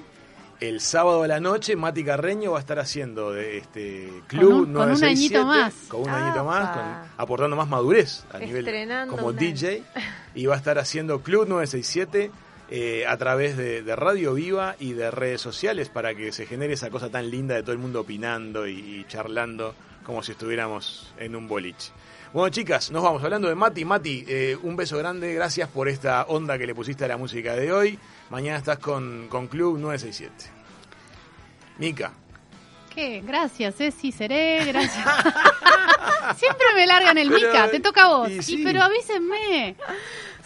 El 0.61 0.81
sábado 0.83 1.23
a 1.23 1.27
la 1.27 1.41
noche, 1.41 1.75
Mati 1.75 2.05
Carreño 2.05 2.53
va 2.53 2.59
a 2.59 2.61
estar 2.61 2.79
haciendo 2.79 3.33
de 3.33 3.57
este 3.59 4.11
club 4.27 4.43
Con 4.51 4.53
un- 4.53 4.59
con 4.61 4.67
un 4.69 4.73
967, 4.91 5.37
añito 5.39 5.47
más. 5.47 5.75
Con 5.89 6.01
un 6.03 6.09
añito 6.11 6.45
más, 6.45 6.77
con- 6.77 7.13
aportando 7.17 7.57
más 7.57 7.69
madurez 7.69 8.25
a 8.31 8.39
nivel 8.39 9.09
como 9.09 9.33
DJ. 9.33 9.83
Y 10.35 10.47
va 10.47 10.55
a 10.55 10.59
estar 10.59 10.79
haciendo 10.79 11.23
Club 11.23 11.49
967 11.49 12.31
eh, 12.73 13.05
a 13.09 13.17
través 13.17 13.57
de, 13.57 13.83
de 13.83 13.97
Radio 13.97 14.35
Viva 14.35 14.77
y 14.79 14.93
de 14.93 15.11
redes 15.11 15.41
sociales 15.41 15.89
para 15.89 16.15
que 16.15 16.31
se 16.31 16.47
genere 16.47 16.75
esa 16.75 16.89
cosa 16.91 17.09
tan 17.11 17.31
linda 17.31 17.55
de 17.57 17.63
todo 17.63 17.73
el 17.73 17.79
mundo 17.79 18.03
opinando 18.03 18.69
y, 18.69 18.75
y 18.79 19.05
charlando 19.09 19.75
como 20.05 20.23
si 20.23 20.33
estuviéramos 20.33 21.13
en 21.19 21.35
un 21.37 21.49
boliche. 21.49 21.91
Bueno, 22.33 22.49
chicas, 22.51 22.93
nos 22.93 23.03
vamos 23.03 23.23
hablando 23.25 23.49
de 23.49 23.57
Mati. 23.57 23.85
Mati, 23.85 24.25
eh, 24.29 24.57
un 24.63 24.77
beso 24.77 24.97
grande. 24.99 25.35
Gracias 25.35 25.69
por 25.69 25.89
esta 25.89 26.23
onda 26.25 26.57
que 26.59 26.67
le 26.67 26.75
pusiste 26.75 27.05
a 27.05 27.09
la 27.09 27.17
música 27.17 27.57
de 27.57 27.73
hoy. 27.73 27.99
Mañana 28.31 28.59
estás 28.59 28.79
con, 28.79 29.27
con 29.29 29.49
Club 29.49 29.79
967. 29.79 30.33
Mica. 31.79 32.13
¿Qué? 32.95 33.23
Gracias, 33.25 33.75
Ceci, 33.77 34.13
seré, 34.13 34.65
gracias. 34.67 35.05
Siempre 36.37 36.67
me 36.77 36.87
largan 36.87 37.19
el 37.19 37.31
Pero, 37.31 37.49
mica, 37.49 37.71
te 37.71 37.81
toca 37.81 38.05
a 38.05 38.09
vos. 38.09 38.31
y 38.31 38.39
Y 38.39 38.43
sí. 38.43 38.63
pero 38.65 38.83
avísenme. 38.83 39.77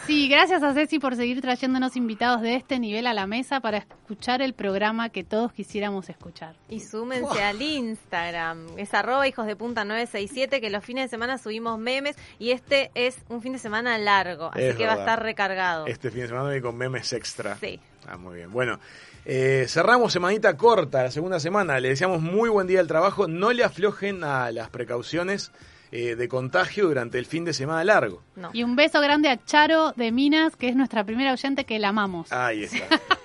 Sí, 0.07 0.29
gracias 0.29 0.63
a 0.63 0.75
Ceci 0.75 0.99
por 0.99 1.17
seguir 1.17 1.41
trayéndonos 1.41 1.97
invitados 1.97 2.43
de 2.43 2.57
este 2.57 2.79
nivel 2.79 3.07
a 3.07 3.15
la 3.15 3.27
mesa 3.27 3.61
para 3.61 3.79
escuchar 3.79 4.43
el 4.43 4.53
programa 4.53 5.09
que 5.09 5.25
todos 5.25 5.51
quisiéramos 5.53 6.11
escuchar. 6.11 6.55
Y 6.69 6.81
súmense 6.81 7.43
al 7.43 7.63
Instagram. 7.63 8.67
Es 8.77 8.93
arroba 8.93 9.27
hijos 9.27 9.47
de 9.47 9.57
punta 9.57 9.85
967, 9.85 10.61
que 10.61 10.69
los 10.69 10.85
fines 10.85 11.05
de 11.05 11.09
semana 11.09 11.39
subimos 11.39 11.79
memes. 11.79 12.17
Y 12.39 12.51
este 12.51 12.91
es 12.95 13.17
un 13.31 13.41
fin 13.41 13.55
de 13.55 13.59
semana 13.59 13.97
largo, 13.97 14.51
así 14.53 14.63
Es 14.63 14.77
que 14.77 14.87
va 14.87 14.93
a 14.93 14.99
estar 14.99 15.23
recargado. 15.23 15.87
Este 15.87 16.11
fin 16.11 16.23
de 16.23 16.29
semana 16.29 16.51
viene 16.51 16.63
con 16.63 16.77
memes 16.77 17.13
extra. 17.15 17.57
Sí. 17.57 17.81
Ah, 18.07 18.19
muy 18.19 18.37
bien. 18.37 18.53
Bueno, 18.53 18.79
eh, 19.25 19.65
cerramos 19.69 20.13
semanita 20.13 20.55
corta, 20.59 21.03
la 21.03 21.11
segunda 21.11 21.41
semana. 21.41 21.81
Le 21.81 21.89
deseamos 21.89 22.21
muy 22.21 22.51
buen 22.51 22.67
día 22.67 22.81
al 22.81 22.89
trabajo. 22.89 23.27
No 23.27 23.53
le 23.53 23.65
aflojen 23.65 24.23
a 24.23 24.51
las 24.51 24.69
precauciones. 24.69 25.51
Eh, 25.97 26.17
de 26.17 26.29
contagio 26.29 26.89
durante 26.89 27.21
el 27.21 27.25
fin 27.25 27.45
de 27.45 27.53
semana 27.53 27.85
largo. 27.85 28.21
No. 28.35 28.51
Y 28.53 28.65
un 28.65 28.75
beso 28.75 29.01
grande 29.01 29.29
a 29.29 29.45
Charo 29.45 29.93
de 29.93 30.11
Minas, 30.11 30.57
que 30.57 30.69
es 30.69 30.75
nuestra 30.75 31.05
primera 31.05 31.33
oyente 31.33 31.65
que 31.65 31.79
la 31.79 31.91
amamos. 31.91 32.33
Ahí 32.33 32.65
está. 32.65 33.01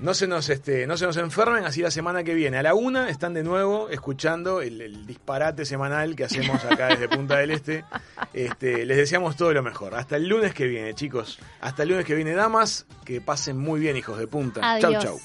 No 0.00 0.14
se 0.14 0.26
nos 0.26 0.48
este, 0.48 0.84
no 0.88 0.96
se 0.96 1.06
nos 1.06 1.16
enfermen, 1.16 1.64
así 1.64 1.80
la 1.80 1.92
semana 1.92 2.24
que 2.24 2.34
viene. 2.34 2.58
A 2.58 2.62
la 2.64 2.74
una 2.74 3.08
están 3.08 3.34
de 3.34 3.44
nuevo 3.44 3.88
escuchando 3.88 4.60
el, 4.60 4.80
el 4.80 5.06
disparate 5.06 5.64
semanal 5.64 6.16
que 6.16 6.24
hacemos 6.24 6.64
acá 6.64 6.88
desde 6.88 7.08
Punta 7.08 7.36
del 7.36 7.52
Este. 7.52 7.84
Este, 8.32 8.84
les 8.84 8.96
deseamos 8.96 9.36
todo 9.36 9.52
lo 9.52 9.62
mejor. 9.62 9.94
Hasta 9.94 10.16
el 10.16 10.26
lunes 10.26 10.54
que 10.54 10.66
viene, 10.66 10.92
chicos. 10.94 11.38
Hasta 11.60 11.84
el 11.84 11.90
lunes 11.90 12.04
que 12.04 12.16
viene, 12.16 12.32
damas. 12.32 12.84
Que 13.04 13.20
pasen 13.20 13.56
muy 13.58 13.78
bien, 13.78 13.96
hijos 13.96 14.18
de 14.18 14.26
punta. 14.26 14.60
Chau, 14.80 14.90
Adiós. 14.90 15.04
chau. 15.04 15.20